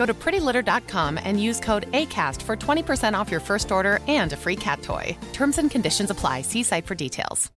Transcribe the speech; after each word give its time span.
Go 0.00 0.06
to 0.06 0.14
prettylitter.com 0.14 1.18
and 1.24 1.48
use 1.48 1.60
code 1.60 1.84
ACAST 1.92 2.42
for 2.42 2.56
20% 2.56 3.20
off 3.20 3.30
your 3.30 3.40
first 3.40 3.70
order 3.70 3.98
and 4.08 4.32
a 4.32 4.36
free 4.36 4.56
cat 4.56 4.82
toy. 4.82 5.16
Terms 5.32 5.58
and 5.58 5.70
conditions 5.70 6.10
apply. 6.10 6.42
See 6.42 6.62
site 6.62 6.86
for 6.86 6.94
details. 6.94 7.50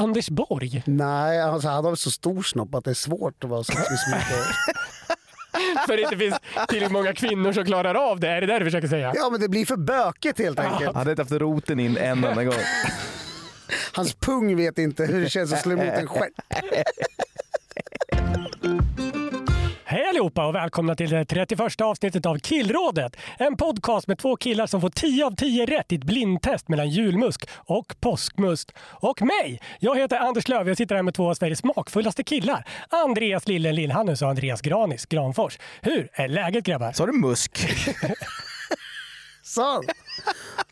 Anders 0.00 0.30
Borg. 0.30 0.82
Nej, 0.86 1.40
alltså, 1.40 1.68
han 1.68 1.84
har 1.84 1.94
så 1.94 2.10
stor 2.10 2.42
snopp 2.42 2.74
att 2.74 2.84
det 2.84 2.90
är 2.90 2.94
svårt 2.94 3.44
att 3.44 3.50
vara 3.50 3.64
så 3.64 3.72
mycket. 3.72 3.96
För 5.86 5.96
det 5.96 6.02
inte 6.02 6.16
finns 6.16 6.36
tillräckligt 6.68 6.92
många 6.92 7.14
kvinnor 7.14 7.52
som 7.52 7.64
klarar 7.64 7.94
av 7.94 8.20
det. 8.20 8.28
Är 8.28 8.40
det 8.40 8.46
där 8.46 8.58
du 8.58 8.64
försöker 8.64 8.88
säga? 8.88 9.12
Ja, 9.16 9.28
men 9.30 9.40
det 9.40 9.48
blir 9.48 9.66
för 9.66 9.76
bökigt 9.76 10.38
helt 10.38 10.58
enkelt. 10.58 10.84
Han 10.86 10.94
hade 10.94 11.10
inte 11.10 11.22
haft 11.22 11.32
roten 11.32 11.80
in 11.80 11.96
en 11.96 12.24
enda 12.24 12.44
gång. 12.44 12.54
Hans 13.92 14.14
pung 14.14 14.56
vet 14.56 14.78
inte 14.78 15.04
hur 15.04 15.20
det 15.20 15.30
känns 15.30 15.52
att 15.52 15.60
slå 15.60 15.72
emot 15.72 15.94
en 15.94 16.06
stjärt. 16.06 16.32
Hej 20.00 20.08
allihopa 20.08 20.46
och 20.46 20.54
välkomna 20.54 20.94
till 20.94 21.10
det 21.10 21.24
31 21.24 21.80
avsnittet 21.80 22.26
av 22.26 22.38
Killrådet. 22.38 23.16
En 23.38 23.56
podcast 23.56 24.06
med 24.06 24.18
två 24.18 24.36
killar 24.36 24.66
som 24.66 24.80
får 24.80 24.90
10 24.90 25.26
av 25.26 25.34
10 25.34 25.66
rätt 25.66 25.92
i 25.92 25.94
ett 25.94 26.04
blindtest 26.04 26.68
mellan 26.68 26.90
julmusk 26.90 27.48
och 27.56 27.94
påskmust. 28.00 28.72
Och 28.78 29.22
mig! 29.22 29.60
Jag 29.78 29.98
heter 29.98 30.18
Anders 30.18 30.48
Löf 30.48 30.68
jag 30.68 30.76
sitter 30.76 30.94
här 30.94 31.02
med 31.02 31.14
två 31.14 31.30
av 31.30 31.34
Sveriges 31.34 31.58
smakfullaste 31.58 32.24
killar. 32.24 32.66
Andreas 32.88 33.48
Lillen 33.48 33.74
Lillhannus 33.74 34.22
och 34.22 34.28
Andreas 34.28 34.60
Granis 34.60 35.06
Granfors. 35.06 35.58
Hur 35.80 36.08
är 36.12 36.28
läget 36.28 36.64
grabbar? 36.64 36.92
Sa 36.92 37.06
du 37.06 37.12
musk? 37.12 37.58
Så. 39.42 39.82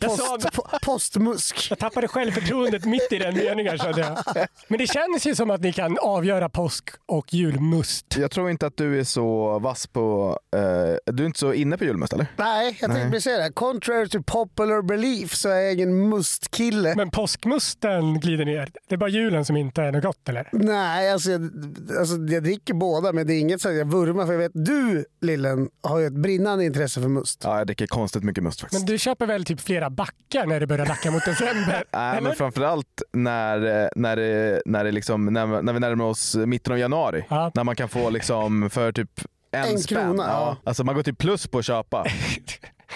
Jag 0.00 0.10
Post, 0.10 0.22
sa- 0.26 0.36
po- 0.36 0.78
postmusk. 0.84 1.66
Jag 1.70 1.78
tappade 1.78 2.08
självförtroendet 2.08 2.84
mitt 2.84 3.12
i 3.12 3.18
den 3.18 3.34
meningen 3.34 3.78
kände 3.78 4.00
jag. 4.00 4.46
Men 4.68 4.78
det 4.78 4.86
känns 4.86 5.26
ju 5.26 5.34
som 5.34 5.50
att 5.50 5.60
ni 5.60 5.72
kan 5.72 5.98
avgöra 5.98 6.48
påsk 6.48 6.88
och 7.06 7.34
julmust. 7.34 8.16
Jag 8.18 8.30
tror 8.30 8.50
inte 8.50 8.66
att 8.66 8.76
du 8.76 9.00
är 9.00 9.04
så 9.04 9.58
vass 9.58 9.86
på... 9.86 10.38
eh, 10.56 11.12
du 11.14 11.22
är 11.22 11.26
inte 11.26 11.38
så 11.38 11.52
inne 11.52 11.78
på 11.78 11.84
julmust 11.84 12.12
eller? 12.12 12.26
Nej, 12.36 12.78
jag 12.80 12.90
tänkte 12.90 13.10
precis 13.10 13.24
säga 13.24 13.38
det. 13.38 13.52
Contrary 13.52 14.08
to 14.08 14.22
popular 14.22 14.82
belief 14.82 15.34
så 15.34 15.48
är 15.48 15.60
jag 15.60 15.72
ingen 15.74 16.08
mustkille. 16.08 16.94
Men 16.96 17.10
påskmusten 17.10 18.20
glider 18.20 18.44
ner. 18.44 18.70
Det 18.88 18.94
är 18.94 18.98
bara 18.98 19.10
julen 19.10 19.44
som 19.44 19.56
inte 19.56 19.82
är 19.82 19.92
något 19.92 20.02
gott 20.04 20.28
eller? 20.28 20.48
Nej, 20.52 21.12
alltså 21.12 21.30
jag, 21.30 21.50
alltså 21.98 22.16
jag 22.16 22.42
dricker 22.42 22.74
båda 22.74 23.12
men 23.12 23.26
det 23.26 23.34
är 23.34 23.40
inget 23.40 23.60
så 23.62 23.72
jag 23.72 23.90
vurmar 23.92 24.26
för 24.26 24.32
jag 24.32 24.38
vet 24.40 24.52
du 24.54 25.04
Lillen 25.20 25.68
har 25.82 25.98
ju 25.98 26.06
ett 26.06 26.12
brinnande 26.12 26.64
intresse 26.64 27.00
för 27.00 27.08
must. 27.08 27.40
Ja, 27.44 27.58
jag 27.58 27.66
dricker 27.66 27.86
konstigt 27.86 28.22
mycket 28.24 28.42
must 28.44 28.60
faktiskt. 28.60 28.80
Men 28.82 28.86
du 28.86 28.98
köper 28.98 29.26
väl 29.26 29.37
typ 29.44 29.60
flera 29.60 29.90
backar 29.90 30.46
när 30.46 30.60
det 30.60 30.66
börjar 30.66 30.86
lacka 30.86 31.10
mot 31.10 31.24
december? 31.24 31.84
Nej, 31.92 32.20
men 32.22 32.34
framförallt 32.34 33.02
när, 33.12 33.82
eh, 33.82 33.88
när, 33.96 34.16
det, 34.16 34.62
när, 34.66 34.84
det 34.84 34.90
liksom, 34.92 35.24
när, 35.26 35.62
när 35.62 35.72
vi 35.72 35.80
närmar 35.80 36.04
oss 36.04 36.36
mitten 36.36 36.72
av 36.72 36.78
januari. 36.78 37.24
Ja. 37.28 37.52
När 37.54 37.64
man 37.64 37.76
kan 37.76 37.88
få 37.88 38.10
liksom 38.10 38.70
för 38.70 38.92
typ 38.92 39.10
en, 39.50 39.64
En 39.64 39.78
spänn. 39.78 40.04
krona, 40.04 40.22
ja. 40.26 40.56
Alltså 40.64 40.84
man 40.84 40.94
går 40.94 41.02
till 41.02 41.16
plus 41.16 41.46
på 41.46 41.58
att 41.58 41.64
köpa. 41.64 42.04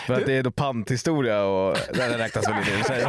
För 0.06 0.14
att 0.14 0.26
det 0.26 0.32
är 0.32 0.42
då 0.42 0.50
panthistoria 0.50 1.42
och 1.44 1.76
det 1.94 2.18
räknas 2.18 2.48
väl 2.48 2.58
inte 2.58 2.70
i 2.70 2.82
och 2.82 2.86
för 2.86 2.94
sig. 2.94 3.04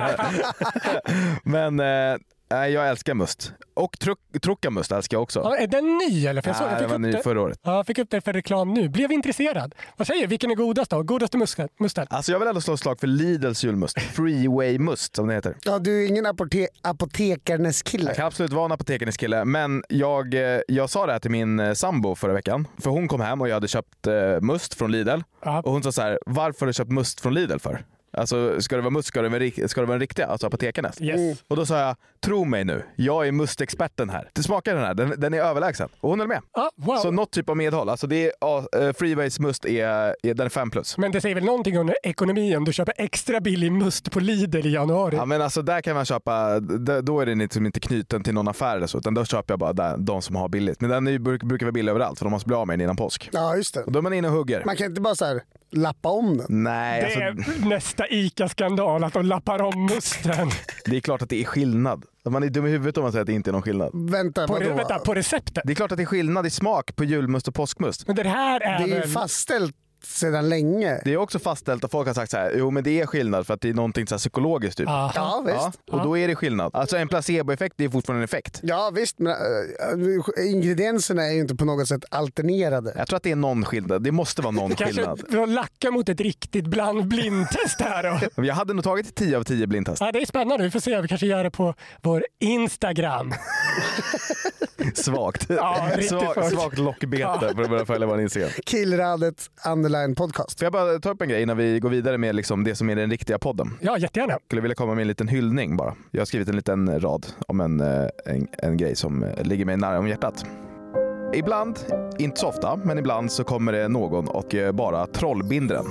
Men 1.44 1.80
eh, 1.80 2.18
nej, 2.53 2.72
jag 2.74 2.90
älskar 2.90 3.14
must. 3.14 3.53
Och 3.74 4.00
truck, 4.00 4.19
truckamust 4.41 4.91
älskar 4.91 5.16
jag 5.18 5.24
också. 5.24 5.40
Ja, 5.40 5.58
är 5.58 5.68
den 5.68 5.97
ny 5.97 6.28
eller? 6.28 6.41
För 6.41 6.50
jag, 6.50 6.58
såg, 6.58 6.68
Nej, 6.68 6.74
jag 6.74 6.81
det 6.81 6.84
fick 6.84 6.90
var 6.90 6.96
upp 6.96 7.02
ny 7.02 7.12
det. 7.12 7.24
förra 7.24 7.41
året. 7.41 7.59
Ja, 7.64 7.75
jag 7.75 7.88
fick 7.88 7.97
upp 7.97 8.09
det 8.09 8.22
för 8.22 8.34
reklam 8.34 8.74
nu. 8.74 8.90
Blev 8.90 9.12
intresserad. 9.12 9.75
Vad 9.97 10.08
säger 10.08 10.22
du? 10.22 10.28
Vilken 10.28 10.52
är 10.52 10.56
godast 10.56 10.91
då? 10.91 11.03
Godaste 11.03 11.38
musten? 11.38 11.69
musten? 11.80 12.08
Alltså 12.09 12.31
jag 12.31 12.40
vill 12.40 12.47
ändå 12.47 12.62
slå 12.62 12.74
ett 12.74 12.80
slag 12.80 13.00
för 13.00 13.08
Lidls 13.08 13.64
julmust. 13.64 14.02
Freeway 14.02 14.80
must 14.80 15.16
som 15.16 15.28
det 15.28 15.34
heter. 15.34 15.58
Ja, 15.64 15.80
du 15.80 16.03
är 16.03 16.08
ingen 16.08 16.25
apote 16.25 16.68
apotekarnes 16.81 17.81
kille. 17.81 18.06
Jag 18.09 18.16
kan 18.16 18.25
absolut 18.28 18.53
vara 18.53 18.66
en 18.66 18.72
apotekarens 18.72 19.18
kille, 19.18 19.46
men 19.46 19.84
jag, 19.90 20.34
eh, 20.34 20.59
jag 20.68 20.90
sa 20.90 21.06
det 21.06 21.12
här 21.12 21.20
till 21.20 21.31
min 21.31 21.59
eh, 21.59 21.74
sambo 21.74 22.16
förra 22.16 22.34
veckan. 22.34 22.68
För 22.78 22.90
hon 22.90 23.08
kom 23.08 23.22
hem 23.22 23.41
och 23.41 23.47
jag 23.50 23.53
hade 23.53 23.68
köpt 23.68 24.08
eh, 24.08 24.14
must 24.41 24.74
från 24.74 24.91
Lidl. 24.91 25.20
Ja. 25.46 25.62
Och 25.62 25.72
hon 25.72 25.84
sa 25.84 25.91
så 25.91 26.02
här, 26.02 26.20
varför 26.25 26.59
har 26.59 26.68
du 26.68 26.74
köpt 26.74 26.91
must 26.91 27.22
från 27.22 27.34
Lidl 27.34 27.58
för? 27.58 27.85
Alltså 28.18 28.62
ska 28.62 28.75
det 28.75 28.81
vara 28.81 28.90
must 28.90 29.07
ska 29.07 29.22
det 29.22 29.29
vara, 29.29 29.68
ska 29.68 29.81
det 29.81 29.88
vara 29.88 29.96
en 29.96 30.00
riktig, 30.00 30.24
alltså 30.24 30.47
apotekarnas. 30.47 31.01
Yes. 31.01 31.44
Och 31.47 31.56
då 31.56 31.66
sa 31.66 31.79
jag, 31.79 31.96
tro 32.25 32.46
mig 32.46 32.66
nu, 32.66 32.84
jag 32.96 33.28
är 33.28 33.31
mustexperten 33.31 34.09
här. 34.09 34.29
Du 34.34 34.44
smakar 34.44 34.75
den 34.75 34.84
här, 34.84 34.94
den, 34.94 35.13
den 35.18 35.34
är 35.34 35.40
överlägsen. 35.40 35.90
Och 36.00 36.09
hon 36.09 36.19
höll 36.19 36.28
med. 36.28 36.41
Ja, 36.53 36.72
wow. 36.75 36.97
Så 36.97 37.12
något 37.12 37.31
typ 37.31 37.50
av 37.50 37.57
medhåll. 37.57 37.90
Alltså 37.90 38.07
det 38.07 38.31
är, 38.41 38.88
eh, 38.88 38.94
Freeways 38.94 39.40
must 39.40 39.66
är, 39.66 40.16
är, 40.23 40.34
den 40.34 40.46
är 40.46 40.50
5 40.50 40.69
plus. 40.69 40.97
Men 40.97 41.12
det 41.12 41.22
säger 41.22 41.35
väl 41.35 41.44
någonting 41.44 41.79
om 41.79 41.94
ekonomi 42.03 42.56
om 42.56 42.66
du 42.66 42.73
köper 42.73 42.94
extra 42.97 43.41
billig 43.41 43.72
must 43.72 44.12
på 44.12 44.19
Lidl 44.19 44.68
i 44.68 44.73
januari? 44.73 45.16
Ja 45.16 45.25
men 45.25 45.41
alltså 45.41 45.62
där 45.62 45.81
kan 45.81 45.96
man 45.96 46.06
köpa, 46.06 46.59
då 47.03 47.19
är 47.19 47.25
den 47.25 47.40
liksom 47.40 47.66
inte 47.66 47.79
knuten 47.79 48.23
till 48.23 48.34
någon 48.34 48.47
affär 48.47 48.78
eller 48.78 48.88
så, 48.88 48.97
utan 48.97 49.13
då 49.13 49.25
köper 49.25 49.53
jag 49.53 49.59
bara 49.59 49.73
där, 49.73 49.97
de 49.97 50.22
som 50.22 50.35
har 50.35 50.50
billigt. 50.50 50.81
Men 50.81 50.90
den 50.90 51.07
är, 51.07 51.19
brukar 51.19 51.66
vara 51.66 51.72
billig 51.72 51.91
överallt 51.91 52.19
för 52.19 52.25
de 52.25 52.31
måste 52.31 52.47
bli 52.47 52.56
av 52.56 52.68
med 52.68 52.73
den 52.79 52.84
innan 52.84 52.96
påsk. 52.96 53.29
Ja, 53.34 53.56
just 53.56 53.73
det. 53.73 53.84
Och 53.84 53.91
då 53.91 54.00
är 54.00 54.03
man 54.03 54.13
inne 54.13 54.28
och 54.28 54.34
hugger. 54.34 54.63
Man 54.66 54.75
kan 54.75 54.85
inte 54.85 55.02
bara 55.02 55.16
så 55.16 55.25
här 55.25 55.44
lappa 55.73 56.09
om 56.09 56.38
den. 56.38 56.45
Nej, 56.50 57.01
det 57.01 57.06
alltså, 57.06 57.19
är 57.63 57.69
nästa 57.69 58.07
ICA-skandal, 58.07 59.03
att 59.03 59.13
de 59.13 59.25
lappar 59.25 59.61
om 59.61 59.85
musten. 59.85 60.50
det 60.85 60.95
är 60.95 61.00
klart 61.01 61.22
att 61.22 61.29
det 61.29 61.41
är 61.41 61.45
skillnad. 61.45 62.06
Man 62.29 62.44
är 62.44 62.50
dum 62.50 62.66
i 62.67 62.69
huvudet 62.69 62.97
om 62.97 63.03
man 63.03 63.11
säger 63.11 63.22
att 63.22 63.28
det 63.28 63.34
inte 63.34 63.50
är 63.50 63.51
någon 63.51 63.61
skillnad. 63.61 63.91
Vänta, 64.11 64.47
På, 64.47 64.56
re- 64.59 64.75
vänta, 64.75 65.00
på 65.00 65.13
receptet. 65.13 65.63
Det 65.66 65.73
är 65.73 65.75
klart 65.75 65.91
att 65.91 65.97
det 65.97 66.03
är 66.03 66.07
skillnad 66.07 66.45
i 66.45 66.50
smak 66.50 66.95
på 66.95 67.03
julmust 67.03 67.47
och 67.47 67.53
påskmust. 67.56 68.07
Men 68.07 68.16
det 68.16 68.23
här 68.29 68.59
är, 68.61 68.78
Det 68.78 68.84
är 68.84 68.88
ju 68.88 68.94
väl... 69.00 69.09
fastställt 69.09 69.75
sedan 70.06 70.50
länge. 70.50 71.02
Det 71.06 71.14
är 71.14 71.18
också 71.18 71.40
fastställt 71.40 71.84
att 71.84 71.91
folk 71.91 72.08
har 72.08 72.14
sagt 72.14 72.31
så 72.31 72.38
här, 72.38 72.53
jo 72.58 72.72
men 72.72 72.84
det 72.84 73.02
är 73.02 73.06
skillnad 73.06 73.47
för 73.47 73.53
att 73.53 73.62
det 73.62 73.69
är 73.69 73.74
någonting 73.74 74.08
så 74.08 74.16
här 74.16 74.19
psykologiskt 74.19 74.78
typ. 74.78 74.88
Aha. 74.88 75.12
Ja, 75.16 75.44
visst. 75.46 75.80
Ja, 75.86 75.94
och 75.97 76.03
då 76.03 76.18
är 76.18 76.28
det 76.28 76.36
skillnad. 76.36 76.72
Alltså 76.75 76.97
en 76.97 77.08
placeboeffekt 77.08 77.81
är 77.81 77.90
fortfarande 77.90 78.19
en 78.19 78.24
effekt. 78.24 78.59
Ja 78.64 78.91
visst, 78.96 79.19
men 79.19 79.34
äh, 79.34 80.46
ingredienserna 80.52 81.24
är 81.28 81.31
ju 81.31 81.40
inte 81.40 81.56
på 81.56 81.66
något 81.66 81.88
sätt 81.88 82.06
alternerade. 82.12 82.94
Jag 82.97 83.08
tror 83.08 83.18
att 83.18 83.24
det 83.24 83.31
är 83.31 83.36
någon 83.36 83.66
skillnad. 83.66 84.03
Det 84.03 84.12
måste 84.12 84.41
vara 84.41 84.52
någon 84.52 84.75
Kanske 84.75 84.96
skillnad. 84.96 85.44
att 85.44 85.50
lacka 85.50 85.91
mot 85.91 86.09
ett 86.09 86.22
riktigt 86.22 86.66
bland 86.68 87.08
blindtest 87.08 87.81
här 87.81 88.03
då. 88.35 88.44
Jag 88.44 88.56
hade 88.56 88.74
nog 88.74 88.84
tagit 88.84 89.16
10 89.16 89.38
av 89.38 89.44
10 89.44 89.68
blindtest. 89.68 90.02
Ja, 90.02 90.12
det 90.12 90.20
är 90.22 90.25
spännande, 90.25 90.64
vi 90.64 90.72
får 90.72 90.80
se. 90.80 91.02
Vi 91.02 91.08
kanske 91.08 91.28
gör 91.28 91.44
det 91.44 91.52
på 91.52 91.74
vår 92.02 92.25
Instagram. 92.40 93.34
Svagt. 94.96 95.46
Ja, 95.50 95.90
Svag, 96.09 96.52
svagt. 96.52 96.78
lockbete 96.78 97.40
för 97.40 97.62
att 97.62 97.70
börja 97.70 97.85
följa 97.85 98.08
vår 98.08 98.22
Instagram. 98.22 98.50
Killradet 98.66 99.50
underline 99.68 99.93
podcast. 100.16 100.59
Får 100.59 100.66
jag 100.66 100.74
bara 100.74 101.00
ta 101.00 101.09
upp 101.09 101.22
en 101.22 101.30
grej 101.30 101.42
innan 101.42 101.58
vi 101.58 101.80
går 101.80 101.90
vidare 101.90 102.18
med 102.18 102.36
liksom 102.36 102.64
det 102.64 102.76
som 102.76 102.90
är 102.90 102.96
den 102.96 103.09
riktiga 103.09 103.40
podden? 103.40 103.78
Ja, 103.81 103.98
jättegärna. 103.98 104.38
skulle 104.46 104.62
vilja 104.62 104.76
komma 104.76 104.96
med 104.96 105.02
en 105.02 105.08
liten 105.08 105.28
hyllning 105.28 105.78
bara. 105.78 105.96
Jag 106.12 106.22
har 106.22 106.26
skrivit 106.26 106.50
en 106.50 106.56
liten 106.56 107.00
rad 107.00 107.26
om 107.47 107.62
en, 107.62 107.79
eh, 107.82 108.08
en, 108.26 108.47
en 108.58 108.78
grej 108.78 108.96
som 108.96 109.23
eh, 109.23 109.44
ligger 109.44 109.66
mig 109.66 109.78
nära 109.78 110.00
om 110.00 110.08
hjärtat. 110.08 110.46
Ibland, 111.34 111.79
inte 112.20 112.40
så 112.40 112.47
ofta, 112.47 112.79
men 112.84 112.97
ibland 112.97 113.32
så 113.32 113.44
kommer 113.44 113.72
det 113.72 113.88
någon 113.88 114.28
och 114.28 114.56
eh, 114.56 114.72
bara 114.72 115.08
trollbinder 115.08 115.76
en. 115.76 115.85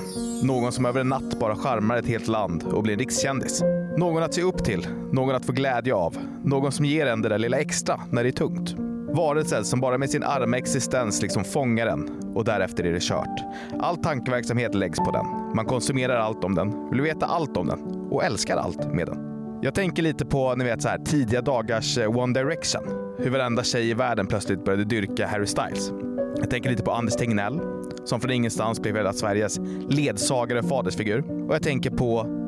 Någon 0.46 0.72
som 0.72 0.86
över 0.86 1.00
en 1.00 1.08
natt 1.08 1.38
bara 1.40 1.56
charmar 1.56 1.96
ett 1.96 2.06
helt 2.06 2.28
land 2.28 2.62
och 2.62 2.82
blir 2.82 2.92
en 2.92 2.98
rikskändis. 2.98 3.62
Någon 3.98 4.22
att 4.22 4.34
se 4.34 4.42
upp 4.42 4.64
till, 4.64 4.86
någon 5.12 5.34
att 5.34 5.46
få 5.46 5.52
glädje 5.52 5.94
av. 5.94 6.16
Någon 6.44 6.72
som 6.72 6.84
ger 6.84 7.06
en 7.06 7.22
det 7.22 7.28
där 7.28 7.38
lilla 7.38 7.58
extra 7.58 8.00
när 8.10 8.22
det 8.22 8.28
är 8.28 8.32
tungt. 8.32 8.91
Varelser 9.14 9.62
som 9.62 9.80
bara 9.80 9.98
med 9.98 10.10
sin 10.10 10.22
arma 10.22 10.56
existens 10.56 11.22
liksom 11.22 11.44
fångar 11.44 11.86
en 11.86 12.32
och 12.34 12.44
därefter 12.44 12.84
är 12.84 12.92
det 12.92 13.02
kört. 13.02 13.40
All 13.80 13.96
tankeverksamhet 13.96 14.74
läggs 14.74 14.98
på 14.98 15.10
den. 15.10 15.56
Man 15.56 15.66
konsumerar 15.66 16.16
allt 16.16 16.44
om 16.44 16.54
den, 16.54 16.90
vill 16.90 17.00
veta 17.00 17.26
allt 17.26 17.56
om 17.56 17.66
den 17.66 17.80
och 18.10 18.24
älskar 18.24 18.56
allt 18.56 18.94
med 18.94 19.06
den. 19.06 19.18
Jag 19.62 19.74
tänker 19.74 20.02
lite 20.02 20.26
på 20.26 20.54
ni 20.54 20.64
vet, 20.64 20.82
så 20.82 20.88
här, 20.88 20.98
tidiga 20.98 21.42
dagars 21.42 21.98
eh, 21.98 22.16
One 22.18 22.40
Direction. 22.40 22.82
Hur 23.18 23.30
varenda 23.30 23.62
tjej 23.62 23.90
i 23.90 23.94
världen 23.94 24.26
plötsligt 24.26 24.64
började 24.64 24.84
dyrka 24.84 25.26
Harry 25.26 25.46
Styles. 25.46 25.92
Jag 26.36 26.50
tänker 26.50 26.70
lite 26.70 26.82
på 26.82 26.92
Anders 26.92 27.14
Tegnell 27.14 27.60
som 28.04 28.20
från 28.20 28.30
ingenstans 28.30 28.80
blev 28.80 28.96
hela 28.96 29.12
Sveriges 29.12 29.60
ledsagare 29.90 30.58
och 30.58 30.68
fadersfigur. 30.68 31.24
Och 31.48 31.54
jag 31.54 31.62
tänker 31.62 31.90
på 31.90 32.41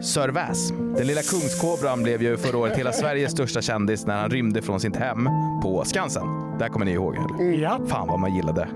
Sir 0.00 0.28
Väs. 0.28 0.70
Den 0.70 1.06
lilla 1.06 1.22
kungskobran 1.22 2.02
blev 2.02 2.22
ju 2.22 2.36
förra 2.36 2.58
året 2.58 2.78
hela 2.78 2.92
Sveriges 2.92 3.32
största 3.32 3.62
kändis 3.62 4.06
när 4.06 4.20
han 4.20 4.30
rymde 4.30 4.62
från 4.62 4.80
sitt 4.80 4.96
hem 4.96 5.24
på 5.62 5.82
Skansen. 5.84 6.26
Där 6.58 6.68
kommer 6.68 6.86
ni 6.86 6.92
ihåg? 6.92 7.16
Eller? 7.16 7.52
Ja. 7.62 7.80
Fan 7.86 8.08
vad 8.08 8.20
man 8.20 8.34
gillade 8.34 8.68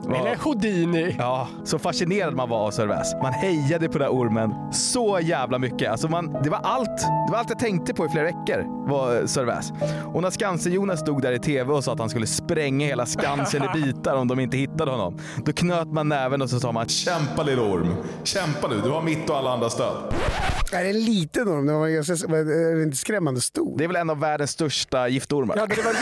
Vad- 0.00 0.20
Eller 0.20 0.36
Houdini. 0.36 1.14
Ja, 1.18 1.48
så 1.64 1.78
fascinerad 1.78 2.34
man 2.34 2.48
var 2.48 2.58
av 2.66 2.70
Sir 2.70 2.86
Väs. 2.86 3.14
Man 3.22 3.32
hejade 3.32 3.86
på 3.88 3.98
den 3.98 4.08
där 4.08 4.14
ormen 4.16 4.72
så 4.72 5.18
jävla 5.22 5.58
mycket. 5.58 5.90
Alltså 5.90 6.08
man, 6.08 6.32
det, 6.42 6.50
var 6.50 6.60
allt, 6.62 6.96
det 6.98 7.32
var 7.32 7.38
allt 7.38 7.50
jag 7.50 7.58
tänkte 7.58 7.94
på 7.94 8.06
i 8.06 8.08
flera 8.08 8.24
veckor 8.24 8.88
var 8.88 9.26
Sir 9.26 9.44
Väs. 9.44 9.72
Och 10.14 10.22
när 10.22 10.30
Skansen-Jonas 10.30 11.00
stod 11.00 11.22
där 11.22 11.32
i 11.32 11.38
tv 11.38 11.72
och 11.72 11.84
sa 11.84 11.92
att 11.92 11.98
han 11.98 12.10
skulle 12.10 12.26
spränga 12.26 12.86
hela 12.86 13.06
Skansen 13.06 13.62
i 13.62 13.68
bitar 13.82 14.14
om 14.16 14.28
de 14.28 14.40
inte 14.40 14.56
hittade 14.56 14.90
honom. 14.90 15.18
Då 15.44 15.52
knöt 15.52 15.88
man 15.92 16.08
näven 16.08 16.42
och 16.42 16.50
så 16.50 16.60
sa 16.60 16.72
man 16.72 16.88
“Kämpa 16.88 17.42
lilla 17.42 17.62
orm, 17.62 17.94
kämpa 18.24 18.68
nu, 18.68 18.80
du 18.84 18.90
har 18.90 19.02
mitt 19.02 19.30
och 19.30 19.36
alla 19.36 19.50
andra 19.52 19.70
stöd”. 19.70 19.96
Är 20.72 20.84
det 20.84 20.90
en 20.90 21.00
liten 21.04 21.48
orm? 21.48 21.66
Den 21.66 21.80
var 21.80 21.88
ganska, 21.88 22.12
inte 22.82 22.96
skrämmande 22.96 23.40
stor? 23.40 23.78
Det 23.78 23.84
är 23.84 23.88
väl 23.88 23.96
en 23.96 24.10
av 24.10 24.20
världens 24.20 24.50
största 24.50 25.08
giftormar. 25.08 25.54
Ja, 25.58 25.66
det 25.66 25.84
var 25.84 25.92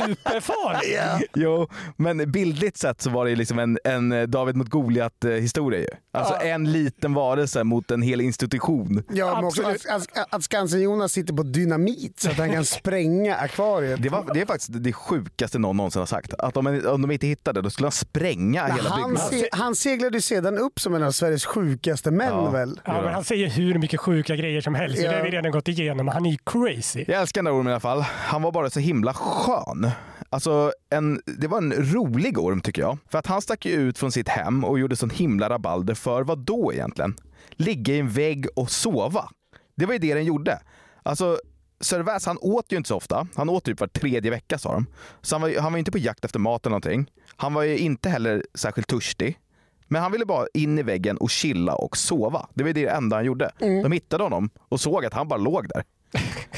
superfarlig. 0.00 1.28
Jo, 1.34 1.68
men 1.96 2.32
bildligt 2.32 2.76
sett 2.76 3.02
så 3.02 3.10
var 3.10 3.26
det 3.26 3.36
liksom 3.36 3.58
en, 3.58 3.78
en 3.84 4.30
David 4.30 4.56
mot 4.56 4.68
Goliat 4.68 5.24
eh, 5.24 5.30
historia 5.30 5.80
ju. 5.80 5.86
Alltså 6.12 6.34
en 6.34 6.72
liten 6.72 7.14
varelse 7.14 7.64
mot 7.64 7.90
en 7.90 8.02
hel 8.02 8.20
institution. 8.20 9.02
Ja, 9.12 9.34
men 9.34 9.44
också 9.44 9.62
att, 9.62 9.86
att, 9.90 10.34
att 10.34 10.42
Skansen-Jonas 10.42 11.12
sitter 11.12 11.34
på 11.34 11.42
dynamit 11.42 12.20
så 12.20 12.30
att 12.30 12.38
han 12.38 12.52
kan 12.52 12.64
spränga 12.64 13.36
akvariet. 13.36 14.02
Det, 14.02 14.08
var, 14.08 14.34
det 14.34 14.40
är 14.40 14.46
faktiskt 14.46 14.70
det 14.82 14.92
sjukaste 14.92 15.58
någon 15.58 15.76
någonsin 15.76 16.00
har 16.00 16.06
sagt. 16.06 16.34
Att 16.34 16.56
om, 16.56 16.66
om 16.66 17.02
de 17.02 17.10
inte 17.10 17.26
hittade 17.26 17.62
då 17.62 17.70
skulle 17.70 17.86
han 17.86 17.92
spränga 17.92 18.62
Men 18.66 18.76
hela 18.76 18.88
han, 18.90 19.10
byggnaden. 19.10 19.38
se, 19.40 19.48
han 19.52 19.74
seglade 19.74 20.16
ju 20.16 20.20
sedan 20.20 20.58
upp 20.58 20.80
som 20.80 20.94
en 20.94 21.02
av 21.02 21.10
Sveriges 21.10 21.44
sjukaste 21.46 22.10
män 22.10 22.28
Ja. 22.28 22.50
väl? 22.50 22.80
Ja, 22.84 23.02
men 23.02 23.14
han 23.14 23.24
säger 23.24 23.48
hur 23.48 23.78
mycket 23.78 24.00
sjuka 24.00 24.36
grejer 24.36 24.60
som 24.60 24.74
helst. 24.74 24.98
Ja. 25.02 25.10
Det 25.10 25.16
har 25.16 25.24
vi 25.24 25.30
redan 25.30 25.52
gått 25.52 25.68
igenom. 25.68 26.08
Han 26.08 26.26
är 26.26 26.30
ju 26.30 26.36
crazy. 26.46 27.04
Jag 27.08 27.20
älskar 27.20 27.38
den 27.42 27.44
där 27.44 27.60
ormen 27.60 27.66
i 27.66 27.70
alla 27.72 27.80
fall. 27.80 28.00
Han 28.02 28.42
var 28.42 28.52
bara 28.52 28.70
så 28.70 28.80
himla 28.80 29.14
skön. 29.14 29.87
Alltså, 30.30 30.72
en, 30.90 31.22
det 31.26 31.46
var 31.46 31.58
en 31.58 31.72
rolig 31.72 32.38
orm 32.38 32.60
tycker 32.60 32.82
jag. 32.82 32.98
För 33.10 33.18
att 33.18 33.26
han 33.26 33.42
stack 33.42 33.66
ju 33.66 33.72
ut 33.72 33.98
från 33.98 34.12
sitt 34.12 34.28
hem 34.28 34.64
och 34.64 34.78
gjorde 34.78 34.96
sån 34.96 35.10
himla 35.10 35.48
rabalder 35.50 35.94
för 35.94 36.22
vad 36.22 36.38
då 36.38 36.72
egentligen? 36.72 37.14
Ligga 37.50 37.94
i 37.94 37.98
en 37.98 38.08
vägg 38.08 38.46
och 38.56 38.70
sova. 38.70 39.28
Det 39.76 39.86
var 39.86 39.92
ju 39.92 39.98
det 39.98 40.14
den 40.14 40.24
gjorde. 40.24 40.60
Alltså, 41.02 41.38
Sir 41.80 42.00
Väs, 42.00 42.26
han 42.26 42.38
åt 42.40 42.72
ju 42.72 42.76
inte 42.76 42.88
så 42.88 42.96
ofta. 42.96 43.26
Han 43.34 43.48
åt 43.48 43.64
typ 43.64 43.80
var 43.80 43.86
tredje 43.86 44.30
vecka 44.30 44.58
sa 44.58 44.72
de. 44.72 44.86
Så 45.22 45.34
han 45.34 45.42
var, 45.42 45.60
han 45.60 45.72
var 45.72 45.78
inte 45.78 45.90
på 45.90 45.98
jakt 45.98 46.24
efter 46.24 46.38
mat 46.38 46.66
eller 46.66 46.70
någonting. 46.70 47.10
Han 47.36 47.54
var 47.54 47.62
ju 47.62 47.78
inte 47.78 48.08
heller 48.08 48.44
särskilt 48.54 48.88
törstig. 48.88 49.38
Men 49.88 50.02
han 50.02 50.12
ville 50.12 50.24
bara 50.26 50.46
in 50.54 50.78
i 50.78 50.82
väggen 50.82 51.16
och 51.16 51.30
chilla 51.30 51.74
och 51.74 51.96
sova. 51.96 52.48
Det 52.54 52.64
var 52.64 52.72
det 52.72 52.86
enda 52.86 53.16
han 53.16 53.24
gjorde. 53.24 53.50
De 53.82 53.92
hittade 53.92 54.22
honom 54.22 54.50
och 54.58 54.80
såg 54.80 55.04
att 55.04 55.14
han 55.14 55.28
bara 55.28 55.38
låg 55.40 55.68
där. 55.68 55.84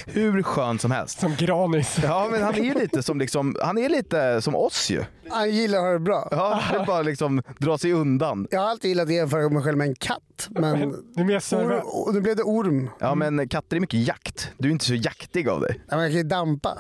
Hur 0.07 0.43
skön 0.43 0.79
som 0.79 0.91
helst. 0.91 1.21
Som 1.21 1.35
Granis. 1.39 1.99
Ja, 2.03 2.29
men 2.31 2.43
han 2.43 2.55
är 2.55 2.63
ju 2.65 2.75
lite 2.75 3.03
som, 3.03 3.19
liksom, 3.19 3.57
han 3.63 3.79
är 3.79 3.89
lite 3.89 4.43
som 4.43 4.57
oss 4.57 4.91
ju. 4.91 5.05
Han 5.31 5.51
gillar 5.51 5.79
att 5.79 5.85
ha 5.85 5.91
det 5.93 5.99
bra. 5.99 6.29
Ja, 6.31 6.61
han 6.63 6.79
vill 6.79 6.87
bara 6.87 7.03
liksom 7.03 7.43
dra 7.59 7.79
sig 7.79 7.93
undan. 7.93 8.47
Jag 8.51 8.61
har 8.61 8.69
alltid 8.69 8.89
gillat 8.89 9.05
att 9.07 9.13
jämföra 9.15 9.49
mig 9.49 9.63
själv 9.63 9.79
med 9.79 9.89
en 9.89 9.95
katt. 9.95 10.49
Men 10.51 10.95
Du 11.17 11.23
or, 11.57 12.07
och 12.07 12.15
nu 12.15 12.21
blev 12.21 12.37
det 12.37 12.43
orm. 12.43 12.91
Ja, 12.99 13.15
men 13.15 13.49
katter 13.49 13.77
är 13.77 13.81
mycket 13.81 14.01
jakt. 14.07 14.51
Du 14.59 14.69
är 14.69 14.73
inte 14.73 14.85
så 14.85 14.95
jaktig 14.95 15.49
av 15.49 15.61
dig. 15.61 15.81
Ja, 15.89 15.97
men 15.97 16.01
jag 16.01 16.11
kan 16.11 16.19
ju 16.19 16.25
dampa. 16.25 16.79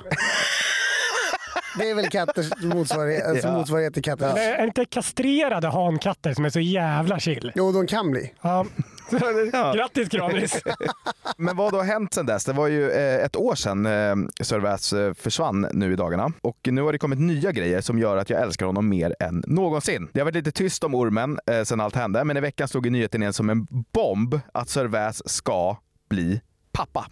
Det 1.79 1.91
är 1.91 1.94
väl 1.94 2.08
katters 2.11 2.50
motsvarighet, 2.62 3.26
alltså 3.26 3.49
Ja. 3.49 3.52
motsvarighet 3.55 3.94
till 3.94 4.02
katter. 4.02 4.35
Det 4.35 4.41
är 4.44 4.64
inte 4.64 4.85
kastrerade 4.85 5.69
hankatter 5.69 6.35
som 6.35 6.44
är 6.44 6.50
så 6.50 6.61
jävla 6.61 7.19
chill. 7.20 7.52
Jo, 7.55 7.73
de 7.73 7.87
kan 7.87 8.11
bli. 8.11 8.35
Ja. 8.43 8.67
Ja. 9.53 9.73
Grattis 9.73 10.09
Granis! 10.09 10.62
Men 11.37 11.57
vad 11.57 11.73
har 11.75 11.85
hänt 11.85 12.15
sedan 12.15 12.27
dess? 12.27 12.45
Det 12.45 12.53
var 12.53 12.67
ju 12.69 12.91
eh, 12.91 13.25
ett 13.25 13.37
år 13.37 13.55
sedan 13.55 13.87
eh, 13.87 14.17
Sir 14.43 14.59
Väs 14.59 14.93
eh, 14.93 15.15
försvann 15.15 15.67
nu 15.73 15.93
i 15.93 15.97
dagarna. 15.97 16.33
Och 16.43 16.59
nu 16.71 16.83
har 16.83 16.93
det 16.93 16.99
kommit 16.99 17.19
nya 17.19 17.53
grejer 17.53 17.81
som 17.81 17.99
gör 17.99 18.17
att 18.17 18.31
jag 18.31 18.43
älskar 18.43 18.67
honom 18.67 18.89
mer 18.89 19.15
än 19.21 19.45
någonsin. 19.47 20.09
Det 20.12 20.21
har 20.21 20.25
varit 20.25 20.35
lite 20.35 20.53
tyst 20.53 20.85
om 20.85 20.95
ormen 20.95 21.39
sedan 21.65 21.81
allt 21.81 21.97
hände, 21.97 22.25
men 22.25 22.37
i 22.37 22.41
veckan 22.41 22.69
slog 22.69 22.87
ju 22.87 22.91
nyheten 22.91 23.23
igen 23.23 23.33
som 23.33 23.51
en 23.51 23.67
bomb 23.71 24.41
att 24.55 24.69
Sir 24.69 24.85
Väs 24.85 25.31
ska 25.31 25.77
bli 26.09 26.41
pappa. 26.73 27.07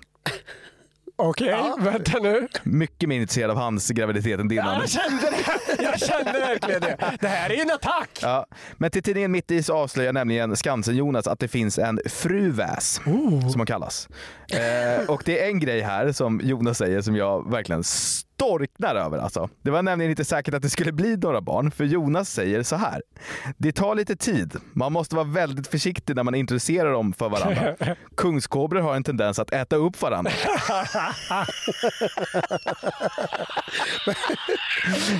Okej, 1.20 1.72
vänta 1.78 2.18
nu. 2.18 2.48
Mycket 2.62 3.08
mer 3.08 3.20
intresserad 3.20 3.50
av 3.50 3.56
hans 3.56 3.90
graviditet 3.90 4.40
än 4.40 4.48
din 4.48 4.58
Ja, 4.58 4.80
jag 4.80 4.88
kände 4.90 5.30
det! 5.30 5.82
Jag 5.82 6.00
kände 6.00 6.32
verkligen 6.32 6.80
det. 6.80 7.16
Det 7.20 7.28
här 7.28 7.50
är 7.50 7.62
en 7.62 7.70
attack! 7.70 8.18
Ja, 8.22 8.46
men 8.76 8.90
till 8.90 9.02
tidningen 9.02 9.30
Mitt 9.32 9.50
i 9.50 9.62
så 9.62 9.74
avslöjar 9.76 10.12
nämligen 10.12 10.56
Skansen-Jonas 10.56 11.26
att 11.26 11.38
det 11.38 11.48
finns 11.48 11.78
en 11.78 12.00
fruväs, 12.06 13.00
som 13.04 13.54
hon 13.56 13.66
kallas. 13.66 14.08
Eh, 14.52 15.10
och 15.10 15.22
det 15.24 15.44
är 15.44 15.48
en 15.48 15.60
grej 15.60 15.80
här 15.80 16.12
som 16.12 16.40
Jonas 16.44 16.78
säger 16.78 17.00
som 17.00 17.16
jag 17.16 17.50
verkligen 17.50 17.84
storknar 18.38 18.94
över. 18.94 19.18
Alltså. 19.18 19.48
Det 19.62 19.70
var 19.70 19.82
nämligen 19.82 20.10
inte 20.10 20.24
säkert 20.24 20.54
att 20.54 20.62
det 20.62 20.70
skulle 20.70 20.92
bli 20.92 21.16
några 21.16 21.40
barn, 21.40 21.70
för 21.70 21.84
Jonas 21.84 22.30
säger 22.30 22.62
så 22.62 22.76
här. 22.76 23.02
Det 23.56 23.72
tar 23.72 23.94
lite 23.94 24.16
tid. 24.16 24.56
Man 24.72 24.92
måste 24.92 25.16
vara 25.16 25.26
väldigt 25.26 25.66
försiktig 25.66 26.16
när 26.16 26.22
man 26.22 26.34
introducerar 26.34 26.92
dem 26.92 27.12
för 27.12 27.28
varandra. 27.28 27.76
Kungskobror 28.16 28.80
har 28.80 28.96
en 28.96 29.04
tendens 29.04 29.38
att 29.38 29.52
äta 29.52 29.76
upp 29.76 30.02
varandra. 30.02 30.32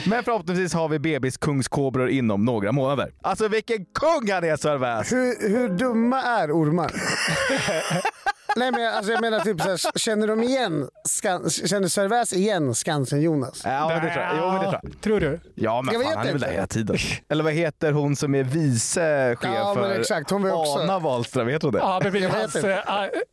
Men 0.07 0.25
förhoppningsvis 0.25 0.75
har 0.75 0.89
vi 0.89 0.99
bebis 0.99 1.37
kungskobror 1.37 2.09
inom 2.09 2.45
några 2.45 2.73
månader. 2.73 3.13
Alltså 3.23 3.49
vilken 3.49 3.85
kung 3.85 4.31
han 4.33 4.45
är 4.45 4.57
Sir! 4.57 4.79
Hur, 5.15 5.49
hur 5.49 5.69
dumma 5.69 6.23
är 6.23 6.51
ormar? 6.51 6.93
Nej, 8.59 8.71
men 8.73 8.83
jag, 8.83 8.95
alltså 8.95 9.13
jag 9.13 9.21
menar 9.21 9.41
typ 9.41 9.61
så 9.61 9.69
här, 9.69 9.99
känner 9.99 10.27
de 10.27 10.43
igen, 10.43 10.89
Skan, 11.05 11.51
känner 11.51 11.89
Sir 11.89 12.09
Väs 12.09 12.33
igen 12.33 12.75
Skansen-Jonas? 12.75 13.63
Ja, 13.65 13.89
men 13.89 14.05
det 14.05 14.13
tror 14.13 14.25
jag. 14.25 14.37
Jo, 14.39 14.47
men 14.53 14.55
det 14.55 14.61
tror 14.71 14.81
jag. 14.83 15.01
Tror 15.01 15.21
du? 15.21 15.41
Ja, 15.55 15.83
men 15.83 15.95
Jag 15.95 16.03
fan, 16.05 16.17
han 16.17 16.27
är 16.27 16.33
väl 16.33 16.41
där 16.41 16.51
hela 16.51 16.67
tiden. 16.67 16.97
Eller 17.29 17.45
vad 17.45 17.53
heter 17.53 17.93
hon 17.93 18.17
som 18.17 18.35
är 18.35 18.43
vice 18.45 19.37
chef 19.37 19.51
Ja, 19.55 19.75
men 19.75 19.85
för 19.85 20.01
exakt. 20.01 20.31
Hon 20.31 20.51
också- 20.51 20.79
Anna 20.79 20.99
Wahlström? 20.99 21.47
Vet 21.47 21.63
hon 21.63 21.73
det? 21.73 21.79
Ja, 21.79 22.01
det 22.03 22.11
blir 22.11 22.29
hans 22.29 22.57
äh, 22.57 22.75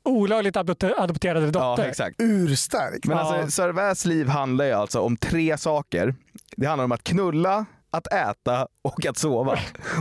olagligt 0.06 0.56
adopte- 0.56 0.94
adopterade 0.98 1.46
Ja, 1.46 1.52
dotter. 1.52 1.90
exakt. 1.90 2.16
Urstark. 2.20 3.06
Men 3.06 3.18
Ja. 3.18 3.24
alltså, 3.36 3.62
Sir 3.62 3.70
Väs 3.70 4.06
liv 4.06 4.28
handlar 4.28 4.66
ju 4.66 4.72
alltså 4.72 5.00
om 5.00 5.18
tre 5.18 5.58
saker. 5.58 6.16
Det 6.58 6.66
handlar 6.66 6.86
om 6.86 6.92
att 6.92 7.04
knulla, 7.04 7.66
att 7.98 8.14
äta 8.14 8.68
och 8.84 9.06
att 9.06 9.18
sova. 9.18 9.60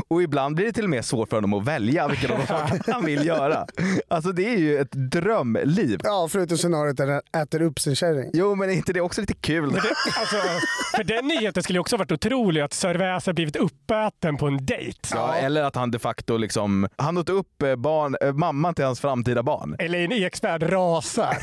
Och 0.08 0.22
ibland 0.22 0.56
blir 0.56 0.66
det 0.66 0.72
till 0.72 0.84
och 0.84 0.90
med 0.90 1.04
svårt 1.04 1.28
för 1.28 1.36
honom 1.36 1.54
att 1.54 1.64
välja 1.64 2.08
vilken 2.08 2.32
av 2.32 2.38
de 2.38 2.46
sakerna 2.46 2.82
han 2.94 3.04
vill 3.04 3.26
göra. 3.26 3.66
Alltså 4.08 4.32
det 4.32 4.54
är 4.54 4.58
ju 4.58 4.78
ett 4.78 4.92
drömliv. 4.92 6.00
Ja, 6.04 6.28
förutom 6.30 6.58
scenariot 6.58 6.96
där 6.96 7.06
han 7.08 7.42
äter 7.42 7.62
upp 7.62 7.80
sin 7.80 7.96
kärring. 7.96 8.30
Jo, 8.32 8.54
men 8.54 8.70
är 8.70 8.74
inte 8.74 8.92
det 8.92 9.00
också 9.00 9.20
lite 9.20 9.34
kul? 9.34 9.64
Alltså, 10.20 10.36
för 10.96 11.04
den 11.04 11.26
nyheten 11.28 11.62
skulle 11.62 11.76
ju 11.76 11.80
också 11.80 11.96
varit 11.96 12.12
otrolig, 12.12 12.60
att 12.60 12.72
Sir 12.72 12.94
Väs 12.94 13.26
har 13.26 13.32
blivit 13.32 13.56
uppäten 13.56 14.36
på 14.36 14.46
en 14.46 14.66
dejt. 14.66 14.98
Ja, 15.14 15.34
eller 15.34 15.62
att 15.62 15.76
han 15.76 15.90
de 15.90 15.98
facto 15.98 16.36
liksom, 16.36 16.88
han 16.96 17.18
åt 17.18 17.28
upp 17.28 17.62
eh, 17.62 17.76
barn, 17.76 18.16
eh, 18.20 18.32
mamman 18.32 18.74
till 18.74 18.84
hans 18.84 19.00
framtida 19.00 19.42
barn. 19.42 19.76
Eller 19.78 19.98
en 19.98 20.12
ekvärld 20.12 20.62
rasar. 20.62 21.36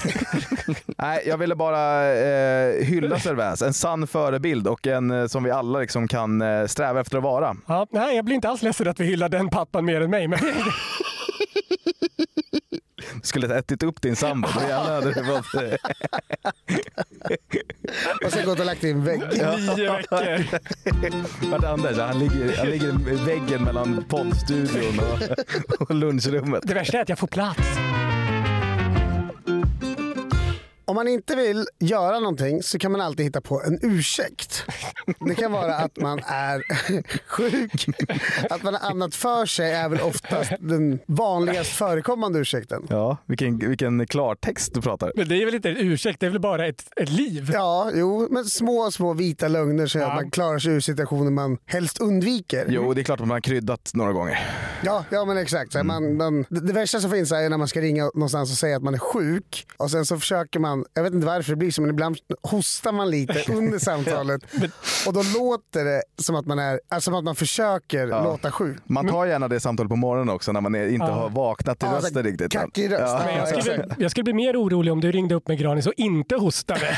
Nej, 0.98 1.24
jag 1.28 1.38
ville 1.38 1.56
bara 1.56 2.14
eh, 2.14 2.86
hylla 2.86 3.20
Sir 3.20 3.34
Väs, 3.34 3.62
en 3.62 3.74
sann 3.74 4.08
förebild 4.08 4.68
och 4.68 4.88
en 4.88 5.12
eh, 5.12 5.28
som 5.28 5.44
vi 5.44 5.52
alla 5.52 5.80
liksom 5.80 6.08
kan 6.08 6.41
eh, 6.42 6.66
sträva 6.68 7.02
efter 7.02 7.18
att 7.18 7.24
vara. 7.24 7.56
Ja, 7.68 7.88
nej, 7.92 8.16
jag 8.16 8.26
blir 8.26 8.36
inte 8.36 8.50
alls 8.50 8.62
ledsen 8.62 8.88
att 8.88 9.00
vi 9.00 9.06
hyllar 9.06 9.30
den 9.30 9.50
pappan 9.50 9.86
mer 9.86 10.02
än 10.02 10.10
mig. 10.10 10.28
Men 10.28 10.40
Skulle 13.24 13.48
ha 13.48 13.56
ätit 13.56 13.84
upp 13.84 14.02
din 14.02 14.16
sambo, 14.16 14.48
då 14.54 14.62
jävlar 14.62 14.96
hade 14.96 15.14
det 15.14 15.22
varit... 15.22 15.80
Och 18.26 18.32
sen 18.32 18.46
gått 18.46 18.60
och 18.60 18.66
lagt 18.66 18.84
i 18.84 18.92
en 18.92 19.04
vägg. 19.04 19.20
nio 19.20 19.92
veckor. 19.98 20.46
Vart 21.52 21.64
är 21.64 21.68
Anders? 21.68 21.98
Han 21.98 22.20
ligger, 22.20 22.58
han 22.58 22.70
ligger 22.70 22.88
i 22.88 23.16
väggen 23.26 23.64
mellan 23.64 24.04
poddstudion 24.10 25.00
och, 25.00 25.22
och 25.90 25.96
lunchrummet. 25.96 26.64
Det 26.66 26.74
värsta 26.74 26.98
är 26.98 27.02
att 27.02 27.10
jag 27.10 27.20
får 27.20 27.28
plats. 27.28 27.60
Om 30.86 30.96
man 30.96 31.08
inte 31.08 31.36
vill 31.36 31.66
göra 31.80 32.20
någonting 32.20 32.64
så 32.64 32.80
kan 32.80 32.92
man 32.92 33.02
alltid 33.02 33.26
hitta 33.26 33.42
på 33.42 33.62
en 33.64 33.80
ursäkt. 33.82 34.64
Det 35.20 35.36
kan 35.36 35.52
vara 35.52 35.76
att 35.76 35.98
man 35.98 36.20
är 36.26 36.64
sjuk, 37.28 37.86
att 38.50 38.64
man 38.64 38.74
har 38.74 38.90
annat 38.90 39.16
för 39.16 39.46
sig 39.46 39.72
är 39.72 39.90
väl 39.90 40.02
oftast 40.02 40.52
den 40.60 41.00
vanligast 41.06 41.70
förekommande 41.72 42.40
ursäkten. 42.40 42.88
Ja, 42.90 43.18
vilken, 43.26 43.58
vilken 43.70 44.08
klartext 44.08 44.74
du 44.74 44.82
pratar. 44.82 45.12
Men 45.16 45.28
det 45.28 45.42
är 45.42 45.46
väl 45.46 45.56
inte 45.56 45.70
en 45.70 45.78
ursäkt, 45.78 46.20
det 46.20 46.26
är 46.26 46.30
väl 46.30 46.40
bara 46.42 46.68
ett, 46.68 46.84
ett 46.96 47.10
liv. 47.10 47.50
Ja, 47.54 47.92
jo, 47.94 48.28
men 48.32 48.46
små, 48.46 48.92
små 48.92 49.14
vita 49.14 49.48
lögner 49.48 49.88
så 49.88 50.00
att 50.00 50.02
Ja. 50.08 50.16
man 50.16 50.32
klarar 50.32 50.60
sig 50.60 50.72
ur 50.74 50.80
situationer 50.80 51.32
man 51.32 51.58
helst 51.66 52.00
undviker. 52.02 52.66
Jo, 52.70 52.94
det 52.94 53.02
är 53.02 53.04
klart 53.04 53.20
att 53.20 53.28
man 53.28 53.36
har 53.36 53.42
kryddat 53.42 53.92
några 53.94 54.12
gånger. 54.14 54.40
Ja, 54.84 55.06
ja 55.10 55.26
men 55.26 55.38
exakt. 55.38 55.72
Så 55.72 55.78
här, 55.78 55.84
man, 55.86 56.18
man, 56.18 56.46
det, 56.50 56.60
det 56.60 56.74
värsta 56.74 57.00
som 57.00 57.12
finns 57.12 57.32
är 57.32 57.50
när 57.50 57.58
man 57.58 57.68
ska 57.68 57.82
ringa 57.82 58.04
någonstans 58.04 58.52
och 58.52 58.58
säga 58.58 58.78
att 58.78 58.84
man 58.84 58.94
är 58.94 58.98
sjuk 59.00 59.66
och 59.78 59.92
sen 59.92 60.06
så 60.06 60.20
försöker 60.20 60.60
man 60.60 60.71
man, 60.78 60.86
jag 60.94 61.04
vet 61.04 61.14
inte 61.14 61.28
varför 61.28 61.52
det 61.52 61.56
blir 61.56 61.72
så, 61.72 61.82
men 61.82 61.90
ibland 61.90 62.18
hostar 62.42 62.92
man 62.92 63.10
lite 63.10 63.44
under 63.54 63.80
samtalet. 63.80 64.42
och 65.08 65.14
då 65.14 65.22
låter 65.40 65.86
det 65.86 66.04
som 66.18 66.36
att 66.36 66.46
man, 66.46 66.60
är, 66.60 66.80
alltså 66.90 67.16
att 67.18 67.24
man 67.24 67.36
försöker 67.36 68.08
låta 68.08 68.52
sjuk. 68.52 68.78
Man 68.86 69.08
tar 69.08 69.26
gärna 69.26 69.48
det 69.48 69.60
samtalet 69.60 69.90
på 69.90 69.96
morgonen 69.96 70.36
också 70.36 70.52
när 70.52 70.62
man 70.62 70.76
är, 70.76 70.88
inte 70.88 71.06
Ja. 71.06 71.12
har 71.12 71.30
vaknat 71.30 71.80
till 71.80 71.90
Ja, 71.92 71.98
rösten 71.98 72.24
riktigt. 72.24 72.52
kackig 72.52 72.92
röst. 72.92 73.02
Ja. 73.02 73.32
Jag, 73.32 73.48
Ja, 73.58 73.62
skulle, 73.62 73.96
jag 73.98 74.12
skulle 74.12 74.24
bli 74.24 74.34
mer 74.34 74.62
orolig 74.64 74.94
om 74.94 75.02
du 75.02 75.12
ringde 75.12 75.36
upp 75.36 75.48
med 75.48 75.60
Granis 75.60 75.88
och 75.88 75.94
inte 75.98 76.36
hostade. 76.36 76.98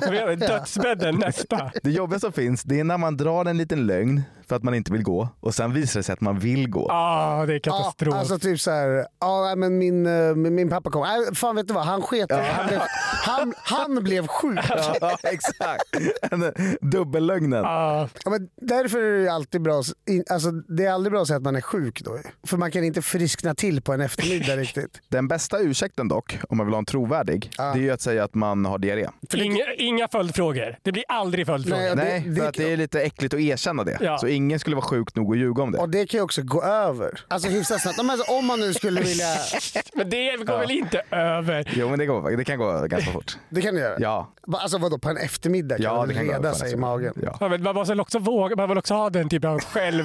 Dödsbädden 0.36 1.14
nästa. 1.16 1.70
Det 1.82 1.90
jobbiga 1.90 2.20
som 2.20 2.32
finns 2.32 2.62
det 2.62 2.80
är 2.80 2.84
när 2.84 2.98
man 2.98 3.16
drar 3.16 3.44
en 3.44 3.56
liten 3.58 3.86
lögn 3.86 4.22
för 4.50 4.56
att 4.56 4.62
man 4.62 4.74
inte 4.74 4.92
vill 4.92 5.02
gå 5.02 5.28
och 5.40 5.54
sen 5.54 5.72
visar 5.72 6.00
det 6.00 6.04
sig 6.04 6.12
att 6.12 6.20
man 6.20 6.38
vill 6.38 6.70
gå. 6.70 6.86
Ja, 6.88 7.44
det 7.46 7.52
är 7.54 7.60
Ja, 7.64 7.72
katastrof. 7.72 8.14
alltså 8.14 8.38
typ 8.38 8.60
så 8.60 8.70
här, 8.70 9.06
ja 9.20 9.42
nej, 9.44 9.56
men 9.56 9.78
min, 9.78 10.06
eh, 10.06 10.34
min, 10.34 10.54
min 10.54 10.68
pappa 10.70 10.90
kom. 10.90 11.02
Nej, 11.02 11.34
fan 11.34 11.56
vet 11.56 11.68
du 11.68 11.74
vad, 11.74 11.84
han 11.84 12.02
sket 12.02 12.28
det. 12.28 12.42
han, 12.42 12.66
blev, 12.68 12.80
han, 13.24 13.54
han 13.56 14.02
blev 14.04 14.26
sjuk. 14.26 14.58
Ja, 15.00 15.18
exakt. 15.22 15.84
En- 16.32 16.52
Dubbellögnen. 16.80 17.62
Ja, 17.64 18.08
Ja, 18.24 18.30
men 18.30 18.48
därför 18.56 18.98
är 18.98 19.12
det 19.12 19.20
ju 19.22 19.28
alltid 19.28 19.62
bra, 19.62 19.82
alltså, 20.30 20.50
det 20.50 20.84
är 20.84 20.92
aldrig 20.92 21.12
bra 21.12 21.20
att 21.22 21.26
säga 21.26 21.36
att 21.36 21.42
man 21.42 21.56
är 21.56 21.60
sjuk 21.60 22.00
då. 22.04 22.18
För 22.46 22.56
man 22.56 22.70
kan 22.70 22.84
inte 22.84 23.02
friskna 23.02 23.54
till 23.54 23.82
på 23.82 23.92
en 23.92 24.00
eftermiddag 24.00 24.56
riktigt. 24.56 25.00
Den 25.08 25.28
bästa 25.28 25.58
ursäkten 25.58 26.08
dock, 26.08 26.38
om 26.48 26.56
man 26.56 26.66
vill 26.66 26.74
ha 26.74 26.78
en 26.78 26.84
trovärdig, 26.84 27.50
det 27.56 27.62
är 27.62 27.76
ju 27.76 27.90
att 27.90 28.00
säga 28.00 28.24
att 28.24 28.34
man 28.34 28.64
har 28.64 28.78
diarré. 28.78 29.06
inga, 29.34 29.64
inga 29.76 30.08
följdfrågor. 30.08 30.76
Det 30.82 30.92
blir 30.92 31.04
aldrig 31.08 31.46
följdfrågor. 31.46 31.80
Nej, 31.82 31.96
det- 31.96 32.02
Nej, 32.02 32.20
det- 32.26 32.40
för 32.40 32.48
att 32.48 32.54
det 32.54 32.72
är 32.72 32.76
lite 32.76 33.00
äckligt 33.02 33.34
att 33.34 33.40
erkänna 33.40 33.84
det. 33.84 33.98
Ja. 34.00 34.18
Så 34.18 34.26
ingen 34.44 34.58
skulle 34.60 34.76
vara 34.76 34.86
sjuk 34.86 35.14
nog 35.14 35.32
att 35.32 35.38
ljuga 35.38 35.62
om 35.62 35.72
det. 35.72 35.78
Och 35.78 35.88
det 35.88 36.06
kan 36.06 36.18
ju 36.18 36.24
också 36.24 36.42
gå 36.42 36.62
över. 36.62 37.20
Alltså 37.28 37.48
hyfsat 37.48 37.80
snabbt. 37.80 37.96
Men 37.96 38.10
Alltså, 38.10 38.32
om 38.32 38.46
man 38.46 38.60
nu 38.60 38.74
skulle 38.74 39.00
vilja... 39.00 39.26
Men 39.94 40.10
det 40.10 40.36
går 40.36 40.58
väl 40.58 40.70
inte 40.70 41.02
över? 41.10 41.72
Jo, 41.76 41.88
men 41.88 41.98
det, 41.98 42.06
går, 42.06 42.36
det 42.36 42.44
kan 42.44 42.58
gå 42.58 42.86
ganska 42.86 43.12
fort. 43.12 43.38
Det 43.48 43.62
kan 43.62 43.74
du 43.74 43.80
göra. 43.80 43.96
Ja, 43.98 44.32
Va- 44.46 44.58
Alltså 44.58 44.78
vadå, 44.78 44.98
på 44.98 45.08
en 45.10 45.16
eftermiddag 45.16 45.76
kan 45.76 45.84
ja 45.84 45.94
man 45.96 46.08
det 46.08 46.14
väl 46.14 46.16
kan 46.16 46.26
gå 46.26 46.32
reda 46.32 46.50
på 46.50 46.56
sig 46.58 46.72
i 46.72 46.76
magen? 46.76 47.14
Ja. 47.22 47.36
Ja, 47.40 47.48
men 47.48 47.62
man 47.62 47.74
måste 47.74 47.92
väl 47.92 48.00
också 48.00 48.18
våga, 48.18 48.56
man 48.56 48.68
vill 48.68 48.78
också 48.78 48.94
ha 48.94 49.10
den 49.10 49.28
typen 49.28 49.50
av 49.50 49.60
själv... 49.60 50.04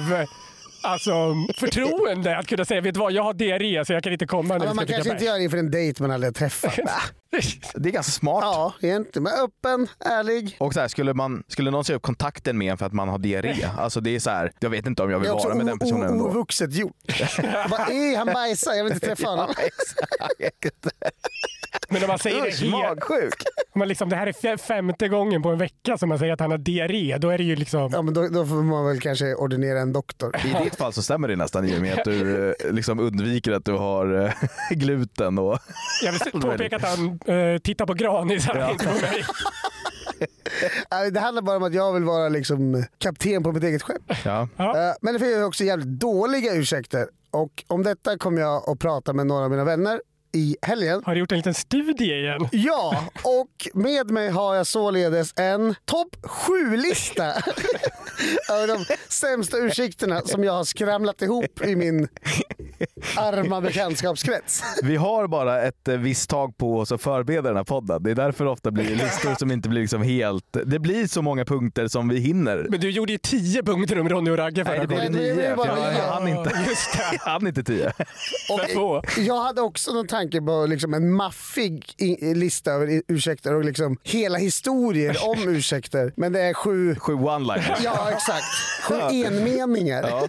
Alltså 0.86 1.34
förtroende 1.58 2.36
att 2.38 2.46
kunna 2.46 2.64
säga, 2.64 2.80
vet 2.80 2.94
du 2.94 3.00
vad, 3.00 3.12
jag 3.12 3.22
har 3.22 3.34
diarré 3.34 3.84
så 3.84 3.92
jag 3.92 4.02
kan 4.02 4.12
inte 4.12 4.26
komma 4.26 4.58
nu. 4.58 4.64
Ja, 4.64 4.74
man 4.74 4.86
kanske 4.86 5.10
inte 5.12 5.24
gör 5.24 5.36
det 5.38 5.42
inför 5.44 5.58
en 5.58 5.70
dejt 5.70 6.02
man 6.02 6.10
aldrig 6.10 6.28
har 6.28 6.32
träffat. 6.34 6.78
Det 7.74 7.88
är 7.88 7.92
ganska 7.92 8.12
smart. 8.12 8.42
ja, 8.44 8.74
egentligen. 8.80 9.22
Men 9.22 9.32
öppen, 9.32 9.88
ärlig. 10.00 10.56
Och 10.58 10.74
så 10.74 10.80
här, 10.80 10.88
skulle, 10.88 11.14
man, 11.14 11.42
skulle 11.48 11.70
någon 11.70 11.84
säga 11.84 11.96
upp 11.96 12.02
kontakten 12.02 12.58
med 12.58 12.70
en 12.72 12.78
för 12.78 12.86
att 12.86 12.92
man 12.92 13.08
har 13.08 13.18
diarré, 13.18 13.54
alltså 13.78 14.00
det 14.00 14.14
är 14.14 14.20
så 14.20 14.30
här, 14.30 14.52
jag 14.60 14.70
vet 14.70 14.86
inte 14.86 15.02
om 15.02 15.10
jag 15.10 15.20
Det 15.20 15.28
vill 15.28 15.38
är 15.38 15.44
vara 15.44 15.54
med 15.54 15.66
den 15.66 15.78
personen 15.78 16.10
ändå. 16.10 16.24
ovuxet 16.24 16.74
gjort. 16.74 16.92
Bara, 17.70 17.86
"Ey, 17.86 18.14
han 18.16 18.26
bajsar, 18.26 18.72
jag 18.72 18.84
vill 18.84 18.92
inte 18.92 19.06
träffa 19.06 19.28
honom. 19.28 19.54
Men 21.88 22.02
om 22.02 22.08
man 22.08 22.18
säger 22.18 22.42
det 22.42 22.48
Usch, 22.48 22.60
helt... 22.60 22.72
magsjuk. 22.72 23.34
Om 23.74 23.78
man 23.78 23.88
liksom, 23.88 24.08
det 24.08 24.16
här 24.16 24.26
är 24.26 24.32
fe- 24.32 24.56
femte 24.58 25.08
gången 25.08 25.42
på 25.42 25.48
en 25.48 25.58
vecka 25.58 25.98
som 25.98 26.08
man 26.08 26.18
säger 26.18 26.32
att 26.32 26.40
han 26.40 26.50
har 26.50 26.58
diarré, 26.58 27.18
då 27.18 27.30
är 27.30 27.38
det 27.38 27.44
ju 27.44 27.56
liksom... 27.56 27.90
Ja, 27.92 28.02
men 28.02 28.14
då, 28.14 28.28
då 28.28 28.46
får 28.46 28.54
man 28.62 28.86
väl 28.86 29.00
kanske 29.00 29.34
ordinera 29.34 29.80
en 29.80 29.92
doktor. 29.92 30.36
I 30.60 30.64
ditt 30.64 30.75
fall 30.76 30.92
så 30.92 31.02
stämmer 31.02 31.28
det 31.28 31.36
nästan 31.36 31.64
i 31.64 31.78
och 31.78 31.82
med 31.82 31.98
att 31.98 32.04
du 32.04 32.48
eh, 32.48 32.72
liksom 32.72 32.98
undviker 33.00 33.52
att 33.52 33.64
du 33.64 33.72
har 33.72 34.24
eh, 34.24 34.32
gluten 34.70 35.38
och... 35.38 35.58
Jag 36.02 36.12
vill 36.12 36.20
påpeka 36.42 36.76
att 36.76 36.82
han 36.82 37.18
uh, 37.34 37.58
tittar 37.58 37.86
på 37.86 37.94
Granis. 37.94 38.46
Nej, 40.90 41.10
Det 41.10 41.20
handlar 41.20 41.42
bara 41.42 41.56
om 41.56 41.62
att 41.62 41.74
jag 41.74 41.92
vill 41.92 42.04
vara 42.04 42.28
liksom 42.28 42.84
kapten 42.98 43.42
på 43.42 43.52
mitt 43.52 43.64
eget 43.64 43.82
skepp. 43.82 44.12
Ja. 44.24 44.48
Eh, 44.58 44.94
Men 45.00 45.14
det 45.14 45.20
finns 45.20 45.44
också 45.46 45.64
jävligt 45.64 45.88
dåliga 46.00 46.54
ursäkter. 46.54 47.08
Och 47.30 47.64
om 47.66 47.82
detta 47.82 48.18
kommer 48.18 48.40
jag 48.40 48.70
att 48.70 48.78
prata 48.78 49.12
med 49.12 49.26
några 49.26 49.44
av 49.44 49.50
mina 49.50 49.64
vänner 49.64 50.00
i 50.36 50.56
helgen. 50.62 51.02
Har 51.04 51.14
du 51.14 51.20
gjort 51.20 51.32
en 51.32 51.38
liten 51.38 51.54
studie 51.54 52.14
igen? 52.14 52.48
Ja, 52.52 53.04
och 53.22 53.68
med 53.74 54.10
mig 54.10 54.28
har 54.28 54.54
jag 54.54 54.66
således 54.66 55.32
en 55.36 55.74
topp 55.84 56.16
7-lista 56.22 57.24
över 58.50 58.66
de 58.76 58.84
sämsta 59.08 59.58
ursäkterna 59.58 60.20
som 60.20 60.44
jag 60.44 60.52
har 60.52 60.64
skramlat 60.64 61.22
ihop 61.22 61.64
i 61.64 61.76
min 61.76 62.08
arma 63.16 63.60
bekantskapskrets. 63.60 64.62
Vi 64.82 64.96
har 64.96 65.26
bara 65.28 65.62
ett 65.62 65.88
eh, 65.88 65.96
visst 65.96 66.30
tag 66.30 66.56
på 66.56 66.78
oss 66.78 66.92
att 66.92 67.02
förbereda 67.02 67.48
den 67.48 67.56
här 67.56 67.64
podden. 67.64 68.02
Det 68.02 68.10
är 68.10 68.14
därför 68.14 68.44
det 68.44 68.50
ofta 68.50 68.70
blir 68.70 68.96
listor 68.96 69.34
som 69.38 69.50
inte 69.50 69.68
blir 69.68 69.80
liksom 69.80 70.02
helt... 70.02 70.44
Det 70.66 70.78
blir 70.78 71.06
så 71.06 71.22
många 71.22 71.44
punkter 71.44 71.88
som 71.88 72.08
vi 72.08 72.18
hinner. 72.20 72.66
Men 72.70 72.80
du 72.80 72.90
gjorde 72.90 73.12
ju 73.12 73.18
tio 73.18 73.62
punkter 73.62 74.00
om 74.00 74.08
Ronny 74.08 74.30
och 74.30 74.36
Ragge 74.38 74.64
förra 74.64 74.76
Nej, 74.76 74.86
det 74.86 74.94
gången. 74.94 75.12
blev 75.12 75.36
nio. 75.36 75.46
är 75.52 75.56
bara 75.56 75.68
jag, 75.68 75.92
jag 75.94 76.12
hann 76.12 76.28
inte. 76.28 76.64
Just 76.68 76.92
det. 76.92 76.98
Jag 77.24 77.30
hann 77.32 77.46
inte 77.46 77.62
tio. 77.62 77.92
Få. 78.74 79.02
Jag 79.18 79.40
hade 79.42 79.60
också 79.60 79.92
någon 79.92 80.06
tanke 80.06 80.40
på 80.40 80.66
liksom 80.66 80.94
en 80.94 81.12
maffig 81.12 81.84
lista 82.20 82.72
över 82.72 83.02
ursäkter 83.08 83.54
och 83.54 83.64
liksom 83.64 83.96
hela 84.02 84.38
historier 84.38 85.16
om 85.28 85.48
ursäkter. 85.48 86.12
Men 86.16 86.32
det 86.32 86.40
är 86.40 86.54
sju, 86.54 86.94
Sju 86.94 87.12
one-liners. 87.12 87.80
ja 87.84 88.10
exakt, 88.10 88.44
sju 88.88 88.94
enmeningar. 89.24 90.02
Ja. 90.08 90.28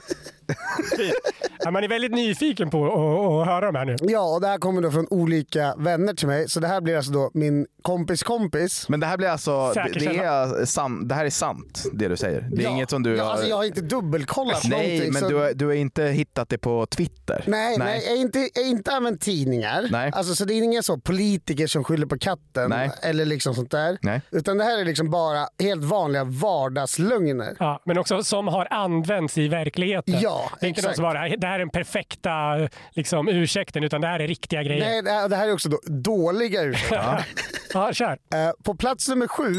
Ja, 1.60 1.72
man 1.72 1.84
är 1.84 1.88
väldigt 1.88 2.12
nyfiken 2.12 2.70
på 2.70 2.86
att, 2.86 3.48
höra 3.48 3.66
de 3.66 3.76
här 3.76 3.86
nu. 3.86 3.96
Ja, 4.02 4.36
och 4.36 4.42
det 4.42 4.48
här 4.48 4.58
kommer 4.58 4.82
då 4.82 4.92
från 4.92 5.08
olika 5.10 5.76
vänner 5.78 6.14
till 6.14 6.28
mig. 6.28 6.50
Så 6.50 6.60
det 6.60 6.68
här 6.68 6.82
blir 6.82 6.98
alltså 6.98 7.12
då 7.12 7.32
min 7.34 7.68
kompis 7.82 8.24
kompis. 8.24 8.90
Men 8.90 9.00
det 9.00 9.06
här 9.06 9.18
blir 9.18 9.28
alltså... 9.28 9.74
Det, 9.74 10.00
det, 10.00 10.18
är 10.18 10.66
san, 10.66 11.08
det 11.08 11.16
här 11.16 11.26
är 11.26 11.30
sant, 11.30 11.86
det 11.94 12.08
du 12.08 12.18
säger. 12.18 12.48
Det 12.52 12.62
är 12.62 12.64
ja. 12.64 12.70
inget 12.70 12.90
som 12.90 13.04
du 13.04 13.16
ja, 13.16 13.24
har... 13.24 13.32
Alltså, 13.32 13.48
jag 13.48 13.56
har 13.56 13.64
inte 13.64 13.82
dubbelkollat 13.82 14.64
Nej, 14.64 14.88
någonting. 14.88 15.14
men 15.14 15.22
så... 15.22 15.30
du 15.30 15.36
har, 15.36 15.54
du 15.54 15.66
har 15.66 15.74
inte 15.74 16.04
hittat 16.04 16.50
det 16.50 16.58
på 16.58 16.86
Twitter? 16.86 17.44
Nej, 17.48 17.78
nej. 17.78 18.04
jag 18.06 18.12
har 18.12 18.22
inte, 18.22 18.50
jag 18.54 18.68
inte 18.68 18.92
använt 18.92 19.22
tidningar. 19.22 19.88
Nej. 19.92 20.12
Alltså, 20.16 20.36
så 20.36 20.46
det 20.46 20.54
är 20.54 20.64
inga 20.64 20.82
så 20.82 20.98
politiker 20.98 21.68
som 21.68 21.84
skyller 21.84 22.06
på 22.06 22.18
katten 22.18 22.70
Nej. 22.70 22.92
eller 23.02 23.26
liksom 23.26 23.56
sånt 23.56 23.72
där. 23.72 23.98
Nej. 24.02 24.22
Utan 24.32 24.58
det 24.58 24.64
här 24.64 24.80
är 24.80 24.86
liksom 24.86 25.10
bara 25.10 25.48
helt 25.60 25.84
vanliga 25.84 26.24
vardagslögner. 26.24 27.56
Ja, 27.60 27.82
men 27.86 27.98
också 27.98 28.24
som 28.24 28.48
har 28.48 28.68
använts 28.72 29.38
i 29.38 29.48
verkligheten. 29.48 30.16
Ja, 30.22 30.37
det 30.60 30.66
är 30.66 30.70
inte 30.70 30.82
någon 30.82 30.90
exakt. 30.90 30.96
som 30.96 31.04
bara, 31.04 31.30
det 31.38 31.48
här 31.48 31.56
är 31.56 31.60
den 31.60 31.70
perfekta 31.70 32.68
liksom, 32.92 33.28
ursäkten, 33.28 33.84
utan 33.84 34.02
det 34.02 34.08
här 34.08 34.20
är 34.20 34.28
riktiga 34.28 34.64
grejer. 34.64 34.86
Nej, 34.86 35.02
det 35.02 35.12
här, 35.12 35.30
det 35.30 35.36
här 35.36 35.48
är 35.48 35.54
också 35.54 35.70
då 35.70 35.80
dåliga 35.86 36.62
ursäkter. 36.62 37.26
Ja, 37.74 37.94
kör. 37.94 38.12
Eh, 38.34 38.52
på 38.64 38.76
plats 38.76 39.08
nummer 39.10 39.28
sju 39.28 39.54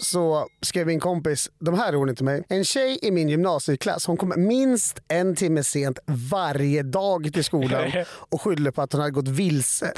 så 0.00 0.48
skrev 0.62 0.86
min 0.86 1.00
kompis 1.00 1.50
de 1.58 1.78
här 1.78 1.96
orden 1.96 2.16
till 2.16 2.24
mig. 2.24 2.44
En 2.48 2.64
tjej 2.64 2.98
i 3.02 3.10
min 3.10 3.28
gymnasieklass 3.28 4.06
hon 4.06 4.16
kom 4.16 4.32
minst 4.36 4.98
en 5.08 5.36
timme 5.36 5.64
sent 5.64 5.98
varje 6.06 6.82
dag 6.82 7.30
till 7.32 7.44
skolan 7.44 7.92
och 8.06 8.40
skyllde 8.42 8.72
på 8.72 8.82
att 8.82 8.92
hon 8.92 9.00
hade 9.00 9.12
gått 9.12 9.28
vilse. 9.28 9.92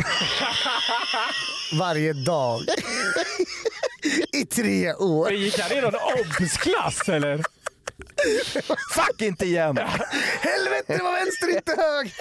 varje 1.78 2.12
dag. 2.12 2.60
I 4.32 4.44
tre 4.46 4.94
år. 4.94 5.30
Men 5.30 5.40
Gick 5.40 5.58
han 5.60 5.78
i 5.78 5.80
någon 5.80 5.94
obs-klass 5.94 7.08
eller? 7.08 7.42
Fuck 8.94 9.22
inte 9.22 9.44
igen! 9.44 9.76
Helvete 10.40 10.84
det 10.96 11.02
var 11.02 11.12
vänster 11.24 11.56
inte 11.56 11.72
hög! 11.82 12.12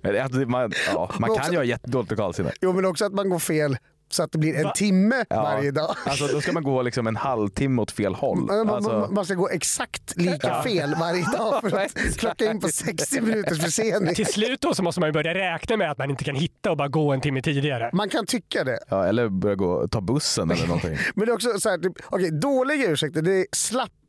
Men 0.00 0.12
det- 0.12 0.20
alltså, 0.22 0.38
man, 0.40 0.72
ja, 0.94 1.10
man 1.18 1.20
Men 1.20 1.28
kan 1.30 1.38
också- 1.40 1.52
ju 1.52 1.58
ha 1.58 1.64
jättedåligt 1.64 2.10
lokalsinne. 2.10 2.52
Jo 2.60 2.72
men 2.72 2.84
också 2.84 3.04
att 3.04 3.12
man 3.12 3.28
går 3.30 3.38
fel 3.38 3.76
så 4.12 4.22
att 4.22 4.32
det 4.32 4.38
blir 4.38 4.54
en 4.66 4.72
timme 4.72 5.24
Ja. 5.28 5.42
varje 5.42 5.70
dag. 5.70 5.96
Alltså, 6.06 6.26
då 6.26 6.40
ska 6.40 6.52
man 6.52 6.62
gå 6.62 6.82
liksom 6.82 7.06
en 7.06 7.16
halvtimme 7.16 7.82
åt 7.82 7.90
fel 7.90 8.14
håll. 8.14 8.38
Man, 8.38 8.66
man- 8.66 8.70
Alltså, 8.76 9.08
man 9.12 9.24
ska 9.24 9.34
gå 9.34 9.48
exakt 9.48 10.16
lika 10.16 10.62
fel 10.62 10.94
varje 11.00 11.24
dag 11.24 11.60
för 11.70 11.78
att 11.78 12.16
klocka 12.18 12.50
in 12.50 12.60
på 12.60 12.68
60 12.68 13.20
minuters 13.20 13.60
försening. 13.60 14.14
Till 14.14 14.26
slut 14.26 14.60
då 14.60 14.74
så 14.74 14.82
måste 14.82 15.00
man 15.00 15.08
ju 15.08 15.12
börja 15.12 15.34
räkna 15.34 15.76
med 15.76 15.90
att 15.90 15.98
man 15.98 16.10
inte 16.10 16.24
kan 16.24 16.34
hitta 16.34 16.70
och 16.70 16.76
bara 16.76 16.88
gå 16.88 17.12
en 17.12 17.20
timme 17.20 17.42
tidigare. 17.42 17.90
Man 17.92 18.08
kan 18.08 18.26
tycka 18.26 18.64
det. 18.64 18.78
ja, 18.88 19.04
eller 19.06 19.28
börja 19.28 19.54
gå, 19.56 19.88
ta 19.88 20.00
bussen 20.00 20.50
eller 20.50 20.66
någonting. 20.66 20.98
Men 21.14 21.26
det 21.26 21.32
är 21.32 21.34
också 21.34 21.60
så 21.60 21.68
här, 21.70 21.78
typ, 21.78 21.92
okej, 22.06 22.30
dåliga 22.30 22.88
ursäkter, 22.90 23.22
det 23.22 23.32
är 23.40 23.46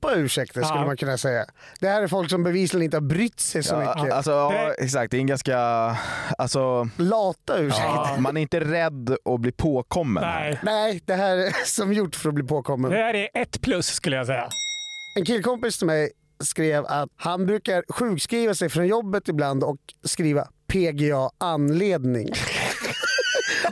slappa 0.02 0.16
ursäkter 0.16 0.64
skulle 0.64 0.86
man 0.86 0.98
kunna 0.98 1.18
säga. 1.18 1.46
Det 1.80 1.88
här 1.88 2.02
är 2.02 2.08
folk 2.08 2.30
som 2.30 2.44
bevisligen 2.44 2.84
inte 2.86 2.98
har 2.98 3.02
brytt 3.02 3.40
sig 3.40 3.64
så 3.64 3.74
Ja, 3.76 3.96
mycket. 3.96 4.14
alltså, 4.14 4.32
ja, 4.32 4.52
Det- 4.78 4.84
exakt. 4.84 5.12
Det 5.12 5.18
är 5.18 5.22
en 5.22 5.28
ganska... 5.28 5.58
Alltså, 6.38 6.90
Lata 6.98 7.58
ursäkter. 7.58 8.20
man 8.20 8.38
är 8.38 8.42
inte 8.42 8.60
rädd 8.60 9.16
att 9.26 9.40
bli 9.40 9.52
påkommen. 9.52 10.24
Nej. 10.24 10.60
Nej, 10.64 11.02
det 11.06 11.14
här 11.16 11.38
är 11.38 11.52
som 11.66 11.94
gjort 11.94 12.16
för 12.16 12.30
att 12.30 12.36
bli 12.36 12.44
påkommen. 12.44 12.92
Det 12.92 12.98
här 12.98 13.14
är 13.16 13.30
ett 13.34 13.62
plus 13.62 13.86
skulle 13.88 14.16
jag 14.16 14.26
säga. 14.26 14.50
En 15.20 15.26
killkompis 15.26 15.78
till 15.78 15.88
mig 15.88 16.12
skrev 16.44 16.86
att 16.86 17.10
han 17.16 17.46
brukar 17.46 17.84
sjukskriva 17.94 18.54
sig 18.56 18.70
från 18.70 18.88
jobbet 18.88 19.28
ibland 19.28 19.64
och 19.64 19.78
skriva 20.04 20.48
PGA 20.68 21.30
anledning. 21.38 22.30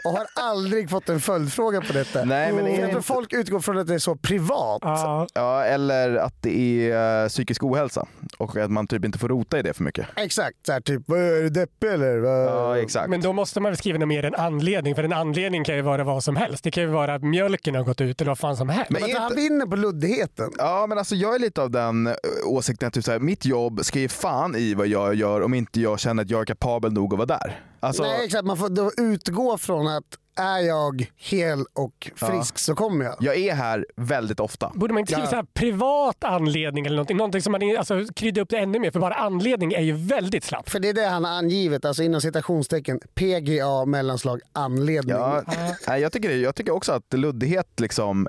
och 0.03 0.12
har 0.12 0.25
aldrig 0.36 0.89
fått 0.89 1.10
en 1.10 1.20
följdfråga 1.20 1.82
på 1.82 1.94
detta. 1.94 2.24
Nej, 2.25 2.53
men 2.53 2.63
det 2.65 2.72
inte- 2.72 3.01
folk 3.01 3.34
utgår 3.34 3.60
från 3.60 3.77
att 3.77 3.88
det 3.88 3.94
är 3.94 4.00
så 4.00 4.15
privat. 4.15 4.79
Ja, 4.82 5.27
Ja, 5.34 5.63
eller 5.63 6.15
att 6.15 6.41
det 6.41 6.60
är 6.91 7.24
eh, 7.24 7.27
psykisk 7.27 7.63
ohälsa 7.63 8.06
och 8.38 8.58
att 8.58 8.72
man 8.72 8.88
typ 8.88 9.06
inte 9.06 9.18
får 9.20 9.27
rota 9.27 9.60
i 9.60 9.62
det 9.62 9.74
för 9.74 9.84
mycket. 9.84 10.06
Exakt, 10.15 10.58
så 10.65 10.72
här, 10.72 10.82
typ 10.82 11.01
"Vad, 11.06 11.20
är 11.20 11.41
du 11.44 11.50
deppig 11.50 11.88
eller? 11.88 12.18
Vad?" 12.18 12.46
Ja, 12.46 12.77
exakt. 12.77 13.10
men 13.10 13.22
då 13.22 13.34
måste 13.34 13.60
man 13.60 13.72
väl 13.72 13.77
skriva 13.77 14.06
mer 14.06 14.25
än 14.25 14.36
anledning, 14.36 14.96
för 14.96 15.03
en 15.03 15.13
anledning 15.13 15.63
kan 15.63 15.75
ju 15.75 15.82
vara 15.82 16.03
vad 16.03 16.24
som 16.24 16.36
helst. 16.36 16.63
Det 16.63 16.72
kan 16.72 16.84
ju 16.84 16.89
vara 16.89 17.13
att 17.13 17.24
mjölken 17.24 17.75
har 17.75 17.84
gått 17.84 18.01
ut 18.01 18.22
eller 18.22 18.32
vad 18.32 18.39
fan 18.39 18.58
som 18.58 18.70
helst. 18.70 18.91
Men 18.91 19.01
Men 19.01 19.12
är 19.12 19.15
han 19.20 19.32
inte- 19.32 19.41
vinner 19.41 19.65
på 19.65 19.75
luddigheten. 19.75 20.51
Ja, 20.58 20.86
men 20.89 20.98
alltså 20.98 21.15
jag 21.15 21.36
är 21.36 21.39
lite 21.39 21.62
av 21.62 21.72
den 21.72 22.08
eh, 22.08 22.13
åsikten 22.46 22.88
att 22.88 22.94
typ 22.94 23.03
så 23.03 23.12
här, 23.12 23.20
mitt 23.20 23.46
jobb 23.46 23.79
ska 23.86 24.00
ge 24.00 24.08
fan 24.08 24.56
i 24.56 24.74
vad 24.74 24.88
jag 24.88 25.15
gör 25.15 25.41
om 25.41 25.53
inte 25.53 25.82
jag 25.82 26.00
känner 26.00 26.24
att 26.24 26.29
jag 26.29 26.41
är 26.41 26.46
kapabel 26.46 26.94
nog 26.94 27.13
att 27.13 27.18
vara 27.18 27.25
där. 27.39 27.60
Alltså, 27.79 28.03
Nej, 28.03 28.25
exakt. 28.25 28.45
Man 28.45 28.57
får 28.57 28.69
då 28.69 28.91
utgå 28.98 29.57
från 29.57 29.88
att 29.88 30.03
är 30.36 30.59
jag 30.59 31.12
hel 31.15 31.59
och 31.74 32.12
frisk 32.15 32.57
så 32.57 32.75
kommer 32.75 33.05
jag. 33.05 33.15
Jag 33.19 33.38
är 33.38 33.53
här 33.55 33.86
väldigt 33.95 34.39
ofta. 34.39 34.71
Borde 34.75 34.93
man 34.93 35.00
inte 35.01 35.12
skriva 35.12 35.25
Ja. 35.25 35.29
så 35.29 35.36
här 35.36 35.45
privat 35.53 36.24
anledning 36.24 36.86
eller 36.86 36.95
någonting? 36.95 37.17
Någonting 37.17 37.41
som 37.41 37.51
man 37.51 37.62
alltså, 37.77 38.05
kryddar 38.15 38.41
upp 38.41 38.50
det 38.50 38.57
ännu 38.57 38.79
mer. 38.79 38.91
För 38.91 39.00
bara 39.00 39.13
anledning 39.13 39.74
är 39.74 39.81
ju 39.81 39.93
väldigt 39.93 40.43
slappt. 40.43 40.69
För 40.69 40.79
det 40.79 40.89
är 40.89 40.93
det 40.93 41.05
han 41.07 41.24
har 41.24 41.31
angivit, 41.31 41.86
alltså 41.86 42.03
inom 42.03 42.21
citationstecken, 42.21 43.00
PGA 43.15 43.86
mellanslag 43.86 44.41
anledning. 44.53 45.15
Ja, 45.15 45.43
nej, 45.88 46.01
jag, 46.01 46.12
tycker, 46.12 46.29
det- 46.29 46.36
jag 46.36 46.55
tycker 46.55 46.71
också 46.74 46.91
att 46.91 47.13
luddighet, 47.13 47.79
liksom, 47.79 48.27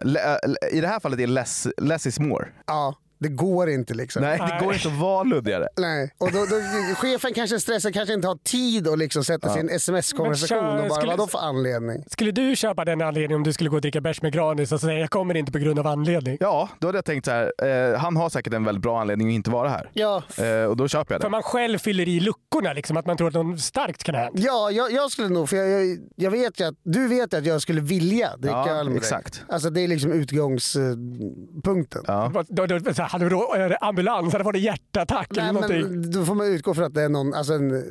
i 0.72 0.80
det 0.80 0.88
här 0.88 1.00
fallet 1.00 1.20
är 1.20 1.26
less, 1.26 1.66
less 1.76 2.06
is 2.06 2.18
more. 2.20 2.48
Ja, 2.66 2.94
det 3.20 3.28
går 3.28 3.70
inte 3.70 3.94
liksom. 3.94 4.22
Nej, 4.22 4.38
det 4.38 4.64
går 4.64 4.74
inte 4.74 4.88
att 4.88 4.98
vara 4.98 5.22
luddigare. 5.22 5.68
Nej. 5.76 6.14
Och 6.18 6.32
då, 6.32 6.38
då, 6.38 6.60
chefen 6.94 7.32
kanske 7.34 7.60
stressar, 7.60 7.90
kanske 7.90 8.14
inte 8.14 8.28
har 8.28 8.34
tid 8.44 8.88
att 8.88 8.98
liksom 8.98 9.24
sätta 9.24 9.48
sig 9.48 9.56
i 9.56 9.60
en 9.60 9.68
sms-konversation 9.70 10.66
och 10.78 10.88
bara, 10.88 10.90
skulle- 11.00 11.10
vadå 11.12 11.26
för 11.26 11.38
anledning? 11.38 12.04
Skulle 12.10 12.30
du 12.30 12.56
köpa 12.56 12.84
den 12.84 13.00
anledningen 13.02 13.36
om 13.36 13.42
du 13.42 13.52
skulle 13.52 13.70
gå 13.70 13.76
och 13.76 13.82
dricka 13.82 14.00
bärs 14.00 14.22
med 14.22 14.32
Granis 14.32 14.72
och 14.72 14.80
säga 14.80 14.98
jag 14.98 15.10
kommer 15.10 15.34
inte 15.36 15.52
på 15.52 15.58
grund 15.58 15.78
av 15.78 15.86
anledning? 15.86 16.36
Ja, 16.40 16.68
då 16.78 16.88
hade 16.88 16.98
jag 16.98 17.04
tänkt 17.04 17.24
så 17.24 17.30
här. 17.30 17.52
Eh, 17.92 17.98
han 17.98 18.16
har 18.16 18.28
säkert 18.30 18.52
en 18.54 18.64
väldigt 18.64 18.82
bra 18.82 19.00
anledning 19.00 19.28
att 19.28 19.34
inte 19.34 19.50
vara 19.50 19.68
här. 19.68 19.90
Ja, 19.92 20.22
Eh, 20.38 20.64
och 20.64 20.76
då 20.76 20.88
köper 20.88 21.14
jag 21.14 21.20
För 21.22 21.28
det. 21.28 21.32
man 21.32 21.42
själv 21.42 21.78
fyller 21.78 22.08
i 22.08 22.20
luckorna, 22.20 22.72
liksom, 22.72 22.96
att 22.96 23.06
man 23.06 23.16
tror 23.16 23.28
att 23.28 23.34
något 23.34 23.60
starkt 23.60 24.04
kan 24.04 24.14
ha 24.14 24.22
hänt. 24.22 24.34
Ja, 24.38 24.70
jag, 24.70 24.92
jag 24.92 25.10
skulle 25.10 25.28
nog, 25.28 25.48
för 25.48 25.56
jag, 25.56 25.68
jag, 25.86 25.98
jag 26.16 26.30
vet 26.30 26.60
ju 26.60 26.64
att 26.64 26.74
du 26.82 27.08
vet 27.08 27.32
ju 27.34 27.36
att 27.38 27.46
jag 27.46 27.62
skulle 27.62 27.80
vilja 27.80 28.36
dricka 28.36 28.56
Ja, 28.66 28.68
öl 28.70 28.88
med 28.88 28.96
exakt. 28.96 29.32
dig. 29.34 29.42
Alltså 29.48 29.70
det 29.70 29.80
är 29.80 29.88
liksom 29.88 30.12
utgångspunkten. 30.12 32.02
Ja. 32.06 32.32
Då, 32.48 32.66
då, 32.66 32.78
hade 33.12 33.24
du 33.24 33.28
då, 33.28 33.54
är 33.54 33.68
det 33.68 33.76
ambulans, 33.76 34.32
hade 34.32 34.38
det 34.38 34.46
varit 34.46 34.62
hjärtattack 34.62 35.30
eller 35.30 35.42
Nej, 35.42 35.52
någonting. 35.52 35.80
men 35.82 36.10
då 36.10 36.24
får 36.24 36.34
man 36.34 36.46
utgå 36.46 36.74
från 36.74 36.84
att 36.84 36.94
det 36.94 37.02
är 37.02 37.08
någon, 37.08 37.34
alltså 37.34 37.52
en 37.52 37.84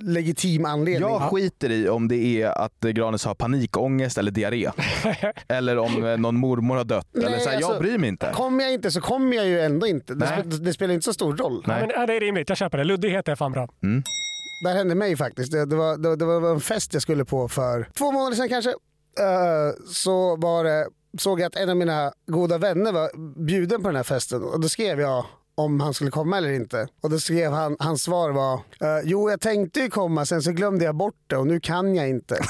legitim 0.00 0.64
anledning. 0.64 1.08
Jag 1.10 1.22
skiter 1.22 1.70
i 1.70 1.88
om 1.88 2.08
det 2.08 2.42
är 2.42 2.64
att 2.64 2.80
Granis 2.80 3.24
har 3.24 3.34
panikångest 3.34 4.18
eller 4.18 4.30
diarré. 4.30 4.70
eller 5.48 5.78
om 5.78 6.04
eh, 6.04 6.16
någon 6.16 6.36
mormor 6.36 6.76
har 6.76 6.84
dött. 6.84 7.16
eller 7.16 7.30
Nej, 7.30 7.40
så 7.40 7.48
här, 7.48 7.60
jag 7.60 7.64
alltså, 7.64 7.82
bryr 7.82 7.98
mig 7.98 8.08
inte. 8.08 8.30
Kommer 8.34 8.64
jag 8.64 8.72
inte 8.72 8.90
så 8.90 9.00
kommer 9.00 9.36
jag 9.36 9.46
ju 9.46 9.60
ändå 9.60 9.86
inte. 9.86 10.14
Det, 10.14 10.26
Nej. 10.26 10.44
spe, 10.52 10.64
det 10.64 10.72
spelar 10.72 10.94
inte 10.94 11.04
så 11.04 11.12
stor 11.12 11.36
roll. 11.36 11.64
Nej. 11.66 11.80
Men, 11.80 11.90
ja, 11.90 12.06
det 12.06 12.14
är 12.14 12.20
rimligt, 12.20 12.48
jag 12.48 12.58
köper 12.58 12.78
det. 12.78 12.84
Luddighet 12.84 13.28
är 13.28 13.36
fan 13.36 13.52
bra. 13.52 13.68
Det 14.64 14.68
här 14.68 14.76
hände 14.76 14.94
mig 14.94 15.16
faktiskt. 15.16 15.52
Det, 15.52 15.66
det, 15.66 15.76
var, 15.76 15.96
det, 15.96 16.16
det 16.16 16.24
var 16.24 16.50
en 16.50 16.60
fest 16.60 16.92
jag 16.92 17.02
skulle 17.02 17.24
på 17.24 17.48
för 17.48 17.88
två 17.98 18.12
månader 18.12 18.36
sedan 18.36 18.48
kanske. 18.48 18.70
Eh, 18.70 19.84
så 19.92 20.36
var 20.36 20.64
det, 20.64 20.86
såg 21.18 21.40
jag 21.40 21.46
att 21.46 21.56
en 21.56 21.70
av 21.70 21.76
mina 21.76 22.12
goda 22.26 22.58
vänner 22.58 22.92
var 22.92 23.10
bjuden 23.44 23.82
på 23.82 23.88
den 23.88 23.96
här 23.96 24.02
festen 24.02 24.42
och 24.42 24.60
då 24.60 24.68
skrev 24.68 25.00
jag 25.00 25.26
om 25.54 25.80
han 25.80 25.94
skulle 25.94 26.10
komma 26.10 26.38
eller 26.38 26.50
inte. 26.52 26.88
Och 27.00 27.10
då 27.10 27.18
skrev 27.18 27.52
han, 27.52 27.76
hans 27.78 28.02
svar 28.02 28.30
var 28.30 28.54
eh, 28.54 29.00
Jo 29.04 29.30
jag 29.30 29.40
tänkte 29.40 29.80
ju 29.80 29.90
komma 29.90 30.26
sen 30.26 30.42
så 30.42 30.52
glömde 30.52 30.84
jag 30.84 30.94
bort 30.94 31.14
det 31.26 31.36
och 31.36 31.46
nu 31.46 31.60
kan 31.60 31.94
jag 31.94 32.08
inte. 32.08 32.38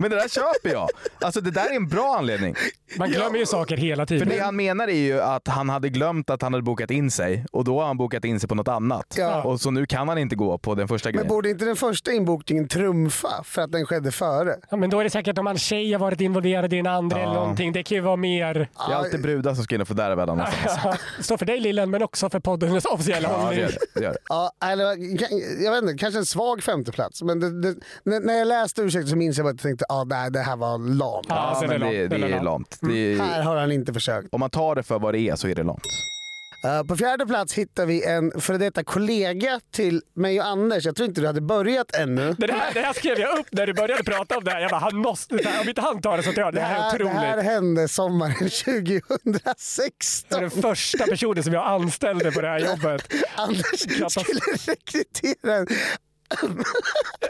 Men 0.00 0.10
det 0.10 0.16
där 0.16 0.28
köper 0.28 0.70
jag. 0.72 0.88
Alltså 1.20 1.40
det 1.40 1.50
där 1.50 1.70
är 1.70 1.76
en 1.76 1.88
bra 1.88 2.16
anledning. 2.18 2.54
Man 2.98 3.10
glömmer 3.10 3.38
ju 3.38 3.46
saker 3.46 3.76
hela 3.76 4.02
För 4.02 4.06
tiden. 4.06 4.28
det 4.28 4.38
han 4.38 4.56
menar 4.56 4.88
är 4.88 4.92
ju 4.92 5.20
att 5.20 5.48
han 5.48 5.68
hade 5.68 5.88
glömt 5.88 6.30
att 6.30 6.42
han 6.42 6.52
hade 6.52 6.62
bokat 6.62 6.90
in 6.90 7.10
sig 7.10 7.44
och 7.52 7.64
då 7.64 7.80
har 7.80 7.86
han 7.86 7.96
bokat 7.96 8.24
in 8.24 8.40
sig 8.40 8.48
på 8.48 8.54
något 8.54 8.68
annat. 8.68 9.14
Ja. 9.18 9.42
Och 9.42 9.60
så 9.60 9.70
nu 9.70 9.86
kan 9.86 10.08
han 10.08 10.18
inte 10.18 10.36
gå 10.36 10.58
på 10.58 10.74
den 10.74 10.88
första 10.88 11.08
Men 11.08 11.12
grejen. 11.14 11.28
borde 11.28 11.50
inte 11.50 11.64
den 11.64 11.76
första 11.76 12.12
inbokningen 12.12 12.68
trumfa 12.68 13.42
för 13.44 13.62
att 13.62 13.72
den 13.72 13.86
skedde 13.86 14.12
före? 14.12 14.56
Ja, 14.70 14.76
men 14.76 14.90
då 14.90 15.00
är 15.00 15.04
det 15.04 15.10
säkert 15.10 15.38
om 15.38 15.46
en 15.46 15.58
tjej 15.58 15.92
har 15.92 15.98
varit 16.00 16.20
involverad 16.20 16.72
i 16.72 16.76
den 16.76 16.86
andra 16.86 17.18
Ja. 17.18 17.22
eller 17.24 17.34
någonting. 17.34 17.72
Det 17.72 17.82
kan 17.82 17.94
ju 17.96 18.00
vara 18.02 18.16
mer... 18.16 18.54
Det 18.54 18.68
är 18.92 18.94
alltid 18.94 19.22
brudar 19.22 19.54
som 19.54 19.64
ska 19.64 19.74
in 19.74 19.80
och 19.80 19.88
fördärva 19.88 20.26
den 20.26 20.38
någonstans. 20.38 20.98
Står 21.20 21.36
för 21.36 21.46
dig 21.46 21.60
Lillen, 21.60 21.90
men 21.90 22.02
också 22.02 22.30
för 22.30 22.40
poddens 22.40 22.84
officiella 22.84 23.28
Ja, 23.28 23.36
det 23.36 23.42
hållning. 23.44 23.60
gör 23.60 23.68
det. 23.68 23.78
det, 23.94 24.04
gör 24.04 24.12
det. 24.12 24.18
Ja, 24.28 24.52
eller, 24.64 24.84
jag 25.64 25.70
vet 25.72 25.82
inte, 25.82 25.94
kanske 25.98 26.18
en 26.18 26.26
svag 26.26 26.62
femteplats. 26.62 27.22
Men 27.22 27.40
det, 27.40 27.62
det, 27.62 27.74
när 28.20 28.34
jag 28.38 28.48
läste 28.48 28.82
ursäkten 28.82 29.08
så 29.08 29.16
minns 29.16 29.36
jag 29.36 29.44
bara 29.46 29.54
jag 29.58 29.62
tänkte 29.62 29.84
att 29.88 30.12
ah, 30.12 30.30
det 30.30 30.38
här 30.40 30.56
var 30.56 30.78
lamt. 30.78 31.26
Ja, 31.28 31.50
Ja, 31.54 31.60
så 31.60 31.66
men 31.66 31.80
det 31.80 31.96
är 31.96 32.08
det, 32.08 32.42
lamt. 32.42 32.78
det 32.80 32.88
Det 32.88 33.12
är. 33.12 33.16
Det 33.16 33.22
Här 33.22 33.38
är, 33.38 33.42
har 33.42 33.56
han 33.56 33.72
inte 33.72 33.92
försökt. 33.92 34.28
om 34.32 34.40
man 34.40 34.50
tar 34.50 34.74
det 34.74 34.82
för 34.82 34.98
vad 34.98 35.14
det 35.14 35.20
är 35.20 35.36
så 35.36 35.48
är 35.48 35.54
det 35.54 35.62
lamt. 35.62 35.82
Eh, 36.64 36.82
på 36.84 36.96
fjärde 36.96 37.26
plats 37.26 37.54
hittar 37.54 37.86
vi 37.86 38.04
en 38.04 38.40
före 38.40 38.58
detta 38.58 38.84
kollega 38.84 39.60
till 39.72 40.02
mig 40.14 40.40
och 40.40 40.46
Anders. 40.46 40.84
Jag 40.84 40.96
tror 40.96 41.08
inte 41.08 41.20
du 41.20 41.26
hade 41.26 41.40
börjat 41.40 41.94
ännu. 41.96 42.34
Det 42.38 42.52
här, 42.52 42.74
det 42.74 42.80
här 42.80 42.92
skrev 42.92 43.18
jag 43.18 43.38
upp 43.38 43.46
när 43.52 43.66
du 43.66 43.74
började 43.74 44.04
prata 44.04 44.38
om 44.38 44.44
det 44.44 44.50
här. 44.50 44.60
Jag 44.60 44.70
bara, 44.70 44.80
han 44.80 44.96
måste, 44.96 45.36
här, 45.44 45.60
om 45.62 45.68
inte 45.68 45.80
han 45.80 46.00
tar 46.02 46.16
det 46.16 46.22
så 46.22 46.32
tar 46.32 46.42
jag 46.42 46.54
det. 46.54 46.60
Det 46.60 46.64
här 46.66 46.94
är 46.94 46.98
det 46.98 47.04
otroligt. 47.04 47.20
här 47.20 47.42
hände 47.42 47.88
sommaren 47.88 48.34
Det 48.40 48.48
2016. 48.50 50.38
är 50.38 50.40
den 50.40 50.50
första 50.50 51.04
personen 51.06 51.44
som 51.44 51.52
jag 51.52 51.66
anställde 51.66 52.32
på 52.32 52.40
det 52.40 52.48
här 52.48 52.58
jobbet. 52.58 53.12
Anders 53.36 53.86
Katastrof. 53.98 54.26
skulle 54.26 54.74
rekrytera 54.74 55.54
en 55.56 55.66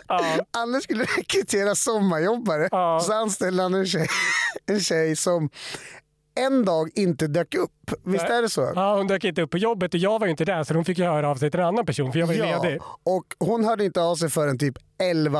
Ja. 0.08 0.38
Anders 0.50 0.84
skulle 0.84 1.04
rekrytera 1.04 1.74
sommarjobbare. 1.74 2.68
Ja. 2.70 3.00
Så 3.00 3.12
anställde 3.12 3.62
han 3.62 3.74
en 3.74 3.86
tjej, 3.86 4.08
en 4.66 4.80
tjej 4.80 5.16
som 5.16 5.50
en 6.46 6.64
dag 6.64 6.90
inte 6.94 7.26
dök 7.26 7.54
upp. 7.54 7.70
Visst 8.04 8.24
är 8.24 8.42
det 8.42 8.48
så? 8.48 8.72
Ja, 8.74 8.96
hon 8.96 9.06
dök 9.06 9.24
inte 9.24 9.42
upp 9.42 9.50
på 9.50 9.58
jobbet 9.58 9.94
och 9.94 10.00
jag 10.00 10.18
var 10.18 10.26
ju 10.26 10.30
inte 10.30 10.44
där 10.44 10.64
så 10.64 10.74
hon 10.74 10.84
fick 10.84 10.98
ju 10.98 11.04
höra 11.04 11.28
av 11.30 11.36
sig 11.36 11.50
till 11.50 11.60
en 11.60 11.66
annan 11.66 11.86
person 11.86 12.12
för 12.12 12.18
jag 12.18 12.26
var 12.26 12.34
ju 12.34 12.42
ledig. 12.42 12.80
och 13.02 13.24
hon 13.38 13.64
hörde 13.64 13.84
inte 13.84 14.00
av 14.02 14.16
sig 14.16 14.30
förrän 14.30 14.58
typ 14.58 14.78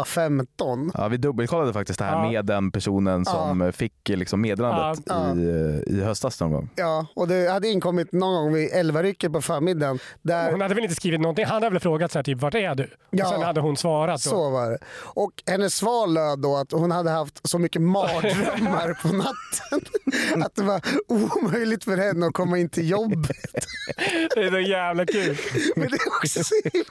11-15. 0.06 0.90
Ja, 0.94 1.08
vi 1.08 1.16
dubbelkollade 1.16 1.72
faktiskt 1.72 1.98
det 1.98 2.04
här 2.04 2.12
Ja. 2.24 2.30
med 2.30 2.44
den 2.46 2.72
personen 2.72 3.24
som 3.24 3.72
fick 3.72 3.92
liksom 4.08 4.40
meddelandet 4.40 5.04
Ja. 5.06 5.34
I, 5.34 5.82
i 5.86 6.00
höstas 6.00 6.40
någon 6.40 6.52
gång. 6.52 6.70
Ja, 6.74 7.06
och 7.14 7.28
det 7.28 7.50
hade 7.50 7.68
inkommit 7.68 8.12
någon 8.12 8.34
gång 8.44 8.52
vid 8.52 8.70
11-rycket 8.72 9.32
på 9.32 9.42
förmiddagen. 9.42 9.98
Där, 10.22 10.50
Hon 10.52 10.60
hade 10.60 10.74
väl 10.74 10.84
inte 10.84 10.96
skrivit 10.96 11.20
någonting. 11.20 11.44
Han 11.44 11.54
hade 11.54 11.70
väl 11.70 11.80
frågat 11.80 12.12
så 12.12 12.18
här, 12.18 12.22
typ, 12.24 12.40
vart 12.40 12.54
är 12.54 12.74
du? 12.74 12.90
Ja. 13.10 13.24
Och 13.24 13.30
sen 13.32 13.42
hade 13.42 13.60
hon 13.60 13.76
svarat. 13.76 14.24
Då. 14.24 14.30
Så 14.30 14.50
var 14.50 14.70
det. 14.70 14.78
Och 15.00 15.30
hennes 15.46 15.74
svar 15.74 16.06
löd 16.06 16.38
då 16.38 16.56
att 16.56 16.72
hon 16.72 16.90
hade 16.90 17.10
haft 17.10 17.48
så 17.48 17.58
mycket 17.58 17.82
mardrömmar 17.82 19.02
på 19.02 19.08
natten 19.16 20.42
att 20.44 20.54
det 20.54 20.62
var 20.62 20.80
omöjligt 21.08 21.84
för 21.84 21.96
henne 21.96 22.26
att 22.26 22.32
komma 22.32 22.58
in 22.58 22.68
till 22.68 22.90
jobbet. 22.90 23.36
Det 24.34 24.40
är 24.44 24.50
så 24.50 24.58
jävla 24.60 25.06
kul. 25.06 25.36
Men 25.76 25.88
det 25.90 25.96
är 25.96 26.08
också 26.22 26.44
så 26.44 26.54
himla... 26.64 26.84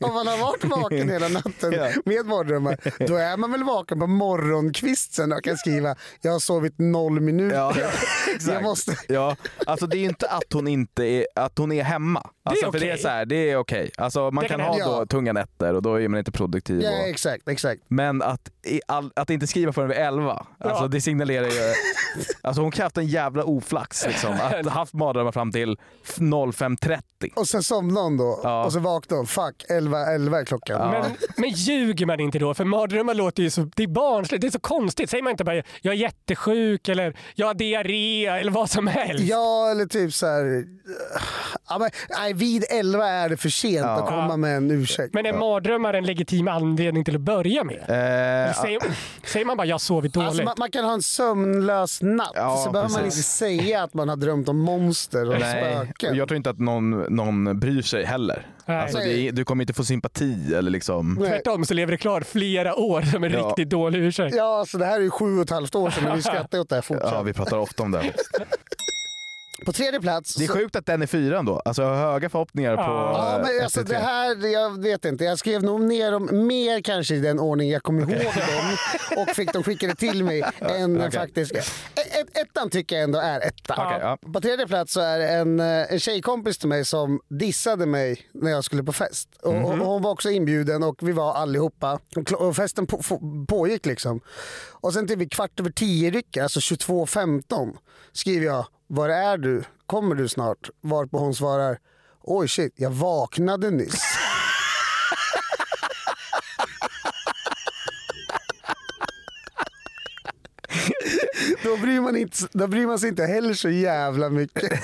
Om 0.00 0.14
man, 0.14 0.26
har 0.26 0.38
varit 0.38 0.64
vaken 0.64 1.08
hela 1.08 1.28
natten 1.28 1.72
Ja. 1.72 1.88
med 2.04 2.26
mardrömmar, 2.26 2.76
då 3.06 3.16
är 3.16 3.36
man 3.36 3.52
väl 3.52 3.64
vaken 3.64 4.00
på 4.00 4.06
morgonkvisten 4.06 5.32
och 5.32 5.44
kan 5.44 5.56
skriva 5.56 5.96
“Jag 6.20 6.32
har 6.32 6.38
sovit 6.38 6.74
noll 6.78 7.20
minuter”. 7.20 7.56
Ja, 7.56 7.74
Jag 8.52 8.62
måste... 8.62 8.96
Ja, 9.08 9.36
alltså 9.66 9.86
det 9.86 9.98
är 9.98 10.04
inte 10.04 10.26
att 10.28 10.52
hon 10.52 10.68
inte 10.68 11.04
är, 11.04 11.26
att 11.34 11.58
hon 11.58 11.72
är 11.72 11.82
hemma. 11.82 12.30
Alltså, 12.44 12.70
det 12.70 12.78
är 12.78 12.80
okej. 12.92 12.98
så 12.98 13.08
här, 13.08 13.26
det 13.26 13.50
är 13.50 13.56
okej. 13.56 13.90
Alltså, 13.98 14.30
man 14.30 14.42
Det 14.42 14.48
kan 14.48 14.60
kan 14.60 14.68
ha 14.68 14.98
då 14.98 15.06
tunga 15.06 15.32
nätter 15.32 15.74
och 15.74 15.82
då 15.82 16.00
är 16.00 16.08
man 16.08 16.18
inte 16.18 16.32
produktiv. 16.32 16.80
Ja, 16.82 16.90
och, 17.02 17.08
exakt, 17.08 17.48
exakt. 17.48 17.82
men 17.88 18.22
att, 18.22 18.50
all, 18.86 19.10
att 19.16 19.30
inte 19.30 19.46
skriva 19.46 19.72
förrän 19.72 19.88
vid 19.88 19.98
11, 19.98 20.46
alltså, 20.58 20.84
Ja. 20.84 20.88
det 20.88 21.00
signalerar 21.00 21.46
ju... 21.46 21.72
Alltså 22.44 22.62
hon 22.62 22.70
kan 22.70 22.82
ha 22.82 22.86
haft 22.86 22.98
en 22.98 23.06
jävla 23.06 23.44
oflax. 23.44 24.06
Liksom, 24.06 24.32
att 24.42 24.66
haft 24.72 24.92
mardrömmar 24.94 25.32
fram 25.32 25.52
till 25.52 25.76
05.30. 26.04 27.00
Och 27.36 27.46
sen 27.48 27.62
somnade 27.62 28.06
hon 28.06 28.16
då 28.16 28.40
Ja. 28.42 28.64
och 28.64 28.72
så 28.72 28.80
vaknade 28.80 29.18
hon. 29.20 29.26
Fuck, 29.26 29.64
11, 29.68 30.06
11 30.14 30.40
är 30.40 30.44
klockan. 30.44 30.90
Men, 30.90 31.04
men 31.36 31.50
ljuger 31.50 32.06
man 32.06 32.20
inte 32.20 32.38
då? 32.38 32.54
För 32.54 32.64
mardrömmar 32.64 33.14
låter 33.14 33.42
ju 33.42 33.50
så, 33.50 33.70
det 33.76 33.82
är 33.82 33.86
barnsligt, 33.88 34.40
det 34.40 34.46
är 34.46 34.50
så 34.50 34.60
konstigt. 34.60 35.10
Säger 35.10 35.22
man 35.22 35.30
inte 35.30 35.44
bara 35.44 35.54
jag 35.56 35.94
är 35.94 35.98
jättesjuk 35.98 36.88
eller 36.88 37.16
jag 37.34 37.46
har 37.46 37.54
diarré 37.54 38.26
eller 38.26 38.52
vad 38.52 38.70
som 38.70 38.86
helst? 38.86 39.24
Ja, 39.24 39.70
eller 39.70 39.86
typ 39.86 40.14
så 40.14 40.26
här... 40.26 40.64
Ja, 41.68 41.78
men, 41.78 41.90
nej, 42.18 42.32
vid 42.32 42.64
11 42.70 43.06
är 43.08 43.28
det 43.28 43.36
för 43.36 43.48
sent 43.48 43.86
att 43.86 44.08
komma 44.08 44.36
med 44.36 44.56
en 44.56 44.70
ursäkt. 44.70 45.14
Men 45.14 45.26
är 45.26 45.32
mardrömmar 45.32 45.94
en 45.94 46.04
legitim 46.04 46.48
anledning 46.48 47.04
till 47.04 47.14
att 47.14 47.20
börja 47.20 47.64
med? 47.64 47.76
Eh, 47.78 48.54
säger, 48.54 48.80
säger 49.26 49.46
man 49.46 49.56
bara 49.56 49.66
jag 49.66 49.74
har 49.74 49.78
sovit 49.78 50.12
dåligt? 50.12 50.28
Alltså, 50.28 50.44
man, 50.44 50.54
man 50.58 50.70
kan 50.70 50.84
ha 50.84 50.92
en 50.92 51.02
sömnlös 51.02 52.02
natt, 52.02 52.33
Ja, 52.36 52.56
så 52.64 52.70
behöver 52.70 52.90
man 52.92 53.04
inte 53.04 53.16
säga 53.16 53.82
att 53.82 53.94
man 53.94 54.08
har 54.08 54.16
drömt 54.16 54.48
om 54.48 54.58
monster 54.58 55.28
och 55.30 55.40
Nej, 55.40 55.64
spöken. 55.72 56.10
och 56.10 56.16
jag 56.16 56.28
tror 56.28 56.36
inte 56.36 56.50
att 56.50 56.58
någon, 56.58 56.90
någon 57.00 57.60
bryr 57.60 57.82
sig 57.82 58.04
heller. 58.04 58.46
Alltså, 58.66 58.98
det 58.98 59.18
är, 59.28 59.32
du 59.32 59.44
kommer 59.44 59.62
inte 59.62 59.72
få 59.72 59.84
sympati 59.84 60.54
eller 60.54 60.70
liksom... 60.70 61.16
Nej. 61.20 61.28
Tvärtom 61.28 61.64
så 61.64 61.74
lever 61.74 61.92
det 61.92 61.98
kvar 61.98 62.20
flera 62.20 62.74
år 62.76 63.02
som 63.02 63.24
en 63.24 63.32
Ja. 63.32 63.38
riktigt 63.48 63.70
dålig 63.70 63.98
ursäkt. 63.98 64.36
Ja, 64.36 64.58
alltså, 64.58 64.78
det 64.78 64.84
här 64.86 64.96
är 64.96 65.00
ju 65.00 65.10
sju 65.10 65.36
och 65.36 65.42
ett 65.42 65.50
halvt 65.50 65.74
år 65.74 65.90
sedan 65.90 66.04
men 66.04 66.16
vi 66.16 66.22
skrattar 66.22 66.58
åt 66.58 66.68
det 66.68 66.74
här 66.74 66.82
fortsatt. 66.82 67.12
Ja, 67.12 67.22
vi 67.22 67.32
pratar 67.32 67.56
ofta 67.58 67.82
om 67.82 67.90
det. 67.90 68.02
På 69.64 69.72
tredje 69.72 70.00
plats... 70.00 70.34
Det 70.34 70.44
är 70.44 70.48
så- 70.48 70.52
sjukt 70.54 70.76
att 70.76 70.86
den 70.86 71.02
är 71.02 71.06
fyra 71.06 71.38
ändå. 71.38 71.62
Alltså 71.64 71.82
jag 71.82 71.88
har 71.88 72.12
höga 72.12 72.28
förhoppningar 72.28 72.76
på 72.76 72.82
Ja, 72.82 73.40
men 73.46 73.62
alltså, 73.64 73.80
SVT. 73.80 73.88
det 73.88 73.96
här, 73.98 74.46
jag 74.52 74.82
vet 74.82 75.04
inte. 75.04 75.24
Jag 75.24 75.38
skrev 75.38 75.62
nog 75.62 75.80
ner 75.80 76.10
dem 76.12 76.46
mer 76.46 76.80
kanske 76.82 77.14
i 77.14 77.20
den 77.20 77.40
ordning 77.40 77.70
jag 77.70 77.82
kommer 77.82 78.02
ihåg 78.02 78.32
dem 78.34 78.76
och 79.22 79.28
fick 79.36 79.52
dem 79.52 79.62
skickade 79.62 79.94
till 79.94 80.24
mig 80.24 80.42
än 80.60 80.94
den 80.94 81.08
okej. 81.08 81.10
faktiska. 81.20 81.58
Ett, 81.58 81.66
ett, 81.96 82.38
ettan 82.38 82.70
tycker 82.70 82.96
jag 82.96 83.02
ändå 83.04 83.18
är 83.18 83.40
etta. 83.40 83.74
Okej, 83.86 83.98
ja. 84.00 84.18
På 84.32 84.40
tredje 84.40 84.66
plats 84.66 84.92
så 84.92 85.00
är 85.00 85.18
det 85.18 85.28
en, 85.28 85.60
eh, 85.60 85.92
en 85.92 86.00
tjejkompis 86.00 86.58
till 86.58 86.68
mig 86.68 86.84
som 86.84 87.20
dissade 87.28 87.86
mig 87.86 88.20
när 88.34 88.50
jag 88.50 88.64
skulle 88.64 88.82
på 88.84 88.92
fest. 88.92 89.28
Och, 89.42 89.54
Mhm. 89.54 89.64
och, 89.64 89.72
och 89.72 89.86
hon 89.86 90.02
var 90.02 90.10
också 90.10 90.30
inbjuden 90.30 90.82
och 90.82 90.96
vi 91.08 91.12
var 91.12 91.34
allihopa. 91.34 91.98
Och, 92.38 92.56
festen 92.56 92.86
på, 92.86 92.98
på, 93.02 93.44
pågick 93.48 93.86
liksom. 93.86 94.20
Och 94.70 94.92
sen 94.92 95.06
till 95.06 95.18
vid 95.18 95.32
kvart 95.32 95.60
över 95.60 95.70
tio 95.70 96.10
rycker, 96.10 96.42
alltså 96.42 96.60
22.15, 96.60 97.76
skriver 98.12 98.46
jag 98.46 98.66
“Var 98.86 99.08
är 99.08 99.38
du? 99.38 99.64
Kommer 99.86 100.14
du 100.14 100.28
snart?” 100.28 100.70
Varpå 100.80 101.18
hon 101.18 101.34
svarar 101.34 101.78
oj 102.20 102.48
shit, 102.48 102.72
jag 102.76 102.90
vaknade 102.90 103.70
nyss. 103.70 103.94
då, 111.62 111.76
bryr 111.76 112.00
man 112.00 112.16
inte, 112.16 112.36
då 112.52 112.66
bryr 112.66 112.86
man 112.86 112.98
sig 112.98 113.08
inte 113.08 113.24
heller 113.24 113.54
så 113.54 113.68
jävla 113.68 114.30
mycket. 114.30 114.72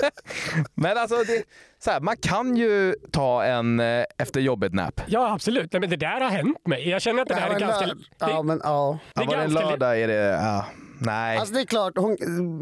Men 0.74 0.98
alltså, 0.98 1.16
det, 1.16 1.42
så 1.78 1.90
här, 1.90 2.00
man 2.00 2.16
kan 2.16 2.56
ju 2.56 2.94
ta 3.12 3.44
en 3.44 3.80
eh, 3.80 4.04
efter 4.18 4.40
jobbet-nap. 4.40 5.00
Ja, 5.06 5.32
absolut. 5.32 5.72
Nej, 5.72 5.80
men 5.80 5.90
det 5.90 5.96
där 5.96 6.20
har 6.20 6.28
hänt 6.30 6.66
mig. 6.66 6.88
Jag 6.88 7.02
känner 7.02 7.22
att 7.22 7.28
det, 7.28 7.34
där 7.34 7.40
här 7.40 7.54
är 7.54 7.60
ganska... 7.60 7.86
det, 7.86 7.94
Ja, 8.18 8.42
men 8.42 8.60
ja. 8.64 8.98
det 9.14 9.20
Ja, 9.22 9.26
var 9.30 9.36
det 9.36 9.42
en 9.42 9.52
lördag 9.52 10.00
är 10.00 10.08
det... 10.08 10.14
Ja, 10.14 10.64
nej. 11.00 11.38
Alltså 11.38 11.54
det 11.54 11.60
är 11.60 11.64
klart, 11.64 11.92
hon, 11.96 12.16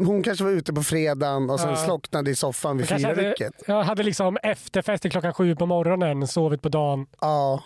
hon 0.05 0.23
kanske 0.23 0.43
var 0.45 0.51
ute 0.51 0.73
på 0.73 0.83
fredagen 0.83 1.49
och 1.49 1.59
sen 1.59 1.69
Ja. 1.69 1.75
slocknade 1.75 2.31
i 2.31 2.35
soffan 2.35 2.77
vid 2.77 2.87
fyrarycket. 2.87 3.53
jag 3.67 3.83
hade 3.83 4.03
liksom 4.03 4.37
efterfest 4.43 5.01
till 5.01 5.11
klockan 5.11 5.33
sju 5.33 5.55
på 5.55 5.65
morgonen, 5.65 6.27
sovit 6.27 6.61
på 6.61 6.69
dagen. 6.69 7.05
Ja, 7.21 7.63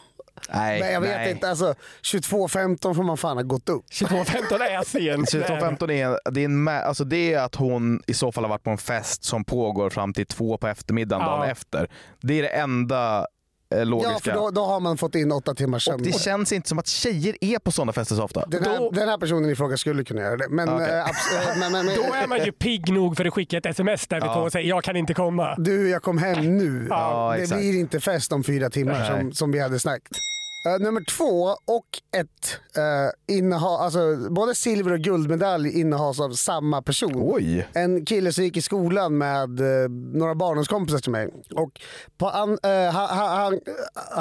nej, 0.53 0.79
men 0.79 0.93
jag 0.93 1.01
vet 1.01 1.15
nej. 1.17 1.31
inte. 1.31 1.49
Alltså, 1.49 1.75
22.15 2.03 2.93
får 2.93 3.03
man 3.03 3.17
fan 3.17 3.37
ha 3.37 3.43
gått 3.43 3.69
upp. 3.69 3.85
22.15 3.91 4.61
är 4.61 4.83
sent. 4.83 5.33
22.15 5.33 5.91
är, 5.91 6.31
det 6.31 6.41
är, 6.41 6.45
en, 6.45 6.67
alltså 6.67 7.03
det 7.03 7.33
är 7.33 7.39
att 7.39 7.55
hon 7.55 8.01
i 8.07 8.13
så 8.13 8.31
fall 8.31 8.43
har 8.43 8.49
varit 8.49 8.63
på 8.63 8.69
en 8.69 8.77
fest 8.77 9.23
som 9.23 9.43
pågår 9.45 9.89
fram 9.89 10.13
till 10.13 10.25
två 10.25 10.57
på 10.57 10.67
eftermiddagen 10.67 11.25
Ja. 11.25 11.31
dagen 11.37 11.49
efter. 11.49 11.89
Det 12.21 12.33
är 12.39 12.41
det 12.41 12.49
enda 12.49 13.27
logiska. 13.71 14.11
Ja, 14.13 14.19
för 14.19 14.31
då, 14.31 14.49
då 14.51 14.65
har 14.65 14.79
man 14.79 14.97
fått 14.97 15.15
in 15.15 15.31
åtta 15.31 15.53
timmars 15.53 15.87
och 15.87 15.91
sömn. 15.93 16.03
det 16.03 16.19
känns 16.19 16.51
inte 16.51 16.69
som 16.69 16.79
att 16.79 16.87
tjejer 16.87 17.35
är 17.41 17.59
på 17.59 17.71
sådana 17.71 17.93
fester 17.93 18.15
så 18.15 18.23
ofta. 18.23 18.45
Den 18.47 18.63
här, 18.63 18.77
Då- 18.79 18.91
den 18.91 19.09
här 19.09 19.17
personen 19.17 19.49
i 19.49 19.55
fråga 19.55 19.77
skulle 19.77 20.03
kunna 20.03 20.21
göra 20.21 20.37
det. 20.37 20.47
Men, 20.49 20.69
Okej. 20.69 20.87
eh, 20.89 20.93
abs- 21.05 21.51
eh, 21.51 21.59
men, 21.59 21.71
men, 21.71 21.85
men 21.85 21.95
Då 21.95 22.13
är 22.13 22.27
man 22.27 22.45
ju 22.45 22.51
pigg 22.51 22.93
nog 22.93 23.17
för 23.17 23.25
att 23.25 23.33
skicka 23.33 23.57
ett 23.57 23.65
sms 23.65 24.07
där 24.07 24.21
vi 24.21 24.25
Ja. 24.27 24.33
två 24.33 24.41
och 24.41 24.51
säger 24.51 24.69
jag 24.69 24.83
kan 24.83 24.95
inte 24.95 25.13
komma. 25.13 25.55
du, 25.57 25.89
jag 25.89 26.01
kom 26.03 26.17
hem 26.17 26.57
nu. 26.57 26.87
Ja, 26.89 27.33
det 27.37 27.41
exakt. 27.43 27.59
blir 27.61 27.79
inte 27.79 27.99
fest 27.99 28.31
om 28.31 28.43
fyra 28.43 28.69
timmar 28.69 29.05
som, 29.19 29.31
som 29.33 29.51
vi 29.51 29.59
hade 29.59 29.79
snackat. 29.79 30.17
Eh, 30.65 30.79
nummer 30.79 31.01
två 31.01 31.55
och 31.65 31.87
ett 32.17 32.59
uh, 32.77 33.35
inneha, 33.37 33.77
alltså, 33.77 34.29
både 34.29 34.55
silver 34.55 34.91
och 34.93 34.99
guldmedalj 34.99 35.79
innehas 35.79 36.19
av 36.19 36.31
samma 36.31 36.81
person. 36.81 37.13
Oj! 37.15 37.67
En 37.73 38.05
kille 38.05 38.33
som 38.33 38.43
gick 38.43 38.57
i 38.57 38.61
skolan 38.61 39.17
med 39.17 39.59
eh, 39.59 39.89
några 39.89 40.35
barndomskompisar 40.35 40.99
till 40.99 41.11
mig. 41.11 41.29
Och 41.55 41.81
an, 42.33 42.57
eh, 42.63 42.93
ha, 42.93 43.07
ha, 43.07 43.27
han 43.27 43.59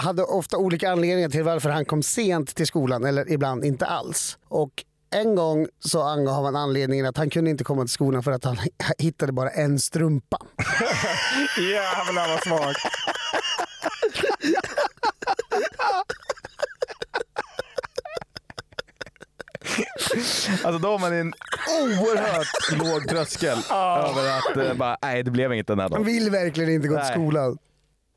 hade 0.03 0.23
ofta 0.23 0.57
olika 0.57 0.91
anledningar 0.91 1.29
till 1.29 1.45
varför 1.45 1.71
han 1.71 1.85
kom 1.85 2.03
sent 2.03 2.55
till 2.55 2.67
skolan 2.67 3.05
eller 3.05 3.33
ibland 3.33 3.65
inte 3.65 3.87
alls. 3.87 4.39
Och 4.49 4.85
en 5.11 5.35
gång 5.35 5.67
så 5.81 6.03
angav 6.03 6.45
han 6.45 6.57
anledningen 6.57 7.07
att 7.07 7.17
han 7.17 7.31
kunde 7.31 7.51
inte 7.51 7.65
komma 7.65 7.83
till 7.83 7.93
skolan 7.93 8.23
för 8.23 8.33
att 8.33 8.45
han 8.45 8.59
hittade 8.99 9.33
bara 9.33 9.51
en 9.51 9.79
strumpa. 9.79 10.39
Jävlar 11.59 12.29
vad 12.29 12.43
svagt. 12.43 12.81
Alltså 20.65 20.79
då 20.79 20.89
har 20.89 20.99
man 20.99 21.13
en 21.13 21.33
oerhört 21.83 22.79
låg 22.79 23.09
tröskel 23.09 23.59
över 23.71 24.39
att 24.39 24.57
eh, 24.57 24.75
bara, 24.75 24.97
nej 25.03 25.23
det 25.23 25.31
blev 25.31 25.53
inget 25.53 25.67
den 25.67 25.79
här 25.79 25.85
Han 25.85 25.91
dagen. 25.93 26.05
vill 26.05 26.31
verkligen 26.31 26.71
inte 26.71 26.89
gå 26.89 26.95
till 26.95 27.03
Nej. 27.05 27.13
skolan. 27.13 27.59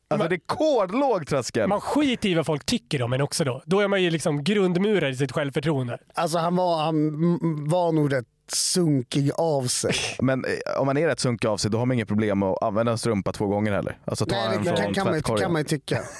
Alltså 0.07 0.27
rekordlåg 0.27 1.27
tröskel. 1.27 1.67
Man 1.69 1.81
skiter 1.81 2.29
i 2.29 2.33
vad 2.33 2.45
folk 2.45 2.65
tycker 2.65 3.01
om 3.01 3.13
en 3.13 3.21
också 3.21 3.43
då. 3.43 3.63
Då 3.65 3.79
är 3.79 3.87
man 3.87 4.03
ju 4.03 4.09
liksom 4.09 4.43
grundmurad 4.43 5.11
i 5.11 5.15
sitt 5.15 5.31
självförtroende. 5.31 5.97
Alltså 6.13 6.37
han 6.37 6.55
var, 6.55 6.77
han 6.83 7.07
mm, 7.07 7.69
var 7.69 7.91
nog 7.91 8.13
rätt 8.13 8.25
sunkig 8.53 9.31
av 9.35 9.67
sig. 9.67 9.93
Men 10.21 10.45
eh, 10.45 10.79
om 10.81 10.85
man 10.85 10.97
är 10.97 11.07
rätt 11.07 11.19
sunkig 11.19 11.47
av 11.47 11.57
sig 11.57 11.71
då 11.71 11.77
har 11.77 11.85
man 11.85 11.93
inget 11.95 12.07
problem 12.07 12.43
att 12.43 12.63
använda 12.63 12.91
en 12.91 12.97
strumpa 12.97 13.31
två 13.31 13.47
gånger 13.47 13.71
heller. 13.71 13.97
Alltså 14.05 14.25
ta 14.25 14.35
Nej, 14.35 14.45
en 14.57 14.63
det 14.63 14.69
från 14.69 14.77
kan, 14.77 14.93
kan, 14.93 15.05
man, 15.05 15.13
ju- 15.13 15.19
tvättkorgen. 15.19 15.43
kan 15.43 15.51
man 15.53 15.61
ju 15.61 15.65
tycka. 15.65 15.99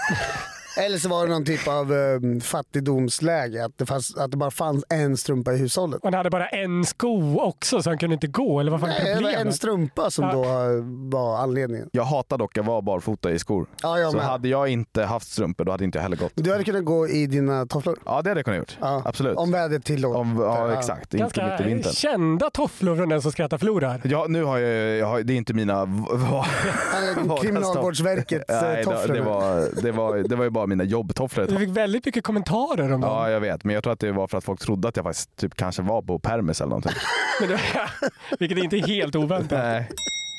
Eller 0.78 0.98
så 0.98 1.10
var 1.10 1.26
det 1.28 1.32
någon 1.34 1.46
typ 1.46 1.68
av 1.68 1.92
um, 1.92 2.42
fattigdomsläge, 2.42 3.66
att 3.66 3.78
det, 3.78 3.86
fanns, 3.86 4.16
att 4.16 4.32
det 4.32 4.38
bara 4.38 4.52
fanns 4.52 4.86
en 4.90 5.18
strumpa 5.18 5.54
i 5.54 5.58
hushållet. 5.58 6.00
Han 6.04 6.14
hade 6.14 6.30
bara 6.30 6.48
en 6.48 6.86
sko 6.86 7.40
också 7.40 7.82
så 7.82 7.90
han 7.90 7.98
kunde 7.98 8.14
inte 8.14 8.28
gå. 8.28 8.60
Eller 8.60 8.72
vad 8.72 8.80
fan 8.80 8.90
Nej, 8.90 9.00
det 9.04 9.10
var 9.10 9.16
problemet? 9.16 9.46
en 9.46 9.54
strumpa 9.54 10.12
som 10.12 10.24
Ja. 10.26 10.32
då 10.34 10.44
uh, 10.44 10.84
var 11.12 11.38
anledningen. 11.38 11.90
Jag 11.92 12.04
hatar 12.04 12.38
dock 12.38 12.58
att 12.58 12.66
vara 12.66 12.82
barfota 12.82 13.32
i 13.32 13.40
skor. 13.40 13.68
Ja, 13.82 14.00
jag 14.00 14.12
så 14.12 14.18
med. 14.18 14.26
hade 14.26 14.48
jag 14.48 14.68
inte 14.70 15.04
haft 15.04 15.32
strumpor 15.32 15.66
då 15.66 15.72
hade 15.72 15.84
inte 15.84 15.98
jag 15.98 16.04
heller 16.04 16.18
gått. 16.18 16.32
Du 16.36 16.52
hade 16.52 16.64
kunnat 16.64 16.86
gå 16.86 17.08
i 17.08 17.26
dina 17.28 17.66
tofflor? 17.66 18.00
Ja 18.06 18.22
det 18.22 18.30
hade 18.30 18.40
jag 18.40 18.46
kunnat 18.46 18.58
gjort. 18.58 18.78
Ja. 18.82 19.02
Absolut. 19.06 19.38
Om 19.38 19.52
vädret 19.52 19.86
tillåter. 19.86 20.20
Om, 20.20 20.40
ja 20.42 20.74
exakt, 20.74 21.14
inte 21.14 21.26
mitt 21.26 21.38
i 21.38 21.40
Ganska 21.40 21.66
vintern. 21.66 21.94
kända 21.94 22.50
tofflor 22.50 22.96
från 22.96 23.10
den 23.10 23.22
som 23.22 23.32
skrattar 23.32 23.58
förlorar. 23.58 24.02
Ja, 24.04 24.26
nu 24.30 24.44
har 24.44 24.58
jag, 24.58 24.98
jag 24.98 25.06
har, 25.08 25.22
det 25.22 25.34
är 25.34 25.38
inte 25.38 25.54
mina... 25.54 25.88
Kriminalvårdsverkets 27.42 28.46
eh, 28.50 28.62
Nej, 28.62 28.78
det, 28.78 28.84
tofflor. 28.84 29.14
det, 29.16 29.22
var, 29.22 29.82
det, 29.82 29.92
var, 29.92 30.18
det 30.18 30.36
var 30.36 30.44
ju 30.44 30.50
bara 30.50 30.63
mina 30.68 30.84
jobbtofflor. 30.84 31.48
Du 31.48 31.58
fick 31.58 31.70
väldigt 31.70 32.06
mycket 32.06 32.24
kommentarer 32.24 32.92
om 32.92 33.02
dem. 33.02 33.10
Ja, 33.10 33.30
jag 33.30 33.40
vet. 33.40 33.64
Men 33.64 33.74
jag 33.74 33.84
tror 33.84 33.94
att 33.94 34.00
det 34.00 34.12
var 34.12 34.28
för 34.28 34.38
att 34.38 34.44
folk 34.44 34.60
trodde 34.60 34.88
att 34.88 34.96
jag 34.96 35.06
faktiskt 35.06 35.36
typ 35.36 35.56
kanske 35.56 35.82
var 35.82 36.02
på 36.02 36.20
permis 36.20 36.62
eller 36.62 36.70
någonting. 36.70 36.92
Men 37.40 37.50
det, 37.50 37.60
vilket 38.40 38.58
är 38.58 38.64
inte 38.64 38.78
helt 38.78 39.16
oväntat. 39.16 39.52
Nej. 39.52 39.90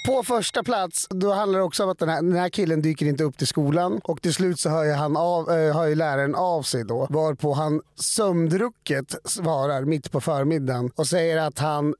På 0.06 0.22
första 0.22 0.62
plats, 0.62 1.06
då 1.10 1.32
handlar 1.32 1.58
det 1.58 1.64
också 1.64 1.84
om 1.84 1.90
att 1.90 1.98
den 1.98 2.08
här, 2.08 2.22
den 2.22 2.36
här 2.36 2.48
killen 2.48 2.82
dyker 2.82 3.06
inte 3.06 3.24
upp 3.24 3.38
till 3.38 3.46
skolan 3.46 4.00
och 4.04 4.22
till 4.22 4.34
slut 4.34 4.58
så 4.60 4.70
hör 4.70 4.84
ju, 4.84 4.92
han 4.92 5.16
av, 5.16 5.50
eh, 5.50 5.74
hör 5.76 5.86
ju 5.86 5.94
läraren 5.94 6.34
av 6.34 6.62
sig 6.62 6.84
då 6.84 7.06
varpå 7.10 7.52
han 7.52 7.80
sömndrucket 7.94 9.14
svarar 9.24 9.84
mitt 9.84 10.12
på 10.12 10.20
förmiddagen 10.20 10.90
och 10.96 11.06
säger 11.06 11.38
att 11.38 11.58
han 11.58 11.94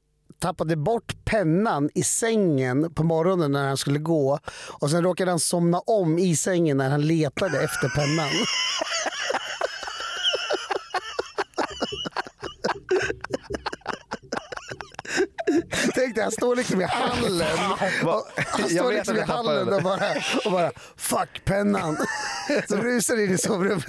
tappade 0.45 0.75
bort 0.75 1.25
pennan 1.25 1.89
i 1.93 2.03
sängen 2.03 2.93
på 2.93 3.03
morgonen 3.03 3.51
när 3.51 3.67
han 3.67 3.77
skulle 3.77 3.99
gå 3.99 4.39
och 4.71 4.91
sen 4.91 5.03
råkade 5.03 5.31
han 5.31 5.39
somna 5.39 5.79
om 5.79 6.19
i 6.19 6.35
sängen 6.35 6.77
när 6.77 6.89
han 6.89 7.01
letade 7.01 7.63
efter 7.63 7.89
pennan. 7.89 8.29
Tänk 15.95 16.15
dig, 16.15 16.23
han 16.23 16.31
står 16.31 16.55
liksom 16.55 16.81
i 16.81 16.83
hallen. 16.83 17.71
Och, 17.71 17.79
han 17.79 17.89
Jag 18.57 18.71
står 18.71 18.87
vet 18.87 18.95
liksom 18.95 19.17
i 19.17 19.21
hallen 19.21 19.73
och 19.73 19.83
bara, 19.83 20.13
och 20.45 20.51
bara 20.51 20.71
fuck 20.97 21.45
pennan. 21.45 21.97
Så 22.67 22.75
rusar 22.75 23.23
in 23.23 23.31
i 23.33 23.37
sovrummet. 23.37 23.85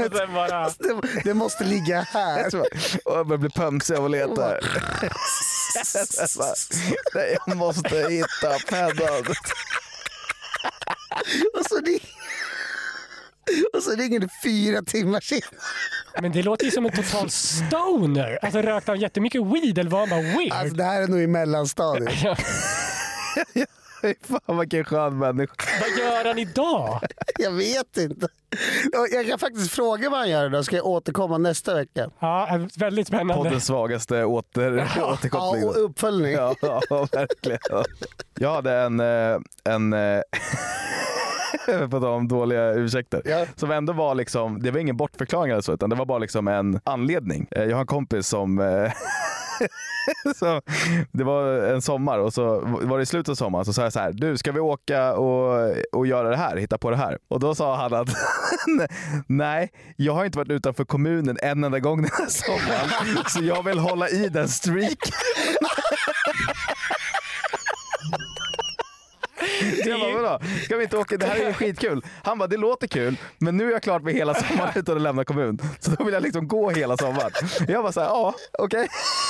Det, 0.79 1.23
det 1.25 1.35
måste 1.35 1.64
ligga 1.64 2.01
här. 2.01 2.57
Och 2.57 2.66
jag 3.05 3.27
börjar 3.27 3.38
bli 3.38 3.51
pömsig 3.51 3.95
av 3.95 4.05
att 4.05 4.11
leta. 4.11 4.55
Nej, 7.15 7.37
jag 7.47 7.57
måste 7.57 7.97
hitta 8.11 8.59
pennan. 8.69 9.25
Och 11.55 11.67
så, 11.69 11.81
ring- 11.81 12.01
och 13.73 13.83
så 13.83 13.91
ringer 13.91 14.21
det 14.21 14.29
fyra 14.45 14.83
timmar 14.83 15.21
senare. 15.21 15.51
Men 16.23 16.33
det 16.33 16.43
låter 16.43 16.65
ju 16.65 16.71
som 16.71 16.87
en 16.87 16.93
total 16.93 17.31
stoner. 17.31 18.39
Alltså 18.43 18.62
rökte 18.62 18.91
han 18.91 19.01
jättemycket 19.01 19.43
weed 19.43 19.79
eller 19.79 19.91
var 19.91 19.99
han 20.01 20.09
bara 20.11 20.21
weird? 20.23 20.53
Alltså, 20.53 20.77
det 20.77 20.85
här 20.85 21.03
är 21.03 21.07
nog 21.09 21.21
i 21.21 21.27
mellanstadiet. 21.27 22.39
Fan 24.46 24.59
vilken 24.59 24.85
skön 24.85 25.18
människa. 25.18 25.54
Vad 25.80 26.04
gör 26.06 26.24
han 26.24 26.38
idag? 26.38 27.00
Jag 27.38 27.50
vet 27.52 27.96
inte. 27.96 28.28
Jag 29.12 29.26
kan 29.28 29.38
faktiskt 29.38 29.70
fråga 29.72 30.11
vad 30.11 30.18
han 30.18 30.30
gör 30.30 30.46
idag. 30.46 30.64
Ska 30.64 30.76
jag 30.76 30.87
återkomma 30.87 31.38
nästa 31.38 31.74
vecka? 31.74 32.11
Ja, 32.18 32.48
väldigt 32.78 33.06
spännande. 33.06 33.35
Poddens 33.35 33.66
svagaste 33.66 34.24
åter, 34.24 34.88
Ja, 34.96 35.12
återkoppling. 35.12 35.64
och 35.68 35.85
uppföljning. 35.85 36.32
Ja, 36.32 36.54
ja, 36.62 36.80
verkligen. 37.12 37.59
Jag 38.38 38.54
hade 38.54 38.72
en, 38.74 39.00
eh, 39.00 39.38
en 39.64 39.92
eh, 39.92 40.20
på 41.90 41.96
om 41.96 42.28
dåliga 42.28 42.72
ursäkter, 42.72 43.22
Ja. 43.24 43.46
som 43.56 43.70
ändå 43.70 43.92
var 43.92 44.14
liksom, 44.14 44.62
det 44.62 44.70
var 44.70 44.78
ingen 44.78 44.96
bortförklaring 44.96 45.52
eller 45.52 45.62
så, 45.62 45.72
utan 45.72 45.90
det 45.90 45.96
var 45.96 46.06
bara 46.06 46.18
liksom 46.18 46.48
en 46.48 46.80
anledning. 46.85 47.46
Eh, 47.50 47.64
Jag 47.64 47.76
har 47.76 47.80
en 47.80 47.87
kompis 47.87 48.28
som 48.28 48.59
så, 50.37 50.62
det 51.12 51.25
var 51.25 51.49
en 51.49 51.83
sommar 51.83 52.19
och 52.19 52.35
så 52.35 52.61
var 52.61 52.97
det 52.99 53.03
i 53.03 53.07
slutet 53.07 53.29
av 53.29 53.35
sommaren 53.35 53.64
så 53.64 53.73
sa 53.73 53.83
jag 53.83 53.92
så 53.92 54.01
här, 54.01 54.12
du 54.12 54.37
ska 54.37 54.53
vi 54.53 54.61
åka 54.61 55.14
och, 55.14 55.75
och 55.92 56.07
göra 56.07 56.31
det 56.31 56.37
här, 56.37 56.57
hitta 56.57 56.79
på 56.79 56.90
det 56.90 56.97
här? 56.97 57.19
Och 57.29 57.40
då 57.40 57.55
sa 57.55 57.77
han 57.77 57.95
att 57.95 58.09
nej, 59.27 59.71
jag 59.97 60.12
har 60.12 60.25
inte 60.25 60.38
varit 60.38 60.51
utanför 60.51 60.85
kommunen 60.85 61.38
en 61.42 61.64
enda 61.64 61.79
gång 61.79 62.03
den 62.03 62.11
här 62.19 62.27
sommaren, 62.29 63.25
så 63.27 63.45
jag 63.45 63.62
vill 63.62 63.79
hålla 63.79 64.09
i 64.09 64.29
den 64.29 64.49
streaken. 64.49 65.12
streak. 69.37 69.87
Jag 69.87 70.01
bara, 70.01 70.22
vadå? 70.22 70.38
Ska 70.64 70.77
vi 70.77 70.83
inte 70.85 70.96
åka? 70.96 71.16
Det 71.16 71.27
här 71.27 71.37
är 71.40 71.46
ju 71.46 71.53
skitkul. 71.53 72.03
Han 72.22 72.38
bara, 72.38 72.46
det 72.46 72.57
låter 72.57 72.87
kul, 72.87 73.16
men 73.38 73.57
nu 73.57 73.68
är 73.68 73.72
jag 73.72 73.83
klart 73.83 74.03
med 74.03 74.14
hela 74.14 74.35
sommaren 74.35 74.72
utan 74.77 74.96
att 74.96 75.03
lämna 75.03 75.25
kommun. 75.25 75.59
Så 75.81 75.90
då 75.90 76.05
vill 76.05 76.14
jag 76.14 76.22
liksom 76.22 76.49
gå 76.49 76.70
hela 76.70 76.96
sommaren. 76.96 77.31
Jag 77.68 77.83
bara 77.83 77.92
såhär, 77.92 78.07
ja, 78.09 78.35
okej. 78.59 78.88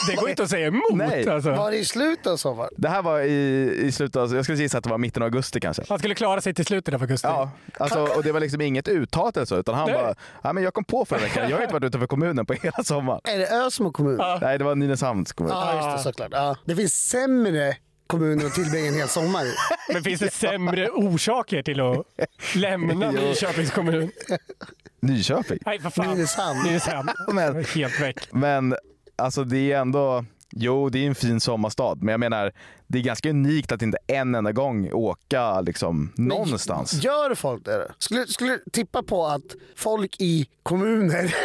Det 0.09 0.15
går 0.17 0.31
inte 0.31 0.43
att 0.43 0.51
säga 0.51 0.67
emot. 0.67 0.95
Nej. 0.95 1.29
Alltså. 1.29 1.51
Var 1.51 1.71
det 1.71 1.77
i 1.77 1.85
slutet 1.85 2.27
av 2.27 2.37
sommaren? 2.37 2.71
Det 2.77 2.89
här 2.89 3.03
var 3.03 3.21
i, 3.21 3.71
i 3.83 3.93
slutet 3.93 4.17
av, 4.17 4.35
jag 4.35 4.45
skulle 4.45 4.59
gissa 4.59 4.79
att 4.79 4.85
det 4.85 4.91
var 4.91 4.99
mitten 4.99 5.23
av 5.23 5.27
augusti 5.27 5.61
kanske. 5.61 5.83
Han 5.89 5.99
skulle 5.99 6.15
klara 6.15 6.41
sig 6.41 6.55
till 6.55 6.67
slutet 6.67 6.95
av 6.95 7.01
augusti. 7.03 7.29
Ja, 7.29 7.51
alltså, 7.79 8.01
och 8.01 8.23
det 8.23 8.33
var 8.33 8.41
liksom 8.41 8.61
inget 8.61 8.89
uttalat 8.89 9.37
eller 9.37 9.47
så, 9.47 9.57
utan 9.57 9.75
han 9.75 9.91
Nej. 9.91 9.95
bara, 9.99 10.15
ja, 10.43 10.53
men 10.53 10.63
jag 10.63 10.75
kom 10.75 10.85
på 10.85 11.05
förra 11.05 11.19
veckan, 11.19 11.51
jag 11.51 11.57
har 11.57 11.63
inte 11.63 11.75
varit 11.75 11.85
utanför 11.85 12.07
kommunen 12.07 12.47
på 12.47 12.53
hela 12.53 12.85
sommaren. 12.85 13.21
Är 13.25 13.39
det 13.39 13.67
Ösmo 13.67 13.93
kommun? 13.93 14.17
Ja, 14.19 14.39
Nej, 14.43 14.59
det 14.59 14.65
var 14.65 14.75
Nynäsholms 14.75 15.33
kommun. 15.33 15.53
just 15.77 15.97
det, 15.97 16.03
såklart. 16.03 16.29
Ja. 16.33 16.57
Det 16.65 16.77
finns 16.77 17.09
sämre 17.09 17.77
kommuner 18.07 18.47
att 18.47 18.55
tillbringa 18.55 18.89
en 18.89 18.95
hel 18.95 19.09
sommar 19.09 19.45
i. 19.45 19.55
Men 19.93 20.03
finns 20.05 20.21
det 20.21 20.31
sämre 20.33 20.89
orsaker 20.91 21.63
till 21.63 21.81
att 21.81 22.07
lämna 22.55 23.11
Nyköpings 23.11 23.71
kommun? 23.71 24.11
Nyköping. 25.01 25.59
Nej, 25.67 25.81
för 25.81 25.91
fan. 25.91 26.15
Nynäshamn. 26.15 26.63
Nynäshamn. 26.65 27.09
Men- 27.33 27.65
Helt 27.65 28.01
väck. 28.01 28.29
Men 28.33 28.77
alltså 29.17 29.45
det 29.45 29.73
är 29.73 29.81
ändå, 29.81 30.25
jo 30.51 30.89
det 30.89 30.99
är 30.99 31.07
en 31.07 31.15
fin 31.15 31.41
sommarstad, 31.41 31.95
men 32.01 32.09
jag 32.13 32.21
menar 32.21 32.53
det 32.87 32.99
är 32.99 33.03
ganska 33.03 33.31
unikt 33.31 33.73
att 33.73 33.83
inte 33.83 33.99
en 34.07 34.35
enda 34.35 34.53
gång 34.53 34.91
åka 34.93 35.61
liksom 35.61 36.13
någonstans. 36.17 37.05
Gör 37.05 37.35
folk 37.35 37.65
det? 37.65 37.93
Skulle, 37.99 38.27
skulle 38.27 38.59
tippa 38.73 39.03
på 39.03 39.27
att 39.27 39.43
folk 39.77 40.17
i 40.21 40.49
kommuner 40.63 41.35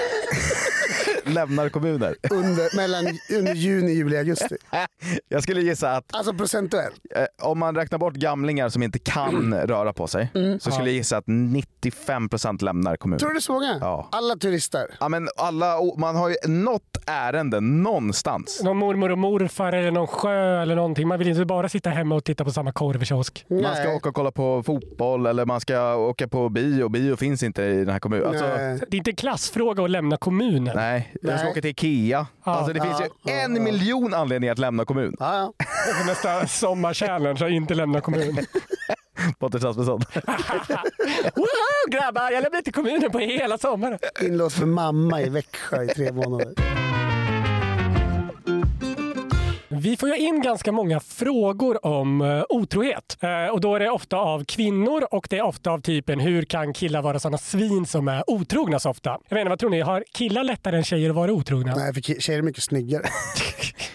Lämnar 1.26 1.70
kommuner. 1.70 2.16
under, 2.32 2.76
mellan, 2.76 3.06
under 3.38 3.54
juni, 3.54 3.92
juli, 3.94 4.18
augusti. 4.18 4.56
Jag 5.30 5.44
skulle 5.44 5.62
gissa 5.62 5.92
att 5.92 6.06
Alltså 6.16 6.34
procentuellt. 6.34 6.96
eh, 7.16 7.26
om 7.48 7.60
man 7.60 7.76
räknar 7.76 8.00
bort 8.00 8.14
gamlingar 8.14 8.70
som 8.70 8.84
inte 8.84 9.00
kan 9.00 9.54
röra 9.54 9.94
på 9.94 10.08
sig, 10.08 10.32
så 10.60 10.72
skulle 10.72 10.90
jag 10.90 10.96
gissa 10.96 11.18
att 11.18 11.26
95% 11.26 12.64
lämnar 12.64 12.96
kommunen. 12.98 13.20
Tror 13.20 13.30
du 13.30 13.34
det 13.34 13.38
är 13.38 13.42
så 13.42 13.54
många? 13.54 13.78
Ja. 13.82 14.08
Alla 14.12 14.36
turister. 14.36 14.96
Ja, 15.00 15.10
men 15.10 15.28
alla, 15.38 15.76
man 15.98 16.16
har 16.16 16.30
ju 16.30 16.36
något 16.48 16.98
ärende 17.06 17.60
någonstans. 17.60 18.62
Någon 18.64 18.78
mormor 18.78 19.12
och 19.12 19.18
morfar 19.18 19.74
eller 19.74 19.92
någon 19.92 20.08
sjö 20.08 20.62
eller 20.62 20.76
någonting. 20.76 21.08
Man 21.08 21.20
vill 21.20 21.28
inte 21.38 21.46
bara 21.46 21.70
sitta 21.70 21.90
hemma 21.90 22.16
och 22.16 22.24
titta 22.24 22.44
på 22.44 22.52
samma 22.52 22.72
korvkiosk. 22.72 23.46
Man 23.50 23.76
ska 23.76 23.90
åka 23.90 24.10
och 24.10 24.16
kolla 24.16 24.32
på 24.32 24.64
fotboll 24.64 25.26
eller 25.26 25.46
man 25.46 25.62
ska 25.62 25.96
åka 25.96 26.28
på 26.28 26.50
bio. 26.50 26.90
Bio 26.90 27.16
finns 27.16 27.44
inte 27.44 27.64
i 27.64 27.78
den 27.78 27.90
här 27.90 28.00
kommunen. 28.00 28.28
Alltså. 28.28 28.46
Det 28.46 28.96
är 28.96 28.98
inte 28.98 29.12
en 29.12 29.16
klassfråga 29.16 29.84
att 29.84 29.90
lämna 29.90 30.18
kommunen. 30.18 30.76
nej, 30.76 31.14
jag 31.22 31.34
ska 31.34 31.44
Nej. 31.44 31.52
åka 31.52 31.62
till 31.62 31.70
Ikea. 31.70 32.28
alltså, 32.44 32.74
det 32.74 32.78
ja, 32.80 32.86
finns 32.86 33.02
ju 33.02 33.06
ja, 33.24 33.32
en 33.32 33.56
ja. 33.56 33.62
miljon 33.62 34.14
anledningar 34.14 34.54
att 34.54 34.60
lämna 34.60 34.86
kommun. 34.86 35.16
Ja, 35.20 35.38
ja. 35.38 35.66
För 35.94 36.06
Nästa 36.12 36.48
sommarchallenge 36.48 37.46
att 37.46 37.52
inte 37.52 37.74
lämna 37.74 38.02
kommunen. 38.02 38.46
Pontus 39.40 39.64
Rasmusson. 39.64 40.02
Woho, 41.36 41.92
grabbar, 41.92 42.32
jag 42.32 42.44
lämnar 42.44 42.58
inte 42.58 42.72
kommunen 42.72 43.12
på 43.12 43.20
hela 43.20 43.58
sommaren. 43.58 44.00
Inlåst 44.22 44.60
med 44.60 44.68
mamma 44.68 45.22
i 45.22 45.30
Växjö 45.30 45.84
i 45.84 45.88
tre 45.88 46.12
månader. 46.12 46.54
Vi 49.82 49.98
får 49.98 50.10
ju 50.10 50.18
in 50.18 50.42
ganska 50.42 50.72
många 50.72 51.00
frågor 51.00 51.86
om 51.86 52.22
uh, 52.22 52.44
otrohet. 52.50 53.18
Eh, 53.20 53.54
och 53.54 53.62
då 53.62 53.76
är 53.76 53.80
det 53.80 53.90
ofta 53.90 54.18
av 54.18 54.46
kvinnor 54.46 55.04
och 55.12 55.28
det 55.30 55.38
är 55.38 55.42
ofta 55.42 55.72
av 55.72 55.82
typen 55.82 56.20
hur 56.20 56.46
kan 56.46 56.74
killar 56.74 57.02
vara 57.02 57.20
sådana 57.20 57.38
svin 57.38 57.86
som 57.86 58.08
är 58.08 58.24
otrogna 58.28 58.80
så 58.80 58.90
ofta? 58.90 59.18
Jag 59.30 59.36
menar, 59.36 59.50
vad 59.50 59.60
tror 59.60 59.70
ni? 59.70 59.82
Har 59.82 60.04
killar 60.14 60.44
lättare 60.44 60.78
än 60.78 60.84
tjejer 60.84 61.10
att 61.10 61.16
vara 61.16 61.32
otrogna? 61.34 61.76
Nej, 61.76 61.94
för 61.94 62.02
tjejer 62.02 62.40
är 62.40 62.44
mycket 62.44 62.64
snyggare. 62.64 63.04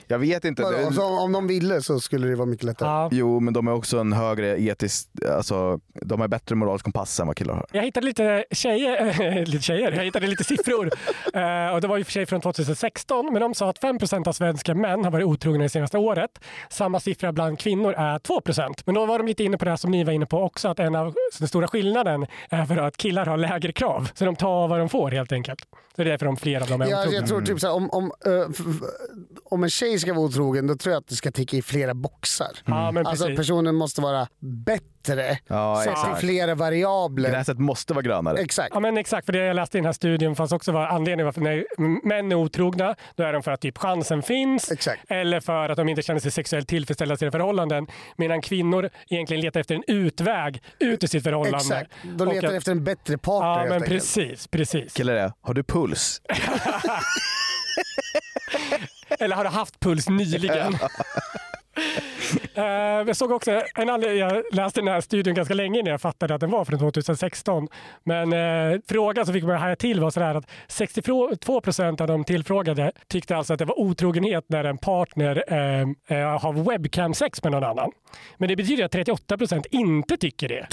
Jag 0.09 0.19
vet 0.19 0.45
inte. 0.45 0.63
Vadå? 0.63 0.77
Det, 0.77 0.93
Så 0.95 1.05
om, 1.05 1.19
om 1.19 1.33
de 1.33 1.47
ville 1.47 1.83
så 1.83 2.01
skulle 2.01 2.27
det 2.27 2.37
vara 2.37 2.47
mycket 2.47 2.65
lättare. 2.65 2.89
Ja. 2.89 3.09
jo, 3.13 3.41
men 3.41 3.55
de 3.55 3.69
är 3.69 3.73
också 3.73 3.99
en 3.99 4.13
högre 4.13 4.63
etisk... 4.63 5.09
Alltså, 5.37 5.81
de 6.03 6.21
har 6.21 6.29
bättre 6.29 6.55
moralisk 6.55 6.85
kompass 6.85 7.21
än 7.21 7.27
vad 7.27 7.37
killar 7.37 7.55
har. 7.55 7.67
Jag 7.73 7.83
hittade 7.83 8.07
lite 8.07 8.45
tjejer, 8.51 9.47
lite 9.47 9.63
tjejer, 9.63 9.93
jag 9.93 10.05
hittade 10.05 10.27
lite 10.27 10.45
siffror. 10.45 10.91
Eh, 11.35 11.75
och 11.75 11.81
det 11.81 11.89
var 11.89 11.97
ju 11.97 12.05
för 12.05 12.13
sig 12.13 12.27
från 12.27 12.41
2016, 12.41 13.33
men 13.33 13.43
de 13.43 13.55
sa 13.55 13.71
att 13.71 13.81
5% 13.81 14.29
av 14.29 14.33
svenska 14.33 14.75
män 14.75 15.05
har 15.05 15.11
varit 15.11 15.25
otrogna 15.27 15.63
det 15.63 15.69
senaste 15.77 15.99
året. 15.99 16.31
Samma 16.71 17.01
siffra 17.01 17.33
bland 17.33 17.59
kvinnor 17.59 17.93
är 17.93 18.19
2% 18.19 18.83
Men 18.85 18.95
då 18.95 19.07
var 19.07 19.19
de 19.19 19.27
lite 19.27 19.45
inne 19.45 19.59
på 19.59 19.65
det 19.65 19.71
här 19.71 19.77
som 19.77 19.91
ni 19.91 20.05
var 20.05 20.13
inne 20.13 20.27
på 20.27 20.43
också, 20.43 20.69
att 20.69 20.79
en 20.81 20.95
av 20.95 21.15
den 21.39 21.49
stora 21.49 21.69
skillnaden 21.69 22.27
är 22.51 22.65
för 22.67 22.77
att 22.77 22.97
killar 22.97 23.27
har 23.27 23.37
lägre 23.37 23.73
krav. 23.73 24.11
Så 24.15 24.25
de 24.25 24.37
tar 24.37 24.69
vad 24.69 24.79
de 24.79 24.89
får 24.89 25.11
helt 25.11 25.33
enkelt. 25.33 25.61
Så 25.97 26.03
det 26.03 26.09
är 26.09 26.11
därför 26.11 26.27
de 26.27 26.37
fler 26.37 26.61
av 26.61 26.69
dem 26.69 26.81
är 26.81 26.87
Ja, 26.87 26.99
otrogna. 27.01 27.19
jag 27.19 27.29
tror 27.29 27.43
typ 27.43 27.61
såhär, 27.61 27.75
om, 27.75 27.91
om, 27.91 28.13
f- 28.55 28.65
om 29.45 29.65
en 29.65 29.71
tjej 29.71 29.99
ska 29.99 30.15
vara 30.15 30.25
otrogen 30.25 30.67
då 30.67 30.77
tror 30.77 30.93
jag 30.93 31.01
att 31.01 31.09
det 31.09 31.15
ska 31.15 31.31
ticka 31.33 31.57
i 31.57 31.63
flera 31.63 31.95
boxar. 31.95 32.49
Ja, 32.65 32.91
men 32.93 33.07
Alltså 33.07 33.25
precis. 33.25 33.39
personen 33.39 33.75
måste 33.75 34.01
vara 34.01 34.29
bättre 34.41 34.83
Ja, 35.47 35.81
sett 35.85 35.93
exakt. 35.93 36.19
till 36.21 36.29
flera 36.29 36.55
variabler. 36.55 37.31
Gräset 37.31 37.59
måste 37.59 37.95
vara 37.95 38.03
grönare. 38.03 38.39
Exakt. 38.39 38.71
Ja 38.75 38.81
men 38.81 38.97
exakt, 38.99 39.27
för 39.27 39.33
det 39.33 39.39
jag 39.39 39.57
läste 39.57 39.79
i 39.79 39.81
den 39.81 39.87
här 39.87 39.93
studien 39.93 40.37
fanns 40.37 40.53
också 40.53 40.73
vara 40.73 40.89
anledningen 40.89 41.25
varför 41.25 41.41
när 41.41 41.65
män 42.07 42.33
är 42.33 42.37
otrogna, 42.37 42.95
då 43.15 43.23
är 43.23 43.33
de 43.33 43.43
för 43.43 43.51
att 43.53 43.61
typ 43.61 43.79
chansen 43.79 44.23
finns 44.23 44.71
Exakt. 44.73 45.01
eller 45.09 45.41
för 45.41 45.69
att 45.69 45.77
de 45.77 45.89
inte 45.89 46.03
känner 46.03 46.21
sig 46.21 46.31
sexuellt 46.31 46.69
tillfredsställda 46.69 47.15
i 47.15 47.19
sina 47.19 47.31
förhållanden. 47.31 47.87
Medan 48.17 48.41
kvinnor 48.43 48.91
egentligen 49.11 49.41
letar 49.41 49.61
efter 49.61 49.75
en 49.75 49.85
utväg 49.87 50.63
ut 50.79 51.05
ur 51.05 51.09
sitt 51.09 51.23
förhållande. 51.25 51.57
Exakt. 51.59 51.91
De 52.05 52.29
Och 52.29 52.35
letar 52.35 52.49
att- 52.49 52.55
efter 52.55 52.73
en 52.73 52.85
bättre 52.85 53.19
partner 53.19 53.49
Ja 53.49 53.55
helt 53.59 53.69
men 53.69 53.83
enkelt. 53.83 53.93
precis, 53.95 54.47
precis. 54.49 54.95
Killar 54.95 55.15
är, 55.15 55.33
har 55.41 55.55
du 55.55 55.63
puls? 55.65 56.21
Eller 59.19 59.37
har 59.37 59.45
du 59.45 59.51
haft 59.51 59.81
puls 59.81 60.09
nyligen? 60.09 60.73
Eh, 62.55 62.65
jag 63.07 63.17
såg 63.17 63.31
också 63.31 63.63
en 63.75 63.91
anledning, 63.91 64.19
jag 64.19 64.43
läste 64.53 64.81
den 64.81 64.89
här 64.89 65.01
studien 65.01 65.37
ganska 65.37 65.55
länge 65.55 65.79
innan 65.79 65.91
jag 65.91 66.01
fattade 66.01 66.35
att 66.35 66.41
den 66.41 66.51
var 66.51 66.65
från 66.65 66.79
2016. 66.79 67.69
Men 68.05 68.33
eh, 68.33 68.81
frågan 68.89 69.25
som 69.27 69.35
fick 69.35 69.45
mig 69.45 69.55
att 69.55 69.61
haja 69.61 69.77
till 69.77 70.01
var 70.01 70.11
sådär 70.11 70.35
att 70.35 70.51
62 70.69 71.61
procent 71.61 72.01
av 72.01 72.07
de 72.07 72.25
tillfrågade 72.25 72.93
tyckte 73.09 73.37
alltså 73.37 73.53
att 73.53 73.59
det 73.59 73.65
var 73.65 73.81
otrogenhet 73.81 74.45
när 74.49 74.65
en 74.65 74.79
partner 74.79 75.45
eh, 75.49 75.81
eh 76.19 76.41
har 76.41 76.53
webcam-sex 76.53 77.43
med 77.43 77.53
någon 77.53 77.65
annan. 77.65 77.91
Men 78.37 78.49
det 78.49 78.57
betyder 78.57 78.85
att 78.85 78.93
38 78.93 79.39
procent 79.39 79.67
inte 79.71 80.17
tycker 80.17 80.49
det. 80.49 80.67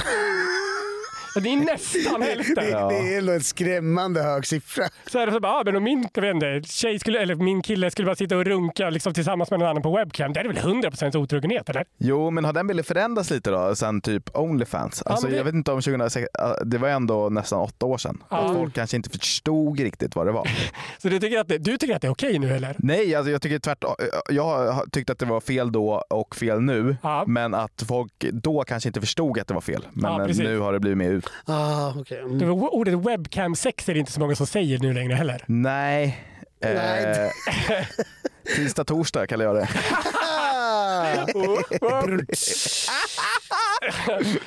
Det 1.36 1.50
är 1.54 1.58
nästan 1.58 2.22
hälften. 2.30 2.56
Det, 2.56 2.72
det 2.72 3.13
är 3.13 3.17
ändå 3.19 3.32
en 3.34 3.41
skrämmande 3.43 4.24
hög 4.24 4.46
siffra. 4.48 4.84
Så 5.12 5.19
är 5.19 5.26
det 5.26 5.32
så 5.32 5.39
bara, 5.39 5.52
ah, 5.54 5.62
men 5.65 5.76
om 5.76 5.84
min, 5.84 6.08
jag 6.13 6.22
vet 6.22 6.34
inte, 6.36 6.62
tjej 6.69 7.00
skulle, 7.00 7.19
eller 7.22 7.36
min 7.36 7.62
kille 7.62 7.91
skulle 7.91 8.06
bara 8.06 8.15
sitta 8.15 8.38
och 8.38 8.46
runka 8.46 8.89
liksom, 8.89 9.13
tillsammans 9.13 9.52
med 9.52 9.60
någon 9.60 9.69
annan 9.69 9.84
på 9.84 9.98
webcam. 9.98 10.34
Det 10.34 10.39
är 10.39 10.43
väl 10.48 10.58
100% 10.58 11.17
otrogenhet 11.17 11.69
eller? 11.69 11.86
Jo, 11.98 12.30
men 12.32 12.46
har 12.46 12.54
den 12.54 12.67
bilden 12.67 12.84
förändrats 12.84 13.30
lite 13.32 13.50
då 13.52 13.76
sen 13.76 14.02
typ 14.02 14.30
Onlyfans? 14.38 15.02
Alltså, 15.02 15.26
men 15.26 15.32
det- 15.32 15.38
Jag 15.38 15.43
vet 15.46 15.54
inte 15.54 15.72
om 15.72 15.82
2006, 15.82 16.28
äh, 16.39 16.65
det 16.65 16.78
var 16.78 16.89
ändå 16.89 17.30
nästan 17.30 17.60
åtta 17.60 17.86
år 17.86 17.98
sedan. 17.98 18.24
Att 18.30 18.54
folk 18.54 18.74
kanske 18.76 18.98
inte 18.98 19.10
förstod 19.10 19.80
riktigt 19.80 20.15
vad 20.15 20.26
det 20.26 20.32
var. 20.32 20.50
Så 20.98 21.10
du 21.10 21.19
tycker 21.19 21.39
att 21.39 21.48
det, 21.48 21.58
du 21.58 21.78
tycker 21.78 21.96
att 21.96 22.02
det 22.02 22.08
är 22.08 22.12
okej 22.12 22.39
nu 22.39 22.54
eller? 22.56 22.76
Nej, 22.80 23.15
alltså 23.15 23.32
jag 23.32 23.41
tycker 23.41 23.60
tvärtom. 23.60 23.96
Jag 24.30 24.72
har 24.74 24.86
tyckt 24.86 25.10
att 25.10 25.19
det 25.19 25.26
var 25.26 25.41
fel 25.41 25.72
då 25.72 26.04
och 26.10 26.36
fel 26.36 26.62
nu. 26.62 26.98
Ja. 27.04 27.24
Men 27.28 27.54
att 27.54 27.84
folk 27.88 28.12
då 28.32 28.63
kanske 28.63 28.89
inte 28.89 29.00
förstod 29.02 29.39
att 29.39 29.48
det 29.48 29.54
var 29.54 29.62
fel. 29.62 29.88
Men 29.93 30.12
Ja, 30.12 30.30
eh, 30.30 30.36
nu 30.38 30.60
har 30.60 30.74
det 30.74 30.80
blivit 30.80 30.98
mer 30.98 31.22
Ah, 31.45 31.99
okay. 31.99 32.19
mm. 32.19 32.39
Det 32.39 32.45
var 32.45 32.73
ordet 32.73 32.93
webcam-sex 32.93 33.89
är 33.89 33.93
det 33.93 33.99
inte 33.99 34.12
så 34.12 34.19
många 34.19 34.36
som 34.36 34.47
säger 34.47 34.79
nu 34.79 34.93
längre 34.93 35.13
heller. 35.13 35.43
Nej. 35.47 36.23
Nej. 36.62 37.05
Eh, 37.05 37.29
tisdag, 38.55 38.83
torsdag 38.83 39.27
kallar 39.27 39.45
jag 39.45 39.55
det. 39.55 39.69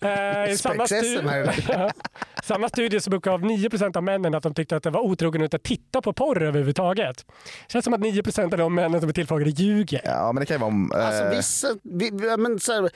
Eh, 0.00 0.50
i 0.52 0.56
samma, 0.58 0.86
Spex-SM 0.86 1.28
här 1.28 1.44
stu- 1.44 1.72
idag. 1.74 1.90
samma 2.44 2.68
studie 2.68 3.00
så 3.00 3.10
uppgav 3.10 3.42
9 3.42 3.68
av 3.94 4.02
männen 4.02 4.34
att 4.34 4.42
de 4.42 4.54
tyckte 4.54 4.76
att 4.76 4.82
det 4.82 4.90
var 4.90 5.00
otrogen 5.00 5.42
att 5.42 5.62
titta 5.62 6.02
på 6.02 6.12
porr 6.12 6.42
överhuvudtaget. 6.42 7.24
Känns 7.68 7.84
som 7.84 7.94
att 7.94 8.00
9 8.00 8.22
av 8.42 8.50
de 8.50 8.74
männen 8.74 9.00
som 9.00 9.08
är 9.08 9.12
tillfrågade 9.12 9.50
ljuger. 9.50 10.00
Ja, 10.04 10.32
men 10.32 10.40
det 10.40 10.46
kan 10.46 10.54
ju 10.54 10.58
vara 10.58 10.68
om... 10.68 10.92
eh, 10.94 11.06
Alltså 11.06 11.36
vissa, 11.36 11.68
vi, 11.82 12.10
ja, 12.28 12.36
men 12.36 12.60
så 12.60 12.72
här, 12.72 12.90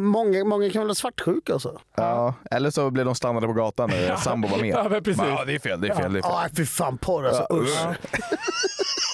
många, 0.00 0.44
många 0.44 0.70
kan 0.70 0.82
väl 0.82 0.88
ha 0.90 0.94
svartsjuka 0.94 1.54
och 1.54 1.62
så? 1.62 1.80
Ja, 1.96 2.34
eller 2.50 2.70
så 2.70 2.90
blir 2.90 3.04
de 3.04 3.14
stannade 3.14 3.46
på 3.46 3.52
gatan 3.52 3.90
när 3.90 4.16
sambo 4.16 4.48
var 4.48 4.58
med. 4.58 4.68
Ja, 4.68 4.88
men 4.88 5.02
precis. 5.02 5.22
Ja, 5.26 5.44
det 5.44 5.54
är 5.54 5.58
fel, 5.58 5.80
det 5.80 5.88
är 5.88 5.94
fel. 5.94 6.12
Det 6.12 6.18
är 6.18 6.22
fel. 6.22 6.30
Ja, 6.34 6.46
fy 6.56 6.66
fan 6.66 6.98
porr 6.98 7.26
alltså. 7.26 7.46
Usch. 7.50 7.78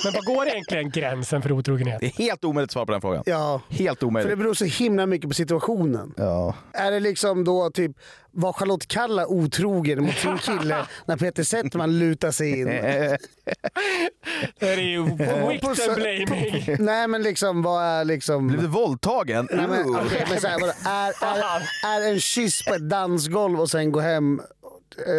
Men 0.04 0.12
vad 0.12 0.24
går 0.24 0.46
egentligen 0.48 0.90
gränsen 0.90 1.42
för 1.42 1.52
otrogenhet? 1.52 2.00
Det 2.00 2.06
är 2.06 2.10
helt 2.10 2.44
omöjligt 2.44 2.68
att 2.68 2.72
svara 2.72 2.86
på 2.86 2.92
den 2.92 3.00
frågan. 3.00 3.22
Ja, 3.26 3.60
Helt 3.68 3.98
för 3.98 4.06
det 4.06 4.08
omöjligt. 4.08 4.38
beror 4.38 4.54
så 4.54 4.64
himla 4.64 5.06
mycket 5.06 5.28
på 5.30 5.34
situationen. 5.34 5.73
Ja. 6.16 6.54
Är 6.72 6.90
det 6.90 7.00
liksom 7.00 7.44
då 7.44 7.70
typ, 7.70 7.92
var 8.34 8.52
Charlotte 8.52 8.86
Kalla 8.88 9.26
otrogen 9.26 10.02
mot 10.04 10.14
sin 10.14 10.38
kille 10.38 10.86
när 11.06 11.16
Peter 11.16 11.42
Settman 11.42 11.98
lutar 11.98 12.30
sig 12.30 12.60
in? 12.60 12.66
Det 14.58 14.68
är 14.72 14.78
ju 14.78 15.02
victim 15.48 15.94
blaming. 15.94 16.76
Nej 16.78 17.08
men 17.08 17.22
liksom, 17.22 17.62
vad 17.62 17.84
är 17.84 18.04
liksom... 18.04 18.48
Blev 18.48 18.60
du 18.62 18.68
våldtagen? 18.68 19.48
Nej, 19.52 19.68
men, 19.68 19.96
okej, 19.96 20.26
men 20.30 20.40
så 20.40 20.48
här, 20.48 20.58
är, 20.86 21.12
är, 21.26 21.62
är 22.06 22.12
en 22.12 22.20
kyss 22.20 22.64
på 22.64 22.74
ett 22.74 22.88
dansgolv 22.90 23.60
och 23.60 23.70
sen 23.70 23.92
gå 23.92 24.00
hem... 24.00 24.40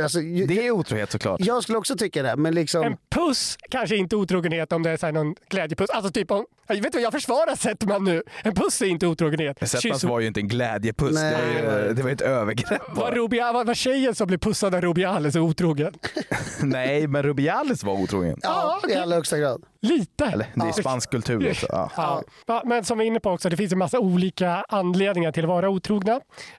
Alltså, 0.03 0.19
Det 0.19 0.67
är 0.67 0.71
otrohet 0.71 1.11
såklart. 1.11 1.39
jag 1.43 1.63
skulle 1.63 1.77
också 1.77 1.95
tycka 1.97 2.23
det, 2.23 2.35
men 2.35 2.55
liksom... 2.55 2.83
En 2.83 2.97
puss 3.15 3.57
kanske 3.69 3.95
inte 3.95 4.15
otrogenhet 4.15 4.71
om 4.71 4.83
det 4.83 4.89
är 4.89 4.97
så 4.97 5.05
här 5.05 5.13
någon 5.13 5.35
glädjepuss. 5.49 5.89
Alltså 5.89 6.11
typ 6.11 6.31
om, 6.31 6.45
jag 6.67 6.75
vet 6.75 6.85
inte, 6.85 6.99
jag 6.99 7.11
försvarar 7.13 7.55
Settman 7.55 8.03
nu. 8.03 8.23
En 8.43 8.53
puss 8.55 8.81
är 8.81 8.85
inte 8.85 9.07
otrogenhet. 9.07 9.57
Settmans 9.69 10.03
Kyss- 10.03 10.09
var 10.09 10.19
ju 10.19 10.27
inte 10.27 10.39
en 10.39 10.47
glädjepuss. 10.47 11.13
Nej. 11.13 11.35
Det, 11.61 11.67
var 11.67 11.79
ju, 11.79 11.93
det 11.93 12.01
var 12.01 12.09
ju 12.09 12.13
ett 12.13 12.21
övergrepp. 12.21 12.81
Var, 13.05 13.11
Rubial, 13.11 13.53
var, 13.53 13.65
var 13.65 13.73
tjejen 13.73 14.15
som 14.15 14.27
blev 14.27 14.37
pussad 14.37 14.75
av 14.75 14.81
Rubiales 14.81 15.35
otrogen? 15.35 15.93
Nej, 16.61 17.07
men 17.07 17.23
Rubiales 17.23 17.83
var 17.83 17.93
otrogen. 17.93 18.39
Ja, 18.43 18.79
i 18.89 18.95
allra 18.95 19.15
högsta 19.15 19.37
grad. 19.37 19.63
Lite. 19.81 20.25
Eller 20.25 20.47
det 20.53 20.67
är 20.67 20.71
spansk 20.71 21.11
kultur 21.11 21.49
också. 21.49 21.67
Ja. 21.69 22.23
Ja. 22.47 22.61
Men 22.65 22.83
som 22.85 22.97
vi 22.97 23.03
är 23.03 23.07
inne 23.07 23.19
på 23.19 23.31
också, 23.31 23.49
det 23.49 23.57
finns 23.57 23.71
en 23.71 23.77
massa 23.77 23.99
olika 23.99 24.65
anledningar 24.69 25.31
till 25.31 25.43
att 25.43 25.49
vara 25.49 25.69
otrogna. 25.69 26.11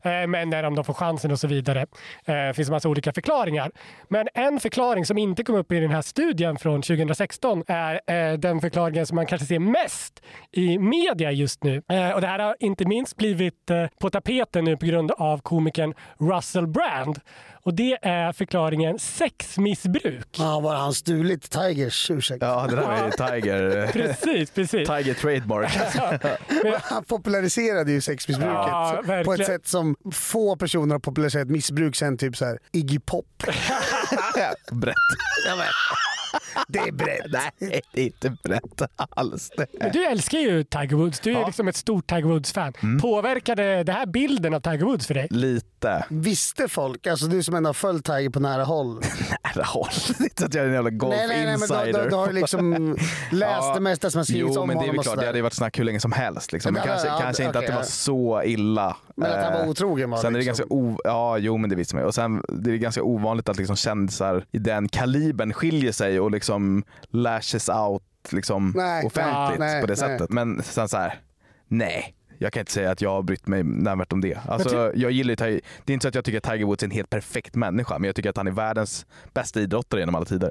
Eh, 0.02 0.26
men 0.28 0.50
när 0.50 0.62
de 0.62 0.84
får 0.84 0.94
chansen 0.94 1.32
och 1.32 1.40
så 1.40 1.46
vidare. 1.46 1.80
Eh, 2.24 2.34
det 2.34 2.54
finns 2.56 2.68
en 2.68 2.72
massa 2.72 2.88
olika 2.88 3.12
förklaringar. 3.12 3.70
Men 4.08 4.28
en 4.34 4.60
förklaring 4.60 5.06
som 5.06 5.18
inte 5.18 5.44
kom 5.44 5.54
upp 5.54 5.72
i 5.72 5.80
den 5.80 5.90
här 5.90 6.02
studien 6.02 6.56
från 6.56 6.82
2016 6.82 7.64
är 7.66 8.00
eh, 8.06 8.38
den 8.38 8.60
förklaringen 8.60 9.06
som 9.06 9.14
man 9.14 9.26
kanske 9.26 9.46
ser 9.46 9.58
mest 9.58 10.22
i 10.52 10.78
media 10.78 11.32
just 11.32 11.64
nu. 11.64 11.78
Och 12.14 12.20
det 12.20 12.26
här 12.26 12.38
har 12.38 12.56
inte 12.60 12.84
minst 12.84 13.16
blivit 13.16 13.70
på 14.00 14.10
tapeten 14.10 14.64
nu 14.64 14.76
på 14.76 14.86
grund 14.86 15.10
av 15.10 15.38
komikern 15.38 15.94
Russell 16.36 16.66
Brand. 16.66 17.20
Och 17.62 17.74
det 17.74 17.98
är 18.02 18.32
förklaringen 18.32 18.98
sexmissbruk. 18.98 20.28
Ja, 20.38 20.60
var 20.60 20.74
han 20.74 20.94
stulit 20.94 21.50
Tigers 21.50 22.10
ursäkt? 22.10 22.42
Ja, 22.42 22.66
det 22.70 22.76
där 22.76 22.82
är 22.82 23.06
ju 23.06 23.10
Tiger. 23.12 23.86
Precis, 23.92 24.50
precis. 24.50 24.88
Tiger 24.88 25.14
trademark. 25.14 25.78
Han 26.82 27.04
populariserade 27.04 27.92
ju 27.92 28.00
sexmissbruket 28.00 28.54
Ja, 28.56 29.02
på 29.24 29.32
ett 29.32 29.46
sätt 29.46 29.66
som 29.66 29.96
få 30.12 30.56
personer 30.56 30.94
har 30.94 31.00
populariserat 31.00 31.48
missbruk 31.48 31.96
sen 31.96 32.18
typ 32.18 32.36
så 32.36 32.44
här 32.44 32.58
Iggy 32.72 32.98
Pop. 32.98 33.26
Brett. 34.70 34.94
Det 36.68 36.78
är 36.78 36.92
brett. 36.92 37.26
Nej, 37.58 37.80
det 37.92 38.00
är 38.00 38.04
inte 38.06 38.36
brett 38.44 38.82
alls. 38.96 39.50
Men 39.80 39.92
du 39.92 40.04
älskar 40.04 40.38
ju 40.38 40.64
Tiger 40.64 40.96
Woods. 40.96 41.20
Du 41.20 41.30
är 41.30 41.40
Ja. 41.40 41.46
liksom 41.46 41.68
ett 41.68 41.76
stort 41.76 42.06
Tiger 42.06 42.22
Woods-fan. 42.22 42.72
Påverkade 43.02 43.82
det 43.84 43.92
här 43.92 44.06
bilden 44.06 44.54
av 44.54 44.60
Tiger 44.60 44.84
Woods 44.84 45.06
för 45.06 45.14
dig? 45.14 45.26
Lite. 45.30 46.04
Visste 46.08 46.68
folk, 46.68 47.06
alltså 47.06 47.26
du 47.26 47.42
som 47.42 47.54
ändå 47.54 47.68
har 47.68 47.74
följt 47.74 48.04
Tiger 48.06 48.30
på 48.30 48.40
nära 48.40 48.64
håll. 48.64 49.00
Nära 49.56 49.64
håll. 49.64 49.88
Det 50.18 50.20
är 50.20 50.24
inte 50.24 50.40
så 50.42 50.46
att 50.46 50.54
jag 50.54 50.64
är 50.64 50.68
en 50.68 50.74
jävla 50.74 50.90
golf 50.90 51.14
nej, 51.16 51.28
nej, 51.28 51.44
nej, 51.46 51.56
men 51.58 51.86
du, 51.86 51.92
du, 52.02 52.08
du 52.08 52.16
har 52.16 52.26
ju 52.26 52.32
liksom 52.32 52.96
läst 53.32 53.74
det 53.74 53.80
mesta 53.80 54.10
som 54.10 54.18
har 54.18 54.24
skrivits 54.24 54.52
jo, 54.56 54.60
om 54.62 54.68
men 54.68 54.76
det 54.76 54.80
är 54.80 54.86
honom 54.86 54.96
väl 54.96 55.02
klart. 55.04 55.18
Det 55.20 55.26
hade 55.26 55.38
ju 55.38 55.42
varit 55.42 55.52
snack 55.52 55.78
hur 55.78 55.84
länge 55.84 56.00
som 56.00 56.12
helst. 56.12 56.52
Liksom. 56.52 56.72
Men 56.74 56.82
Ja, 56.82 56.86
kanske, 56.88 57.08
ja, 57.08 57.18
kanske 57.20 57.44
inte 57.44 57.58
okej, 57.58 57.66
att 57.66 57.72
det 57.72 57.76
var 57.76 57.82
ja. 57.82 57.86
så 57.86 58.42
illa. 58.44 58.96
Men 59.16 59.32
att 59.32 59.44
han 59.44 59.52
var 59.52 59.60
Eh, 59.60 59.68
otrogen 59.68 60.10
var 60.10 60.18
Sen 60.18 60.26
är 60.26 60.30
det 60.38 60.44
liksom. 60.44 60.50
ganska 60.50 60.74
o- 60.74 61.00
ja, 61.04 61.38
jo 61.38 61.56
men 61.56 61.70
det 61.70 61.76
visste 61.76 61.94
man 61.94 62.02
ju. 62.02 62.06
Och 62.06 62.14
sen 62.14 62.42
det 62.48 62.70
är 62.70 62.76
ganska 62.76 63.02
ovanligt 63.02 63.48
att 63.48 63.56
liksom 63.56 63.76
kändisar 63.76 64.44
i 64.52 64.58
den 64.58 64.88
kalibern 64.88 65.52
skiljer 65.52 65.92
sig 65.92 66.15
och 66.20 66.30
liksom 66.30 66.84
lashes 67.08 67.68
out 67.68 68.02
liksom 68.30 68.72
Nej, 68.76 69.06
offentligt 69.06 69.60
nej, 69.60 69.80
på 69.80 69.86
det 69.86 69.96
sättet. 69.96 70.30
Men 70.30 70.62
sen 70.62 70.88
så 70.88 70.96
här, 70.96 71.20
nej. 71.68 72.15
Jag 72.38 72.52
kan 72.52 72.60
inte 72.60 72.72
säga 72.72 72.90
att 72.90 73.00
jag 73.00 73.10
har 73.10 73.22
brytt 73.22 73.46
mig 73.46 73.62
nämnvärt 73.62 74.12
om 74.12 74.20
det. 74.20 74.38
Alltså, 74.48 74.92
jag 74.94 75.10
gillar 75.10 75.34
Tiger, 75.34 75.60
det 75.84 75.92
är 75.92 75.94
inte 75.94 76.04
så 76.04 76.08
att 76.08 76.14
jag 76.14 76.24
tycker 76.24 76.38
att 76.38 76.44
Tiger 76.44 76.64
Woods 76.64 76.82
är 76.82 76.86
en 76.86 76.90
helt 76.90 77.10
perfekt 77.10 77.54
människa, 77.54 77.98
men 77.98 78.04
jag 78.08 78.16
tycker 78.16 78.30
att 78.30 78.36
han 78.36 78.46
är 78.46 78.50
världens 78.50 79.06
bästa 79.34 79.60
idrottare 79.60 80.00
genom 80.00 80.14
alla 80.14 80.24
tider. 80.24 80.50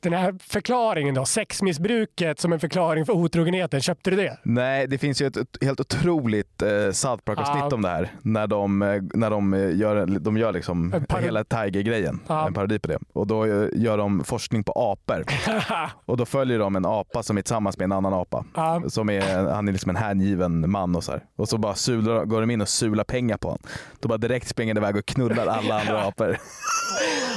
Den 0.00 0.12
här 0.12 0.34
förklaringen 0.40 1.14
då, 1.14 1.24
sexmissbruket 1.24 2.40
som 2.40 2.52
en 2.52 2.60
förklaring 2.60 3.06
för 3.06 3.12
otrogenheten, 3.12 3.80
köpte 3.80 4.10
du 4.10 4.16
det? 4.16 4.38
Nej, 4.42 4.86
det 4.86 4.98
finns 4.98 5.22
ju 5.22 5.26
ett, 5.26 5.36
ett 5.36 5.58
helt 5.60 5.80
otroligt 5.80 6.62
eh, 6.62 6.90
South 6.92 7.22
Park-avsnitt 7.24 7.64
Ja. 7.70 7.74
om 7.74 7.82
det 7.82 7.88
här. 7.88 8.12
När 8.22 8.46
de, 8.46 8.82
eh, 8.82 9.02
när 9.14 9.30
de 9.30 9.54
eh, 9.54 9.76
gör, 9.76 10.06
de 10.06 10.36
gör 10.36 10.52
liksom 10.52 10.94
hela 11.20 11.44
Tiger-grejen. 11.44 12.20
Ja. 12.26 12.46
En 12.46 12.54
parodi 12.54 12.78
på 12.78 12.88
det. 12.88 12.98
Och 13.12 13.26
då 13.26 13.44
eh, 13.44 13.68
gör 13.72 13.98
de 13.98 14.24
forskning 14.24 14.64
på 14.64 14.72
apor. 14.72 15.24
och 16.06 16.16
då 16.16 16.24
följer 16.26 16.58
de 16.58 16.76
en 16.76 16.86
apa 16.86 17.22
som 17.22 17.38
är 17.38 17.42
tillsammans 17.42 17.78
med 17.78 17.84
en 17.84 17.92
annan 17.92 18.14
apa. 18.14 18.44
Ja. 18.54 18.82
Som 18.88 19.10
är, 19.10 19.52
han 19.52 19.68
är 19.68 19.72
liksom 19.72 19.90
en 19.90 19.96
hängiven 19.96 20.70
man 20.70 20.96
och 20.96 21.04
så 21.04 21.12
här. 21.12 21.19
Och 21.36 21.48
så 21.48 21.58
bara 21.58 21.74
sular, 21.74 22.24
går 22.24 22.40
de 22.40 22.50
in 22.50 22.60
och 22.60 22.68
sular 22.68 23.04
pengar 23.04 23.36
på 23.36 23.48
honom. 23.48 23.62
Då 24.00 24.08
bara 24.08 24.18
direkt 24.18 24.48
springer 24.48 24.74
de 24.74 24.80
iväg 24.80 24.96
och 24.96 25.06
knullar 25.06 25.46
alla 25.46 25.80
andra 25.80 26.02
apor. 26.02 26.38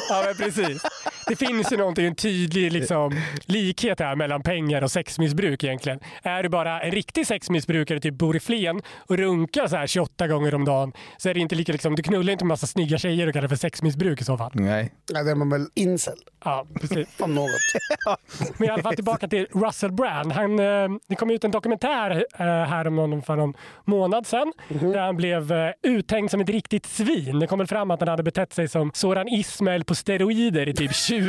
Ja, 0.10 0.24
men 0.26 0.36
precis. 0.36 0.82
Det 1.28 1.36
finns 1.36 1.72
ju 1.72 1.78
någonting, 1.78 2.06
en 2.06 2.16
tydlig 2.16 2.72
liksom, 2.72 3.22
likhet 3.46 4.00
här 4.00 4.16
mellan 4.16 4.42
pengar 4.44 4.82
och 4.82 4.92
sexmissbruk 4.92 5.64
egentligen. 5.64 6.00
Är 6.24 6.44
du 6.44 6.50
bara 6.50 6.82
en 6.82 6.92
riktig 6.92 7.28
sexmissbrukare, 7.28 8.00
typ 8.00 8.14
bor 8.14 8.36
i 8.36 8.40
Flen 8.40 8.82
och 8.98 9.18
runkar 9.18 9.68
så 9.68 9.76
här 9.76 9.88
28 9.88 10.28
gånger 10.28 10.56
om 10.56 10.66
dagen, 10.66 10.94
så 11.18 11.30
är 11.30 11.34
det 11.34 11.40
inte 11.40 11.56
lika 11.56 11.72
liksom, 11.72 11.96
du 11.96 12.04
knullar 12.04 12.32
inte 12.32 12.44
en 12.44 12.48
massa 12.48 12.68
snygga 12.68 12.98
tjejer 12.98 13.28
och 13.28 13.34
kallar 13.34 13.42
det 13.42 13.50
för 13.50 13.56
sexmissbruk 13.56 14.22
i 14.22 14.24
så 14.24 14.38
fall. 14.38 14.52
Nej. 14.54 14.94
Ja, 15.14 15.24
det 15.24 15.32
är 15.32 15.36
man 15.36 15.50
väl 15.50 15.68
incel 15.76 16.18
Ja, 16.46 16.68
precis. 16.82 17.08
om 17.20 17.36
något. 17.36 17.50
Men 18.58 18.70
i 18.70 18.72
alla 18.72 18.84
fall 18.84 18.96
tillbaka 18.96 19.28
till 19.28 19.48
Russell 19.54 19.92
Brand. 19.92 20.32
Han, 20.32 20.60
eh, 20.60 20.90
det 21.08 21.16
kom 21.16 21.30
ut 21.32 21.44
en 21.44 21.52
dokumentär 21.52 22.26
eh, 22.40 22.46
här 22.46 22.88
om 22.88 22.98
honom 22.98 23.22
för 23.22 23.36
någon 23.36 23.54
månad 23.86 24.28
sedan 24.28 24.54
där 24.68 25.00
han 25.00 25.18
blev 25.18 25.52
eh, 25.52 25.72
uthängd 25.84 26.32
som 26.32 26.42
ett 26.42 26.50
riktigt 26.50 26.86
svin. 26.86 27.40
Det 27.40 27.48
kom 27.48 27.60
väl 27.60 27.68
fram 27.68 27.92
att 27.92 28.00
han 28.00 28.10
hade 28.10 28.24
betett 28.24 28.54
sig 28.54 28.68
som 28.68 28.92
Soran 28.94 29.28
Ismail 29.28 29.84
på 29.84 29.96
steroider 29.96 30.70
i 30.70 30.74
typ 30.74 30.96
20 30.96 31.22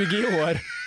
år. 0.42 0.83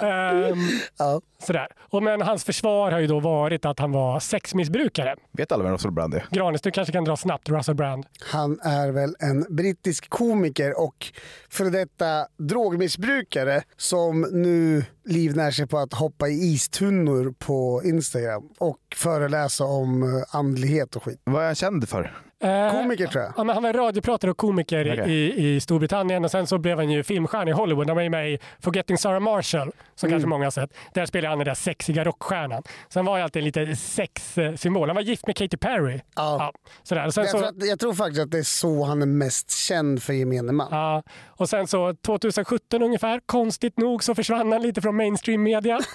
Ehm, 0.00 0.58
Ja. 0.98 1.20
sådär. 1.46 1.66
Och 1.90 2.02
men 2.02 2.22
hans 2.22 2.44
försvar 2.44 2.90
har 2.92 2.98
ju 2.98 3.06
då 3.06 3.20
varit 3.20 3.64
att 3.64 3.78
han 3.78 3.92
var 3.92 4.20
sexmissbrukare. 4.20 5.16
Vet 5.32 5.52
alla 5.52 5.64
vem 5.64 5.72
Russell 5.72 5.90
Brand 5.90 6.14
är? 6.14 6.26
Granis, 6.30 6.60
du 6.60 6.70
kanske 6.70 6.92
kan 6.92 7.04
dra 7.04 7.16
snabbt 7.16 7.48
Russell 7.48 7.74
Brand. 7.74 8.06
Han 8.32 8.60
är 8.60 8.90
väl 8.92 9.16
en 9.18 9.46
brittisk 9.56 10.08
komiker 10.10 10.80
och 10.80 11.06
före 11.50 11.70
detta 11.70 12.26
drogmissbrukare 12.38 13.62
som 13.76 14.20
nu 14.32 14.84
livnär 15.04 15.50
sig 15.50 15.66
på 15.66 15.78
att 15.78 15.92
hoppa 15.94 16.28
i 16.28 16.32
istunnor 16.52 17.34
på 17.38 17.82
Instagram 17.84 18.48
och 18.58 18.78
föreläsa 18.96 19.64
om 19.64 20.02
eh, 20.02 20.36
andlighet 20.36 20.96
och 20.96 21.02
skit. 21.04 21.20
Vad 21.24 21.42
är 21.42 21.46
han 21.46 21.54
känd 21.54 21.88
för? 21.88 22.16
Eh, 22.42 22.70
Komiker 22.72 23.06
tror 23.06 23.24
jag. 23.24 23.32
Ja, 23.36 23.44
men 23.44 23.54
han 23.54 23.62
var 23.62 23.72
radiopratare 23.72 24.30
och 24.30 24.36
komiker 24.36 24.92
Okej. 25.02 25.12
i, 25.12 25.54
i 25.56 25.60
Storbritannien 25.60 26.24
och 26.24 26.30
sen 26.30 26.46
så 26.46 26.58
blev 26.58 26.76
han 26.78 26.90
ju 26.90 27.02
filmstjärna 27.02 27.50
i 27.50 27.52
Hollywood. 27.52 27.86
Han 27.88 27.96
var 27.96 28.02
ju 28.02 28.10
med 28.10 28.30
i 28.32 28.38
Forgetting 28.60 28.98
Sarah 28.98 29.20
Marshall, 29.20 29.72
som 29.94 30.06
Mm. 30.06 30.14
kanske 30.14 30.28
många 30.28 30.44
har 30.46 30.50
sett. 30.50 30.70
Där 30.94 31.06
spelade 31.06 31.28
han 31.28 31.38
den 31.38 31.44
där 31.46 31.54
sexiga 31.54 32.04
rockstjärnan. 32.04 32.62
Sen 32.88 33.04
var 33.04 33.12
han 33.12 33.22
alltid 33.22 33.42
lite 33.42 33.76
sexsymbol. 33.76 34.88
Han 34.88 34.96
var 34.96 35.02
gift 35.02 35.26
med 35.26 35.36
Katy 35.36 35.56
Perry. 35.56 36.00
Ja. 36.16 36.52
sådär. 36.82 37.06
Och 37.06 37.14
sen 37.14 37.24
Därför 37.24 37.38
så, 37.38 37.44
att, 37.44 37.66
jag 37.66 37.78
tror 37.80 37.94
faktiskt 37.94 38.20
att 38.22 38.30
det 38.30 38.38
är 38.38 38.42
så 38.42 38.84
han 38.84 39.02
är 39.02 39.06
mest 39.06 39.50
känd 39.50 40.02
för 40.02 40.12
gemene 40.12 40.52
man. 40.52 40.68
ja, 40.70 41.02
och 41.26 41.48
sen 41.48 41.66
så 41.66 41.94
2017 41.94 42.82
ungefär, 42.82 43.20
konstigt 43.26 43.78
nog, 43.78 44.04
så 44.04 44.14
försvann 44.14 44.52
han 44.52 44.62
lite 44.62 44.80
från 44.80 44.96
mainstream 44.96 45.42
media. 45.42 45.78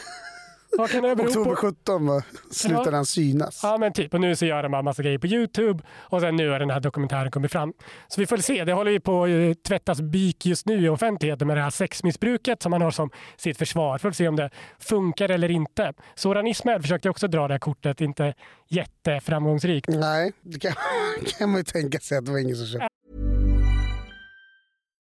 Vad 0.78 0.90
kan 0.90 1.04
det 1.04 1.16
bero 1.16 1.28
Oktober 1.28 1.50
på? 1.50 1.56
17 1.56 2.06
var, 2.06 2.24
slutade 2.52 2.90
Ja. 2.90 2.96
han 2.96 3.06
synas. 3.06 3.60
Ja 3.64 3.78
men 3.78 3.94
typ, 3.94 4.14
och 4.14 4.22
nu 4.22 4.36
så 4.36 4.46
gör 4.46 4.64
de 4.64 4.72
bara 4.72 4.82
massa 4.82 5.04
grejer 5.04 5.18
på 5.18 5.28
Youtube 5.28 5.84
och 5.90 6.22
sen 6.22 6.36
nu 6.36 6.50
har 6.50 6.60
den 6.60 6.70
här 6.70 6.80
dokumentären 6.80 7.32
kommit 7.32 7.52
fram. 7.52 7.74
Så 8.08 8.22
vi 8.22 8.28
får 8.28 8.38
se, 8.38 8.64
det 8.66 8.74
håller 8.74 8.92
ju 8.92 9.00
på 9.00 9.24
att 9.24 9.64
tvättas 9.64 10.02
byk 10.02 10.46
just 10.46 10.66
nu 10.66 10.86
i 10.86 10.90
offentligheten 10.90 11.48
med 11.48 11.58
det 11.58 11.62
här 11.64 11.70
sexmissbruket 11.70 12.62
som 12.64 12.74
han 12.74 12.82
har 12.82 12.92
som 12.92 13.10
sitt 13.38 13.58
försvar. 13.58 13.98
Får 13.98 14.12
se 14.12 14.28
om 14.28 14.36
det 14.36 14.50
funkar 14.80 15.30
eller 15.30 15.52
inte. 15.52 15.94
Soran 16.16 16.48
Ismail 16.48 16.82
försökte 16.82 17.10
också 17.10 17.28
dra 17.28 17.48
det 17.48 17.54
här 17.54 17.60
kortet, 17.60 18.02
inte 18.02 18.34
jätteframgångsrikt. 18.68 19.90
Nej, 19.90 20.34
det 20.42 20.60
kan, 20.60 20.74
kan 21.38 21.50
man 21.50 21.58
ju 21.58 21.64
tänka 21.64 22.00
sig 22.00 22.18
att 22.18 22.26
det 22.26 22.32
var 22.32 22.40
ingen 22.40 22.56
som 22.56 22.66
köpte. 22.68 22.88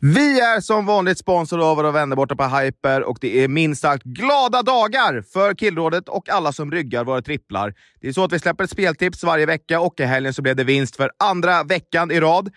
Vi 0.00 0.40
är 0.40 0.60
som 0.60 0.86
vanligt 0.86 1.18
sponsor 1.18 1.70
av 1.70 1.76
våra 1.76 1.90
vänner 1.90 2.16
borta 2.16 2.36
på 2.36 2.44
Hyper 2.44 3.02
och 3.02 3.18
det 3.20 3.44
är 3.44 3.48
minst 3.48 3.82
sagt 3.82 4.02
glada 4.02 4.62
dagar 4.62 5.22
för 5.32 5.54
Killrådet 5.54 6.08
och 6.08 6.28
alla 6.28 6.52
som 6.52 6.72
ryggar 6.72 7.04
våra 7.04 7.22
tripplar. 7.22 7.74
Det 8.00 8.08
är 8.08 8.12
så 8.12 8.24
att 8.24 8.32
vi 8.32 8.38
släpper 8.38 8.64
ett 8.64 8.70
speltips 8.70 9.24
varje 9.24 9.46
vecka 9.46 9.80
och 9.80 10.00
i 10.00 10.04
helgen 10.04 10.34
så 10.34 10.42
blev 10.42 10.56
det 10.56 10.64
vinst 10.64 10.96
för 10.96 11.10
andra 11.18 11.62
veckan 11.62 12.10
i 12.10 12.20
rad. 12.20 12.50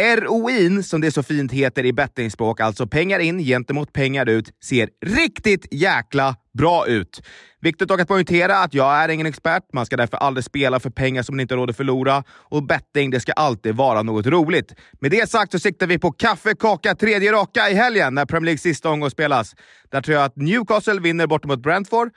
ROIn, 0.00 0.82
som 0.82 1.00
det 1.00 1.10
så 1.10 1.22
fint 1.22 1.52
heter 1.52 1.84
i 1.84 1.92
bettingspråk, 1.92 2.60
alltså 2.60 2.86
pengar 2.86 3.18
in 3.18 3.38
gentemot 3.38 3.92
pengar 3.92 4.28
ut, 4.28 4.50
ser 4.64 4.88
riktigt 5.06 5.66
jäkla 5.70 6.36
bra 6.58 6.86
ut. 6.86 7.22
Viktigt 7.60 7.88
dock 7.88 8.00
att 8.00 8.08
poängtera 8.08 8.58
att 8.58 8.74
jag 8.74 8.94
är 8.94 9.08
ingen 9.08 9.26
expert. 9.26 9.62
Man 9.72 9.86
ska 9.86 9.96
därför 9.96 10.16
aldrig 10.16 10.44
spela 10.44 10.80
för 10.80 10.90
pengar 10.90 11.22
som 11.22 11.36
man 11.36 11.40
inte 11.40 11.54
råd 11.54 11.70
att 11.70 11.76
förlora. 11.76 12.24
Och 12.28 12.62
betting, 12.62 13.10
det 13.10 13.20
ska 13.20 13.32
alltid 13.32 13.74
vara 13.74 14.02
något 14.02 14.26
roligt. 14.26 14.74
Med 15.00 15.10
det 15.10 15.30
sagt 15.30 15.52
så 15.52 15.58
siktar 15.58 15.86
vi 15.86 15.98
på 15.98 16.12
kaffe, 16.12 16.54
kaka, 16.54 16.94
tredje 16.94 17.32
raka 17.32 17.70
i 17.70 17.74
helgen 17.74 18.14
när 18.14 18.26
Premier 18.26 18.44
Leagues 18.44 18.62
sista 18.62 18.90
omgång 18.90 19.10
spelas. 19.10 19.54
Där 19.90 20.00
tror 20.00 20.16
jag 20.16 20.24
att 20.24 20.36
Newcastle 20.36 21.00
vinner 21.00 21.26
bort 21.26 21.44
mot 21.44 21.62
Brentford. 21.62 22.08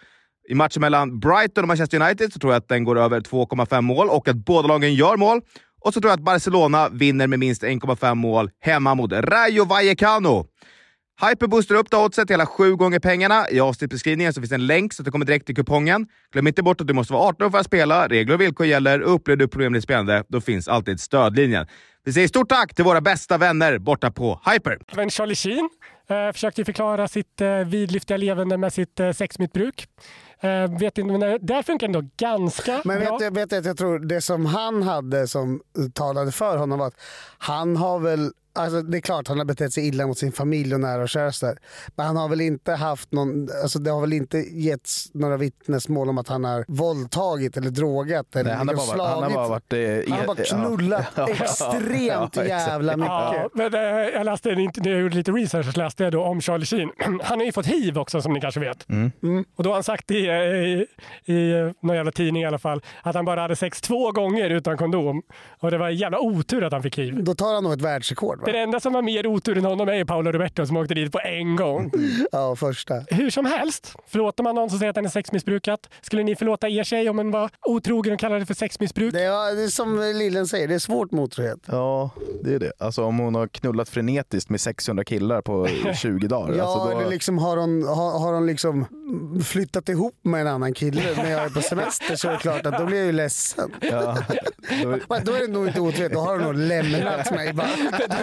I 0.50 0.56
matchen 0.56 0.82
mellan 0.82 1.20
Brighton 1.20 1.64
och 1.64 1.68
Manchester 1.68 2.02
United 2.02 2.34
så 2.34 2.40
tror 2.40 2.54
jag 2.54 2.58
att 2.58 2.68
den 2.68 2.84
går 2.84 3.00
över 3.00 3.22
2,5 3.22 3.82
mål 3.82 4.10
och 4.10 4.28
att 4.28 4.36
båda 4.36 4.68
lagen 4.68 4.94
gör 4.94 5.18
mål. 5.18 5.42
Och 5.80 5.94
så 5.94 6.02
tror 6.02 6.10
jag 6.10 6.18
att 6.18 6.26
Barcelona 6.26 6.90
vinner 6.90 7.28
med 7.28 7.40
minst 7.40 7.64
1,5 7.64 8.16
mål 8.16 8.50
hemma 8.60 8.96
mot 8.96 9.12
Rayo 9.12 9.66
Vallecano. 9.66 10.46
Hyper 11.22 11.48
boostar 11.48 11.76
upp 11.76 11.92
det 11.92 11.98
oddset 11.98 12.32
hela 12.32 12.46
sju 12.46 12.76
gånger 12.76 13.00
pengarna. 13.00 13.50
I 13.50 13.60
avsnittbeskrivningen 13.60 14.34
så 14.34 14.42
finns 14.42 14.52
en 14.52 14.68
länk 14.68 14.94
så 14.94 15.02
att 15.02 15.06
du 15.06 15.12
kommer 15.12 15.26
direkt 15.26 15.46
till 15.46 15.56
kupongen. 15.56 16.08
Glöm 16.32 16.48
inte 16.48 16.64
bort 16.64 16.82
att 16.82 16.88
du 16.88 16.94
måste 16.94 17.14
vara 17.14 17.24
18 17.24 17.48
år 17.48 17.52
för 17.52 17.58
att 17.58 17.66
spela. 17.66 18.08
Regler 18.08 18.34
och 18.34 18.42
villkor 18.42 18.66
gäller. 18.66 19.00
Upplever 19.00 19.38
du 19.38 19.48
problem 19.48 19.72
med 19.72 19.78
ditt 19.78 19.84
spelande, 19.84 20.24
då 20.28 20.42
finns 20.42 20.68
alltid 20.68 21.00
stödlinjen. 21.00 21.68
Vi 22.06 22.14
säger 22.14 22.28
stort 22.28 22.50
tack 22.50 22.74
till 22.76 22.86
våra 22.86 23.02
bästa 23.02 23.38
vänner 23.38 23.78
borta 23.78 24.12
på 24.12 24.42
Hyper. 24.46 24.78
Även 24.94 25.10
Charlie 25.10 25.36
Sheen 25.36 25.70
eh, 26.10 26.32
försökte 26.34 26.66
förklara 26.66 27.08
sitt 27.08 27.42
eh, 27.42 27.58
vidlyftiga 27.58 28.18
levande 28.18 28.58
med 28.58 28.74
sitt 28.74 29.00
eh, 29.00 29.12
sexmissbruk. 29.12 29.88
Eh, 30.42 30.78
vet 30.80 30.98
inte, 30.98 31.12
men 31.12 31.20
det 31.20 31.38
där 31.38 31.64
funkar 31.64 31.88
ändå 31.88 32.04
ganska 32.18 32.82
Men 32.86 33.00
bra. 33.00 33.18
vet, 33.18 33.20
du- 33.34 33.40
vet 33.40 33.50
du 33.50 33.56
jag 33.70 33.78
tror 33.78 34.00
det 34.00 34.22
som 34.22 34.46
han 34.46 34.84
hade 34.84 35.28
som 35.28 35.62
talade 35.94 36.32
för 36.32 36.58
honom 36.58 36.80
var 36.80 36.88
att 36.88 37.00
han 37.38 37.78
har 37.78 38.00
väl 38.00 38.32
Alltså 38.54 38.82
det 38.82 38.98
är 38.98 39.02
klart 39.02 39.28
han 39.28 39.38
har 39.38 39.46
betett 39.46 39.74
sig 39.74 39.88
illa 39.88 40.08
mot 40.08 40.18
sin 40.18 40.32
familj 40.32 40.74
och 40.74 40.80
nära 40.80 41.02
och 41.02 41.10
käraste. 41.10 41.56
Men 41.96 42.06
han 42.06 42.18
har 42.18 42.30
väl 42.30 42.42
inte 42.42 42.72
haft 42.74 43.12
någon, 43.12 43.48
alltså 43.64 43.80
det 43.80 43.92
har 43.92 44.02
väl 44.02 44.14
inte 44.14 44.38
getts 44.38 45.10
några 45.14 45.38
vittnesmål 45.38 46.10
om 46.10 46.18
att 46.18 46.28
han 46.28 46.44
har 46.44 46.66
våldtagit 46.68 47.58
eller 47.58 47.70
drogat 47.70 48.36
eller 48.36 48.44
Nej, 48.50 48.54
han, 48.58 48.68
har 48.68 48.76
bara, 48.76 48.86
varit- 48.98 49.10
han 49.14 49.24
har 49.24 49.30
bara 49.34 49.48
varit... 49.48 49.74
eh, 49.74 49.80
Han 50.10 50.20
har 50.20 50.28
bara 50.36 50.44
knullat 50.44 51.06
ja. 51.16 51.28
extremt 51.30 52.36
Ja, 52.36 52.44
jävla 52.46 52.98
mycket. 52.98 53.10
Ja, 53.12 53.50
men, 53.54 53.74
eh, 53.74 53.80
jag 54.14 54.26
läste 54.26 54.50
när 54.56 54.90
jag 54.92 55.02
gjorde 55.02 55.16
lite 55.16 55.32
research 55.32 55.74
så 55.74 55.80
läste 55.80 56.04
jag 56.04 56.12
då 56.12 56.24
om 56.24 56.42
Charlie 56.42 56.66
Sheen. 56.66 56.90
Han 57.24 57.40
har 57.40 57.46
ju 57.46 57.52
fått 57.52 57.66
hiv 57.66 57.98
också 57.98 58.22
som 58.22 58.34
ni 58.34 58.42
kanske 58.42 58.60
vet. 58.60 58.90
Mm. 58.90 59.12
Och 59.56 59.64
då 59.64 59.70
har 59.70 59.74
han 59.76 59.84
sagt 59.84 60.12
i, 60.12 60.16
i, 60.18 60.86
i 61.34 61.74
någon 61.82 61.96
jävla 61.96 62.12
tidning 62.12 62.44
i 62.44 62.46
alla 62.46 62.60
fall 62.60 62.82
att 63.04 63.16
han 63.16 63.26
bara 63.26 63.42
hade 63.42 63.56
sex 63.56 63.82
två 63.82 64.12
gånger 64.12 64.50
utan 64.50 64.78
kondom. 64.78 65.22
Och 65.60 65.72
det 65.72 65.78
var 65.78 65.88
en 65.90 65.96
jävla 65.96 66.20
otur 66.20 66.64
att 66.64 66.74
han 66.74 66.84
fick 66.84 66.98
hiv. 66.98 67.24
Då 67.24 67.36
tar 67.36 67.54
han 67.54 67.64
nog 67.64 67.74
ett 67.74 67.82
världsrekord. 67.82 68.39
Va? 68.40 68.46
Den 68.46 68.56
enda 68.56 68.80
som 68.80 68.96
har 68.96 69.02
mer 69.02 69.28
otur 69.28 69.58
än 69.58 69.66
honom 69.66 69.90
är 69.90 70.06
Paolo 70.06 70.32
Roberto 70.32 70.66
som 70.66 70.78
åkte 70.78 70.94
dit 70.94 71.12
på 71.12 71.20
en 71.20 71.56
gång. 71.56 71.92
Ja, 72.32 72.56
första. 72.56 72.94
Hur 73.08 73.30
som 73.30 73.46
helst, 73.46 73.96
förlåter 74.08 74.44
man 74.44 74.56
någon 74.56 74.70
som 74.70 74.80
säger 74.80 74.90
att 74.90 74.96
den 74.96 75.06
är 75.06 75.10
sexmissbrukat? 75.10 75.80
Skulle 76.02 76.24
ni 76.24 76.36
förlåta 76.36 76.68
er 76.70 76.84
tjej 76.84 77.10
om 77.10 77.18
den 77.18 77.32
var 77.32 77.50
otrogen 77.66 78.14
och 78.14 78.20
kallade 78.20 78.40
det 78.40 78.46
för 78.46 78.54
sexmissbruk? 78.54 79.14
Det 79.14 79.24
är, 79.24 79.56
det 79.56 79.64
är 79.64 79.68
som 79.68 80.00
Lillen 80.16 80.48
säger, 80.48 80.68
det 80.68 80.74
är 80.76 80.80
svårt 80.80 81.12
med 81.12 81.24
otrohet. 81.24 81.60
Ja, 81.66 82.10
det 82.44 82.54
är 82.54 82.60
det. 82.60 82.72
Alltså 82.80 83.04
om 83.04 83.20
hon 83.20 83.36
har 83.36 83.48
knullat 83.48 83.90
frenetiskt 83.90 84.50
med 84.50 84.62
600 84.62 85.04
killar 85.04 85.42
på 85.42 85.68
20 85.96 86.28
dagar. 86.28 86.56
Ja, 86.56 86.64
alltså, 86.64 86.90
då... 86.90 87.00
eller 87.00 87.10
liksom 87.10 87.38
har 87.38 87.58
hon, 87.58 87.88
har, 87.88 88.20
har 88.20 88.34
hon 88.34 88.46
liksom 88.46 88.86
flyttat 89.46 89.90
ihop 89.90 90.16
med 90.22 90.42
en 90.42 90.48
annan 90.48 90.74
kille 90.74 91.02
när 91.18 91.32
jag 91.32 91.44
är 91.44 91.50
på 91.50 91.62
semester 91.62 92.16
så 92.16 92.28
är 92.28 92.32
det 92.32 92.38
klart 92.40 92.66
att 92.66 92.78
då 92.78 92.86
blir 92.86 92.98
jag 92.98 93.06
ju 93.06 93.12
ledsen. 93.12 93.72
Ja, 93.82 94.18
då... 94.84 94.90
Men 95.10 95.26
Då 95.26 95.32
är 95.32 95.40
det 95.48 95.54
nog 95.54 95.68
inte 95.68 95.82
otrohet, 95.82 96.14
då 96.14 96.20
har 96.20 96.32
hon 96.32 96.42
nog 96.42 96.56
lämnat 96.56 97.32
mig 97.32 97.54
bara. 97.54 97.68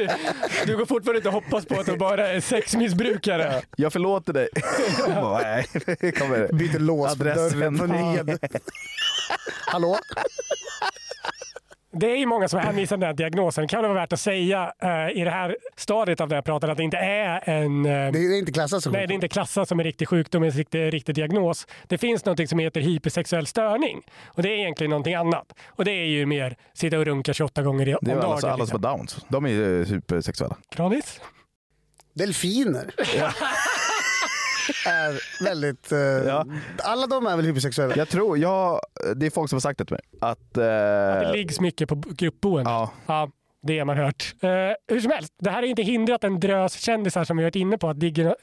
Du, 0.07 0.67
du 0.67 0.77
går 0.77 0.87
fortfarande 0.87 1.19
inte 1.19 1.31
hoppas 1.31 1.67
på 1.67 1.81
att 1.81 1.87
du 1.87 1.97
bara 1.97 2.29
är 2.29 2.41
sexmissbrukare. 2.41 3.63
Jag 3.77 3.93
förlåter 3.93 4.33
dig. 4.33 4.49
Hon 5.07 5.15
bara, 5.15 5.43
Nej, 5.43 5.67
kommer 6.13 6.53
Byter 6.53 6.79
lås 6.79 7.19
på 7.19 7.25
dörren. 7.25 8.39
Hallå? 9.67 9.99
Det 11.99 12.11
är 12.11 12.17
ju 12.17 12.27
många 12.27 12.49
som 12.49 12.61
hänvisar 12.61 12.97
till 12.97 13.01
den 13.01 13.07
här 13.07 13.15
diagnosen. 13.15 13.63
Det 13.63 13.69
kan 13.69 13.83
vara 13.83 13.93
värt 13.95 14.13
att 14.13 14.21
säga 14.21 14.73
eh, 14.83 15.21
i 15.21 15.25
det 15.25 15.31
här 15.31 15.57
stadiet 15.77 16.21
av 16.21 16.29
det 16.29 16.35
här 16.35 16.43
pratet 16.43 16.71
att 16.71 16.77
det 16.77 16.83
inte 16.83 16.97
är 16.97 17.49
en... 17.51 17.87
eh, 17.87 18.13
Det 18.13 18.19
är 18.19 18.39
inte 18.39 18.53
klassat 18.53 18.83
som 18.83 18.93
Nej, 18.93 19.07
det 19.07 19.13
är 19.13 19.15
inte 19.15 19.29
klassat 19.29 19.69
som 19.69 19.81
en 19.81 19.85
riktig 19.85 20.09
sjukdom, 20.09 20.43
en 20.43 20.51
riktig, 20.51 20.93
riktig 20.95 21.15
diagnos. 21.15 21.67
Det 21.87 21.99
finns 21.99 22.25
något 22.25 22.49
som 22.49 22.59
heter 22.59 22.81
hypersexuell 22.81 23.47
störning 23.47 24.03
och 24.27 24.43
det 24.43 24.49
är 24.49 24.57
egentligen 24.59 24.91
någonting 24.91 25.15
annat. 25.15 25.53
Och 25.67 25.85
det 25.85 25.91
är 25.91 26.07
ju 26.07 26.27
mer 26.27 26.57
sitta 26.75 26.99
och 26.99 27.05
runka 27.05 27.33
28 27.35 27.63
gånger 27.63 27.89
i- 27.89 27.95
om 27.95 27.99
Det 28.03 28.11
är 28.11 28.15
dagen. 28.17 28.25
alla, 28.25 28.33
alla 28.35 28.41
som 28.51 28.61
liksom. 28.61 28.85
har 28.85 28.97
downs. 28.99 29.25
De 29.29 29.45
är 29.45 29.51
ju 29.51 29.87
supersexuella. 29.87 30.57
Granis? 30.77 31.21
Delfiner. 32.15 32.91
är 34.87 35.45
väldigt... 35.45 35.93
eh, 35.93 35.99
Ja. 35.99 36.47
Alla 36.79 37.07
de 37.07 37.27
är 37.27 37.37
väl 37.37 37.45
hypersexuella? 37.47 37.97
Jag 37.97 38.09
tror, 38.09 38.39
jag, 38.39 38.81
det 39.17 39.27
är 39.27 39.31
folk 39.31 39.51
som 39.51 39.57
har 39.57 39.61
sagt 39.61 39.79
det 39.79 39.85
till 39.85 39.95
mig. 39.95 40.03
Att... 40.21 40.57
Eh, 40.57 40.63
Det 40.65 41.33
liggs 41.33 41.61
mycket 41.61 41.89
på 41.89 41.95
gruppboende. 42.07 42.71
ja, 42.71 42.91
Ja, 43.07 43.31
det 43.67 43.85
man 43.85 43.97
hört. 43.97 44.35
Eh, 44.43 44.51
hur 44.89 45.01
som 45.01 45.11
helst, 45.11 45.33
det 45.39 45.51
här 45.51 45.57
har 45.57 45.63
inte 45.63 45.83
hindrat 45.83 46.25
en 46.25 46.41
drös 46.41 46.81
kändisar 46.81 47.25
som 47.25 47.37
vi 47.37 47.43
varit 47.43 47.57
inne 47.57 47.79
på 47.79 47.89
att 47.89 47.97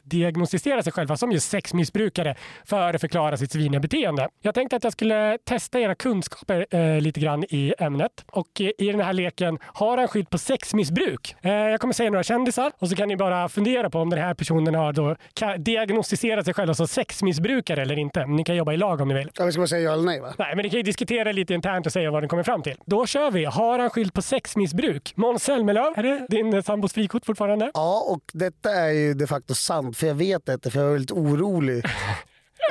diagnostisera 0.04 0.84
sig 0.84 0.94
själva 0.94 1.18
som 1.18 1.32
just 1.32 1.50
sexmissbrukare 1.50 2.36
för 2.66 2.94
att 2.94 3.02
förklara 3.02 3.38
sitt 3.38 3.52
sviniga 3.52 3.80
beteende. 3.80 4.30
Jag 4.42 4.56
tänkte 4.56 4.76
att 4.76 4.84
jag 4.84 4.94
skulle 4.94 5.38
testa 5.44 5.80
era 5.80 5.96
kunskaper 5.96 6.66
eh, 6.70 7.02
lite 7.02 7.20
grann 7.20 7.44
i 7.44 7.74
ämnet 7.80 8.26
och 8.32 8.62
eh, 8.62 8.72
i 8.78 8.92
den 8.92 9.00
här 9.00 9.14
leken 9.14 9.60
har 9.62 9.98
han 9.98 10.08
skydd 10.08 10.30
på 10.30 10.38
sexmissbruk. 10.38 11.36
Eh, 11.42 11.52
jag 11.52 11.82
kommer 11.82 11.94
säga 11.94 12.10
några 12.10 12.24
kändisar 12.24 12.72
och 12.80 12.90
så 12.90 12.96
kan 12.96 13.08
ni 13.08 13.18
bara 13.18 13.50
fundera 13.50 13.90
på 13.90 14.00
om 14.00 14.10
den 14.10 14.20
här 14.20 14.34
personen 14.34 14.76
har 14.76 14.94
då 14.94 15.16
diagnostiserat 15.58 16.46
sig 16.46 16.54
själva 16.54 16.74
som 16.74 16.88
sexmissbrukare 16.88 17.82
eller 17.82 18.00
inte. 18.00 18.26
Ni 18.26 18.44
kan 18.44 18.56
jobba 18.56 18.74
i 18.74 18.78
lag 18.78 19.02
om 19.02 19.08
ni 19.08 19.14
vill. 19.14 19.30
Ja, 19.38 19.46
vi 19.46 19.52
ska 19.52 19.62
bara 19.62 19.68
säga 19.68 19.82
ja 19.82 19.94
eller 19.94 20.04
nej 20.04 20.20
va? 20.20 20.34
Nej, 20.38 20.56
men 20.56 20.64
ni 20.64 20.70
kan 20.70 20.78
ju 20.78 20.84
diskutera 20.84 21.32
lite 21.32 21.54
internt 21.54 21.86
och 21.86 21.92
säga 21.92 22.12
vad 22.12 22.22
den 22.22 22.30
kommer 22.30 22.44
fram 22.44 22.62
till. 22.62 22.76
Då 22.86 23.06
kör 23.06 23.32
vi. 23.32 23.46
Har 23.46 23.80
han 23.80 23.90
skyld 23.90 24.14
på 24.14 24.22
sexmissbruk? 24.22 25.13
Måns 25.16 25.44
Zelmerlöw, 25.44 25.94
är 25.96 26.04
det 26.04 26.26
din 26.30 26.54
eh, 26.54 26.64
sambos 26.64 26.94
frikort 26.94 27.26
fortfarande? 27.26 27.72
Ja, 27.74 28.06
och 28.08 28.22
detta 28.34 28.72
är 28.72 28.90
ju 28.90 29.14
de 29.14 29.28
facto 29.28 29.56
sant 29.56 29.98
för 29.98 30.08
jag 30.08 30.16
vet 30.16 30.46
detta 30.46 30.70
för 30.70 30.80
jag 30.80 30.90
var 30.90 30.98
lite 30.98 31.14
orolig. 31.14 31.86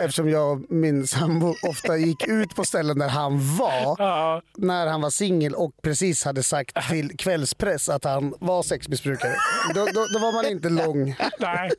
Eftersom 0.01 0.29
jag 0.29 0.53
och 0.53 0.71
min 0.71 1.07
sambo 1.07 1.55
ofta 1.69 1.97
gick 1.97 2.29
ut 2.29 2.55
på 2.57 2.65
ställen 2.65 2.99
där 2.99 3.09
han 3.09 3.57
var 3.57 3.97
Ja, 3.99 4.43
när 4.57 4.87
han 4.87 5.01
var 5.01 5.11
singel 5.11 5.55
och 5.55 5.73
precis 5.83 6.25
hade 6.25 6.43
sagt 6.43 6.89
till 6.89 7.17
kvällspress 7.17 7.89
att 7.89 8.05
han 8.05 8.35
var 8.41 8.63
sexmissbrukare. 8.63 9.35
Då, 9.75 9.85
då, 9.85 10.07
då 10.13 10.19
var 10.19 10.33
man 10.33 10.47
inte 10.47 10.69
lång. 10.69 11.17
nej. 11.39 11.71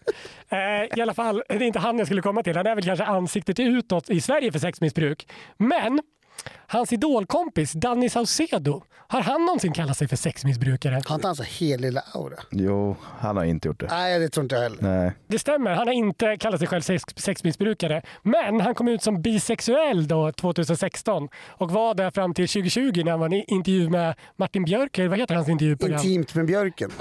Eh, 0.49 0.97
I 0.99 1.01
alla 1.01 1.13
fall, 1.13 1.43
det 1.49 1.55
är 1.55 1.61
inte 1.61 1.79
han 1.79 1.97
jag 1.97 2.07
skulle 2.07 2.21
komma 2.21 2.43
till. 2.43 2.57
Han 2.57 2.67
är 2.67 2.75
väl 2.75 2.83
kanske 2.83 3.05
ansiktet 3.05 3.59
utåt 3.59 4.09
i 4.09 4.21
Sverige 4.21 4.51
för 4.51 4.59
sexmissbruk. 4.59 5.27
Men 5.57 5.99
hans 6.67 6.93
idolkompis 6.93 7.71
Danny 7.73 8.09
Saucedo, 8.09 8.83
har 9.07 9.21
han 9.21 9.45
någonsin 9.45 9.73
kallat 9.73 9.97
sig 9.97 10.07
för 10.07 10.15
sexmissbrukare? 10.15 11.01
Har 11.05 11.15
inte 11.15 11.27
han 11.27 11.35
så 11.35 11.43
hel 11.43 11.81
lilla 11.81 12.01
aura? 12.13 12.35
jo, 12.51 12.95
han 13.19 13.37
har 13.37 13.43
inte 13.43 13.67
gjort 13.67 13.79
det. 13.79 13.87
Nej, 13.89 14.19
det 14.19 14.29
tror 14.29 14.43
inte 14.43 14.55
jag 14.55 14.61
heller. 14.63 14.77
Nej. 14.81 15.11
Det 15.27 15.39
stämmer, 15.39 15.71
han 15.71 15.87
har 15.87 15.93
inte 15.93 16.37
kallat 16.37 16.59
sig 16.59 16.67
själv 16.67 16.81
sex, 16.81 17.03
sexmissbrukare. 17.15 18.01
Men 18.23 18.61
han 18.61 18.75
kom 18.75 18.87
ut 18.87 19.03
som 19.03 19.21
bisexuell 19.21 20.07
då 20.07 20.31
2016 20.31 21.29
och 21.47 21.71
var 21.71 21.93
där 21.95 22.11
fram 22.11 22.33
till 22.33 22.47
2020 22.47 23.01
när 23.05 23.11
han 23.11 23.19
var 23.19 23.33
i 23.33 23.43
intervju 23.47 23.89
med 23.89 24.15
Martin 24.35 24.65
Björk. 24.65 24.97
eller 24.97 25.09
Vad 25.09 25.19
heter 25.19 25.35
hans 25.35 25.49
intervjuprogram? 25.49 25.97
Intimt 25.99 26.35
med 26.35 26.45
björken. 26.45 26.91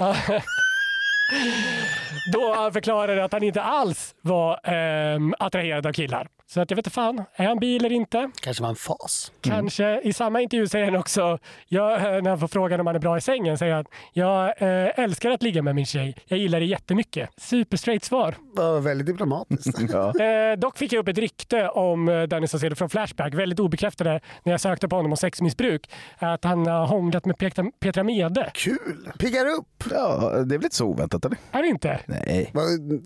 Då 2.33 2.53
han 2.55 2.73
förklarade 2.73 3.23
att 3.25 3.33
han 3.33 3.43
inte 3.43 3.61
alls 3.61 4.15
var 4.21 4.59
ehm, 4.69 5.33
attraherad 5.39 5.85
av 5.87 5.93
killar. 5.93 6.27
Så 6.53 6.61
att 6.61 6.71
jag 6.71 6.75
vet 6.75 6.85
inte 6.87 6.93
fan, 6.95 7.23
är 7.35 7.47
han 7.47 7.59
bi 7.59 7.75
eller 7.75 7.91
inte? 7.91 8.31
Kanske 8.41 8.63
var 8.63 8.69
en 8.69 8.75
fas. 8.75 9.31
Kanske. 9.41 10.01
I 10.01 10.13
samma 10.13 10.41
intervju 10.41 10.67
säger 10.67 10.85
han 10.85 10.95
också, 10.95 11.39
jag, 11.67 11.93
eh, 11.93 12.21
när 12.21 12.29
han 12.29 12.39
får 12.39 12.47
frågan 12.47 12.79
om 12.79 12.87
han 12.87 12.95
är 12.95 12.99
bra 12.99 13.17
i 13.17 13.21
sängen, 13.21 13.57
säger 13.57 13.73
han 13.75 13.85
jag 14.13 14.45
eh, 14.47 14.99
älskar 14.99 15.31
att 15.31 15.43
ligga 15.43 15.61
med 15.61 15.75
min 15.75 15.85
tjej. 15.85 16.15
Jag 16.25 16.39
gillar 16.39 16.59
det 16.59 16.65
jättemycket. 16.65 17.29
Superstraight 17.37 18.03
svar. 18.03 18.35
Var 18.55 18.79
väldigt 18.79 19.07
diplomatiskt. 19.07 19.79
Ja. 19.93 20.19
Eh, 20.25 20.57
dock 20.57 20.77
fick 20.77 20.93
jag 20.93 20.99
upp 20.99 21.07
ett 21.07 21.17
rykte 21.17 21.69
om 21.69 22.09
eh, 22.09 22.23
Danny 22.23 22.47
Saucedo 22.47 22.75
från 22.75 22.89
Flashback, 22.89 23.33
väldigt 23.33 23.59
obekräftade 23.59 24.19
när 24.43 24.53
jag 24.53 24.61
sökte 24.61 24.87
på 24.87 24.95
honom 24.95 25.11
om 25.11 25.17
sexmissbruk, 25.17 25.89
att 26.17 26.43
han 26.43 26.67
har 26.67 26.85
hånglat 26.85 27.25
med 27.25 27.37
Petra, 27.37 27.65
Petra 27.79 28.03
Mede. 28.03 28.51
Kul! 28.53 29.11
Piggar 29.19 29.45
upp! 29.45 29.83
ja, 29.91 30.29
det 30.29 30.55
är 30.55 30.57
väl 30.57 30.63
inte 30.63 30.75
så 30.75 30.85
oväntat 30.85 31.25
eller? 31.25 31.37
Är 31.51 31.61
det 31.61 31.67
inte? 31.67 31.99
Nej. 32.05 32.49
Va- 32.53 32.61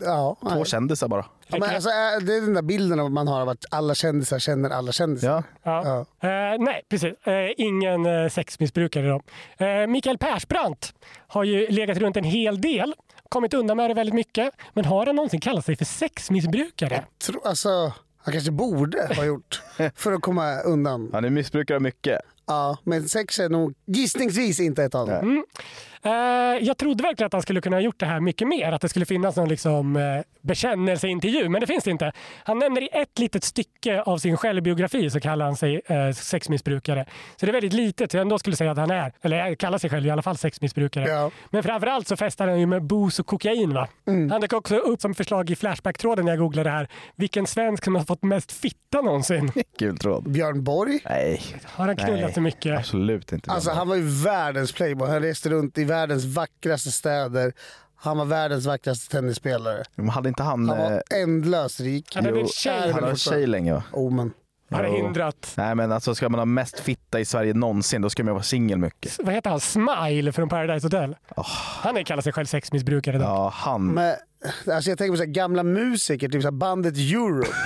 Ja, 0.06 0.38
Två 0.42 0.50
nej. 0.56 0.66
kändisar 0.66 1.08
bara. 1.08 1.26
Ja, 1.48 1.58
men 1.60 1.76
alltså, 1.76 1.90
är- 1.90 2.22
det 2.22 2.36
är 2.36 2.42
den 2.42 2.54
där 2.54 2.62
bilden 2.62 3.14
man 3.14 3.28
har 3.28 3.42
av 3.42 3.50
att 3.50 3.66
alla 3.72 3.96
kändisar 3.96 4.40
känner 4.40 4.70
alla 4.70 4.92
kändisar. 4.92 5.44
Ja. 5.64 6.06
Ja. 6.22 6.30
Eh, 6.30 6.60
nej, 6.60 6.82
precis. 6.90 7.14
Eh, 7.28 7.50
ingen 7.58 8.06
eh, 8.06 8.30
sexmissbrukare 8.30 9.08
då. 9.10 9.22
Eh, 9.66 9.88
Mikael 9.88 10.18
Persbrandt 10.18 10.94
har 11.28 11.44
ju 11.44 11.68
legat 11.68 11.98
runt 11.98 12.18
en 12.18 12.24
hel 12.24 12.62
del, 12.62 12.94
kommit 13.30 13.54
undan 13.54 13.78
med 13.78 13.90
det 13.90 13.94
väldigt 13.94 14.16
mycket. 14.16 14.54
Men 14.74 14.86
har 14.86 15.06
han 15.06 15.16
någonsin 15.16 15.40
kallat 15.40 15.66
sig 15.66 15.76
för 15.76 15.86
sexmissbrukare? 15.86 17.04
Tro, 17.26 17.42
alltså, 17.46 17.70
han 18.18 18.32
kanske 18.34 18.52
borde 18.52 19.08
ha 19.16 19.26
gjort 19.26 19.62
för 19.96 20.12
att 20.14 20.22
komma 20.22 20.60
undan. 20.60 21.10
Han 21.14 21.26
är 21.26 21.30
missbrukare 21.30 21.80
mycket. 21.80 22.22
Ja, 22.50 22.78
men 22.84 23.10
sex 23.10 23.40
är 23.40 23.50
nog 23.50 23.74
gissningsvis 23.86 24.60
inte 24.60 24.84
ett 24.84 24.96
av 24.96 25.08
dem. 25.08 25.18
Mm. 25.20 25.44
Eh, 26.08 26.66
jag 26.68 26.78
trodde 26.78 27.04
verkligen 27.04 27.26
att 27.26 27.34
han 27.34 27.42
skulle 27.42 27.62
kunna 27.62 27.76
ha 27.76 27.82
gjort 27.82 28.00
det 28.00 28.06
här 28.06 28.20
mycket 28.20 28.48
mer. 28.48 28.72
Att 28.72 28.82
det 28.82 28.90
skulle 28.90 29.06
finnas 29.06 29.36
någon 29.36 29.50
liksom, 29.50 29.96
eh, 29.96 30.04
bekännelseintervju, 30.42 31.50
men 31.50 31.62
det 31.62 31.68
finns 31.68 31.84
det 31.84 31.92
inte. 31.92 32.12
Han 32.44 32.60
nämner 32.60 32.82
i 32.82 32.90
ett 32.92 33.20
litet 33.20 33.44
stycke 33.44 34.02
av 34.02 34.18
sin 34.18 34.38
självbiografi 34.38 35.10
så 35.10 35.20
kallar 35.20 35.46
han 35.46 35.56
sig 35.56 35.82
eh, 35.86 36.12
sexmissbrukare. 36.12 37.06
Så 37.36 37.46
det 37.46 37.50
är 37.50 37.54
väldigt 37.54 37.74
litet, 37.74 38.12
så 38.12 38.18
jag 38.18 38.22
ändå 38.22 38.40
skulle 38.40 38.56
säga 38.56 38.72
att 38.72 38.78
han 38.78 38.92
är, 38.92 39.14
eller 39.22 39.56
kallar 39.56 39.78
sig 39.78 39.90
själv 39.90 40.06
i 40.06 40.10
alla 40.10 40.22
fall 40.22 40.38
sexmissbrukare. 40.38 41.10
Ja. 41.10 41.32
Men 41.50 41.64
framförallt 41.64 42.08
så 42.08 42.18
festar 42.18 42.48
han 42.48 42.60
ju 42.60 42.66
med 42.66 42.84
booze 42.84 43.22
och 43.22 43.26
kokain. 43.26 43.74
Va? 43.74 43.88
Han 44.06 44.42
dök 44.42 44.54
också 44.54 44.76
upp 44.78 45.02
som 45.02 45.14
förslag 45.16 45.50
i 45.50 45.56
Flashback-tråden 45.56 46.26
när 46.26 46.32
jag 46.32 46.40
googlade 46.40 46.70
det 46.70 46.74
här. 46.74 46.88
Vilken 47.16 47.48
svensk 47.48 47.84
som 47.84 47.96
har 47.96 48.04
fått 48.04 48.24
mest 48.24 48.52
fitta 48.52 49.02
någonsin? 49.02 49.52
Kul 49.80 49.98
tråd. 49.98 50.30
Björn 50.30 50.64
Borg. 50.64 51.00
Nej. 51.10 51.42
Har 51.64 51.88
han 51.88 51.96
knullat 51.98 52.22
Nej. 52.22 52.34
så 52.34 52.42
mycket? 52.42 52.78
Absolut 52.80 53.32
inte. 53.32 53.52
Alltså 53.52 53.72
han 53.72 53.88
var 53.88 53.96
ju 53.96 54.24
världens 54.24 54.72
playboy. 54.72 55.10
Han 55.10 55.22
reste 55.22 55.50
runt 55.50 55.78
i 55.78 55.84
världens 55.98 56.26
vackraste 56.26 56.92
städer. 56.92 57.54
Han 57.96 58.18
var 58.18 58.26
världens 58.26 58.66
vackraste 58.66 59.12
tennisspelare. 59.12 59.84
Men 59.96 60.10
hade 60.10 60.30
inte 60.30 60.44
han... 60.44 60.70
Han 60.70 60.78
var 60.78 60.92
eh, 60.92 61.22
ändlös 61.22 61.80
rik. 61.80 62.16
Han 62.16 62.26
hade 62.26 62.40
en 62.40 62.48
tjej. 62.48 62.92
Han 62.92 63.04
har 63.04 63.10
en 63.10 63.18
tjej 63.18 63.48
länge 63.48 63.74
va? 63.74 63.84
Oh, 63.94 64.14
men. 64.14 64.32
Har 64.72 64.84
Jo. 64.84 64.94
hindrat. 64.96 65.54
Nej 65.58 65.76
men 65.76 65.92
alltså 65.92 66.16
ska 66.16 66.30
man 66.30 66.40
ha 66.40 66.46
mest 66.46 66.80
fitta 66.80 67.20
i 67.20 67.26
Sverige 67.26 67.54
någonsin 67.54 68.02
då 68.02 68.10
ska 68.10 68.24
man 68.24 68.34
vara 68.34 68.44
singel 68.44 68.78
mycket. 68.78 69.18
Vad 69.24 69.34
heter 69.34 69.50
han? 69.50 69.60
Smile 69.60 70.32
från 70.32 70.50
Paradise 70.50 70.86
Hotel? 70.86 71.16
Han 71.82 71.98
är 71.98 72.04
kallar 72.04 72.22
sig 72.22 72.34
själv 72.34 72.46
sexmissbrukare. 72.46 73.18
dock. 73.18 73.28
Ja 73.28 73.52
han. 73.56 73.88
Men, 73.88 74.16
alltså 74.74 74.90
jag 74.90 74.98
tänker 74.98 75.12
på 75.12 75.18
så 75.18 75.24
här, 75.24 75.32
gamla 75.32 75.64
musiker, 75.64 76.30
typ 76.30 76.42
så 76.42 76.48
här 76.48 76.52
bandet 76.52 76.98
Europe. 76.98 77.50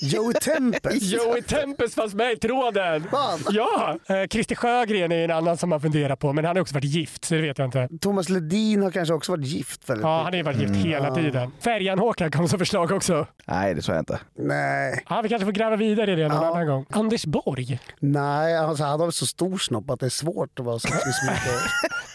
Joey 0.00 0.34
Tempest. 0.34 1.02
Joey 1.02 1.42
Tempest 1.42 1.94
fanns 1.94 2.14
med 2.14 2.32
i 2.32 2.36
tråden! 2.36 3.04
Fan. 3.10 3.38
Ja! 3.50 3.98
Eh, 4.08 4.26
Christer 4.30 4.54
Sjögren 4.54 5.12
är 5.12 5.24
en 5.24 5.30
annan 5.30 5.56
som 5.56 5.68
man 5.70 5.80
funderar 5.80 6.16
på, 6.16 6.32
men 6.32 6.44
han 6.44 6.56
har 6.56 6.60
också 6.60 6.74
varit 6.74 6.84
gift, 6.84 7.24
så 7.24 7.34
det 7.34 7.40
vet 7.40 7.58
jag 7.58 7.66
inte. 7.68 7.88
Thomas 8.00 8.28
Ledin 8.28 8.82
har 8.82 8.90
kanske 8.90 9.14
också 9.14 9.32
varit 9.32 9.46
gift 9.46 9.90
väldigt 9.90 10.04
Ja, 10.04 10.24
mycket. 10.30 10.46
han 10.46 10.46
har 10.46 10.52
varit 10.64 10.74
gift 10.76 10.86
hela 10.86 11.14
tiden. 11.14 11.50
Färjan-Håkan 11.60 12.30
kom 12.30 12.48
som 12.48 12.58
förslag 12.58 12.92
också. 12.92 13.26
Nej 13.46 13.74
det 13.74 13.82
tror 13.82 13.94
jag 13.96 14.02
inte. 14.02 14.18
Nej, 14.38 15.04
Ja, 15.08 15.20
vi 15.22 15.28
kanske 15.28 15.44
får 15.46 15.52
gräva 15.52 15.76
vidare 15.76 16.12
i 16.12 16.14
det 16.14 16.28
någon 16.28 16.42
Ja. 16.42 16.48
annan 16.50 16.66
gång. 16.66 16.86
Anders 16.90 17.24
Borg. 17.26 17.78
nej 18.00 18.56
alltså, 18.56 18.84
han 18.84 19.00
har 19.00 19.10
så 19.10 19.26
stor 19.26 19.58
snopp 19.58 19.90
att 19.90 20.00
det 20.00 20.06
är 20.06 20.10
svårt 20.10 20.58
att 20.58 20.64
vara 20.64 20.78
sexmissbrukare. 20.78 21.60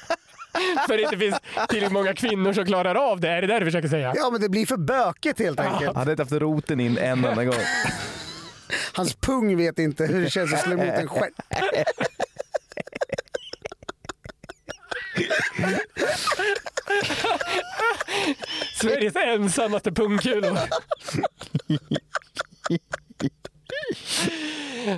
För 0.88 0.98
det 0.98 1.04
inte 1.04 1.18
finns 1.18 1.36
tillräckligt 1.70 1.92
många 1.92 2.14
kvinnor 2.14 2.54
som 2.54 2.66
klarar 2.66 2.96
av 2.96 3.20
det. 3.20 3.30
Är 3.30 3.42
det 3.42 3.48
där 3.48 3.60
du 3.60 3.66
försöker 3.66 3.88
säga? 3.88 4.14
ja 4.16 4.30
men 4.32 4.42
det 4.42 4.50
blir 4.50 4.66
för 4.66 4.78
bökigt 4.78 5.40
helt 5.40 5.60
enkelt. 5.60 5.86
Han 5.86 5.96
hade 5.96 6.12
inte 6.12 6.24
haft 6.24 6.32
roten 6.34 6.80
in 6.80 6.98
en 6.98 7.26
enda 7.26 7.46
gång. 7.46 7.56
Hans 8.94 9.16
pung 9.16 9.58
vet 9.58 9.80
inte 9.80 10.06
hur 10.06 10.22
det 10.22 10.30
känns 10.30 10.54
att 10.54 10.62
slå 10.62 10.74
emot 10.74 10.96
en 10.96 11.08
stjärt. 11.08 11.34
Sveriges 18.76 19.16
ensammaste 19.16 19.92
pungkulor. 19.92 20.60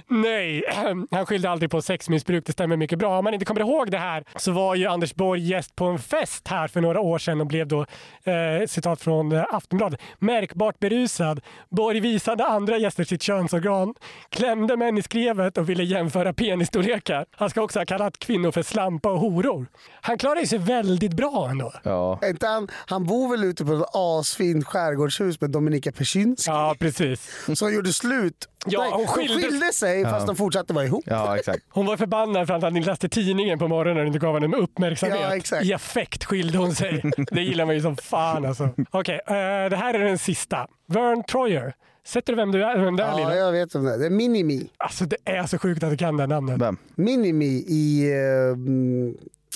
Nej, 0.08 0.64
han 1.12 1.26
skyllde 1.26 1.50
aldrig 1.50 1.72
på 1.72 1.82
sexmissbruk. 1.82 2.46
Det 2.46 2.52
stämmer 2.52 2.78
mycket 2.78 3.00
bra. 3.00 3.18
Om 3.18 3.24
man 3.24 3.34
inte 3.34 3.46
kommer 3.46 3.62
ihåg 3.62 3.92
det 3.92 3.98
här 3.98 4.24
så 4.36 4.52
var 4.52 4.76
ju 4.76 4.86
Anders 4.86 5.16
Borg 5.16 5.42
gäst 5.42 5.76
på 5.76 5.86
en 5.86 6.00
fest 6.00 6.48
här 6.48 6.68
för 6.68 6.82
några 6.82 7.00
år 7.00 7.18
sedan 7.18 7.42
och 7.42 7.48
blev 7.48 7.68
då, 7.68 7.82
eh, 8.24 8.68
citat 8.68 9.02
från 9.02 9.32
eh, 9.32 9.46
Aftonbladet, 9.50 10.00
märkbart 10.20 10.80
berusad. 10.80 11.42
Borg 11.70 12.00
visade 12.00 12.46
andra 12.46 12.78
gäster 12.78 13.04
sitt 13.04 13.22
könsorgan, 13.22 13.94
klämde 14.30 14.78
män 14.78 14.98
i 14.98 15.02
skrevet 15.02 15.58
och 15.58 15.70
ville 15.70 15.84
jämföra 15.84 16.34
penisstorlekar. 16.34 17.26
Han 17.32 17.50
ska 17.50 17.62
också 17.62 17.80
ha 17.80 17.86
kallat 17.86 18.20
kvinnor 18.20 18.52
för 18.52 18.64
slampa 18.64 19.12
och 19.12 19.20
horor. 19.20 19.66
Han 20.02 20.18
klarar 20.18 20.46
sig 20.46 20.60
väldigt 20.60 21.14
bra 21.14 21.48
ändå. 21.50 21.74
Ja. 21.84 22.20
Han, 22.42 22.68
han 22.72 23.06
bor 23.06 23.30
väl 23.30 23.44
ute 23.44 23.66
på 23.66 23.74
ett 23.74 23.86
asfint 23.94 24.66
skärgårdshus 24.66 25.42
med 25.42 25.50
Dominika 25.50 25.92
Persinski 25.92 26.52
Ja, 26.52 26.76
precis. 26.80 27.48
som 27.56 27.74
gjorde 27.74 27.94
slut. 27.94 28.48
Ja, 28.78 28.84
Nej, 28.84 28.92
hon 28.92 29.02
de 29.06 29.08
skildes- 29.28 29.44
skilde 29.50 29.74
sig 29.74 30.04
fast 30.04 30.28
de 30.28 30.36
fortsatte 30.36 30.74
vara 30.74 30.86
ihop. 30.86 31.04
ja 31.08 31.38
exakt. 31.38 31.64
Hon 31.70 31.86
var 31.86 31.98
förbannad 31.98 32.48
för 32.48 32.54
att 32.54 32.62
han 32.64 32.78
inte 32.78 32.90
läste 32.90 33.10
tidningen 33.10 33.60
på 33.60 33.68
morgonen 33.68 34.02
och 34.02 34.08
inte 34.08 34.20
gav 34.20 34.42
henne 34.42 34.58
uppmärksamhet. 34.58 35.20
Ja, 35.22 35.36
exakt. 35.36 35.66
I 35.66 35.74
affekt 35.74 36.24
skilde 36.26 36.58
hon 36.58 36.76
sig. 36.76 37.04
Det 37.32 37.42
gillar 37.42 37.66
man 37.66 37.76
ju 37.76 37.82
som 37.82 37.98
fan 37.98 38.46
alltså. 38.46 38.70
Okej, 38.92 39.20
eh, 39.28 39.34
det 39.70 39.76
här 39.78 39.94
är 39.94 40.00
den 40.00 40.18
sista. 40.18 40.68
Vern 40.88 41.24
Troyer. 41.24 41.74
Sätter 42.08 42.34
du 42.34 42.38
vem 42.38 42.52
du 42.52 42.64
är? 42.64 42.78
Vem 42.80 42.96
det 42.96 43.04
är 43.04 43.08
Ja, 43.08 43.18
Lina? 43.18 43.36
jag 43.36 43.52
vet 43.52 43.76
om 43.76 43.84
det. 43.84 43.98
Det 43.98 44.06
är 44.06 44.10
Minimi. 44.10 44.70
Alltså 44.78 45.06
det 45.06 45.18
är 45.26 45.46
så 45.46 45.58
sjukt 45.58 45.84
att 45.84 45.90
du 45.90 45.98
kan 45.98 46.18
det 46.18 46.28
namnet. 46.28 46.62
Vem? 46.62 46.78
Minimi 46.96 47.66
i 47.68 48.12
uh, 48.14 49.14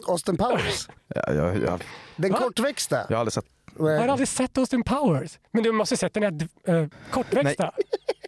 Austin 0.08 0.38
Powers. 0.38 0.88
Ja, 1.16 1.34
jag, 1.34 1.58
jag, 1.58 1.84
Den 2.16 2.32
Va? 2.32 2.38
kortväxta. 2.38 2.96
jag 3.10 3.16
har 3.16 3.20
aldrig 3.20 3.34
sett. 3.34 3.46
Jag 3.80 4.00
har 4.00 4.08
aldrig 4.08 4.28
sett 4.28 4.58
Austin 4.58 4.84
Powers. 4.84 5.40
Men 5.52 5.64
du 5.64 5.72
måste 5.72 5.98
sett 5.98 6.14
den 6.14 6.24
här 6.24 6.74
uh, 6.76 6.88
kortväxta. 7.12 7.72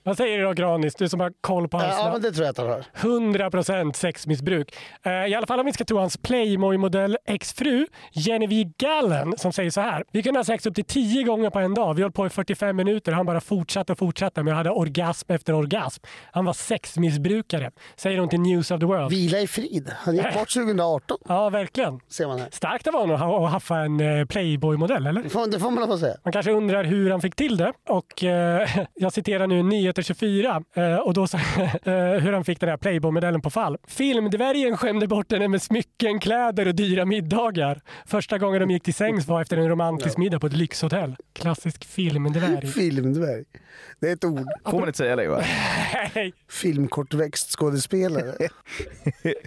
Vad 0.05 0.17
säger 0.17 0.37
du 0.37 0.43
då 0.43 0.51
Granis? 0.53 0.95
Du 0.95 1.09
som 1.09 1.19
har 1.19 1.33
koll 1.41 1.67
på 1.67 1.77
hans 1.77 1.95
Ja, 1.97 2.09
men 2.11 2.21
det 2.21 2.31
tror 2.31 2.45
jag 2.45 2.51
att 2.51 2.57
han 2.57 2.67
har. 2.69 2.85
100% 2.95 3.93
sexmissbruk. 3.93 4.75
Eh, 5.05 5.11
I 5.11 5.35
alla 5.35 5.47
fall 5.47 5.59
om 5.59 5.65
vi 5.65 5.73
ska 5.73 5.83
tro 5.85 5.97
hans 5.97 6.17
Playboy-modell 6.17 7.17
exfru 7.25 7.87
Genevieve 8.11 8.71
Gallen 8.77 9.33
som 9.37 9.53
säger 9.53 9.69
så 9.71 9.81
här. 9.81 10.03
Vi 10.11 10.23
kunde 10.23 10.39
ha 10.39 10.43
sex 10.43 10.65
upp 10.65 10.75
till 10.75 10.85
10 10.85 11.23
gånger 11.23 11.49
på 11.49 11.59
en 11.59 11.73
dag. 11.73 11.93
Vi 11.93 12.01
höll 12.01 12.11
på 12.11 12.25
i 12.25 12.29
45 12.29 12.75
minuter. 12.75 13.11
Han 13.11 13.25
bara 13.25 13.41
fortsatte 13.41 13.91
och 13.91 13.97
fortsatte 13.99 14.43
men 14.43 14.51
jag 14.51 14.57
hade 14.57 14.69
orgasm 14.69 15.31
efter 15.31 15.53
orgasm. 15.53 16.03
Han 16.31 16.45
var 16.45 16.53
sexmissbrukare, 16.53 17.71
säger 17.95 18.19
hon 18.19 18.29
till 18.29 18.39
News 18.41 18.71
of 18.71 18.79
the 18.79 18.85
World. 18.85 19.09
Vila 19.11 19.39
i 19.39 19.47
frid. 19.47 19.91
Han 19.97 20.15
gick 20.15 20.33
bort 20.33 20.49
2018, 20.53 21.17
Ja, 21.27 21.49
verkligen. 21.49 21.99
ser 22.09 22.27
man 22.27 22.39
här. 22.39 22.47
Starkt 22.51 22.87
av 22.87 22.93
honom 22.93 23.43
att 23.45 23.51
haffa 23.51 23.77
en 23.77 23.99
eh, 24.19 24.25
Playboy-modell, 24.25 25.07
eller? 25.07 25.29
Får, 25.33 25.47
det 25.47 25.59
får 25.59 25.71
man 25.71 25.87
få 25.87 25.97
säga. 25.97 26.15
Man 26.23 26.33
kanske 26.33 26.51
undrar 26.51 26.83
hur 26.83 27.11
han 27.11 27.21
fick 27.21 27.35
till 27.35 27.57
det. 27.57 27.73
Och, 27.89 28.23
eh, 28.23 28.69
jag 28.93 29.13
citerar 29.13 29.47
nu 29.47 29.63
Nyheter 29.63 30.01
24 30.01 30.63
eh, 30.75 30.95
och 30.95 31.13
då 31.13 31.27
så, 31.27 31.37
eh, 31.83 31.93
hur 31.95 32.33
han 32.33 32.43
fick 32.43 32.59
den 32.59 32.69
här 32.69 32.77
Playboy-modellen 32.77 33.41
på 33.41 33.49
fall. 33.49 33.77
Filmdvärgen 33.87 34.77
skämde 34.77 35.07
bort 35.07 35.31
henne 35.31 35.47
med 35.47 35.61
smycken, 35.61 36.19
kläder 36.19 36.67
och 36.67 36.75
dyra 36.75 37.05
middagar. 37.05 37.81
Första 38.05 38.37
gången 38.37 38.59
de 38.59 38.71
gick 38.71 38.83
till 38.83 38.93
sängs 38.93 39.27
var 39.27 39.41
efter 39.41 39.57
en 39.57 39.69
romantisk 39.69 40.17
middag 40.17 40.39
på 40.39 40.47
ett 40.47 40.53
lyxhotell. 40.53 41.15
Klassisk 41.33 41.85
filmdvärg. 41.85 42.67
Filmdvärg. 42.73 43.43
Det 43.99 44.09
är 44.09 44.13
ett 44.13 44.23
ord. 44.23 44.47
Får 44.65 44.79
man 44.79 44.87
inte 44.87 44.97
säga 44.97 45.15
det 45.15 45.27
va? 45.27 45.39
Hej. 46.13 46.33
Filmkortväxt 46.49 47.51
skådespelare. 47.51 48.33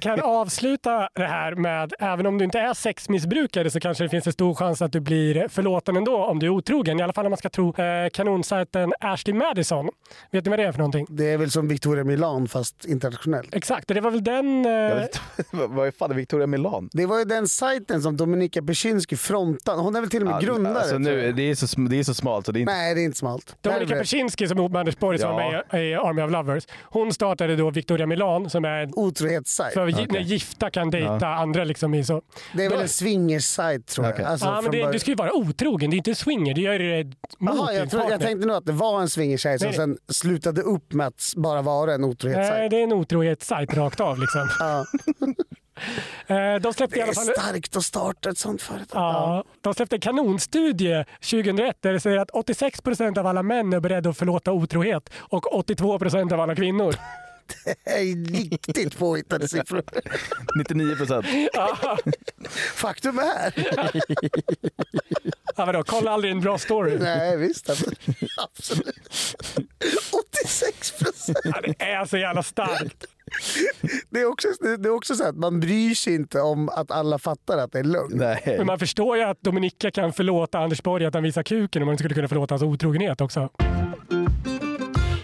kan 0.01 0.21
avsluta 0.21 1.09
det 1.15 1.27
här 1.27 1.55
med, 1.55 1.93
även 1.99 2.27
om 2.27 2.39
du 2.39 2.45
inte 2.45 2.59
är 2.59 2.75
sexmissbrukare 2.75 3.71
så 3.71 3.81
kanske 3.81 4.05
det 4.05 4.09
finns 4.09 4.27
en 4.27 4.33
stor 4.33 4.55
chans 4.55 4.83
att 4.83 4.93
du 4.93 5.01
blir 5.01 5.49
förlåten 5.77 5.97
ändå 5.97 6.25
om 6.25 6.39
du 6.39 6.47
är 6.47 6.51
otrogen. 6.51 7.01
I 7.01 7.03
alla 7.03 7.13
fall 7.13 7.27
om 7.27 7.31
man 7.31 7.37
ska 7.39 7.49
tro 7.49 7.69
eh, 7.69 8.09
kanonsajten 8.13 8.93
Ashley 9.01 9.35
Madison. 9.35 9.89
Vet 10.31 10.45
ni 10.45 10.51
vad 10.51 10.59
det 10.59 10.65
är 10.65 10.73
för 10.73 10.79
någonting? 10.79 11.07
Det 11.09 11.25
är 11.33 11.39
väl 11.39 11.51
som 11.51 11.69
Victoria 11.69 12.05
Milan 12.05 12.49
fast 12.49 12.85
internationellt. 12.85 13.55
Exakt, 13.55 13.91
och 13.91 13.95
det 13.95 14.01
var 14.01 14.11
väl 14.11 14.25
den... 14.25 14.67
Eh, 14.67 15.05
vad 15.51 15.95
fan 15.95 16.11
är 16.11 16.15
Victoria 16.15 16.47
Milan? 16.47 16.89
Det 16.93 17.07
var 17.07 17.19
ju 17.19 17.25
den 17.25 17.49
sajten 17.49 18.03
som 18.03 18.17
Dominika 18.17 18.63
Persinski 18.63 19.17
frontade. 19.17 19.83
Hon 19.83 19.97
är 19.97 20.01
väl 20.01 20.11
till 20.11 20.23
och 20.23 20.29
med 20.29 20.43
grundare. 20.43 20.79
Alltså, 20.79 20.99
nu, 20.99 21.33
det, 21.33 21.43
är 21.43 21.55
så, 21.55 21.81
det 21.81 21.99
är 21.99 22.03
så 22.05 22.15
smalt. 22.15 22.47
Så 22.47 22.53
det 22.53 22.59
är 22.59 22.61
inte, 22.61 22.73
Nej, 22.73 22.95
det 22.95 23.01
är 23.01 23.05
inte 23.05 23.19
smalt. 23.19 23.57
Dominika. 23.61 23.95
Persinski 23.97 24.49
som 24.49 24.59
är 24.59 24.61
ihop 24.63 24.73
med 24.73 24.81
Anders 24.81 24.99
Borg 24.99 25.19
som 25.19 25.31
Ja. 25.31 25.35
var 25.37 25.65
med 25.73 25.83
i, 25.83 25.87
i 25.91 25.95
Army 25.95 26.23
of 26.23 26.31
Lovers. 26.31 26.67
Hon 26.83 27.13
startade 27.13 27.57
då 27.57 27.71
Victoria 27.71 28.07
Milan 28.07 28.51
som 28.51 28.65
är 28.65 28.83
en 28.83 28.91
Otrohetssajt. 28.95 29.75
för 29.75 29.93
Okej. 29.93 30.07
när 30.11 30.21
gifta 30.21 30.71
kan 30.71 30.91
dejta 30.91 31.27
andra 31.29 31.65
liksom 31.65 31.95
i 31.95 32.05
så. 32.05 32.23
Det 32.55 32.65
är 32.65 32.69
väl 32.69 32.79
Då- 32.79 32.83
en 32.83 32.89
swingers-sajt 32.89 33.87
tror 33.87 34.07
jag. 34.07 34.15
Okej. 34.15 34.25
Alltså, 34.25 34.47
ja, 34.47 34.55
men 34.55 34.65
det, 34.65 34.71
början. 34.71 34.93
du 34.93 34.99
ska 34.99 35.11
ju 35.11 35.15
vara 35.15 35.33
otrogen, 35.33 35.66
det 35.75 35.87
är 35.87 35.95
inte 35.95 36.15
swinger. 36.15 36.55
Du 36.55 36.61
gör 36.61 36.79
det 36.79 37.05
mot 37.39 37.69
din 37.69 37.77
jag, 37.77 37.91
tror, 37.91 38.03
jag 38.03 38.11
partner. 38.11 38.27
tänkte 38.27 38.47
nog 38.47 38.57
att 38.57 38.67
det 38.67 38.73
var 38.73 39.01
en 39.01 39.09
swingersajt 39.09 39.61
som 39.61 39.67
Nej, 39.69 39.77
sen 39.77 39.99
slutade 40.09 40.63
upp 40.63 40.93
med 40.93 41.07
att 41.07 41.33
bara 41.37 41.63
vara 41.63 41.95
en 41.95 42.01
Nej, 42.01 42.11
otrohetssajt. 42.11 42.71
det 42.71 42.77
är 42.77 42.83
en 42.83 42.93
otrohetssajt 42.93 43.75
rakt 43.75 44.01
av 44.01 44.19
liksom. 44.19 44.49
Ja. 44.59 44.85
Eh, 46.27 46.55
De 46.61 46.73
släppte 46.73 46.97
i 46.97 46.99
Det 46.99 47.03
alla 47.03 47.11
är 47.11 47.15
fall... 47.15 47.25
starkt 47.45 47.77
att 47.77 47.83
starta 47.83 48.31
ett 48.31 48.39
sånt 48.39 48.63
företag. 48.63 49.01
Ja, 49.03 49.45
de 49.61 49.75
släppte 49.75 49.97
en 49.97 50.01
kanonstudie 50.01 51.05
2001 51.31 51.77
där 51.81 51.93
det 51.93 52.01
säger 52.01 52.17
att 52.19 52.31
86 52.31 52.81
procent 52.81 53.19
av 53.19 53.27
alla 53.27 53.43
män 53.43 53.73
är 53.73 53.81
beredda 53.81 54.11
att 54.11 54.17
förlåta 54.17 54.53
otrohet 54.53 55.11
och 55.17 55.55
82 55.55 55.99
procent 55.99 56.33
av 56.33 56.41
alla 56.41 56.55
kvinnor. 56.55 56.95
Det 57.65 57.77
är 57.85 58.33
riktigt 58.33 58.99
påhittade 58.99 59.49
siffror. 59.49 59.83
99 60.59 60.97
procent. 60.97 61.27
Faktum 62.75 63.19
är... 63.19 63.53
Ja, 65.57 65.65
vadå, 65.65 65.83
kolla 65.87 66.11
aldrig 66.11 66.33
en 66.33 66.41
bra 66.41 66.59
story. 66.59 66.99
Nej, 66.99 67.37
visst. 67.37 67.71
Absolut. 67.71 67.99
absolut. 68.45 68.97
86 70.45 70.93
procent. 70.93 71.39
Ja, 71.45 71.61
det 71.63 71.85
är 71.85 72.05
så 72.05 72.17
jävla 72.19 72.43
starkt. 72.43 73.05
Det 74.11 74.21
är 74.21 74.27
också, 74.27 74.49
det 74.79 74.89
är 74.89 74.95
också 74.95 75.15
så 75.15 75.25
att 75.25 75.37
man 75.37 75.61
bryr 75.61 75.95
sig 75.95 76.15
inte 76.15 76.41
om 76.41 76.69
att 76.69 76.91
alla 76.91 77.19
fattar 77.19 77.59
att 77.59 77.73
det 77.73 77.79
är 77.79 77.85
lögn. 77.85 78.17
Nej. 78.17 78.43
Men 78.59 78.67
man 78.67 78.79
förstår 78.79 79.17
ju 79.17 79.23
att 79.23 79.41
Dominika 79.41 79.91
kan 79.91 80.13
förlåta 80.13 80.59
Anders 80.59 80.83
Borg 80.83 81.07
att 81.07 81.15
han 81.15 81.23
visar 81.23 81.43
kuken 81.43 81.83
om 81.83 81.87
man 81.87 81.93
inte 81.93 82.03
skulle 82.03 82.15
kunna 82.15 82.29
förlåta 82.29 82.55
hans 82.55 82.63
otrogenhet 82.63 83.21
också. 83.21 83.51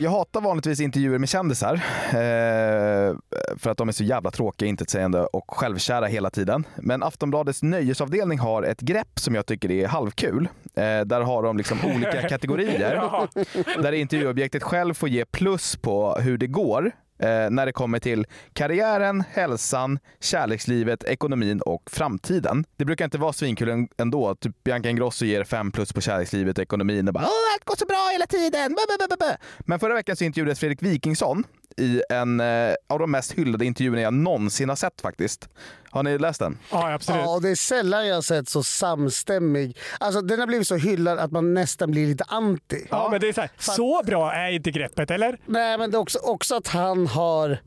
Jag 0.02 0.10
hatar 0.10 0.40
vanligtvis 0.40 0.80
intervjuer 0.80 1.18
med 1.18 1.28
kändisar. 1.28 1.74
Eh, 2.06 3.16
för 3.56 3.70
att 3.70 3.78
de 3.78 3.88
är 3.88 3.92
så 3.92 4.04
jävla 4.04 4.30
tråkiga, 4.30 4.68
intetsägande 4.68 5.20
och 5.20 5.44
självkära 5.56 6.06
hela 6.06 6.30
tiden. 6.30 6.66
Men 6.76 7.02
Aftonbladets 7.02 7.62
nöjesavdelning 7.62 8.38
har 8.38 8.62
ett 8.62 8.80
grepp 8.80 9.18
som 9.18 9.34
jag 9.34 9.46
tycker 9.46 9.70
är 9.70 9.86
halvkul. 9.86 10.48
Eh, 10.74 11.00
där 11.00 11.20
har 11.20 11.42
de 11.42 11.56
liksom 11.56 11.78
olika 11.84 12.22
kategorier. 12.28 13.02
Där 13.82 13.92
intervjuobjektet 13.92 14.62
själv 14.62 14.94
får 14.94 15.08
ge 15.08 15.24
plus 15.24 15.76
på 15.76 16.14
hur 16.14 16.38
det 16.38 16.46
går 16.46 16.92
eh, 17.22 17.50
när 17.50 17.66
det 17.66 17.72
kommer 17.72 17.98
till 17.98 18.26
karriären, 18.52 19.24
hälsan, 19.32 19.98
kärlekslivet, 20.20 21.04
ekonomin 21.04 21.60
och 21.60 21.90
framtiden. 21.90 22.64
Det 22.76 22.84
brukar 22.84 23.04
inte 23.04 23.18
vara 23.18 23.32
svinkul 23.32 23.86
ändå. 23.98 24.34
Typ 24.34 24.64
Bianca 24.64 24.88
Ingrosso 24.88 25.24
ger 25.24 25.44
fem 25.44 25.72
plus 25.72 25.92
på 25.92 26.00
kärlekslivet 26.00 26.58
och 26.58 26.62
ekonomin 26.62 27.08
och 27.08 27.14
bara 27.14 27.24
Åh, 27.24 27.54
allt 27.54 27.64
går 27.64 27.76
så 27.76 27.86
bra 27.86 28.08
hela 28.12 28.26
tiden. 28.26 28.76
Men 29.58 29.78
förra 29.80 29.94
veckan 29.94 30.16
så 30.16 30.24
intervjuades 30.24 30.60
Fredrik 30.60 30.82
Wikingsson 30.82 31.44
i 31.76 32.02
en 32.08 32.40
eh, 32.40 32.74
av 32.88 32.98
de 32.98 33.10
mest 33.10 33.32
hyllade 33.32 33.64
intervjuerna 33.64 34.02
jag 34.02 34.14
någonsin 34.14 34.68
har 34.68 34.76
sett 34.76 35.00
faktiskt. 35.00 35.48
Har 35.90 36.02
ni 36.02 36.18
läst 36.18 36.40
den? 36.40 36.58
Ja, 36.70 36.92
absolut. 36.92 37.20
Ja, 37.24 37.34
och 37.34 37.42
det 37.42 37.50
är 37.50 37.54
sällan 37.54 38.06
jag 38.06 38.14
har 38.14 38.22
sett 38.22 38.48
så 38.48 38.62
samstämmig. 38.62 39.76
Alltså 40.00 40.20
den 40.20 40.40
har 40.40 40.46
blivit 40.46 40.68
så 40.68 40.76
hyllad 40.76 41.18
att 41.18 41.32
man 41.32 41.54
nästan 41.54 41.90
blir 41.90 42.06
lite 42.06 42.24
anti. 42.28 42.86
Ja, 42.90 43.08
men 43.10 43.20
det 43.20 43.28
är 43.28 43.32
så, 43.32 43.40
här, 43.40 43.50
så 43.58 44.02
bra 44.06 44.32
är 44.32 44.50
inte 44.50 44.70
greppet, 44.70 45.10
eller? 45.10 45.38
Nej, 45.46 45.78
men 45.78 45.90
det 45.90 45.96
är 45.96 46.00
också, 46.00 46.18
också 46.18 46.54
att 46.54 46.68
han 46.68 47.06
har... 47.06 47.58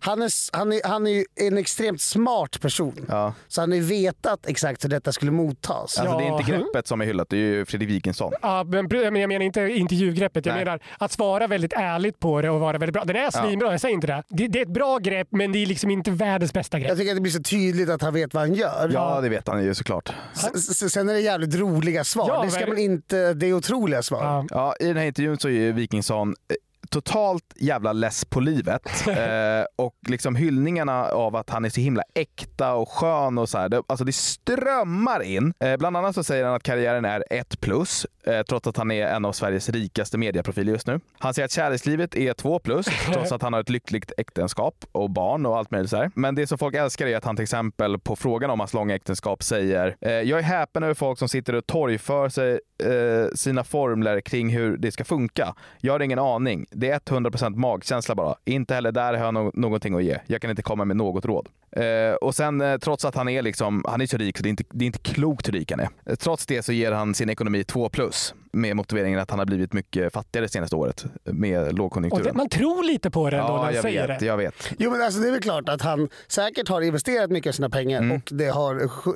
Han 0.00 0.22
är, 0.22 0.56
han, 0.56 0.72
är, 0.72 0.80
han 0.88 1.06
är 1.06 1.10
ju 1.10 1.24
en 1.40 1.58
extremt 1.58 2.00
smart 2.00 2.60
person. 2.60 3.06
Ja. 3.08 3.34
Så 3.48 3.60
han 3.60 3.70
har 3.70 3.76
ju 3.76 3.82
vetat 3.84 4.46
exakt 4.46 4.84
hur 4.84 4.88
detta 4.88 5.12
skulle 5.12 5.30
mottas. 5.30 5.98
Alltså, 5.98 6.18
Det 6.18 6.24
är 6.24 6.38
inte 6.38 6.52
Ja. 6.52 6.58
greppet 6.58 6.86
som 6.86 7.00
är 7.00 7.04
hyllat, 7.04 7.28
det 7.28 7.36
är 7.36 7.40
ju 7.40 7.64
Fredrik 7.64 7.90
Wikingsson. 7.90 8.32
Ja, 8.42 8.64
men 8.64 8.88
men 8.90 9.16
jag 9.20 9.28
menar 9.28 9.40
inte 9.44 9.60
intervjugreppet. 9.60 10.46
Jag 10.46 10.54
Nej. 10.54 10.64
menar 10.64 10.80
att 10.98 11.12
svara 11.12 11.46
väldigt 11.46 11.72
ärligt 11.72 12.20
på 12.20 12.40
det 12.42 12.50
och 12.50 12.60
vara 12.60 12.78
väldigt 12.78 12.92
bra. 12.94 13.04
Den 13.04 13.16
är 13.16 13.30
svinbra, 13.30 13.70
jag 13.70 13.80
säger 13.80 13.94
inte 13.94 14.06
det. 14.06 14.22
det. 14.28 14.48
Det 14.48 14.58
är 14.58 14.62
ett 14.62 14.68
bra 14.74 14.98
grepp, 14.98 15.28
men 15.30 15.52
det 15.52 15.58
är 15.62 15.66
liksom 15.66 15.90
inte 15.90 16.10
världens 16.10 16.52
bästa 16.52 16.78
grepp. 16.78 16.88
Jag 16.88 16.98
tycker 16.98 17.10
att 17.10 17.16
det 17.16 17.20
blir 17.20 17.32
så 17.32 17.42
tydligt 17.42 17.88
att 17.88 18.02
han 18.02 18.14
vet 18.14 18.34
vad 18.34 18.42
han 18.42 18.54
gör. 18.54 18.90
Ja, 18.94 19.20
det 19.20 19.28
vet 19.28 19.48
han 19.48 19.64
ju 19.64 19.74
såklart. 19.74 20.12
S- 20.34 20.82
s- 20.82 20.92
Sen 20.92 21.08
är 21.08 21.12
det 21.14 21.20
jävligt 21.20 21.54
roliga 21.54 22.04
svar. 22.04 22.28
Ja, 22.28 22.42
det 22.44 22.50
ska 22.50 22.66
man 22.66 22.78
inte... 22.78 23.34
Det 23.34 23.46
är 23.46 23.52
otroliga 23.52 24.02
svar. 24.02 24.24
Ja. 24.24 24.46
Ja, 24.50 24.74
I 24.80 24.86
den 24.86 24.96
här 24.96 25.04
intervjun 25.04 25.38
så 25.38 25.48
är 25.48 25.52
ju 25.52 25.72
Wikingsson 25.72 26.28
eh, 26.28 26.54
totalt 26.94 27.54
jävla 27.56 27.92
less 27.92 28.24
på 28.24 28.40
livet. 28.40 29.06
eh, 29.08 29.64
och 29.76 29.94
liksom 30.08 30.36
hyllningarna 30.36 31.04
av 31.04 31.36
att 31.36 31.50
han 31.50 31.64
är 31.64 31.68
så 31.68 31.80
himla 31.80 32.02
äkta 32.14 32.74
och 32.74 32.88
skön 32.88 33.38
och 33.38 33.48
så 33.48 33.58
här. 33.58 33.68
Det, 33.68 33.82
alltså 33.86 34.04
det 34.04 34.12
strömmar 34.12 35.22
in. 35.22 35.54
Eh, 35.60 35.76
bland 35.76 35.96
annat 35.96 36.14
så 36.14 36.24
säger 36.24 36.44
han 36.44 36.54
att 36.54 36.62
karriären 36.62 37.04
är 37.04 37.24
ett 37.30 37.60
plus, 37.60 38.06
eh, 38.26 38.42
trots 38.42 38.66
att 38.66 38.76
han 38.76 38.90
är 38.90 39.06
en 39.06 39.24
av 39.24 39.32
Sveriges 39.32 39.68
rikaste 39.68 40.18
medieprofiler 40.18 40.72
just 40.72 40.86
nu. 40.86 41.00
Han 41.18 41.34
säger 41.34 41.44
att 41.46 41.52
kärlekslivet 41.52 42.16
är 42.16 42.34
två 42.34 42.58
plus, 42.58 42.86
trots 43.12 43.32
att 43.32 43.42
han 43.42 43.52
har 43.52 43.60
ett 43.60 43.70
lyckligt 43.70 44.12
äktenskap 44.18 44.84
och 44.92 45.10
barn 45.10 45.46
och 45.46 45.58
allt 45.58 45.70
möjligt 45.70 45.90
så 45.90 45.96
här. 45.96 46.10
Men 46.14 46.34
det 46.34 46.46
som 46.46 46.58
folk 46.58 46.74
älskar 46.74 47.06
är 47.06 47.16
att 47.16 47.24
han 47.24 47.36
till 47.36 47.42
exempel 47.42 47.98
på 47.98 48.16
frågan 48.16 48.50
om 48.50 48.60
hans 48.60 48.74
långa 48.74 48.94
äktenskap 48.94 49.42
säger 49.42 49.96
eh, 50.00 50.12
“Jag 50.12 50.38
är 50.38 50.42
häpen 50.42 50.82
över 50.82 50.94
folk 50.94 51.18
som 51.18 51.28
sitter 51.28 51.54
och 51.54 51.66
torgför 51.66 52.28
sig 52.28 52.60
eh, 52.84 53.28
sina 53.34 53.64
formler 53.64 54.20
kring 54.20 54.48
hur 54.48 54.76
det 54.76 54.92
ska 54.92 55.04
funka. 55.04 55.54
Jag 55.80 55.92
har 55.92 56.00
ingen 56.00 56.18
aning. 56.18 56.66
Det 56.70 56.90
är 56.90 56.98
100% 56.98 57.56
magkänsla 57.56 58.14
bara. 58.14 58.34
Inte 58.44 58.74
heller 58.74 58.92
där 58.92 59.14
har 59.14 59.24
jag 59.24 59.34
no- 59.34 59.50
någonting 59.54 59.94
att 59.94 60.04
ge. 60.04 60.18
Jag 60.26 60.40
kan 60.40 60.50
inte 60.50 60.62
komma 60.62 60.84
med 60.84 60.96
något 60.96 61.24
råd. 61.24 61.48
Eh, 61.76 62.14
och 62.14 62.34
sen 62.34 62.60
eh, 62.60 62.78
trots 62.78 63.04
att 63.04 63.14
han 63.14 63.28
är 63.28 63.42
liksom, 63.42 63.84
han 63.88 64.00
är 64.00 64.06
så 64.06 64.16
rik 64.16 64.36
så 64.36 64.42
det 64.42 64.48
är 64.48 64.50
inte, 64.50 64.64
det 64.70 64.84
är 64.84 64.86
inte 64.86 64.98
klokt 64.98 65.48
hur 65.48 65.52
rik 65.52 65.70
han 65.70 65.80
är. 65.80 65.88
Eh, 66.06 66.14
trots 66.14 66.46
det 66.46 66.62
så 66.62 66.72
ger 66.72 66.92
han 66.92 67.14
sin 67.14 67.30
ekonomi 67.30 67.64
2 67.64 67.88
plus 67.88 68.13
med 68.52 68.76
motiveringen 68.76 69.20
att 69.20 69.30
han 69.30 69.38
har 69.38 69.46
blivit 69.46 69.72
mycket 69.72 70.12
fattigare 70.12 70.44
det 70.44 70.48
senaste 70.52 70.76
året 70.76 71.04
med 71.24 71.78
lågkonjunkturen. 71.78 72.26
det, 72.26 72.32
man 72.32 72.48
tror 72.48 72.82
lite 72.84 73.10
på 73.10 73.30
det 73.30 73.36
ändå 73.36 73.48
när 73.48 73.56
ja, 73.58 73.64
han 73.64 73.74
jag 73.74 73.82
säger 73.82 74.08
vet, 74.08 74.20
det. 74.20 74.26
jag 74.26 74.36
vet. 74.36 74.70
Jo 74.78 74.90
men 74.90 75.02
alltså 75.02 75.20
det 75.20 75.28
är 75.28 75.32
väl 75.32 75.40
klart 75.42 75.68
att 75.68 75.82
han 75.82 76.08
säkert 76.28 76.68
har 76.68 76.80
investerat 76.80 77.30
mycket 77.30 77.50
av 77.50 77.52
sina 77.52 77.70
pengar 77.70 77.98
Mm. 78.02 78.16
och 78.16 78.28
det 78.32 78.48
har, 78.48 78.74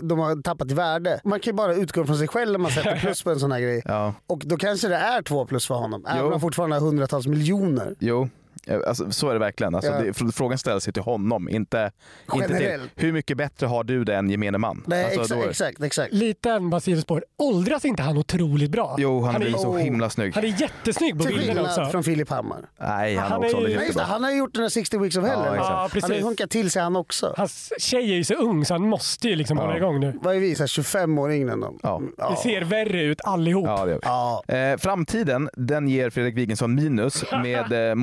de 0.09 0.19
har 0.19 0.43
tappat 0.43 0.71
i 0.71 0.75
värde. 0.75 1.21
Man 1.25 1.41
kan 1.41 1.51
ju 1.51 1.57
bara 1.57 1.75
utgå 1.75 2.05
från 2.05 2.17
sig 2.19 2.29
själv 2.29 2.53
när 2.53 2.59
man 2.59 2.71
sätter 2.71 2.97
plus 3.01 3.23
på 3.23 3.31
en 3.31 3.41
sån 3.41 3.53
här 3.53 3.61
grej. 3.61 3.83
Ja. 3.85 4.15
Och 4.27 4.43
då 4.47 4.57
kanske 4.57 4.89
det 4.89 4.97
är 4.97 5.23
två 5.23 5.47
plus 5.47 5.67
för 5.67 5.75
honom. 5.75 6.07
Även 6.09 6.25
om 6.25 6.31
han 6.31 6.41
fortfarande 6.41 6.77
har 6.77 6.81
hundratals 6.81 7.27
miljoner. 7.27 7.95
Jo, 7.99 8.29
alltså, 8.87 9.11
så 9.13 9.29
är 9.29 9.33
det 9.33 9.39
verkligen. 9.39 9.75
Alltså, 9.75 9.91
Ja. 9.91 9.99
det, 9.99 10.13
fr- 10.13 10.33
frågan 10.33 10.59
ställs 10.59 10.89
ju 10.89 10.93
till 10.93 11.03
honom, 11.03 11.49
inte, 11.49 11.91
inte 12.33 12.47
till 12.47 12.57
Generellt. 12.57 12.91
hur 12.97 13.13
mycket 13.13 13.37
bättre 13.37 13.67
har 13.67 13.85
du 13.85 14.05
det 14.05 14.17
än 14.17 14.31
gemene 14.31 14.59
man? 14.59 14.83
Nej, 14.87 15.05
Alltså, 15.05 15.21
exakt, 15.21 15.41
då- 15.43 15.51
exakt, 15.51 15.83
exakt. 15.83 16.13
Liten 16.13 16.71
bara 16.71 16.81
sidospår. 16.81 17.25
Åldras 17.39 17.85
inte 17.85 18.03
han 18.03 18.19
otroligt 18.19 18.71
bra? 18.71 18.97
Jo, 18.99 19.21
han, 19.23 19.35
är, 19.35 19.39
blir 19.41 19.53
så 19.53 19.69
oh. 19.69 19.77
himla 19.79 20.11
snygg. 20.11 20.35
han 20.35 20.45
är 20.45 20.61
jättesnygg 20.61 21.19
på 21.19 21.25
skillnad 21.25 21.65
också. 21.65 21.87
från 21.91 22.05
Filip 22.05 22.31
Hammar. 22.31 22.69
Nej, 22.81 23.17
han, 23.17 23.33
Han 23.33 23.41
har 23.43 23.49
också 23.49 23.57
är 23.57 23.77
Nej, 23.77 23.91
det, 23.95 24.03
han 24.03 24.25
har 24.25 24.31
ju 24.31 24.37
gjort 24.39 24.55
den 24.55 24.63
här 24.63 24.69
60 24.69 24.99
Weeks 24.99 25.17
of 25.17 25.25
Hell. 25.25 25.39
Ja. 25.45 25.57
Ja, 25.57 25.89
han 26.03 26.11
har 26.11 26.17
ju 26.17 26.23
hunkat 26.23 26.51
till 26.51 26.71
sig 26.71 26.83
han 26.83 26.97
också. 26.97 27.35
Hans 27.37 27.73
tjej 27.79 28.11
är 28.13 28.17
ju 28.17 28.25
så 28.25 28.35
ung 28.35 28.65
så 28.65 28.75
han 28.75 28.83
måste 28.83 29.29
ju 29.29 29.37
liksom 29.37 29.59
hålla 29.59 29.77
igång 29.77 30.01
nu. 30.01 30.19
Vad 30.23 30.37
är 30.37 30.41
vi? 30.41 30.55
Så 30.55 30.63
här 30.63 30.69
25 30.69 31.19
år 31.19 31.33
yngre 31.33 31.53
än 31.53 31.61
dem? 31.61 31.79
Ja. 31.83 32.03
Vi 32.31 32.37
ser 32.37 32.63
värre 32.63 33.03
ut 33.03 33.21
allihop. 33.25 33.67
Ja, 33.67 33.85
det 33.85 33.91
gör 33.91 33.99
vi. 33.99 34.01
Ja. 34.05 34.43
Eh, 34.49 34.77
framtiden, 34.79 35.51
den 35.55 35.89
ger 35.89 36.11
Fredrik 36.11 36.37
Wikingsson 36.37 36.75
minus 36.75 37.25
med 37.43 37.89
eh, 37.91 37.95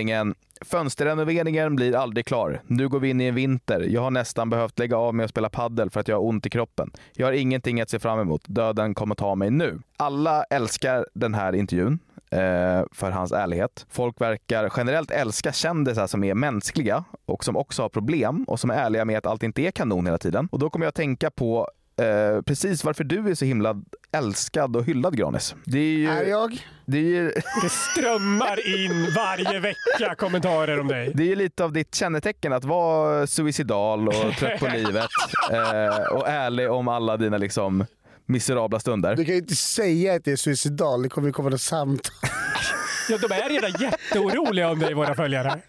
motiveringen 0.00 0.34
Fönsterrenoveringen 0.64 1.76
blir 1.76 1.96
aldrig 1.96 2.26
klar. 2.26 2.62
Nu 2.66 2.88
går 2.88 3.00
vi 3.00 3.10
in 3.10 3.20
i 3.20 3.24
en 3.24 3.34
vinter. 3.34 3.80
Jag 3.80 4.00
har 4.00 4.10
nästan 4.10 4.50
behövt 4.50 4.78
lägga 4.78 4.96
av 4.96 5.14
med 5.14 5.24
att 5.24 5.30
spela 5.30 5.48
paddel 5.48 5.90
för 5.90 6.00
att 6.00 6.08
jag 6.08 6.16
har 6.16 6.24
ont 6.24 6.46
i 6.46 6.50
kroppen. 6.50 6.90
Jag 7.12 7.26
har 7.26 7.32
ingenting 7.32 7.80
att 7.80 7.90
se 7.90 7.98
fram 7.98 8.20
emot. 8.20 8.42
Döden 8.46 8.94
kommer 8.94 9.14
ta 9.14 9.34
mig 9.34 9.50
nu. 9.50 9.78
Alla 9.96 10.44
älskar 10.44 11.06
den 11.14 11.34
här 11.34 11.54
intervjun 11.54 11.98
eh, 12.30 12.84
för 12.92 13.10
hans 13.10 13.32
ärlighet. 13.32 13.86
Folk 13.88 14.20
verkar 14.20 14.72
generellt 14.76 15.10
älska 15.10 15.52
kändisar 15.52 16.06
som 16.06 16.24
är 16.24 16.34
mänskliga 16.34 17.04
och 17.26 17.44
som 17.44 17.56
också 17.56 17.82
har 17.82 17.88
problem 17.88 18.44
och 18.44 18.60
som 18.60 18.70
är 18.70 18.74
ärliga 18.74 19.04
med 19.04 19.18
att 19.18 19.26
allt 19.26 19.42
inte 19.42 19.62
är 19.62 19.70
kanon 19.70 20.06
hela 20.06 20.18
tiden. 20.18 20.48
Och 20.52 20.58
då 20.58 20.70
kommer 20.70 20.86
jag 20.86 20.88
att 20.88 20.94
tänka 20.94 21.30
på 21.30 21.68
eh, 22.02 22.42
precis 22.42 22.84
varför 22.84 23.04
du 23.04 23.30
är 23.30 23.34
så 23.34 23.44
himla 23.44 23.76
älskad 24.12 24.76
och 24.76 24.84
hyllad 24.84 25.16
Granis. 25.16 25.54
Det 25.64 25.78
är 25.78 25.98
ju... 25.98 26.08
Är 26.08 26.24
jag? 26.24 26.66
Det 26.86 26.98
är, 26.98 27.02
ju, 27.02 27.32
Det 27.62 27.68
strömmar 27.68 28.84
in 28.84 29.12
varje 29.16 29.60
vecka 29.60 30.14
kommentarer 30.18 30.80
om 30.80 30.88
dig. 30.88 31.12
det 31.14 31.22
är 31.22 31.26
ju 31.26 31.36
lite 31.36 31.64
av 31.64 31.72
ditt 31.72 31.94
kännetecken 31.94 32.52
att 32.52 32.64
vara 32.64 33.26
suicidal 33.26 34.08
och 34.08 34.32
trött 34.38 34.60
på 34.60 34.66
livet 34.66 35.08
eh, 35.50 36.12
och 36.12 36.28
ärlig 36.28 36.70
om 36.70 36.88
alla 36.88 37.16
dina 37.16 37.38
liksom 37.38 37.84
miserabla 38.26 38.80
stunder. 38.80 39.16
Du 39.16 39.24
kan 39.24 39.34
ju 39.34 39.40
inte 39.40 39.56
säga 39.56 40.14
att 40.14 40.24
det 40.24 40.32
är 40.32 40.36
suicidal. 40.36 41.02
Det 41.02 41.08
kommer 41.08 41.28
ju 41.28 41.32
komma 41.32 41.48
något 41.48 41.60
samtal. 41.60 42.14
Ja, 43.10 43.18
de 43.28 43.34
är 43.34 43.48
redan 43.48 43.70
jätteoroliga 43.80 44.68
om 44.70 44.78
dig, 44.78 44.94
våra 44.94 45.14
följare. 45.14 45.60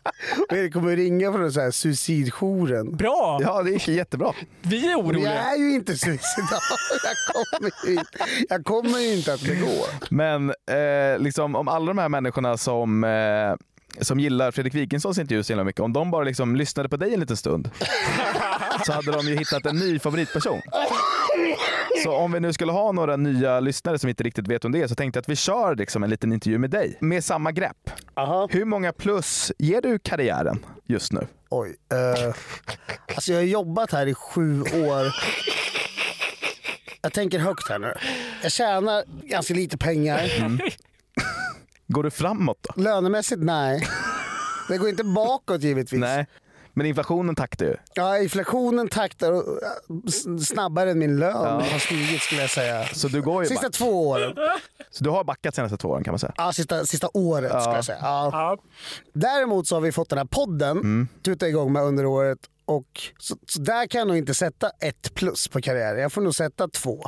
Och 0.49 0.57
Erik 0.57 0.73
kommer 0.73 0.95
ringa 0.95 1.31
från 1.33 1.51
så 1.51 1.61
här 1.61 1.71
suicidjouren. 1.71 2.95
Bra! 2.97 3.39
Ja, 3.41 3.63
det 3.63 3.71
gick 3.71 3.87
jättebra. 3.87 4.33
Vi 4.61 4.77
är 4.77 4.81
Men 4.81 4.89
jag 4.91 4.99
oroliga. 4.99 5.31
är 5.33 5.55
ju 5.57 5.73
inte 5.75 5.97
suicidal. 5.97 6.59
Jag 7.03 7.35
kommer 7.35 7.71
ju 7.87 7.91
inte, 7.93 8.17
jag 8.49 8.65
kommer 8.65 8.99
ju 8.99 9.13
inte 9.17 9.33
att 9.33 9.41
begå. 9.41 9.85
Men 10.09 10.49
eh, 10.49 11.19
liksom, 11.19 11.55
om 11.55 11.67
alla 11.67 11.85
de 11.85 11.97
här 11.97 12.09
människorna 12.09 12.57
som 12.57 13.03
eh, 13.03 13.53
som 14.03 14.19
gillar 14.19 14.51
Fredrik 14.51 14.75
Wikingssons 14.75 15.17
intervju 15.17 15.43
så 15.43 15.53
himla 15.53 15.63
mycket, 15.63 15.81
om 15.81 15.93
de 15.93 16.11
bara 16.11 16.23
liksom 16.23 16.55
lyssnade 16.55 16.89
på 16.89 16.97
dig 16.97 17.13
en 17.13 17.19
liten 17.19 17.37
stund 17.37 17.69
så 18.85 18.91
hade 18.93 19.11
de 19.11 19.27
ju 19.27 19.35
hittat 19.37 19.65
en 19.65 19.75
ny 19.75 19.99
favoritperson. 19.99 20.61
Så 22.03 22.15
om 22.15 22.31
vi 22.31 22.39
nu 22.39 22.53
skulle 22.53 22.71
ha 22.71 22.91
några 22.91 23.17
nya 23.17 23.59
lyssnare 23.59 23.99
som 23.99 24.09
inte 24.09 24.23
riktigt 24.23 24.47
vet 24.47 24.65
om 24.65 24.71
det 24.71 24.81
är 24.81 24.87
så 24.87 24.95
tänkte 24.95 25.17
jag 25.17 25.21
att 25.21 25.29
vi 25.29 25.35
kör 25.35 25.75
liksom 25.75 26.03
en 26.03 26.09
liten 26.09 26.33
intervju 26.33 26.57
med 26.57 26.69
dig 26.69 26.97
med 27.01 27.23
samma 27.23 27.51
grepp. 27.51 27.89
Aha. 28.13 28.47
Hur 28.51 28.65
många 28.65 28.93
plus 28.93 29.51
ger 29.57 29.81
du 29.81 29.99
karriären 29.99 30.65
just 30.85 31.11
nu? 31.13 31.27
Oj. 31.49 31.69
Uh, 31.69 32.35
alltså 33.15 33.31
jag 33.31 33.39
har 33.39 33.45
jobbat 33.45 33.91
här 33.91 34.07
i 34.07 34.13
sju 34.13 34.61
år. 34.61 35.15
Jag 37.01 37.13
tänker 37.13 37.39
högt 37.39 37.69
här 37.69 37.79
nu. 37.79 37.93
Jag 38.43 38.51
tjänar 38.51 39.03
ganska 39.23 39.53
lite 39.53 39.77
pengar. 39.77 40.21
Går 41.87 42.03
du 42.03 42.11
framåt 42.11 42.57
då? 42.61 42.81
Lönemässigt, 42.81 43.41
nej. 43.41 43.87
Det 44.69 44.77
går 44.77 44.89
inte 44.89 45.03
bakåt 45.03 45.61
givetvis. 45.61 45.99
Nej. 45.99 46.27
Men 46.73 46.85
inflationen 46.85 47.35
taktar 47.35 47.65
ju. 47.65 47.75
Ja, 47.93 48.17
inflationen 48.19 48.87
taktar 48.89 49.43
snabbare 50.39 50.91
än 50.91 50.99
min 50.99 51.19
lön 51.19 51.35
har 51.61 51.79
stigit 51.79 52.21
skulle 52.21 52.41
jag 52.41 52.49
säga. 52.49 52.85
Så 52.85 53.07
du 53.07 53.21
går 53.21 53.43
ju 53.43 53.49
Sista 53.49 53.67
back. 53.67 53.73
två 53.73 54.09
åren. 54.09 54.33
Så 54.91 55.03
du 55.03 55.09
har 55.09 55.23
backat 55.23 55.55
senaste 55.55 55.77
två 55.77 55.89
åren 55.89 56.03
kan 56.03 56.11
man 56.11 56.19
säga. 56.19 56.33
Ja, 56.37 56.53
sista, 56.53 56.85
sista 56.85 57.09
året 57.13 57.51
skulle 57.61 57.75
jag 57.75 57.85
säga. 57.85 57.97
Ja. 58.01 58.29
Ja. 58.33 58.57
Däremot 59.13 59.67
så 59.67 59.75
har 59.75 59.81
vi 59.81 59.91
fått 59.91 60.09
den 60.09 60.17
här 60.17 60.25
podden, 60.25 60.77
Mm. 60.77 61.07
tuta 61.25 61.47
igång 61.47 61.73
med 61.73 61.83
under 61.83 62.05
året. 62.05 62.39
Och 62.65 62.87
så, 63.19 63.35
så 63.47 63.59
där 63.61 63.87
kan 63.87 63.99
jag 63.99 64.07
nog 64.07 64.17
inte 64.17 64.33
sätta 64.33 64.69
ett 64.79 65.13
plus 65.13 65.47
på 65.47 65.61
karriären. 65.61 66.01
Jag 66.01 66.11
får 66.13 66.21
nog 66.21 66.35
sätta 66.35 66.67
två. 66.67 67.03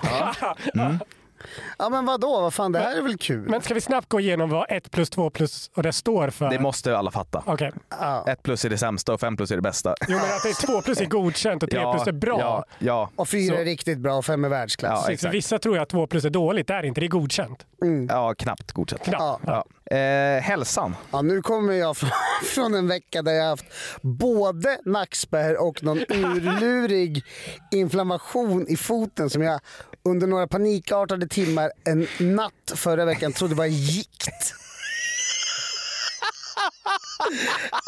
Ja, 1.77 1.85
Mm. 1.85 1.91
men 1.91 2.05
vadå? 2.05 2.41
Vad 2.41 2.53
fan, 2.53 2.71
det 2.71 2.79
här 2.79 2.97
är 2.97 3.01
väl 3.01 3.17
kul? 3.17 3.49
Men 3.49 3.61
ska 3.61 3.73
vi 3.73 3.81
snabbt 3.81 4.09
gå 4.09 4.19
igenom 4.19 4.49
vad 4.49 4.65
1 4.71 4.91
plus 4.91 5.09
2 5.09 5.29
plus 5.29 5.71
och 5.75 5.83
det 5.83 5.93
står 5.93 6.29
för? 6.29 6.49
Det 6.49 6.59
måste 6.59 6.97
alla 6.97 7.11
fatta. 7.11 7.43
Okej. 7.45 7.71
Ja. 7.89 8.25
Ett 8.27 8.43
plus 8.43 8.65
är 8.65 8.69
det 8.69 8.77
sämsta 8.77 9.13
och 9.13 9.19
fem 9.19 9.37
plus 9.37 9.51
är 9.51 9.55
det 9.55 9.61
bästa. 9.61 9.95
Jo, 10.07 10.17
men 10.17 10.25
att 10.35 10.43
det 10.43 10.49
är 10.49 10.67
2 10.67 10.81
plus 10.81 11.01
är 11.01 11.05
godkänt 11.05 11.63
och 11.63 11.69
3 11.69 11.91
plus 11.93 12.07
är 12.07 12.11
bra. 12.11 12.39
Ja, 12.39 12.65
ja, 12.79 13.09
Och 13.15 13.29
fyra 13.29 13.55
Så- 13.55 13.61
är 13.61 13.65
riktigt 13.65 13.97
bra 13.99 14.15
och 14.15 14.25
fem 14.25 14.45
är 14.45 14.49
världsklass. 14.49 14.91
Ja, 14.91 14.95
Precis, 14.95 15.05
för 15.07 15.13
exakt. 15.13 15.33
vissa 15.33 15.59
tror 15.59 15.75
jag 15.75 15.83
att 15.83 15.89
2 15.89 16.07
plus 16.07 16.25
är 16.25 16.29
dåligt. 16.29 16.67
Det 16.67 16.73
är 16.73 16.83
inte. 16.85 17.01
Det 17.01 17.07
är 17.07 17.09
godkänt. 17.09 17.65
ja 18.09 18.33
knappt 18.37 18.71
godkänt. 18.71 19.03
Knappt. 19.03 19.19
Ja. 19.21 19.39
Ja. 19.45 19.65
Eh, 19.91 20.41
hälsan. 20.41 20.95
Ja, 21.11 21.21
nu 21.21 21.41
kommer 21.41 21.73
jag 21.73 21.97
från, 21.97 22.09
från 22.43 22.73
en 22.73 22.87
vecka 22.87 23.21
där 23.21 23.31
jag 23.31 23.45
haft 23.45 23.65
både 24.01 24.79
nackspärr 24.85 25.61
och 25.61 25.83
någon 25.83 25.99
urlurig 26.09 27.23
inflammation 27.71 28.67
i 28.67 28.77
foten 28.77 29.29
som 29.29 29.41
jag 29.41 29.59
under 30.05 30.27
några 30.27 30.47
panikartade 30.47 31.27
timmar 31.27 31.71
en 31.83 32.07
natt 32.19 32.71
förra 32.75 33.05
veckan 33.05 33.33
trodde 33.33 33.55
var 33.55 33.65
gikt. 33.65 34.53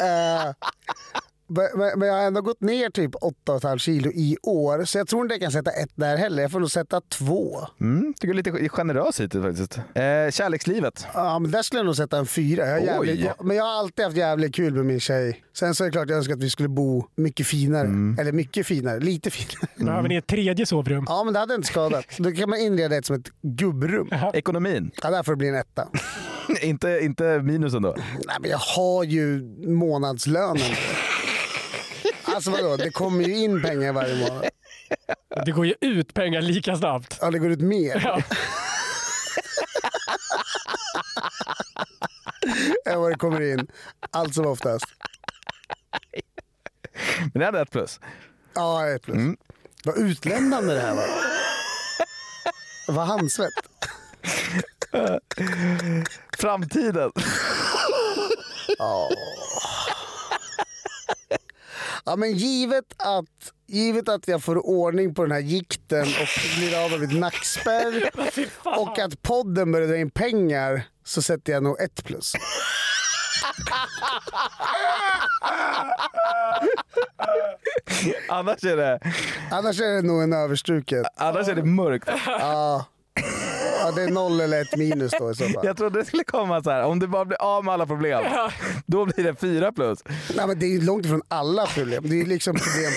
Eh, 0.00 0.52
men- 1.48 2.08
jag 2.08 2.14
har 2.14 2.22
ändå 2.22 2.40
gått 2.40 2.60
ner 2.60 2.90
typ 2.90 3.14
8,5 3.14 3.78
kilo 3.78 4.10
i 4.10 4.36
år 4.42 4.84
så 4.84 4.98
jag 4.98 5.08
tror 5.08 5.22
inte 5.22 5.34
jag 5.34 5.40
kan 5.42 5.52
sätta 5.52 5.70
ett 5.70 5.90
där 5.94 6.16
heller. 6.16 6.42
Jag 6.42 6.50
får 6.50 6.60
nog 6.60 6.70
sätta 6.70 7.00
två. 7.00 7.66
Mm, 7.80 8.14
tycker 8.14 8.34
du 8.34 8.50
är 8.50 8.58
lite 8.58 8.68
generös 8.68 9.20
hittills 9.20 9.44
faktiskt. 9.44 9.78
Eh, 9.78 10.30
kärlekslivet. 10.30 11.06
Ja, 11.14 11.38
men 11.38 11.50
där 11.50 11.62
skulle 11.62 11.78
jag 11.78 11.86
nog 11.86 11.96
sätta 11.96 12.18
en 12.18 12.26
fyra. 12.26 12.66
Jag 12.66 12.82
jävligt, 12.84 13.30
men 13.42 13.56
jag 13.56 13.64
har 13.64 13.78
alltid 13.78 14.04
haft 14.04 14.16
jävligt 14.16 14.54
kul 14.54 14.74
med 14.74 14.84
min 14.86 15.00
tjej. 15.00 15.42
Sen 15.56 15.74
så 15.74 15.84
är 15.84 15.88
det 15.88 15.92
klart 15.92 16.08
jag 16.08 16.16
önskar 16.16 16.34
att 16.34 16.42
vi 16.42 16.50
skulle 16.50 16.68
bo 16.68 17.04
mycket 17.16 17.46
finare. 17.46 17.86
Mm. 17.86 18.16
Eller 18.20 18.32
mycket 18.32 18.66
finare, 18.66 19.00
lite 19.00 19.30
finare. 19.30 19.68
Behöver 19.76 20.08
ni 20.08 20.16
ett 20.16 20.26
tredje 20.26 20.66
sovrum? 20.66 21.04
Ja, 21.08 21.24
men 21.24 21.34
det 21.34 21.40
hade 21.40 21.54
inte 21.54 21.68
skadat. 21.68 22.04
Då 22.18 22.32
kan 22.32 22.50
man 22.50 22.58
inreda 22.58 22.96
ett 22.96 23.06
som 23.06 23.16
ett 23.16 23.30
gubbrum. 23.42 24.10
Ekonomin. 24.34 24.90
Ja, 25.02 25.10
där 25.10 25.22
får 25.22 25.32
det 25.32 25.36
bli 25.36 25.48
en 25.48 25.54
etta. 25.54 25.88
inte, 26.62 26.98
inte 27.02 27.38
minusen 27.42 27.82
då? 27.82 27.94
Nej, 28.26 28.36
men 28.40 28.50
jag 28.50 28.58
har 28.58 29.04
ju 29.04 29.42
månadslönen. 29.66 30.62
Alltså 32.36 32.50
vadå, 32.50 32.76
det 32.76 32.90
kommer 32.90 33.24
ju 33.24 33.36
in 33.36 33.62
pengar 33.62 33.92
varje 33.92 34.14
månad. 34.14 34.48
Det 35.44 35.52
går 35.52 35.66
ju 35.66 35.74
ut 35.80 36.14
pengar 36.14 36.40
lika 36.40 36.76
snabbt. 36.76 37.18
Ja, 37.20 37.30
det 37.30 37.38
går 37.38 37.50
ut 37.50 37.60
mer. 37.60 38.00
Ja. 38.04 38.22
än 42.92 43.00
vad 43.00 43.12
det 43.12 43.18
kommer 43.18 43.40
in. 43.40 43.66
Allt 44.10 44.34
som 44.34 44.46
oftast. 44.46 44.84
Men 47.20 47.40
det 47.40 47.44
hade 47.44 47.60
ett 47.60 47.70
plus. 47.70 48.00
Ja, 48.54 48.88
ett 48.88 49.02
plus. 49.02 49.36
Vad 49.84 49.98
utlämnande 49.98 50.74
det 50.74 50.80
här 50.80 50.94
var. 50.94 51.08
Vad 52.88 53.06
handsvett. 53.06 53.52
Framtiden. 56.38 57.12
Ja. 58.78 59.10
Ja 62.08 62.16
men 62.16 62.32
givet 62.32 62.84
att, 62.96 63.52
givet 63.66 64.08
att 64.08 64.28
jag 64.28 64.42
får 64.42 64.66
ordning 64.66 65.14
på 65.14 65.22
den 65.22 65.32
här 65.32 65.40
gikten 65.40 66.02
och 66.02 66.58
blir 66.58 66.84
av 66.84 66.90
med 66.90 67.00
mitt 67.00 67.20
nackspärr 67.20 68.10
och 68.80 68.98
att 68.98 69.22
podden 69.22 69.72
börjar 69.72 69.88
dra 69.88 69.96
in 69.96 70.10
pengar 70.10 70.82
så 71.04 71.22
sätter 71.22 71.52
jag 71.52 71.62
nog 71.62 71.80
ett 71.80 72.04
plus. 72.04 72.32
Annars 78.28 78.64
är 78.64 78.76
det, 78.76 79.00
Annars 79.50 79.80
är 79.80 79.94
det 79.94 80.02
nog 80.02 80.22
en 80.22 80.32
överstruket. 80.32 81.06
annars 81.16 81.48
är 81.48 81.54
det 81.54 81.62
mörkt. 81.64 82.08
Ja. 82.26 82.84
Ja, 83.80 83.92
det 83.92 84.02
är 84.02 84.10
noll 84.10 84.40
eller 84.40 84.62
ett 84.62 84.76
minus 84.76 85.12
då 85.18 85.30
i 85.30 85.34
så 85.34 85.44
fall. 85.44 85.66
Jag 85.66 85.76
trodde 85.76 85.98
det 85.98 86.04
skulle 86.04 86.24
komma 86.24 86.62
så 86.62 86.70
här. 86.70 86.82
om 86.82 86.98
du 86.98 87.06
bara 87.06 87.24
blir 87.24 87.42
av 87.42 87.64
med 87.64 87.74
alla 87.74 87.86
problem, 87.86 88.24
då 88.86 89.04
blir 89.04 89.24
det 89.24 89.34
fyra 89.34 89.72
plus. 89.72 89.98
Nej, 90.36 90.46
men 90.46 90.58
det 90.58 90.66
är 90.66 90.70
ju 90.70 90.80
långt 90.80 91.06
ifrån 91.06 91.22
alla 91.28 91.66
problem. 91.66 92.04
Det 92.06 92.20
är 92.20 92.26
liksom 92.26 92.54
problem 92.54 92.92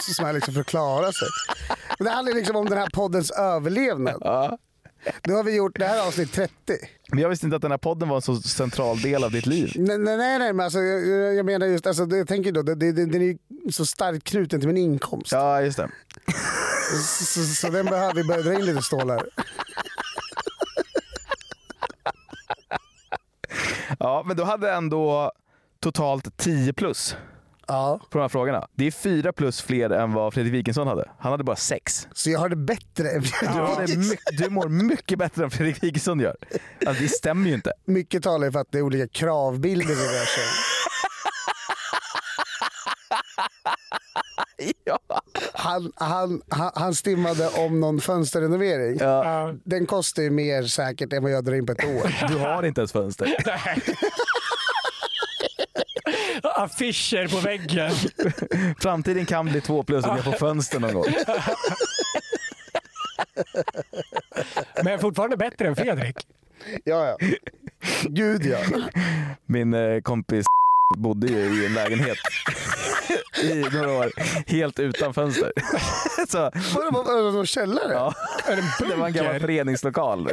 som 0.00 0.26
är 0.26 0.32
liksom 0.32 0.54
för 0.54 0.60
att 0.60 0.66
klara 0.66 1.12
sig. 1.12 1.28
Men 1.98 2.04
det 2.04 2.10
handlar 2.10 2.34
liksom 2.34 2.56
om 2.56 2.68
den 2.68 2.78
här 2.78 2.88
poddens 2.92 3.30
överlevnad. 3.30 4.18
Ja. 4.20 4.58
Nu 5.22 5.32
har 5.34 5.42
vi 5.42 5.56
gjort 5.56 5.78
det 5.78 5.86
här 5.86 6.06
avsnitt 6.06 6.32
30. 6.32 6.52
Men 7.08 7.18
jag 7.18 7.28
visste 7.28 7.46
inte 7.46 7.56
att 7.56 7.62
den 7.62 7.70
här 7.70 7.78
podden 7.78 8.08
var 8.08 8.16
en 8.16 8.22
så 8.22 8.36
central 8.36 9.00
del 9.00 9.24
av 9.24 9.30
ditt 9.30 9.46
liv. 9.46 9.72
Nej, 9.76 9.98
nej, 9.98 10.16
nej, 10.16 10.38
nej 10.38 10.52
men 10.52 10.64
alltså, 10.64 10.78
jag, 10.78 11.34
jag 11.34 11.46
menar 11.46 11.66
just, 11.66 11.86
alltså, 11.86 12.06
jag 12.16 12.28
tänker 12.28 12.52
då, 12.52 12.62
det, 12.62 12.74
det, 12.74 12.92
den 12.92 13.22
är 13.22 13.26
ju 13.26 13.38
så 13.72 13.86
starkt 13.86 14.24
knuten 14.24 14.60
till 14.60 14.68
min 14.68 14.76
inkomst. 14.76 15.32
Ja, 15.32 15.62
just 15.62 15.76
det. 15.76 15.88
Så, 17.24 17.44
så, 17.44 17.68
den 17.70 17.86
behöver 17.86 18.14
vi 18.14 18.24
börja 18.24 18.42
dra 18.42 18.54
in 18.54 18.64
lite 18.66 18.82
stålar. 18.82 19.22
Ja, 23.98 24.22
men 24.26 24.36
du 24.36 24.42
hade 24.44 24.70
ändå 24.72 25.32
totalt 25.80 26.36
10 26.36 26.72
plus 26.72 27.16
Ja. 27.68 28.00
på 28.10 28.18
de 28.18 28.22
här 28.22 28.28
frågorna. 28.28 28.68
Det 28.74 28.86
är 28.86 28.90
fyra 28.90 29.32
plus 29.32 29.62
fler 29.62 29.90
än 29.90 30.12
vad 30.12 30.34
Fredrik 30.34 30.54
Wikingsson 30.54 30.86
hade. 30.86 31.10
Han 31.18 31.30
hade 31.32 31.44
bara 31.44 31.56
sex. 31.56 32.08
Så 32.12 32.30
jag 32.30 32.38
har 32.38 32.48
det 32.48 32.56
bättre 32.56 33.10
än 33.10 33.22
Du, 33.40 33.48
har 33.48 33.86
det 33.86 33.96
my- 33.96 34.16
du 34.44 34.50
mår 34.50 34.68
mycket 34.68 35.18
bättre 35.18 35.44
än 35.44 35.50
Fredrik 35.50 35.82
Wikingsson 35.82 36.20
gör. 36.20 36.36
Alltså, 36.86 37.02
det 37.02 37.08
stämmer 37.08 37.48
ju 37.48 37.54
inte. 37.54 37.72
Mycket 37.84 38.22
talar 38.22 38.46
ju 38.46 38.52
för 38.52 38.58
att 38.60 38.72
det 38.72 38.78
är 38.78 38.82
olika 38.82 39.08
kravbilder 39.08 39.86
det 39.94 40.02
rör 40.20 40.24
sig 40.24 40.44
Ja. 44.84 44.98
han, 45.52 45.92
han, 45.96 46.42
han, 46.48 46.70
han 46.74 46.94
stimmade 46.94 47.48
om 47.48 47.80
någon 47.80 48.00
fönsterrenovering. 48.00 48.98
Ja. 49.00 49.54
Den 49.64 49.86
kostar 49.86 50.22
ju 50.22 50.30
mer 50.30 50.62
säkert 50.62 51.12
än 51.12 51.22
vad 51.22 51.32
jag 51.32 51.44
drar 51.44 51.54
in 51.54 51.66
på 51.66 51.72
ett 51.72 51.84
år. 51.84 52.28
Du 52.28 52.36
har 52.38 52.62
inte 52.62 52.80
ens 52.80 52.92
fönster. 52.92 53.26
Affischer 56.42 57.28
på 57.28 57.36
väggen. 57.40 57.90
Framtiden 58.78 59.26
kan 59.26 59.46
bli 59.46 59.60
två 59.60 59.82
plus 59.82 60.04
om 60.04 60.16
jag 60.16 60.24
får 60.24 60.32
fönster 60.32 60.80
någon 60.80 60.94
gång. 60.94 61.04
Men 64.84 64.98
fortfarande 64.98 65.36
bättre 65.36 65.68
än 65.68 65.76
Fredrik. 65.76 66.16
Ja, 66.84 67.06
ja. 67.06 67.16
Gud 68.02 68.46
ja. 68.46 68.58
Min 69.46 69.74
eh, 69.74 70.00
kompis 70.00 70.46
bodde 70.96 71.26
ju 71.26 71.62
i 71.62 71.66
en 71.66 71.74
lägenhet 71.74 72.18
i 73.42 73.54
några 73.72 73.90
år 73.92 74.10
helt 74.46 74.78
utan 74.78 75.14
fönster. 75.14 75.52
Så, 76.28 76.38
Var 76.38 76.84
det 76.84 76.90
var 76.90 77.22
det 77.24 77.32
någon 77.32 77.46
källare? 77.46 77.92
ja, 77.92 78.14
det 78.78 78.94
var 78.96 79.06
en 79.06 79.12
gammal 79.12 79.40
föreningslokal 79.40 80.30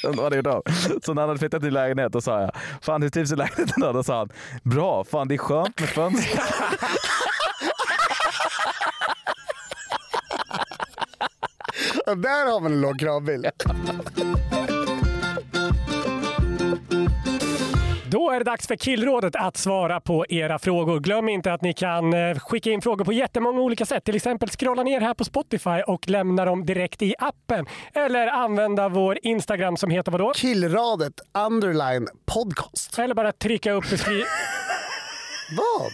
som 0.00 0.16
de 0.16 0.22
hade 0.22 0.36
gjort 0.36 0.46
av. 0.46 0.62
Så 1.02 1.14
när 1.14 1.22
han 1.22 1.28
hade 1.28 1.38
flyttat 1.38 1.62
till 1.62 1.74
lägenhet 1.74 2.12
då 2.12 2.20
sa 2.20 2.40
jag, 2.40 2.50
fan 2.82 3.02
hur 3.02 3.08
trivs 3.08 3.32
i 3.32 3.36
lägenheten 3.36 3.80
då? 3.80 3.92
Då 3.92 4.02
sa 4.02 4.18
han, 4.18 4.28
bra, 4.62 5.04
fan 5.04 5.28
det 5.28 5.34
är 5.34 5.38
skönt 5.38 5.80
med 5.80 5.88
fönster. 5.88 6.40
Där 12.06 12.52
har 12.52 12.60
man 12.60 12.72
en 12.72 12.80
låg 12.80 12.98
kravbild. 12.98 13.46
Då 18.12 18.30
är 18.30 18.38
det 18.38 18.44
dags 18.44 18.66
för 18.66 18.76
Killrådet 18.76 19.36
att 19.36 19.56
svara 19.56 20.00
på 20.00 20.26
era 20.28 20.58
frågor. 20.58 21.00
Glöm 21.00 21.28
inte 21.28 21.52
att 21.52 21.62
ni 21.62 21.72
kan 21.72 22.12
eh, 22.14 22.38
skicka 22.38 22.70
in 22.70 22.82
frågor 22.82 23.04
på 23.04 23.12
jättemånga 23.12 23.60
olika 23.60 23.86
sätt. 23.86 24.04
Till 24.04 24.16
exempel 24.16 24.48
scrolla 24.48 24.82
ner 24.82 25.00
här 25.00 25.14
på 25.14 25.24
Spotify 25.24 25.82
och 25.86 26.08
lämna 26.08 26.44
dem 26.44 26.66
direkt 26.66 27.02
i 27.02 27.14
appen. 27.18 27.66
Eller 27.94 28.26
använda 28.26 28.88
vår 28.88 29.18
Instagram 29.22 29.76
som 29.76 29.90
heter 29.90 30.12
vadå? 30.12 30.32
Killradet 30.34 31.12
underline 31.48 32.08
podcast. 32.34 32.98
Eller 32.98 33.14
bara 33.14 33.32
trycka 33.32 33.72
upp, 33.72 33.84
beskri- 33.84 34.24
Vad? 35.56 35.92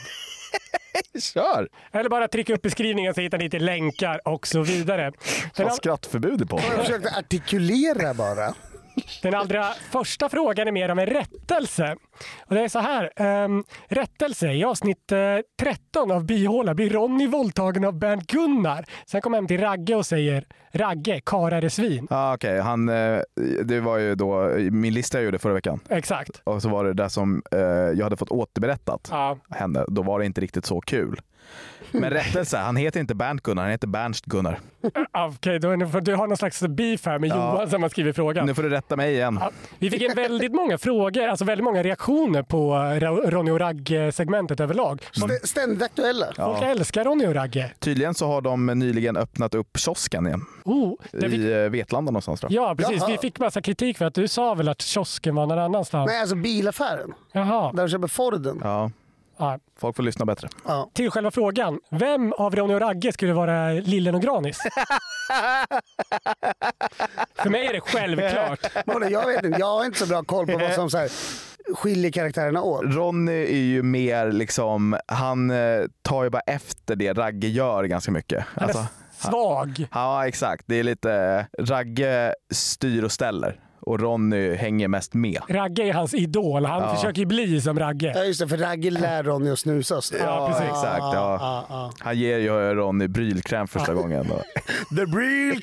Kör! 1.23 1.69
Eller 1.93 2.11
bara 2.11 2.29
trycka 2.29 2.55
upp 2.55 2.62
beskrivningen 2.62 3.14
så 3.14 3.21
hittar 3.21 3.39
ni 3.39 3.45
lite 3.45 3.59
länkar 3.59 4.21
och 4.29 4.47
så 4.47 4.62
vidare. 4.62 5.12
Den, 5.57 5.66
Har 5.66 5.75
skrattförbud 5.75 6.51
podden. 6.51 6.66
Jag 6.77 6.81
försökte 6.87 7.16
artikulera 7.19 8.14
bara. 8.14 8.55
Den 9.23 9.35
allra 9.35 9.65
första 9.91 10.29
frågan 10.29 10.69
är 10.69 10.73
mer 10.73 10.89
av 10.89 10.99
en 10.99 11.07
rättelse. 11.07 11.97
Och 12.47 12.55
det 12.55 12.61
är 12.61 12.69
så 12.69 12.79
här. 12.79 13.11
ehm, 13.17 13.65
rättelse. 13.89 14.53
I 14.53 14.65
avsnitt 14.65 15.13
eh, 15.13 15.19
13 15.61 16.11
av 16.11 16.25
Byhåla 16.27 16.75
blir 16.75 16.91
Ronny 16.91 17.27
våldtagen 17.27 17.85
av 17.85 17.99
Bernt 17.99 18.27
Gunnar. 18.33 18.85
Sen 19.07 19.21
kommer 19.21 19.39
hem 19.39 19.47
till 19.47 19.61
Ragge 19.61 19.95
och 19.95 20.07
säger 20.07 20.45
Ragge, 20.73 21.21
karlar 21.25 21.63
är 21.65 21.69
svin. 21.69 22.07
Ah, 22.11 22.35
Okej, 22.35 22.61
han, 22.61 22.89
eh, 22.89 23.21
det 23.65 23.81
var 23.81 23.99
ju 23.99 24.15
då 24.15 24.55
min 24.71 24.95
lista 24.95 25.19
jag 25.19 25.25
gjorde 25.25 25.39
förra 25.39 25.55
veckan. 25.55 25.81
Exakt. 25.89 26.41
Och 26.45 26.63
så 26.63 26.69
var 26.69 26.85
det 26.85 26.93
det 26.95 27.11
som 27.11 27.43
eh, 27.53 27.59
jag 27.61 28.03
hade 28.05 28.17
fått 28.17 28.31
återberättat 28.31 29.09
Ja. 29.11 29.39
henne. 29.51 29.85
Då 29.89 30.03
var 30.03 30.19
det 30.19 30.27
inte 30.27 30.41
riktigt 30.41 30.67
så 30.67 30.81
kul. 30.81 31.21
Men 31.93 32.11
rättelse, 32.11 32.57
han 32.59 32.76
heter 32.76 33.01
inte 33.01 33.14
Bernt 33.14 33.43
Gunnar, 33.43 33.62
han 33.62 33.70
heter 33.72 33.86
Bernst 33.86 34.24
Gunnar. 34.24 34.59
Ah, 35.12 35.26
Okej, 35.28 35.61
för 35.61 36.01
du 36.01 36.14
har 36.14 36.26
någon 36.26 36.36
slags 36.36 36.61
beef 36.61 37.07
här 37.07 37.18
med 37.18 37.30
Ja. 37.30 37.53
Johan 37.55 37.70
som 37.70 37.82
har 37.82 37.89
skrivit 37.89 38.16
frågan. 38.16 38.47
Nu 38.47 38.55
får 38.55 38.62
du 38.62 38.68
rätta 38.68 38.97
mig 38.97 39.12
igen. 39.14 39.39
Ja, 39.41 39.51
vi 39.78 39.91
fick 39.91 40.03
en 40.03 40.14
väldigt 40.14 40.53
många 40.53 40.78
frågor, 40.78 41.28
alltså 41.28 41.45
väldigt 41.45 41.64
många 41.64 41.82
reaktioner 41.82 42.43
på 42.43 42.74
eh, 42.76 43.30
Ronny 43.30 43.51
och 43.51 43.59
Ragge-segmentet 43.61 44.61
överlag. 44.61 45.03
St- 45.16 45.47
Ständigt 45.47 45.82
aktuella. 45.82 46.26
folk 46.36 46.62
älskar 46.62 47.05
Ronny 47.05 47.26
och 47.26 47.34
Ragge. 47.34 47.70
Tydligen 47.78 48.14
så 48.14 48.26
har 48.26 48.41
de 48.41 48.66
nyligen 48.66 49.16
öppnat 49.16 49.55
upp 49.55 49.78
kiosken 49.78 50.26
igen. 50.26 50.45
Oh, 50.64 50.95
det 51.12 51.30
fick, 51.30 51.41
I 51.41 51.53
eh, 51.53 51.59
Vetlanda 51.70 52.11
någonstans 52.11 52.41
tror 52.41 52.53
jag. 52.53 52.70
ja, 52.70 52.74
precis. 52.74 52.97
Jaha. 53.01 53.09
Vi 53.11 53.18
fick 53.18 53.39
massa 53.39 53.61
kritik 53.62 53.99
för 53.99 54.05
att 54.05 54.14
du 54.14 54.28
sa 54.28 54.55
väl 54.55 54.68
att 54.68 54.82
kiosken 54.82 55.34
var 55.34 55.47
någon 55.47 55.59
annanstans? 55.59 56.07
Nej, 56.11 56.20
alltså 56.20 56.36
bilaffären. 56.36 57.12
Jaha. 57.32 57.72
Där 57.72 57.82
de 57.82 57.89
köper 57.89 58.07
Forden. 58.09 58.61
Ja. 58.64 58.91
Ja. 59.39 59.59
Folk 59.78 59.97
får 59.97 60.03
lyssna 60.03 60.24
bättre. 60.24 60.49
Ja. 60.66 60.91
Till 60.95 61.11
själva 61.11 61.30
frågan. 61.30 61.80
Vem 61.91 62.32
av 62.32 62.57
Ronny 62.57 62.74
och 62.74 62.80
Ragge 62.80 63.12
skulle 63.12 63.32
vara 63.32 63.68
Lillen 63.72 64.14
och 64.14 64.22
Granis? 64.22 64.59
För 67.34 67.51
mig 67.51 67.66
är 67.66 67.72
det 67.72 67.80
självklart. 67.80 68.61
Men 68.86 69.11
Jag, 69.11 69.26
vet 69.26 69.45
inte, 69.45 69.59
jag 69.61 69.66
har 69.66 69.84
inte 69.84 69.99
så 69.99 70.07
bra 70.07 70.22
koll 70.22 70.47
på 70.47 70.59
vad 70.59 70.72
som 70.72 70.91
så 70.91 70.99
här, 70.99 71.11
skiljer 71.74 72.11
karaktärerna 72.12 72.62
åt. 72.62 72.82
Ronny 72.84 73.43
är 73.45 73.62
ju 73.62 73.82
mer 73.82 74.32
liksom, 74.32 74.97
han 75.07 75.51
eh, 75.51 75.80
tar 76.03 76.24
ju 76.24 76.30
bara 76.30 76.43
efter 76.47 76.97
det 76.97 77.12
Ragge 77.12 77.49
gör 77.49 77.84
ganska 77.84 78.11
mycket. 78.12 78.45
Han 78.55 78.64
är 78.64 78.68
Alltså, 78.68 78.86
svag. 79.18 79.86
ja 79.93 80.26
exakt, 80.28 80.64
det 80.66 80.74
är 80.76 80.82
lite, 80.84 81.47
Ragge 81.59 82.34
styr 82.51 83.03
och 83.05 83.12
ställer 83.12 83.61
och 83.81 84.01
Ronny 84.01 84.55
hänger 84.55 84.89
mest 84.89 85.14
med. 85.14 85.41
Ragge 85.49 85.83
är 85.83 85.93
hans 85.93 86.14
idol. 86.14 86.64
Han 86.66 86.83
Ja. 86.83 86.95
försöker 86.95 87.20
ju 87.20 87.26
bli 87.26 87.61
som 87.61 87.79
Ragge. 87.79 88.12
Ja 88.16 88.24
just 88.24 88.41
det, 88.41 88.49
för 88.49 88.57
Ragge 88.57 88.91
lär 88.91 89.22
Ronny 89.22 89.51
att 89.51 89.59
snusa. 89.59 90.01
så. 90.03 90.14
Ja, 90.20 90.49
precis. 90.49 90.68
exakt. 90.68 90.99
Ja. 90.99 91.12
Ja, 91.41 91.66
ja. 91.68 91.93
Han 92.01 92.18
ger 92.18 92.39
ju 92.39 92.49
Ronny 92.74 93.09
brylkräm 93.09 93.66
första 93.68 93.95
gången. 93.95 94.31
Och, 94.31 94.43
The 94.97 95.05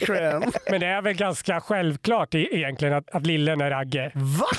crème. 0.05 0.51
Men 0.71 0.79
det 0.79 0.87
är 0.87 1.01
väl 1.01 1.13
ganska 1.13 1.61
självklart 1.61 2.35
egentligen 2.35 2.93
att, 2.93 3.09
att 3.15 3.25
Lillen 3.25 3.61
är 3.61 3.69
Ragge. 3.69 4.11
Va? 4.15 4.45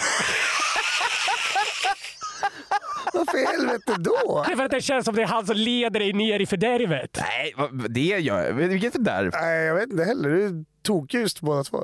Varför 3.12 3.38
i 3.38 3.46
helvete 3.46 3.94
då? 3.98 4.44
Det 4.46 4.52
är 4.52 4.56
för 4.56 4.64
att 4.64 4.70
det 4.70 4.80
känns 4.80 5.04
som 5.04 5.14
det 5.14 5.22
är 5.22 5.26
han 5.26 5.46
som 5.46 5.56
leder 5.56 6.00
dig 6.00 6.12
ner 6.12 6.40
i 6.40 6.46
fördärvet. 6.46 7.18
nej, 7.20 7.54
det 7.88 8.00
gör 8.00 8.18
jag. 8.18 8.52
Vilket 8.52 8.92
fördärv? 8.92 9.30
Nej, 9.32 9.64
jag 9.66 9.74
vet 9.74 9.90
inte 9.90 10.04
heller. 10.04 10.28
Du 10.28 10.44
är 10.46 10.64
tokljust 10.82 11.40
båda 11.40 11.64
två. 11.64 11.82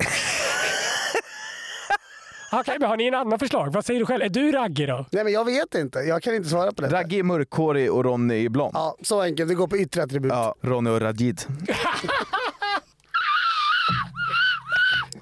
Okej, 2.54 2.76
men 2.80 2.88
har 2.88 2.96
ni 2.96 3.06
en 3.06 3.14
annan 3.14 3.38
förslag? 3.38 3.72
Vad 3.72 3.84
säger 3.84 4.00
du 4.00 4.06
själv? 4.06 4.22
Är 4.22 4.28
du 4.28 4.52
Ragge 4.52 4.86
då? 4.86 5.06
Nej, 5.10 5.24
men 5.24 5.32
jag 5.32 5.44
vet 5.44 5.74
inte. 5.74 5.98
Jag 5.98 6.22
kan 6.22 6.34
inte 6.34 6.48
svara 6.48 6.72
på 6.72 6.82
det. 6.82 6.88
Ragge 6.88 7.16
är 7.16 7.22
mörkhårig 7.22 7.92
och 7.92 8.04
Ronny 8.04 8.44
är 8.44 8.48
blond. 8.48 8.70
Ja, 8.74 8.96
så 9.02 9.20
enkelt. 9.22 9.48
Det 9.48 9.54
går 9.54 9.66
på 9.66 9.76
yttre 9.76 10.02
attribut. 10.02 10.32
Ja, 10.32 10.54
Ronny 10.60 10.90
och 10.90 11.00
Rajid. 11.00 11.42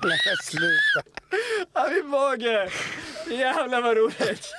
Nej, 0.05 0.19
sluta. 0.43 1.03
Ja, 1.75 1.87
min 1.91 2.11
mage! 2.11 2.69
Jävlar 3.31 3.83
vad 3.83 3.97
roligt! 3.97 4.53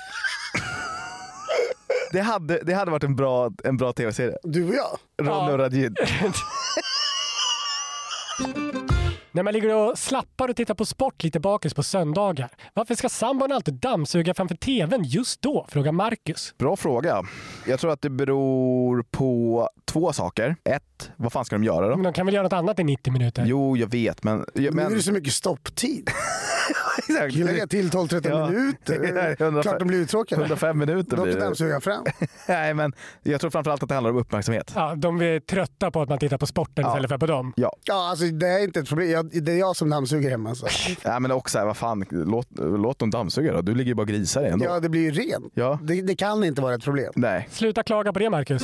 Det 2.12 2.20
hade, 2.20 2.58
det 2.62 2.74
hade 2.74 2.90
varit 2.90 3.04
en 3.04 3.16
bra, 3.16 3.50
en 3.64 3.76
bra 3.76 3.92
tv-serie. 3.92 4.36
Du 4.42 4.68
och 4.68 4.74
jag? 4.74 4.98
Ronny 5.26 5.52
och 5.52 5.58
Rajid. 5.58 5.96
När 9.34 9.42
man 9.42 9.52
ligger 9.52 9.74
och 9.74 9.98
slappar 9.98 10.48
och 10.48 10.56
tittar 10.56 10.74
på 10.74 10.84
sport 10.84 11.24
lite 11.24 11.40
bakis 11.40 11.74
på 11.74 11.82
söndagar. 11.82 12.48
Varför 12.74 12.94
ska 12.94 13.08
sambon 13.08 13.52
alltid 13.52 13.74
dammsuga 13.74 14.34
framför 14.34 14.54
tvn 14.54 15.04
just 15.04 15.42
då? 15.42 15.66
Frågar 15.68 15.92
Marcus. 15.92 16.54
Bra 16.58 16.76
fråga. 16.76 17.22
Jag 17.66 17.80
tror 17.80 17.92
att 17.92 18.02
det 18.02 18.10
beror 18.10 19.04
på 19.10 19.68
två 19.84 20.12
saker. 20.12 20.56
Ett, 20.64 21.10
vad 21.16 21.32
fan 21.32 21.44
ska 21.44 21.54
de 21.54 21.64
göra 21.64 21.88
då? 21.88 21.96
Men 21.96 22.04
de 22.04 22.12
kan 22.12 22.26
väl 22.26 22.34
göra 22.34 22.42
något 22.42 22.52
annat 22.52 22.78
i 22.78 22.84
90 22.84 23.12
minuter? 23.12 23.44
Jo, 23.46 23.76
jag 23.76 23.90
vet, 23.90 24.24
men... 24.24 24.44
Nu 24.54 24.66
är 24.66 24.72
men 24.72 24.94
det 24.94 25.02
så 25.02 25.12
mycket 25.12 25.32
stopptid. 25.32 26.10
exakt. 26.98 27.34
kan 27.36 27.46
lägga 27.46 27.66
till 27.66 27.90
12-13 27.90 28.28
Ja. 28.28 28.48
minuter. 28.50 29.12
Ja, 29.38 29.44
105 29.46 29.62
Klart 29.62 29.78
de 29.78 29.88
blir 29.88 29.98
uttråkade. 29.98 30.40
105 30.42 30.78
minuter 30.78 31.16
blir 31.16 31.32
det 31.34 31.40
dammsuga 31.40 31.80
fram. 31.80 32.04
Nej, 32.48 32.74
men 32.74 32.92
jag 33.22 33.40
tror 33.40 33.50
framförallt 33.50 33.82
att 33.82 33.88
det 33.88 33.94
handlar 33.94 34.10
om 34.10 34.16
uppmärksamhet. 34.16 34.72
Ja, 34.74 34.94
de 34.96 35.22
är 35.22 35.40
trötta 35.40 35.90
på 35.90 36.02
att 36.02 36.08
man 36.08 36.18
tittar 36.18 36.38
på 36.38 36.46
sporten 36.46 36.86
istället 36.86 37.08
för 37.10 37.18
på 37.18 37.26
dem. 37.26 37.52
Ja, 37.56 37.72
Ja, 37.84 38.08
alltså 38.10 38.24
det 38.26 38.48
är 38.48 38.64
inte 38.64 38.80
ett 38.80 38.88
problem. 38.88 39.10
Jag, 39.10 39.44
det 39.44 39.52
är 39.52 39.56
jag 39.58 39.76
som 39.76 39.90
dammsuger 39.90 40.30
hemma. 40.30 40.48
Alltså. 40.48 40.66
ja 41.02 41.18
men 41.20 41.30
också 41.32 41.58
här, 41.58 41.66
vad 41.66 41.76
fan, 41.76 42.04
låt, 42.10 42.46
låt 42.58 42.98
dem 42.98 43.10
dammsuga 43.10 43.52
då. 43.52 43.62
Du 43.62 43.74
ligger 43.74 43.88
ju 43.88 43.94
bara 43.94 44.02
och 44.02 44.08
grisar 44.08 44.42
ändå. 44.42 44.64
Ja, 44.64 44.80
det 44.80 44.88
blir 44.88 45.00
ju 45.02 45.10
rent. 45.10 45.44
Ja. 45.54 45.78
Det, 45.82 46.02
det 46.02 46.14
kan 46.16 46.44
inte 46.44 46.62
vara 46.62 46.74
ett 46.74 46.84
problem. 46.84 47.12
Nej. 47.16 47.48
Sluta 47.50 47.82
klaga 47.82 48.12
på 48.12 48.18
det, 48.18 48.30
Marcus. 48.30 48.62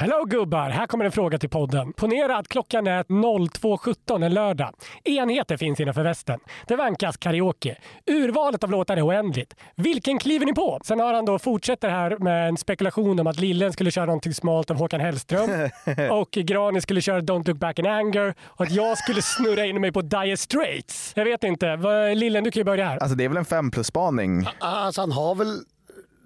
Hello 0.00 0.24
gubbar! 0.24 0.70
Här 0.70 0.86
kommer 0.86 1.04
en 1.04 1.12
fråga 1.12 1.38
till 1.38 1.48
podden. 1.48 1.92
Ponera 1.92 2.36
att 2.36 2.48
klockan 2.48 2.86
är 2.86 3.02
02.17 3.02 4.24
en 4.24 4.34
lördag. 4.34 4.74
Enheter 5.04 5.56
finns 5.56 5.80
innanför 5.80 6.02
västen. 6.02 6.40
Det 6.66 6.76
vankas 6.76 7.16
karaoke. 7.16 7.76
Urvalet 8.06 8.64
av 8.64 8.70
låtar 8.70 8.96
är 8.96 9.06
oändligt. 9.06 9.54
Vilken 9.76 10.18
kliver 10.18 10.46
ni 10.46 10.52
på? 10.54 10.80
Sen 10.84 11.00
har 11.00 11.14
han 11.14 11.24
då 11.24 11.38
fortsätter 11.38 11.88
här 11.88 12.16
med 12.18 12.48
en 12.48 12.56
spekulation 12.56 13.20
om 13.20 13.26
att 13.26 13.38
Lillen 13.40 13.72
skulle 13.72 13.90
köra 13.90 14.06
någonting 14.06 14.34
smalt 14.34 14.70
av 14.70 14.76
Håkan 14.76 15.00
Hellström 15.00 15.50
och 16.10 16.30
Grani 16.30 16.80
skulle 16.80 17.00
köra 17.00 17.20
Don't 17.20 17.46
look 17.48 17.58
back 17.58 17.78
in 17.78 17.86
anger 17.86 18.34
och 18.42 18.64
att 18.64 18.72
jag 18.72 18.98
skulle 18.98 19.22
snurra 19.22 19.66
in 19.66 19.80
mig 19.80 19.92
på 19.92 20.02
Dire 20.02 20.36
Straits. 20.36 21.12
Jag 21.16 21.24
vet 21.24 21.44
inte. 21.44 21.76
Vad- 21.76 22.16
Lillen, 22.16 22.44
du 22.44 22.50
kan 22.50 22.60
ju 22.60 22.64
börja 22.64 22.88
här. 22.88 22.98
Alltså 22.98 23.16
det 23.16 23.24
är 23.24 23.28
väl 23.28 23.36
en 23.38 23.44
fem 23.44 23.70
plus 23.70 23.86
spaning. 23.86 24.46
Alltså 24.58 25.00
han 25.00 25.12
har 25.12 25.34
väl 25.34 25.58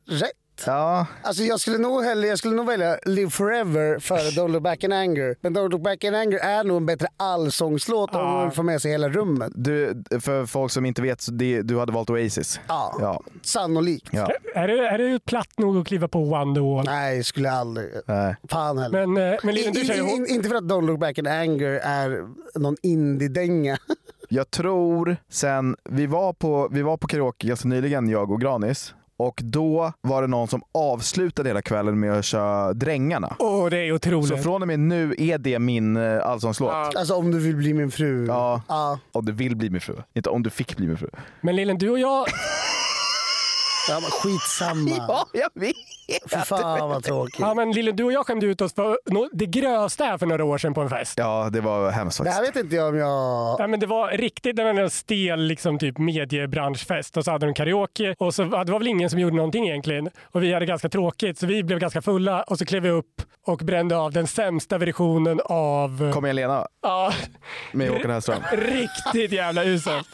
rätt. 0.08 0.30
Ja, 0.66 1.06
Alltså 1.22 1.42
jag 1.42 1.60
skulle 1.60 1.78
nog 1.78 2.04
hellre, 2.04 2.26
jag 2.28 2.38
skulle 2.38 2.54
nog 2.56 2.66
välja 2.66 2.98
Live 3.06 3.30
Forever 3.30 3.98
före 3.98 4.18
Don't 4.30 4.48
Look 4.48 4.62
Back 4.62 4.84
in 4.84 4.92
Anger. 4.92 5.36
Men 5.40 5.56
Don't 5.56 5.70
Look 5.70 5.82
Back 5.82 6.04
in 6.04 6.14
Anger 6.14 6.38
är 6.38 6.64
nog 6.64 6.76
en 6.76 6.86
bättre 6.86 7.06
allsångslåt 7.16 8.14
om 8.14 8.20
Ja. 8.20 8.26
man 8.32 8.52
får 8.52 8.62
med 8.62 8.82
sig 8.82 8.90
hela 8.90 9.08
rummet. 9.08 9.52
du, 9.54 10.02
för 10.20 10.46
folk 10.46 10.72
som 10.72 10.84
inte 10.86 11.02
vet, 11.02 11.26
det, 11.32 11.62
du 11.62 11.78
hade 11.78 11.92
valt 11.92 12.10
Oasis. 12.10 12.60
Ja, 12.68 12.96
Ja. 13.00 13.20
sannolikt. 13.42 14.08
ja. 14.12 14.30
Är 14.54 14.68
du, 14.68 14.86
är 14.86 14.98
du 14.98 15.18
platt 15.20 15.58
nog 15.58 15.76
att 15.78 15.86
kliva 15.86 16.08
på 16.08 16.18
One 16.18 16.54
the 16.54 16.60
Wall? 16.60 16.84
Nej, 16.84 17.24
skulle 17.24 17.48
jag 17.48 17.56
aldrig. 17.56 17.90
Nej. 18.06 18.36
Fan 18.50 18.78
heller. 18.78 19.06
Men, 19.06 19.32
eh, 19.32 19.38
men 19.42 19.54
Lillen, 19.54 19.72
du 19.72 19.80
I- 19.80 19.84
kör 19.86 19.94
ju 19.94 20.26
inte 20.26 20.48
för 20.48 20.56
att 20.56 20.64
Don't 20.64 20.86
Look 20.86 21.00
Back 21.00 21.18
in 21.18 21.26
Anger 21.26 21.70
är 21.82 22.24
någon 22.58 22.76
indie-dänga. 22.82 23.76
Jag 24.28 24.50
tror 24.50 25.16
sen, 25.30 25.76
vi 25.84 26.06
var 26.06 26.32
på, 26.32 26.68
vi 26.72 26.82
var 26.82 26.96
på 26.96 27.06
karaoke 27.06 27.46
ganska 27.46 27.68
nyligen, 27.68 28.08
jag 28.08 28.30
och 28.30 28.40
Granis. 28.40 28.94
Och 29.16 29.40
då 29.44 29.92
var 30.00 30.22
det 30.22 30.28
någon 30.28 30.48
som 30.48 30.62
avslutade 30.72 31.48
hela 31.48 31.62
kvällen 31.62 32.00
med 32.00 32.18
att 32.18 32.24
köra 32.24 32.72
Drängarna. 32.72 33.36
Åh, 33.38 33.66
det 33.70 33.78
är 33.78 33.92
otroligt. 33.92 34.28
Så 34.28 34.36
från 34.36 34.62
och 34.62 34.68
med 34.68 34.80
nu 34.80 35.14
är 35.18 35.38
det 35.38 35.58
min 35.58 35.96
eh, 35.96 36.26
allsångslåt. 36.26 36.72
Alltså 36.72 37.14
om 37.14 37.30
du 37.30 37.38
vill 37.38 37.56
bli 37.56 37.74
min 37.74 37.90
fru. 37.90 38.26
Ja. 38.26 38.62
Ja, 38.68 38.98
Om 39.12 39.24
du 39.24 39.32
vill 39.32 39.56
bli 39.56 39.70
min 39.70 39.80
fru. 39.80 39.96
Inte 40.14 40.30
om 40.30 40.42
du 40.42 40.50
fick 40.50 40.76
bli 40.76 40.86
min 40.86 40.98
fru. 40.98 41.08
Men 41.40 41.56
Lillen, 41.56 41.78
du 41.78 41.90
och 41.90 41.98
jag... 41.98 42.26
ja 43.88 44.00
men 44.00 44.10
skitsamma. 44.10 45.26
jag 45.32 45.50
vet! 45.54 45.74
För 46.28 46.38
fan 46.38 46.88
vad 46.88 47.04
tråkigt. 47.04 47.36
Ja, 47.40 47.54
men 47.54 47.72
Lillen, 47.72 47.96
du 47.96 48.04
och 48.04 48.12
jag 48.12 48.26
skämde 48.26 48.46
ut 48.46 48.60
oss 48.60 48.74
för 48.74 48.98
det 49.32 49.46
grösta 49.46 50.04
här 50.04 50.18
för 50.18 50.26
några 50.26 50.44
år 50.44 50.58
sedan 50.58 50.74
på 50.74 50.80
en 50.80 50.88
fest. 50.90 51.14
Ja, 51.18 51.48
det 51.52 51.60
var 51.60 51.90
hemskt 51.90 52.24
Det 52.24 52.30
här 52.30 52.36
faktiskt. 52.36 52.56
vet 52.56 52.64
inte 52.64 52.76
jag 52.76 52.88
om 52.88 52.96
jag... 52.96 53.56
Ja, 53.58 53.66
men 53.66 53.80
det 53.80 53.86
var 53.86 54.10
riktigt 54.10 54.56
det 54.56 54.64
var 54.64 54.74
en 54.74 54.90
stel 54.90 55.40
liksom, 55.40 55.78
typ 55.78 55.98
mediebranschfest 55.98 57.16
och 57.16 57.24
så 57.24 57.30
hade 57.30 57.46
de 57.46 57.54
karaoke 57.54 58.14
och 58.18 58.34
så, 58.34 58.48
ja, 58.52 58.64
det 58.64 58.72
var 58.72 58.78
väl 58.78 58.88
ingen 58.88 59.10
som 59.10 59.18
gjorde 59.18 59.36
någonting 59.36 59.68
egentligen. 59.68 60.10
Och 60.32 60.42
vi 60.42 60.52
hade 60.52 60.66
ganska 60.66 60.88
tråkigt 60.88 61.38
så 61.38 61.46
vi 61.46 61.62
blev 61.62 61.78
ganska 61.78 62.02
fulla 62.02 62.42
och 62.42 62.58
så 62.58 62.64
klev 62.66 62.82
vi 62.82 62.90
upp 62.90 63.22
och 63.46 63.58
brände 63.58 63.96
av 63.96 64.12
den 64.12 64.26
sämsta 64.26 64.78
versionen 64.78 65.40
av... 65.44 66.12
Kom 66.12 66.24
igen 66.24 66.36
Lena, 66.36 66.66
Ja, 66.82 67.12
med 67.72 67.88
Håkan 67.88 68.10
Hellström. 68.10 68.42
riktigt 68.52 69.32
jävla 69.32 69.64
uselt. 69.64 70.06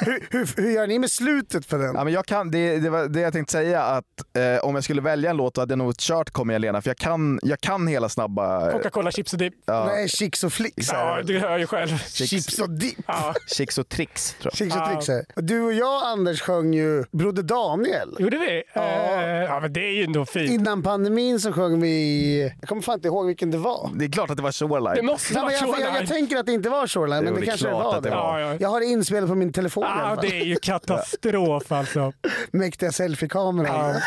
Hur, 0.00 0.26
hur, 0.30 0.62
hur 0.62 0.70
gör 0.70 0.86
ni 0.86 0.98
med 0.98 1.10
slutet 1.10 1.66
för 1.66 1.78
den? 1.78 1.94
Ja, 1.94 2.04
men 2.04 2.12
jag 2.12 2.26
kan, 2.26 2.50
det, 2.50 2.78
det 2.78 2.90
var 2.90 3.08
det 3.08 3.20
jag 3.20 3.32
tänkte 3.32 3.52
säga, 3.52 3.82
att 3.82 4.04
eh, 4.38 4.64
om 4.64 4.74
jag 4.74 4.84
skulle 4.84 4.95
välja 5.00 5.30
en 5.30 5.36
låt 5.36 5.54
då 5.54 5.60
hade 5.60 5.72
jag 5.72 5.78
nog 5.78 5.96
kört 5.98 6.30
Kom 6.30 6.50
igen 6.50 6.62
Lena, 6.62 6.82
för 6.82 6.90
jag 6.90 6.96
kan, 6.96 7.40
jag 7.42 7.60
kan 7.60 7.86
hela 7.86 8.08
snabba... 8.08 8.72
Coca-Cola 8.72 9.10
chips 9.10 9.32
och 9.32 9.38
dipp. 9.38 9.54
Nej, 9.66 10.08
Chicks 10.08 10.44
och 10.44 10.52
Flicks 10.52 10.92
Ja, 10.92 11.22
du 11.24 11.38
hör 11.38 11.58
ju 11.58 11.66
själv. 11.66 11.98
Chips 11.98 12.58
och 12.58 12.70
dipp. 12.70 12.98
Ja. 13.06 13.34
Chicks 13.56 13.78
och 13.78 13.88
tricks 13.88 14.34
tror 14.40 14.52
jag. 14.52 14.58
Chicks 14.58 14.76
och 14.76 15.04
Tricks. 15.06 15.26
Du 15.36 15.60
och 15.62 15.72
jag 15.72 16.02
Anders 16.06 16.40
sjöng 16.40 16.74
ju 16.74 17.04
Broder 17.12 17.42
Daniel. 17.42 18.16
Gjorde 18.18 18.38
vi? 18.38 18.62
Ja. 18.74 19.22
ja, 19.22 19.60
men 19.60 19.72
det 19.72 19.80
är 19.80 19.92
ju 19.92 20.04
ändå 20.04 20.24
fint. 20.26 20.50
Innan 20.50 20.82
pandemin 20.82 21.40
så 21.40 21.52
sjöng 21.52 21.80
vi... 21.80 22.52
Jag 22.60 22.68
kommer 22.68 22.82
fan 22.82 22.94
inte 22.94 23.08
ihåg 23.08 23.26
vilken 23.26 23.50
det 23.50 23.58
var. 23.58 23.90
Det 23.94 24.04
är 24.04 24.08
klart 24.12 24.30
att 24.30 24.36
det 24.36 24.42
var 24.42 24.52
Shoreline. 24.52 24.96
Det 24.96 25.02
måste 25.02 25.34
Nej, 25.34 25.42
vara 25.42 25.50
men 25.50 25.54
jag, 25.54 25.68
jag, 25.68 25.80
jag 25.80 25.86
Shoreline. 25.86 26.06
tänker 26.06 26.36
att 26.36 26.46
det 26.46 26.52
inte 26.52 26.68
var 26.68 26.86
Shoreline, 26.86 27.24
men 27.24 27.34
det, 27.34 27.40
det 27.40 27.44
är 27.44 27.46
kanske 27.46 27.66
det 27.66 27.72
var 27.72 27.94
det 27.94 28.00
det. 28.00 28.16
var. 28.16 28.38
Ja, 28.38 28.52
ja. 28.52 28.56
Jag 28.60 28.68
har 28.68 28.80
det 28.80 28.86
inspelat 28.86 29.28
på 29.28 29.34
min 29.34 29.52
telefon 29.52 29.84
Ja, 29.86 30.18
det 30.22 30.40
är 30.40 30.44
ju 30.44 30.56
katastrof 30.56 31.72
alltså. 31.72 32.12
Mäktiga 32.50 32.92
selfiekameran. 32.92 34.00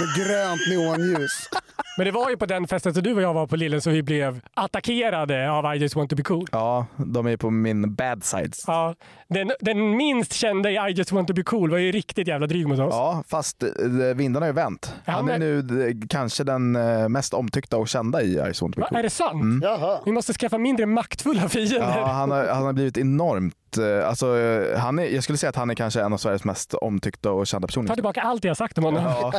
Med 0.00 0.14
grönt 0.14 0.66
neonljus. 0.68 1.48
Men 1.96 2.04
det 2.06 2.10
var 2.10 2.30
ju 2.30 2.36
på 2.36 2.46
den 2.46 2.66
festen 2.68 2.94
som 2.94 3.02
du 3.02 3.14
och 3.14 3.22
jag 3.22 3.34
var 3.34 3.46
på 3.46 3.56
Lillen 3.56 3.80
så 3.80 3.90
vi 3.90 4.02
blev 4.02 4.40
attackerade 4.54 5.50
av 5.50 5.74
I 5.74 5.78
just 5.78 5.96
want 5.96 6.10
to 6.10 6.16
be 6.16 6.22
cool. 6.22 6.46
Ja, 6.52 6.86
de 6.96 7.26
är 7.26 7.36
på 7.36 7.50
min 7.50 7.94
bad 7.94 8.24
sides. 8.24 8.64
Ja, 8.66 8.94
den, 9.28 9.52
den 9.60 9.96
minst 9.96 10.32
kända 10.32 10.70
i 10.70 10.74
I 10.74 10.92
just 10.94 11.12
want 11.12 11.28
to 11.28 11.34
be 11.34 11.42
cool 11.42 11.70
var 11.70 11.78
ju 11.78 11.92
riktigt 11.92 12.28
jävla 12.28 12.46
dryg 12.46 12.68
mot 12.68 12.78
oss. 12.78 12.94
Ja, 12.94 13.22
fast 13.28 13.62
eh, 13.62 13.68
vindarna 14.16 14.44
har 14.46 14.48
ju 14.48 14.54
vänt. 14.54 14.94
Ja, 15.04 15.12
Han 15.12 15.28
är 15.28 15.38
men- 15.38 15.40
nu 15.68 15.88
eh, 15.88 15.94
kanske 16.08 16.44
den 16.44 16.76
eh, 16.76 17.08
mest 17.08 17.34
omtyckta 17.34 17.76
och 17.76 17.88
kända 17.88 18.22
i 18.22 18.32
Ice 18.54 18.62
Won't 18.62 18.74
Be 18.74 18.80
Va, 18.80 18.86
Cool. 18.88 18.98
är 18.98 19.02
det 19.02 19.10
sant? 19.10 19.62
Jaha. 19.64 20.00
Vi 20.04 20.12
måste 20.12 20.32
skaffa 20.32 20.58
mindre 20.58 20.86
maktfulla 20.86 21.48
fiender. 21.48 21.78
Ja, 21.98 22.06
han 22.06 22.30
har, 22.30 22.46
han 22.46 22.62
har 22.64 22.72
blivit 22.72 22.98
enormt... 22.98 23.54
Alltså, 24.04 24.26
han 24.76 24.98
är, 24.98 25.04
jag 25.14 25.22
skulle 25.24 25.38
säga 25.38 25.50
att 25.50 25.56
han 25.56 25.70
är 25.70 25.74
kanske 25.74 26.02
en 26.02 26.12
av 26.12 26.16
Sveriges 26.18 26.44
mest 26.44 26.74
omtyckta 26.74 27.30
och 27.30 27.46
kända 27.46 27.66
Ta 27.66 27.68
personer. 27.68 27.94
tillbaka 27.94 28.20
allt 28.20 28.44
jag 28.44 28.56
sagt 28.56 28.78
om 28.78 28.84
honom. 28.84 29.02
Ja, 29.04 29.32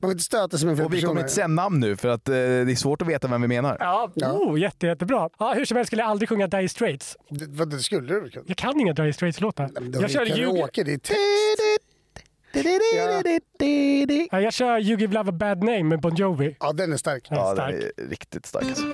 Man 0.00 0.08
vill 0.08 0.10
inte 0.10 0.24
stöta 0.24 0.58
sig 0.58 0.66
med 0.68 0.76
fler 0.76 0.86
och 0.86 0.94
vi 0.94 1.02
kommer 1.02 1.22
personer. 1.22 1.43
Säga 1.44 1.54
namn 1.54 1.80
nu 1.80 1.96
för 1.96 2.08
att 2.08 2.28
eh, 2.28 2.34
det 2.34 2.40
är 2.72 2.76
svårt 2.76 3.02
att 3.02 3.08
veta 3.08 3.28
vem 3.28 3.42
vi 3.42 3.48
menar. 3.48 3.76
Ja, 3.80 4.10
Oh, 4.16 4.60
jätte, 4.60 4.86
jättebra. 4.86 5.28
Ja, 5.38 5.52
hur 5.56 5.64
som 5.64 5.76
helst 5.76 5.86
skulle 5.88 6.02
jag 6.02 6.08
aldrig 6.10 6.28
sjunga 6.28 6.46
Dire 6.46 6.68
Straits. 6.68 7.16
Det, 7.30 7.46
vad, 7.48 7.70
det 7.70 7.78
skulle 7.78 8.14
du 8.14 8.30
kunna. 8.30 8.44
Jag 8.48 8.56
kan 8.56 8.80
inga 8.80 8.92
Dire 8.92 9.12
Straits-låtar. 9.12 9.70
Jag 10.00 10.10
kör 10.10 10.26
karaoke, 10.26 10.82
det 10.82 10.92
är 10.92 10.98
text. 10.98 11.20
Ja, 14.30 14.40
jag 14.40 14.52
kör 14.52 14.78
You 14.78 14.98
Give 15.00 15.14
Love 15.14 15.28
a 15.28 15.32
Bad 15.32 15.58
Name 15.58 15.82
med 15.82 16.00
Bon 16.00 16.14
Jovi. 16.14 16.56
Ja, 16.60 16.72
den 16.72 16.92
är 16.92 16.96
stark. 16.96 17.28
Den 17.28 17.38
är 17.38 17.42
Ja, 17.42 17.52
stark. 17.54 17.74
den 17.96 18.04
är 18.06 18.10
riktigt 18.10 18.46
stark 18.46 18.64
alltså. 18.64 18.84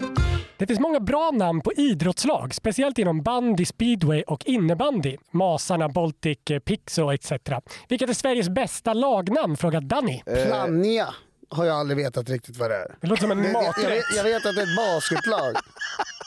Det 0.56 0.66
finns 0.66 0.80
många 0.80 1.00
bra 1.00 1.30
namn 1.34 1.60
på 1.60 1.72
idrottslag, 1.72 2.54
speciellt 2.54 2.98
inom 2.98 3.22
bandy, 3.22 3.64
speedway 3.64 4.22
och 4.22 4.46
innebandy. 4.46 5.16
Masarna, 5.30 5.88
Baltic, 5.88 6.38
eh, 6.50 6.58
Pixo 6.58 7.12
etc. 7.12 7.32
Vilket 7.88 8.10
är 8.10 8.14
Sveriges 8.14 8.48
bästa 8.48 8.92
lagnamn? 8.94 9.56
frågar 9.56 9.80
Danny. 9.80 10.22
Plannja 10.46 11.14
har 11.50 11.64
jag 11.64 11.76
aldrig 11.76 11.96
vetat 11.96 12.28
riktigt 12.30 12.56
vad 12.56 12.70
det 12.70 12.76
är. 12.76 12.96
Det 13.00 13.06
låter 13.06 13.20
som 13.22 13.30
en 13.30 13.42
Det- 13.42 13.50
jag, 13.52 13.74
jag, 13.96 14.02
jag 14.16 14.24
vet 14.24 14.46
att 14.46 14.54
det 14.54 14.62
är 14.62 14.66
ett 14.66 14.76
basketlag. 14.76 15.56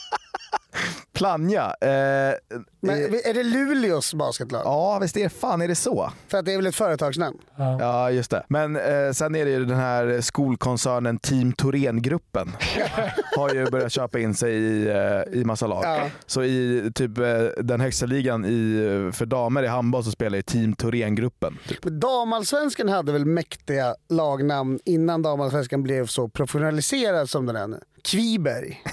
Plannja. 1.14 1.76
Eh, 1.82 2.34
Men 2.82 2.98
är 3.04 3.34
det 3.34 3.44
Luleås 3.44 4.14
basketlag? 4.14 4.62
ja, 4.66 5.00
visst 5.02 5.18
är 5.18 5.30
fan 5.30 5.62
är 5.62 5.68
det 5.68 5.76
så? 5.76 6.12
För 6.28 6.38
att 6.38 6.46
det 6.46 6.54
är 6.54 6.58
väl 6.58 6.68
ett 6.68 6.76
företagsnamn? 6.76 7.38
Ja, 7.58 8.12
just 8.12 8.32
det. 8.32 8.46
Men 8.50 8.76
eh, 8.76 9.12
sen 9.14 9.36
är 9.36 9.46
det 9.46 9.52
ju 9.52 9.66
den 9.66 9.78
här 9.78 10.22
skolkoncernen 10.22 11.18
Team 11.18 11.54
Thorengruppen. 11.54 12.52
har 13.38 13.54
ju 13.54 13.66
börjat 13.70 13.92
köpa 13.92 14.20
in 14.20 14.36
sig 14.36 14.54
i, 14.54 14.88
eh, 14.88 15.40
i 15.40 15.44
massa 15.46 15.68
lag. 15.68 15.84
Ja. 15.86 16.10
Så 16.26 16.44
i 16.44 16.92
typ 16.96 17.18
eh, 17.18 17.24
den 17.64 17.82
högsta 17.82 18.06
ligan 18.06 18.46
i, 18.46 19.10
för 19.14 19.26
damer 19.26 19.64
i 19.64 19.68
handboll 19.68 20.04
så 20.04 20.12
spelar 20.12 20.36
ju 20.36 20.42
Team 20.42 20.74
Thorengruppen. 20.76 21.58
Typ. 21.68 21.84
Damallsvenskan 21.84 22.90
hade 22.90 23.12
väl 23.12 23.26
mäktiga 23.26 23.96
lagnamn 24.10 24.80
innan 24.86 25.22
damallsvenskan 25.22 25.84
blev 25.84 26.06
så 26.08 26.28
professionaliserad 26.30 27.30
som 27.30 27.46
den 27.46 27.56
är 27.56 27.68
nu. 27.68 27.80
Kviberg. 28.04 28.82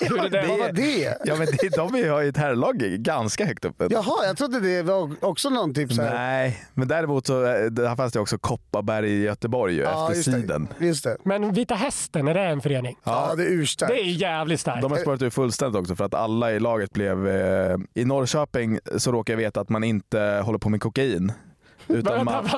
Hur 0.00 0.24
är 0.24 0.28
det? 0.30 0.44
Vad 0.48 0.58
var 0.58 0.72
det? 0.72 1.18
Ja 1.24 1.36
men 1.36 1.46
det, 1.46 1.68
de 1.76 2.08
har 2.10 2.20
ju 2.22 2.28
ett 2.28 2.36
herrlag 2.36 2.76
ganska 2.78 3.44
högt 3.46 3.64
uppe. 3.64 3.86
Jaha, 3.90 4.26
jag 4.26 4.36
trodde 4.36 4.60
det 4.60 4.82
var 4.82 5.14
också 5.20 5.50
någon 5.50 5.74
typ 5.74 5.92
så 5.92 6.02
här. 6.02 6.14
Nej, 6.14 6.64
men 6.74 6.88
däremot 6.88 7.26
så 7.26 7.44
eh, 7.46 7.64
där 7.64 7.96
fanns 7.96 8.12
det 8.12 8.20
också 8.20 8.38
Kopparberg 8.38 9.10
i 9.10 9.22
Göteborg 9.22 9.74
ju, 9.74 9.82
Ja, 9.82 10.02
efter 10.06 10.16
just 10.16 10.32
det. 10.32 10.40
siden. 10.40 10.68
Just 10.78 11.04
det. 11.04 11.16
Men 11.24 11.52
Vita 11.52 11.74
Hästen, 11.74 12.28
är 12.28 12.34
det 12.34 12.40
en 12.40 12.60
förening? 12.60 12.96
Ja, 13.04 13.34
det 13.36 13.42
är 13.42 13.50
urstarkt. 13.50 13.92
Det 13.92 14.00
är 14.00 14.04
jävligt 14.04 14.60
starkt. 14.60 14.82
De 14.82 14.90
har 14.92 14.98
spårat 14.98 15.22
ur 15.22 15.30
fullständigt 15.30 15.80
också 15.80 15.96
för 15.96 16.04
att 16.04 16.14
alla 16.14 16.52
i 16.52 16.60
laget 16.60 16.92
blev... 16.92 17.28
Eh, 17.28 17.76
I 17.94 18.04
Norrköping 18.04 18.78
så 18.96 19.12
råkar 19.12 19.32
jag 19.32 19.38
veta 19.38 19.60
att 19.60 19.68
man 19.68 19.84
inte 19.84 20.42
håller 20.44 20.58
på 20.58 20.68
med 20.68 20.80
kokain. 20.82 21.32
Utan 21.88 22.24
man, 22.24 22.48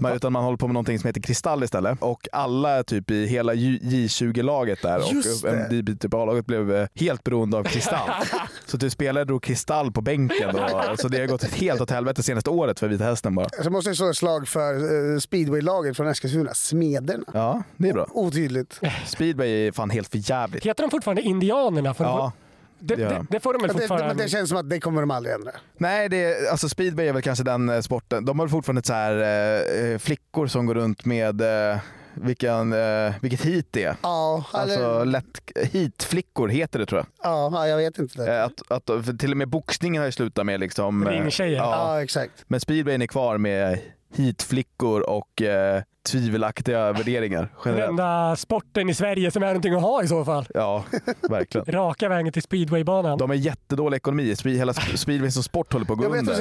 man, 0.00 0.12
utan 0.12 0.32
man 0.32 0.44
håller 0.44 0.56
på 0.56 0.66
med 0.66 0.74
någonting 0.74 0.98
som 0.98 1.06
heter 1.06 1.20
Kristall 1.20 1.64
istället. 1.64 2.02
Och 2.02 2.28
alla 2.32 2.82
typ 2.84 3.10
i 3.10 3.26
hela 3.26 3.54
J- 3.54 3.80
J20-laget 3.82 4.82
där 4.82 4.98
och 4.98 6.00
typ 6.00 6.14
A-laget 6.14 6.46
blev 6.46 6.72
eh, 6.74 6.88
helt 6.94 7.24
beroende 7.24 7.56
av 7.56 7.64
Kristall. 7.64 8.10
så 8.66 8.78
typ 8.78 8.92
spelare 8.92 9.24
drog 9.24 9.42
Kristall 9.42 9.92
på 9.92 10.00
bänken. 10.00 10.48
Och, 10.56 10.98
så 10.98 11.08
det 11.08 11.18
har 11.20 11.26
gått 11.26 11.44
helt 11.44 11.80
åt 11.80 11.90
helvete 11.90 12.22
senaste 12.22 12.50
året 12.50 12.80
för 12.80 12.88
Vita 12.88 13.04
Hästen 13.04 13.34
bara. 13.34 13.48
Så 13.62 13.70
måste 13.70 13.90
jag 13.90 13.96
slå 13.96 14.10
ett 14.10 14.16
slag 14.16 14.48
för 14.48 14.92
uh, 15.12 15.18
speedwaylaget 15.18 15.96
från 15.96 16.06
Eskilstuna, 16.08 16.54
Smederna. 16.54 17.24
Ja, 17.34 17.62
det 17.76 17.88
är 17.88 17.92
bra. 17.92 18.06
Otydligt. 18.10 18.80
Speedway 19.06 19.66
är 19.66 19.72
fan 19.72 19.90
helt 19.90 20.08
för 20.08 20.30
jävligt. 20.30 20.66
Heter 20.66 20.82
de 20.82 20.90
fortfarande 20.90 21.22
Indianerna? 21.22 21.94
För 21.94 22.04
Ja, 22.04 22.32
det, 22.36 22.47
det 22.80 22.94
gör 22.94 23.08
det, 23.10 23.14
de. 23.16 23.26
det 23.30 23.40
får 23.40 23.52
de 23.52 23.58
väl 23.62 23.66
Men 23.68 23.76
det, 23.76 23.82
fortfarande? 23.82 24.06
men 24.08 24.16
det 24.16 24.28
känns 24.28 24.48
som 24.48 24.58
att 24.58 24.70
det 24.70 24.80
kommer 24.80 25.00
de 25.00 25.10
aldrig 25.10 25.34
ändra. 25.34 25.50
Nej, 25.76 26.08
det 26.08 26.50
alltså 26.50 26.68
speedway 26.68 27.06
är 27.06 27.12
väl 27.12 27.22
kanske 27.22 27.44
den 27.44 27.68
eh, 27.68 27.80
sporten. 27.80 28.24
De 28.24 28.38
har 28.38 28.48
fortfarande 28.48 28.82
så 28.82 28.92
här, 28.92 29.92
eh, 29.92 29.98
flickor 29.98 30.46
som 30.46 30.66
går 30.66 30.74
runt 30.74 31.04
med 31.04 31.40
eh, 31.70 31.78
vilken, 32.14 32.72
eh, 32.72 33.12
vilket 33.20 33.40
hit 33.44 33.66
det 33.70 33.84
är. 33.84 33.96
Ja, 34.02 34.44
Alltså 34.52 34.78
eller, 34.80 35.04
lätt, 35.04 35.40
hitflickor 35.72 36.48
heter 36.48 36.78
det 36.78 36.86
tror 36.86 36.98
jag. 36.98 37.06
ja, 37.32 37.50
ja, 37.52 37.68
jag 37.68 37.76
vet 37.76 37.98
inte. 37.98 38.24
Det. 38.24 38.36
Eh, 38.38 38.44
Att, 38.44 38.88
att, 38.90 39.18
till 39.18 39.30
och 39.30 39.36
med 39.36 39.48
boxningen 39.48 40.00
har 40.00 40.06
ju 40.06 40.12
slutat 40.12 40.46
med 40.46 40.60
liksom... 40.60 41.06
eh, 41.06 41.10
Ringtjejer. 41.10 41.56
Ja, 41.56 41.94
Ja, 41.94 42.02
exakt. 42.02 42.32
men 42.46 42.60
speedwayen 42.60 43.02
är 43.02 43.06
kvar 43.06 43.38
med 43.38 43.78
hitflickor 44.14 45.00
och 45.10 45.42
eh, 45.42 45.82
tvivelaktiga 46.10 46.92
värderingar 46.92 47.40
Den 47.40 47.48
generellt. 47.64 47.90
enda 47.90 48.36
sporten 48.36 48.88
i 48.90 48.94
Sverige 48.94 49.30
som 49.30 49.42
är 49.42 49.46
någonting 49.46 49.74
att 49.74 49.82
ha 49.82 50.02
i 50.02 50.08
så 50.08 50.24
fall. 50.24 50.46
Ja, 50.54 50.84
verkligen. 51.30 51.64
Raka 51.72 52.08
vägen 52.08 52.32
till 52.32 52.42
speedwaybanan. 52.42 53.18
De 53.18 53.30
har 53.30 53.36
jättedålig 53.36 53.96
ekonomi. 53.96 54.34
Hela 54.44 54.72
sp- 54.72 54.96
speedway 54.96 55.30
som 55.30 55.42
sport 55.42 55.72
håller 55.72 55.86
på 55.86 55.92
att 55.92 55.98
gå 55.98 56.04
Jag 56.04 56.10
vet 56.10 56.20
under. 56.20 56.32
att 56.32 56.38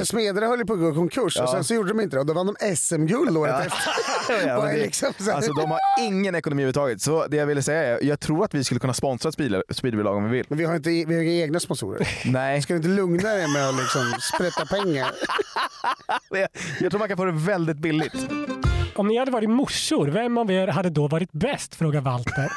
höll 0.49 0.65
på 0.65 0.73
att 0.73 0.79
gå 0.79 0.91
i 0.91 0.93
konkurs 0.95 1.37
och 1.37 1.43
Ja. 1.43 1.51
sen 1.51 1.63
så 1.63 1.73
gjorde 1.73 1.89
de 1.89 1.99
inte 2.01 2.15
det 2.15 2.19
och 2.19 2.25
då 2.25 2.33
vann 2.33 2.55
de 2.59 2.75
SM-guld 2.75 3.37
året 3.37 3.65
efter. 3.65 3.81
Ja, 4.47 4.57
men 4.61 4.67
är 4.69 4.73
det- 4.73 4.81
liksom 4.81 5.13
alltså, 5.33 5.53
de 5.53 5.71
har 5.71 5.79
ingen 6.01 6.35
ekonomi 6.35 6.61
överhuvudtaget. 6.63 7.01
Så 7.01 7.27
det 7.27 7.37
jag 7.37 7.45
ville 7.45 7.61
säga 7.61 7.83
är, 7.83 8.03
jag 8.03 8.19
tror 8.19 8.43
att 8.45 8.53
vi 8.53 8.63
skulle 8.63 8.79
kunna 8.79 8.93
sponsra 8.93 9.29
ett 9.29 9.77
speedwaylag 9.77 10.15
om 10.17 10.23
vi 10.23 10.29
vill. 10.37 10.45
Men 10.49 10.57
vi 10.57 10.65
har, 10.65 10.75
inte, 10.75 10.89
vi 10.89 11.15
har 11.15 11.21
inga 11.21 11.31
egna 11.43 11.59
sponsorer. 11.59 12.07
Nej, 12.31 12.61
Ska 12.61 12.73
du 12.73 12.77
inte 12.77 12.89
lugna 12.89 13.29
dig 13.29 13.47
med 13.53 13.69
att 13.69 13.75
liksom 13.75 14.01
sprätta 14.35 14.65
pengar? 14.65 15.07
jag 16.79 16.91
tror 16.91 16.99
man 16.99 17.07
kan 17.07 17.17
få 17.17 17.25
det 17.25 17.31
väldigt 17.31 17.77
billigt. 17.77 18.13
Om 18.97 19.07
ni 19.07 19.17
hade 19.17 19.31
varit 19.31 19.49
morsor, 19.49 20.07
vem 20.07 20.37
av 20.37 20.51
er 20.51 20.67
hade 20.67 20.89
då 20.89 21.07
varit 21.07 21.31
bäst? 21.31 21.75
Frågar 21.75 22.01
Walter. 22.01 22.51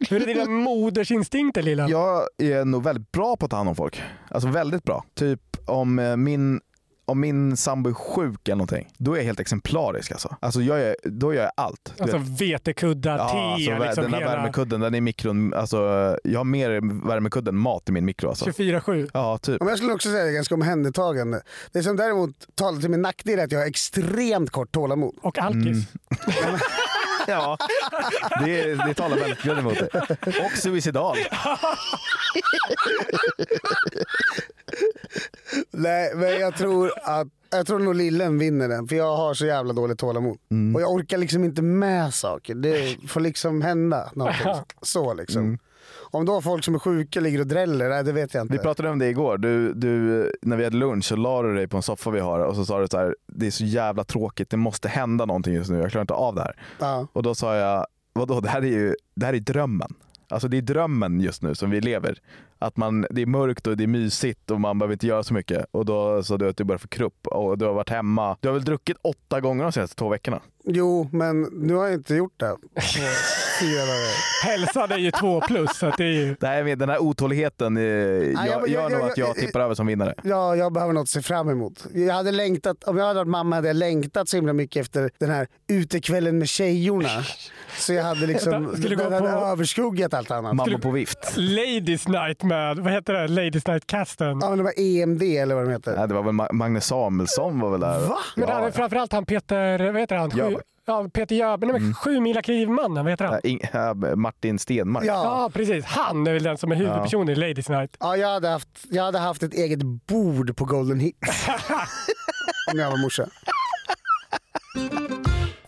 Hur 0.10 0.22
är 0.22 0.26
dina 0.26 0.50
modersinstinkter 0.50 1.62
lilla? 1.62 1.88
Jag 1.88 2.22
är 2.38 2.64
nog 2.64 2.84
väldigt 2.84 3.12
bra 3.12 3.36
på 3.36 3.44
att 3.44 3.50
ta 3.50 3.56
hand 3.56 3.68
om 3.68 3.76
folk. 3.76 4.02
Alltså 4.30 4.48
väldigt 4.48 4.84
bra. 4.84 5.04
Typ 5.14 5.40
om 5.66 5.98
eh, 5.98 6.16
min 6.16 6.60
om 7.08 7.20
min 7.20 7.56
sambo 7.56 7.90
är 7.90 7.94
sjuk 7.94 8.48
eller 8.48 8.56
någonting, 8.56 8.88
då 8.98 9.12
är 9.12 9.16
jag 9.16 9.24
helt 9.24 9.40
exemplarisk 9.40 10.12
alltså. 10.12 10.36
Alltså 10.40 10.60
jag 10.60 10.80
är, 10.80 10.96
då 11.04 11.34
gör 11.34 11.42
jag 11.42 11.52
allt. 11.56 11.92
Du 11.96 12.02
Alltså 12.02 12.18
vet. 12.18 12.40
vetekuddar, 12.40 13.16
Ja, 13.18 13.28
te, 13.28 13.38
alltså, 13.38 13.70
vä- 13.70 13.86
liksom 13.86 14.02
den 14.02 14.10
där 14.12 14.18
hela 14.18 14.36
värmekudden, 14.36 14.80
den 14.80 14.94
är 14.94 15.00
mikron. 15.00 15.54
Alltså, 15.54 15.78
jag 16.24 16.38
har 16.40 16.44
mer 16.44 16.70
värmekudde 17.08 17.48
än 17.50 17.56
mat 17.56 17.88
i 17.88 17.92
min 17.92 18.04
mikro. 18.04 18.28
Alltså. 18.28 18.44
24-7. 18.50 19.10
Ja, 19.14 19.38
typ. 19.38 19.60
Men 19.60 19.68
jag 19.68 19.78
skulle 19.78 19.92
också 19.92 20.08
säga 20.10 20.24
det 20.24 20.30
är 20.30 20.34
ganska 20.34 20.54
omhändertagande. 20.54 21.42
Det 21.72 21.82
som 21.82 21.96
däremot 21.96 22.30
talar 22.54 22.80
till 22.80 22.90
min 22.90 23.02
nackdel 23.02 23.38
är 23.38 23.44
att 23.44 23.52
jag 23.52 23.58
har 23.58 23.66
extremt 23.66 24.50
kort 24.50 24.72
tålamod. 24.72 25.14
Och 25.22 25.38
alkis. 25.38 25.86
Ja, 27.28 27.58
det, 28.44 28.74
det 28.74 28.94
talar 28.94 29.16
väldigt 29.16 29.44
mycket 29.44 29.58
emot 29.58 29.78
det. 29.78 30.44
Och 30.44 30.58
suicidal. 30.58 31.16
Nej, 35.70 36.12
men 36.14 36.40
jag 36.40 36.56
tror 36.56 36.92
att 37.02 37.28
jag 37.50 37.66
tror 37.66 37.78
nog 37.78 37.94
lillen 37.94 38.38
vinner 38.38 38.68
den, 38.68 38.88
för 38.88 38.96
jag 38.96 39.16
har 39.16 39.34
så 39.34 39.46
jävla 39.46 39.72
dåligt 39.72 39.98
tålamod. 39.98 40.38
Mm. 40.50 40.74
Och 40.74 40.82
jag 40.82 40.90
orkar 40.92 41.18
liksom 41.18 41.44
inte 41.44 41.62
med 41.62 42.14
saker. 42.14 42.54
Det 42.54 42.96
får 43.08 43.20
liksom 43.20 43.62
hända 43.62 44.10
någonting. 44.14 44.46
Så 44.82 45.14
liksom. 45.14 45.58
Om 46.10 46.24
då 46.24 46.40
folk 46.40 46.64
som 46.64 46.74
är 46.74 46.78
sjuka 46.78 47.20
ligger 47.20 47.40
och 47.40 47.46
dräller, 47.46 47.88
nej 47.88 48.04
det 48.04 48.12
vet 48.12 48.34
jag 48.34 48.44
inte. 48.44 48.52
Vi 48.52 48.58
pratade 48.58 48.90
om 48.90 48.98
det 48.98 49.08
igår. 49.08 49.38
Du, 49.38 49.74
du, 49.74 50.32
när 50.42 50.56
vi 50.56 50.64
hade 50.64 50.76
lunch 50.76 51.04
så 51.04 51.16
la 51.16 51.42
du 51.42 51.54
dig 51.54 51.68
på 51.68 51.76
en 51.76 51.82
soffa 51.82 52.10
vi 52.10 52.20
har 52.20 52.40
och 52.40 52.56
så 52.56 52.64
sa 52.64 52.80
du 52.80 52.86
så 52.88 52.98
här, 52.98 53.16
det 53.26 53.46
är 53.46 53.50
så 53.50 53.64
jävla 53.64 54.04
tråkigt, 54.04 54.50
det 54.50 54.56
måste 54.56 54.88
hända 54.88 55.24
någonting 55.24 55.54
just 55.54 55.70
nu, 55.70 55.78
jag 55.78 55.90
klarar 55.90 56.02
inte 56.02 56.14
av 56.14 56.34
det 56.34 56.42
här. 56.42 56.56
Ja. 56.78 57.06
Och 57.12 57.22
då 57.22 57.34
sa 57.34 57.56
jag, 57.56 57.86
vadå, 58.12 58.40
det 58.40 58.48
här 58.48 58.62
är 58.62 58.66
ju 58.66 58.94
det 59.14 59.26
här 59.26 59.34
är 59.34 59.40
drömmen. 59.40 59.94
Alltså 60.28 60.48
det 60.48 60.56
är 60.56 60.62
drömmen 60.62 61.20
just 61.20 61.42
nu 61.42 61.54
som 61.54 61.70
vi 61.70 61.80
lever. 61.80 62.18
Att 62.60 62.76
man, 62.76 63.06
det 63.10 63.22
är 63.22 63.26
mörkt 63.26 63.66
och 63.66 63.76
det 63.76 63.84
är 63.84 63.88
mysigt 63.88 64.50
och 64.50 64.60
man 64.60 64.78
behöver 64.78 64.92
inte 64.92 65.06
göra 65.06 65.22
så 65.22 65.34
mycket. 65.34 65.66
Och 65.70 65.84
då 65.84 66.22
sa 66.22 66.36
du 66.36 66.48
att 66.48 66.56
du 66.56 66.64
börjar 66.64 66.78
få 66.78 66.88
krupp 66.88 67.26
och 67.26 67.58
du 67.58 67.64
har 67.64 67.72
varit 67.72 67.90
hemma. 67.90 68.36
Du 68.40 68.48
har 68.48 68.52
väl 68.52 68.64
druckit 68.64 68.96
åtta 69.02 69.40
gånger 69.40 69.62
de 69.62 69.72
senaste 69.72 69.96
två 69.96 70.08
veckorna? 70.08 70.40
Jo, 70.64 71.08
men 71.12 71.40
nu 71.42 71.74
har 71.74 71.84
jag 71.84 71.94
inte 71.94 72.14
gjort 72.14 72.40
det. 72.40 72.56
Hälsan 74.44 74.92
är 74.92 74.98
ju 74.98 75.10
två 75.10 75.40
plus. 75.40 75.70
Så 75.78 75.92
det 75.98 76.04
är 76.04 76.08
ju... 76.12 76.36
Nej, 76.40 76.76
den 76.76 76.88
här 76.88 76.98
otåligheten 77.02 77.76
eh, 77.76 77.82
jag- 77.82 78.30
gör, 78.32 78.34
jag- 78.46 78.68
gör 78.68 78.82
jag- 78.82 78.92
nog 78.92 79.00
jag- 79.00 79.10
att 79.10 79.18
jag 79.18 79.34
tippar 79.36 79.60
över 79.60 79.74
som 79.74 79.86
vinnare. 79.86 80.14
Ja, 80.24 80.56
jag 80.56 80.72
behöver 80.72 80.92
något 80.94 81.02
att 81.02 81.08
se 81.08 81.22
fram 81.22 81.48
emot. 81.50 81.86
Jag 81.94 82.14
hade 82.14 82.32
längtat, 82.32 82.84
om 82.84 82.96
jag 82.98 83.04
hade 83.06 83.18
varit 83.20 83.28
mamma 83.28 83.56
hade 83.56 83.68
jag 83.68 83.76
längtat 83.76 84.28
så 84.28 84.36
himla 84.36 84.52
mycket 84.52 84.80
efter 84.80 85.10
den 85.18 85.30
här 85.30 85.46
utekvällen 85.68 86.38
med 86.38 86.48
tjejorna. 86.48 87.08
Så 87.78 87.92
jag 87.92 88.04
hade 88.04 88.26
liksom, 88.26 88.72
Skulle 88.78 88.94
gå 88.96 89.02
den 89.02 89.12
hade 89.12 89.32
på- 89.32 89.46
överskuggat 89.46 90.14
allt 90.14 90.30
annat. 90.30 90.54
Mamma 90.54 90.78
på 90.78 90.90
vift. 90.90 91.18
Ladies 91.36 92.08
night 92.08 92.42
med, 92.48 92.78
vad 92.78 92.92
heter 92.92 93.12
det? 93.12 93.28
Ladies 93.28 93.66
night-casten. 93.66 94.38
Ja, 94.42 94.48
men 94.48 94.58
det 94.58 94.64
var 94.64 94.72
EMD 94.76 95.22
eller 95.22 95.54
vad 95.54 95.64
de 95.64 95.70
heter. 95.72 95.96
Nej, 95.96 96.08
det 96.08 96.14
var 96.14 96.22
väl 96.22 96.32
Ma- 96.34 96.52
Magnus 96.52 96.84
Samuelsson 96.84 97.60
var 97.60 97.70
väl 97.70 97.80
där. 97.80 98.00
Va? 98.08 98.18
Men 98.36 98.46
det 98.46 98.52
Ja, 98.52 98.58
hade 98.60 98.72
framförallt 98.72 99.12
han 99.12 99.26
Peter, 99.26 99.92
vad 99.92 100.00
heter 100.00 100.16
han? 100.16 100.30
Sju, 100.30 100.56
ja, 100.86 101.08
Peter 101.12 101.36
Jöback. 101.36 101.70
Nej, 101.72 101.80
men 102.20 102.42
klivmannen, 102.42 103.04
vad 103.04 103.12
heter 103.12 103.24
han? 103.24 103.40
ja. 103.42 103.50
Ing- 103.50 104.10
äh, 104.10 104.16
Martin 104.16 104.58
Stenmark. 104.58 105.04
Ja. 105.04 105.12
Ja, 105.24 105.50
precis. 105.54 105.84
Han 105.84 106.26
är 106.26 106.32
väl 106.32 106.42
den 106.42 106.58
som 106.58 106.72
är 106.72 106.76
huvudpersonen 106.76 107.28
i 107.28 107.34
Ladies 107.34 107.68
Night. 107.68 107.96
Ja, 108.00 108.16
jag 108.16 108.28
hade, 108.28 108.48
haft, 108.48 108.68
jag 108.90 109.02
hade 109.04 109.18
haft 109.18 109.42
ett 109.42 109.54
eget 109.54 109.82
bord 109.82 110.56
på 110.56 110.64
Golden 110.64 111.00
Hits. 111.00 111.46
om 112.72 112.78
jag 112.78 112.90
var 112.90 112.98
morsa. 112.98 113.26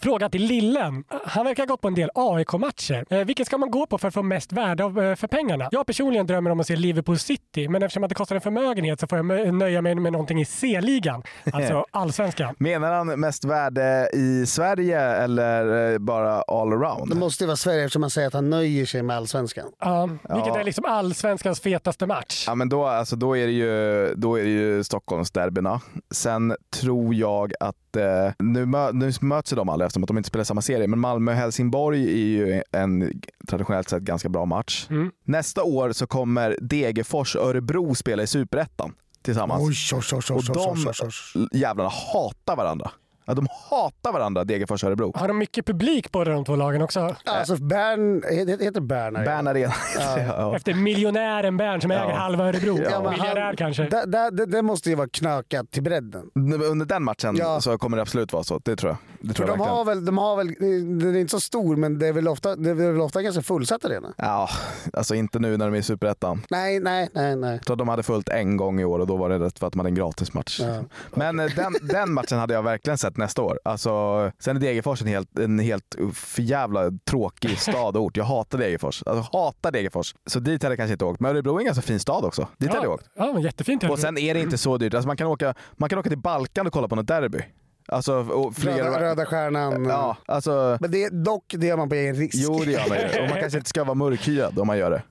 Fråga 0.02 0.28
till 0.28 0.42
Lillen. 0.44 1.04
Han 1.24 1.44
verkar 1.44 1.62
ha 1.62 1.66
gått 1.66 1.80
på 1.80 1.88
en 1.88 1.94
del 1.94 2.10
AIK-matcher. 2.14 3.04
Eh, 3.10 3.18
vilken 3.24 3.46
ska 3.46 3.58
man 3.58 3.70
gå 3.70 3.86
på 3.86 3.98
för 3.98 4.08
att 4.08 4.14
få 4.14 4.22
mest 4.22 4.52
värde 4.52 4.84
av, 4.84 5.00
eh, 5.02 5.14
för 5.16 5.26
pengarna? 5.28 5.68
Jag 5.72 5.86
personligen 5.86 6.26
drömmer 6.26 6.50
om 6.50 6.60
att 6.60 6.66
se 6.66 6.76
Liverpool 6.76 7.18
City, 7.18 7.68
men 7.68 7.82
eftersom 7.82 8.04
att 8.04 8.08
det 8.08 8.14
kostar 8.14 8.34
en 8.36 8.40
förmögenhet 8.40 9.00
så 9.00 9.06
får 9.06 9.18
jag 9.18 9.54
nöja 9.54 9.82
mig 9.82 9.94
med 9.94 10.12
någonting 10.12 10.40
i 10.40 10.44
C-ligan, 10.44 11.22
alltså 11.52 11.84
allsvenskan. 11.90 12.54
Menar 12.58 12.92
han 12.92 13.20
mest 13.20 13.44
värde 13.44 14.10
i 14.12 14.46
Sverige 14.46 15.00
eller 15.00 15.92
eh, 15.92 15.98
bara 15.98 16.42
all 16.42 16.72
around? 16.72 17.10
Det 17.10 17.16
måste 17.16 17.44
ju 17.44 17.46
vara 17.46 17.56
Sverige 17.56 17.84
eftersom 17.84 18.00
man 18.00 18.10
säger 18.10 18.28
att 18.28 18.34
han 18.34 18.50
nöjer 18.50 18.86
sig 18.86 19.02
med 19.02 19.16
allsvenskan. 19.16 19.66
Ja, 19.80 20.06
vilket 20.06 20.46
Ja. 20.46 20.60
är 20.60 20.64
liksom 20.64 20.84
allsvenskans 20.84 21.60
fetaste 21.60 22.06
match. 22.06 22.44
Ja, 22.46 22.54
men 22.54 22.68
då, 22.68 22.86
alltså, 22.86 23.16
då, 23.16 23.36
är 23.36 23.46
det 23.46 23.52
ju, 23.52 24.14
då 24.16 24.38
är 24.38 24.42
det 24.42 24.50
ju 24.50 24.84
Stockholmsderbyna. 24.84 25.80
Sen 26.10 26.56
tror 26.80 27.14
jag 27.14 27.52
att 27.60 27.96
eh, 27.96 28.32
nu, 28.38 28.66
mö, 28.66 28.92
nu 28.92 29.12
möts 29.20 29.50
de 29.50 29.68
aldrig 29.68 29.86
eftersom 29.90 30.02
att 30.02 30.08
de 30.08 30.16
inte 30.16 30.28
spelar 30.28 30.44
samma 30.44 30.62
serie. 30.62 30.88
Men 30.88 30.98
Malmö-Helsingborg 30.98 32.02
är 32.04 32.26
ju 32.26 32.62
en 32.72 33.20
traditionellt 33.48 33.88
sett 33.88 34.02
ganska 34.02 34.28
bra 34.28 34.44
match. 34.44 34.86
Mm. 34.90 35.10
Nästa 35.24 35.62
år 35.62 35.92
så 35.92 36.06
kommer 36.06 36.56
Degerfors-Örebro 36.60 37.94
spela 37.94 38.22
i 38.22 38.26
Superettan 38.26 38.92
tillsammans. 39.22 39.92
Oj, 39.92 40.00
oj, 40.12 40.20
oj, 40.30 40.36
Och 40.36 40.44
de 40.44 41.58
jävlarna 41.58 41.90
hatar 42.12 42.56
varandra. 42.56 42.90
Ja, 43.24 43.34
de 43.34 43.46
hatar 43.70 44.12
varandra, 44.12 44.44
Degerfors 44.44 44.82
och 44.84 44.88
Örebro. 44.88 45.12
Har 45.14 45.28
de 45.28 45.38
mycket 45.38 45.66
publik 45.66 46.12
båda 46.12 46.30
de 46.30 46.44
två 46.44 46.56
lagen 46.56 46.82
också? 46.82 47.16
Alltså 47.24 47.56
Bern, 47.56 48.22
heter 48.30 48.64
heter 48.64 48.80
Bern 48.80 49.16
Arena? 49.16 49.30
Bern 49.30 49.46
Arena. 49.46 49.72
Ja. 50.26 50.56
Efter 50.56 50.74
miljonären 50.74 51.56
Bern 51.56 51.80
som 51.80 51.90
äger 51.90 52.12
halva 52.14 52.48
Örebro. 52.48 52.78
Ja, 52.90 53.10
Miljardär 53.10 53.40
han- 53.40 53.56
kanske. 53.56 53.82
Det, 53.82 54.04
det, 54.06 54.30
det, 54.30 54.46
det 54.46 54.62
måste 54.62 54.88
ju 54.90 54.94
vara 54.96 55.08
knökat 55.08 55.70
till 55.70 55.82
bredden. 55.82 56.30
Under 56.70 56.86
den 56.86 57.02
matchen 57.04 57.36
Ja. 57.36 57.60
så 57.60 57.78
kommer 57.78 57.96
det 57.96 58.02
absolut 58.02 58.32
vara 58.32 58.44
så. 58.44 58.58
Det 58.64 58.76
tror 58.76 58.90
jag. 58.90 59.28
Det 59.28 59.34
tror 59.34 59.48
jag 59.48 59.58
de 59.58 59.58
verkligen. 59.58 59.76
har, 59.76 59.84
väl, 59.84 60.04
de 60.04 60.18
har 60.18 60.36
väl, 60.36 60.54
den 60.98 61.14
är 61.14 61.18
inte 61.20 61.30
så 61.30 61.40
stor 61.40 61.76
men 61.76 61.98
det 61.98 62.06
är 62.06 62.12
väl 62.12 62.28
ofta, 62.28 62.56
det 62.56 62.70
är 62.70 62.74
väl 62.74 63.00
ofta 63.00 63.22
ganska 63.22 63.42
fullsatt 63.42 63.84
arena? 63.84 64.12
Ja, 64.16 64.48
alltså 64.92 65.14
inte 65.14 65.38
nu 65.38 65.56
när 65.56 65.66
de 65.66 65.74
är 65.74 65.78
i 65.78 65.82
Superettan. 65.82 66.42
Nej, 66.50 66.80
nej, 66.80 67.08
nej, 67.14 67.36
nej. 67.36 67.60
Att 67.68 67.78
de 67.78 67.88
hade 67.88 68.02
fullt 68.02 68.28
en 68.28 68.56
gång 68.56 68.80
i 68.80 68.84
år 68.84 68.98
och 68.98 69.06
då 69.06 69.16
var 69.16 69.28
det 69.28 69.38
rätt 69.38 69.58
för 69.58 69.66
att 69.66 69.72
de 69.72 69.78
hade 69.78 69.88
en 69.90 69.94
gratismatch. 69.94 70.60
Ja. 70.60 70.82
Men 71.14 71.40
eh, 71.40 71.46
den, 71.56 71.74
den 71.82 72.12
matchen 72.12 72.38
hade 72.38 72.54
jag 72.54 72.62
verkligen 72.62 72.98
sett 72.98 73.09
nästa 73.16 73.42
år. 73.42 73.60
Alltså, 73.64 73.90
sen 74.38 74.56
är 74.56 74.60
Degerfors 74.60 75.02
en 75.02 75.08
helt, 75.08 75.38
en 75.38 75.58
helt 75.58 75.96
för 76.14 76.42
jävla 76.42 76.90
tråkig 77.10 77.58
stad 77.58 77.96
och 77.96 78.02
ort. 78.02 78.16
Jag 78.16 78.24
hatar 78.24 78.58
Degerfors. 78.58 79.02
Alltså, 79.06 79.38
hatar 79.38 79.70
Degerfors. 79.72 80.14
Så 80.26 80.40
dit 80.40 80.62
hade 80.62 80.72
jag 80.72 80.78
kanske 80.78 80.92
inte 80.92 81.04
åkt. 81.04 81.20
Men 81.20 81.30
Örebro 81.30 81.54
är 81.56 81.58
en 81.60 81.64
ganska 81.66 81.82
fin 81.82 82.00
stad 82.00 82.24
också. 82.24 82.48
Dit 82.58 82.68
hade 82.70 82.82
jag 82.82 82.90
Ja, 82.90 82.94
åkt. 82.94 83.06
ja, 83.16 83.32
men 83.32 83.42
jättefint. 83.42 83.84
Och 83.84 83.98
sen 83.98 84.18
är 84.18 84.34
det 84.34 84.40
inte 84.40 84.58
så 84.58 84.76
dyrt. 84.76 84.94
Alltså, 84.94 85.06
man, 85.06 85.16
kan 85.16 85.26
åka, 85.26 85.54
man 85.72 85.88
kan 85.88 85.98
åka 85.98 86.08
till 86.08 86.18
Balkan 86.18 86.66
och 86.66 86.72
kolla 86.72 86.88
på 86.88 86.96
något 86.96 87.08
derby. 87.08 87.38
Alltså, 87.88 88.26
flera... 88.56 88.86
Röda, 88.86 89.00
röda 89.00 89.26
stjärnan. 89.26 89.84
Ja, 89.84 90.16
alltså... 90.26 90.78
Men 90.80 90.90
det, 90.90 91.08
dock, 91.08 91.44
det 91.58 91.66
gör 91.66 91.76
man 91.76 91.88
på 91.88 91.94
egen 91.94 92.14
risk. 92.14 92.34
Jo, 92.38 92.58
det 92.64 92.70
gör 92.72 92.88
man 92.88 92.98
ju. 92.98 93.22
Och 93.22 93.30
man 93.30 93.40
kanske 93.40 93.58
inte 93.58 93.68
ska 93.70 93.84
vara 93.84 93.94
mörkhyad 93.94 94.58
om 94.58 94.66
man 94.66 94.78
gör 94.78 94.90
det. 94.90 95.02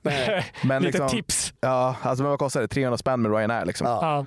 Men 0.64 0.82
Lite 0.82 0.98
liksom, 0.98 1.08
tips. 1.08 1.52
Ja, 1.60 1.96
alltså 2.02 2.22
men 2.22 2.30
vad 2.30 2.38
kostar 2.38 2.60
det? 2.60 2.68
300 2.68 2.98
spänn 2.98 3.22
med 3.22 3.32
Ryanair 3.36 3.64
liksom. 3.64 3.86
Ja. 3.86 4.24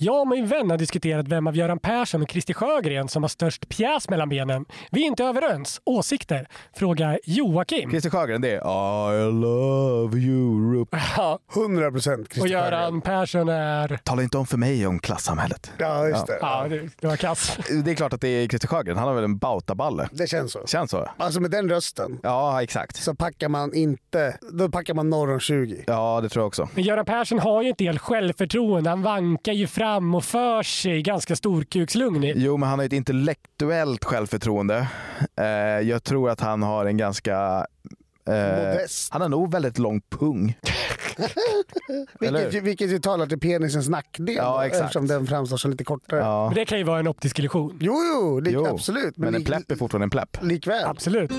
Jag 0.00 0.20
och 0.20 0.28
min 0.28 0.46
vän 0.46 0.70
har 0.70 0.78
diskuterat 0.78 1.28
vem 1.28 1.46
av 1.46 1.56
Göran 1.56 1.78
Persson 1.78 2.22
och 2.22 2.30
Christer 2.30 2.54
Sjögren 2.54 3.08
som 3.08 3.22
har 3.22 3.28
störst 3.28 3.68
pjäs 3.68 4.08
mellan 4.08 4.28
benen. 4.28 4.64
Vi 4.90 5.02
är 5.02 5.06
inte 5.06 5.24
överens. 5.24 5.80
Åsikter? 5.84 6.48
Frågar 6.76 7.20
Joakim. 7.24 7.90
Christer 7.90 8.10
Sjögren, 8.10 8.40
det 8.40 8.50
är 8.54 9.28
I 9.28 9.32
love 9.32 10.18
Europe. 10.18 10.98
Ja, 11.16 11.38
100 11.56 11.90
procent 11.90 12.38
och 12.40 12.48
Göran 12.48 13.00
Persson 13.00 13.48
är... 13.48 13.96
Tala 14.04 14.22
inte 14.22 14.38
om 14.38 14.46
för 14.46 14.56
mig 14.56 14.86
om 14.86 14.98
klassamhället. 14.98 15.72
Ja, 15.78 16.08
just 16.08 16.26
det. 16.26 16.38
Ja, 16.40 16.66
det, 16.68 16.88
det 17.00 17.06
var 17.06 17.16
kass. 17.16 17.58
Det 17.84 17.90
är 17.90 17.94
klart 17.94 18.12
att 18.12 18.20
det 18.20 18.28
är 18.28 18.48
Christer 18.48 18.68
Sjögren. 18.68 18.96
Han 18.96 19.08
har 19.08 19.14
väl 19.14 19.24
en 19.24 19.38
bautaballe. 19.38 20.08
Det 20.12 20.26
känns 20.26 20.52
så. 20.52 20.66
Känns 20.66 20.90
så? 20.90 21.08
Alltså 21.16 21.40
med 21.40 21.50
den 21.50 21.68
rösten 21.68 22.18
Ja, 22.22 22.62
exakt. 22.62 22.96
så 22.96 23.14
packar 23.14 23.48
man 23.48 23.74
inte, 23.74 24.38
då 24.52 24.68
packar 24.68 24.94
man 24.94 25.10
norr 25.10 25.32
om 25.32 25.40
20. 25.40 25.84
Ja, 25.86 26.20
det 26.22 26.28
tror 26.28 26.40
jag 26.42 26.46
också. 26.46 26.68
Men 26.74 26.84
Göran 26.84 27.04
Persson 27.04 27.38
har 27.38 27.62
ju 27.62 27.68
en 27.68 27.74
del 27.78 27.98
självförtroende. 27.98 28.90
Han 28.90 29.02
vankar 29.02 29.52
ju 29.52 29.66
fram 29.66 29.87
och 29.96 30.24
för 30.24 30.62
sig 30.62 31.02
ganska 31.02 31.36
storkukslugn. 31.36 32.32
Jo, 32.36 32.56
men 32.56 32.68
han 32.68 32.78
har 32.78 32.86
ett 32.86 32.92
intellektuellt 32.92 34.04
självförtroende. 34.04 34.88
Eh, 35.40 35.46
jag 35.88 36.02
tror 36.04 36.30
att 36.30 36.40
han 36.40 36.62
har 36.62 36.86
en 36.86 36.96
ganska... 36.96 37.66
eh, 38.28 38.78
han 39.10 39.20
har 39.20 39.28
nog 39.28 39.52
väldigt 39.52 39.78
lång 39.78 40.00
pung. 40.10 40.58
Vilket, 42.20 42.62
vilket 42.62 42.90
ju 42.90 42.98
talar 42.98 43.26
till 43.26 43.40
penisens 43.40 43.88
nackdel. 43.88 44.34
Ja, 44.36 44.66
exakt. 44.66 44.82
Eftersom 44.84 45.06
den 45.06 45.26
framstår 45.26 45.56
som 45.56 45.70
lite 45.70 45.84
kortare. 45.84 46.20
Ja. 46.20 46.44
Men 46.46 46.54
det 46.54 46.64
kan 46.64 46.78
ju 46.78 46.84
vara 46.84 46.98
en 46.98 47.08
optisk 47.08 47.38
illusion. 47.38 47.78
Jo, 47.80 47.94
jo, 48.14 48.40
lik, 48.40 48.54
Jo, 48.54 48.66
absolut. 48.66 49.16
Men 49.16 49.28
en 49.34 49.40
lik- 49.40 49.46
plepp 49.46 49.70
är 49.70 49.76
fortfarande 49.76 50.04
en 50.04 50.10
plepp. 50.10 50.36
Likväl. 50.42 50.84
Absolut. 50.84 51.30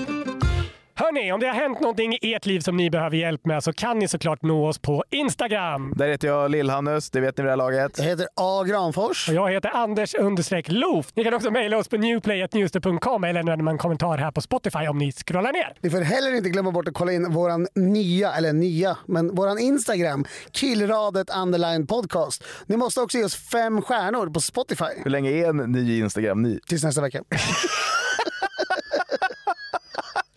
Hörni, 1.00 1.32
om 1.32 1.40
det 1.40 1.46
har 1.46 1.54
hänt 1.54 1.80
någonting 1.80 2.12
i 2.22 2.34
ert 2.34 2.46
liv 2.46 2.60
som 2.60 2.76
ni 2.76 2.90
behöver 2.90 3.16
hjälp 3.16 3.46
med 3.46 3.64
så 3.64 3.72
kan 3.72 3.98
ni 3.98 4.08
såklart 4.08 4.42
nå 4.42 4.68
oss 4.68 4.78
på 4.78 5.04
Instagram. 5.10 5.92
Där 5.96 6.08
heter 6.08 6.28
jag 6.28 6.50
Lill-Hannes, 6.50 7.10
det 7.12 7.20
vet 7.20 7.36
ni 7.36 7.42
vid 7.42 7.46
det 7.46 7.50
här 7.50 7.56
laget. 7.56 7.98
Jag 7.98 8.04
heter 8.04 8.26
A. 8.36 8.64
Granfors. 8.64 9.28
Och 9.28 9.34
jag 9.34 9.50
heter 9.50 9.70
Anders 9.74 10.14
understreck 10.14 10.68
Loof. 10.68 11.06
Ni 11.14 11.24
kan 11.24 11.34
också 11.34 11.50
mejla 11.50 11.78
oss 11.78 11.88
på 11.88 11.96
newplay.newster.com 11.96 13.24
eller 13.24 13.42
lämna 13.42 13.70
en 13.70 13.78
kommentar 13.78 14.18
här 14.18 14.30
på 14.30 14.40
Spotify 14.40 14.86
om 14.88 14.98
ni 14.98 15.12
scrollar 15.12 15.52
ner. 15.52 15.76
Ni 15.80 15.90
får 15.90 16.00
heller 16.00 16.34
inte 16.34 16.50
glömma 16.50 16.70
bort 16.70 16.88
att 16.88 16.94
kolla 16.94 17.12
in 17.12 17.32
våran 17.32 17.66
nya, 17.74 18.32
eller 18.32 18.52
nya, 18.52 18.96
men 19.06 19.34
våran 19.34 19.58
Instagram, 19.58 20.24
killradet 20.52 21.36
underline 21.36 21.86
podcast. 21.86 22.44
Ni 22.66 22.76
måste 22.76 23.00
också 23.00 23.18
ge 23.18 23.24
oss 23.24 23.36
fem 23.36 23.82
stjärnor 23.82 24.30
på 24.30 24.40
Spotify. 24.40 24.84
Hur 25.04 25.10
länge 25.10 25.30
är 25.30 25.48
en 25.48 25.56
ny 25.56 25.98
Instagram 25.98 26.42
ny? 26.42 26.58
Tills 26.66 26.84
nästa 26.84 27.00
vecka. 27.00 27.22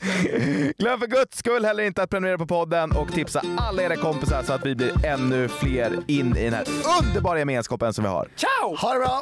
Glöm 0.78 1.00
för 1.00 1.08
guds 1.08 1.38
skull 1.38 1.66
heller 1.66 1.84
inte 1.84 2.04
att 2.04 2.10
prenumerera 2.10 2.38
på 2.38 2.46
podden 2.46 2.92
och 2.92 3.14
tipsa 3.14 3.42
alla 3.58 3.84
era 3.84 3.96
kompisar 3.96 4.44
så 4.44 4.54
att 4.54 4.66
vi 4.66 4.76
blir 4.76 5.06
ännu 5.06 5.48
fler 5.48 6.00
in 6.08 6.38
i 6.38 6.44
den 6.44 6.54
här 6.54 6.66
underbara 7.02 7.40
gemenskapen 7.40 7.94
som 7.94 8.04
vi 8.04 8.10
har. 8.10 8.28
Ciao! 8.36 8.76
Ha 8.76 8.94
det 8.94 9.00
bra! 9.00 9.22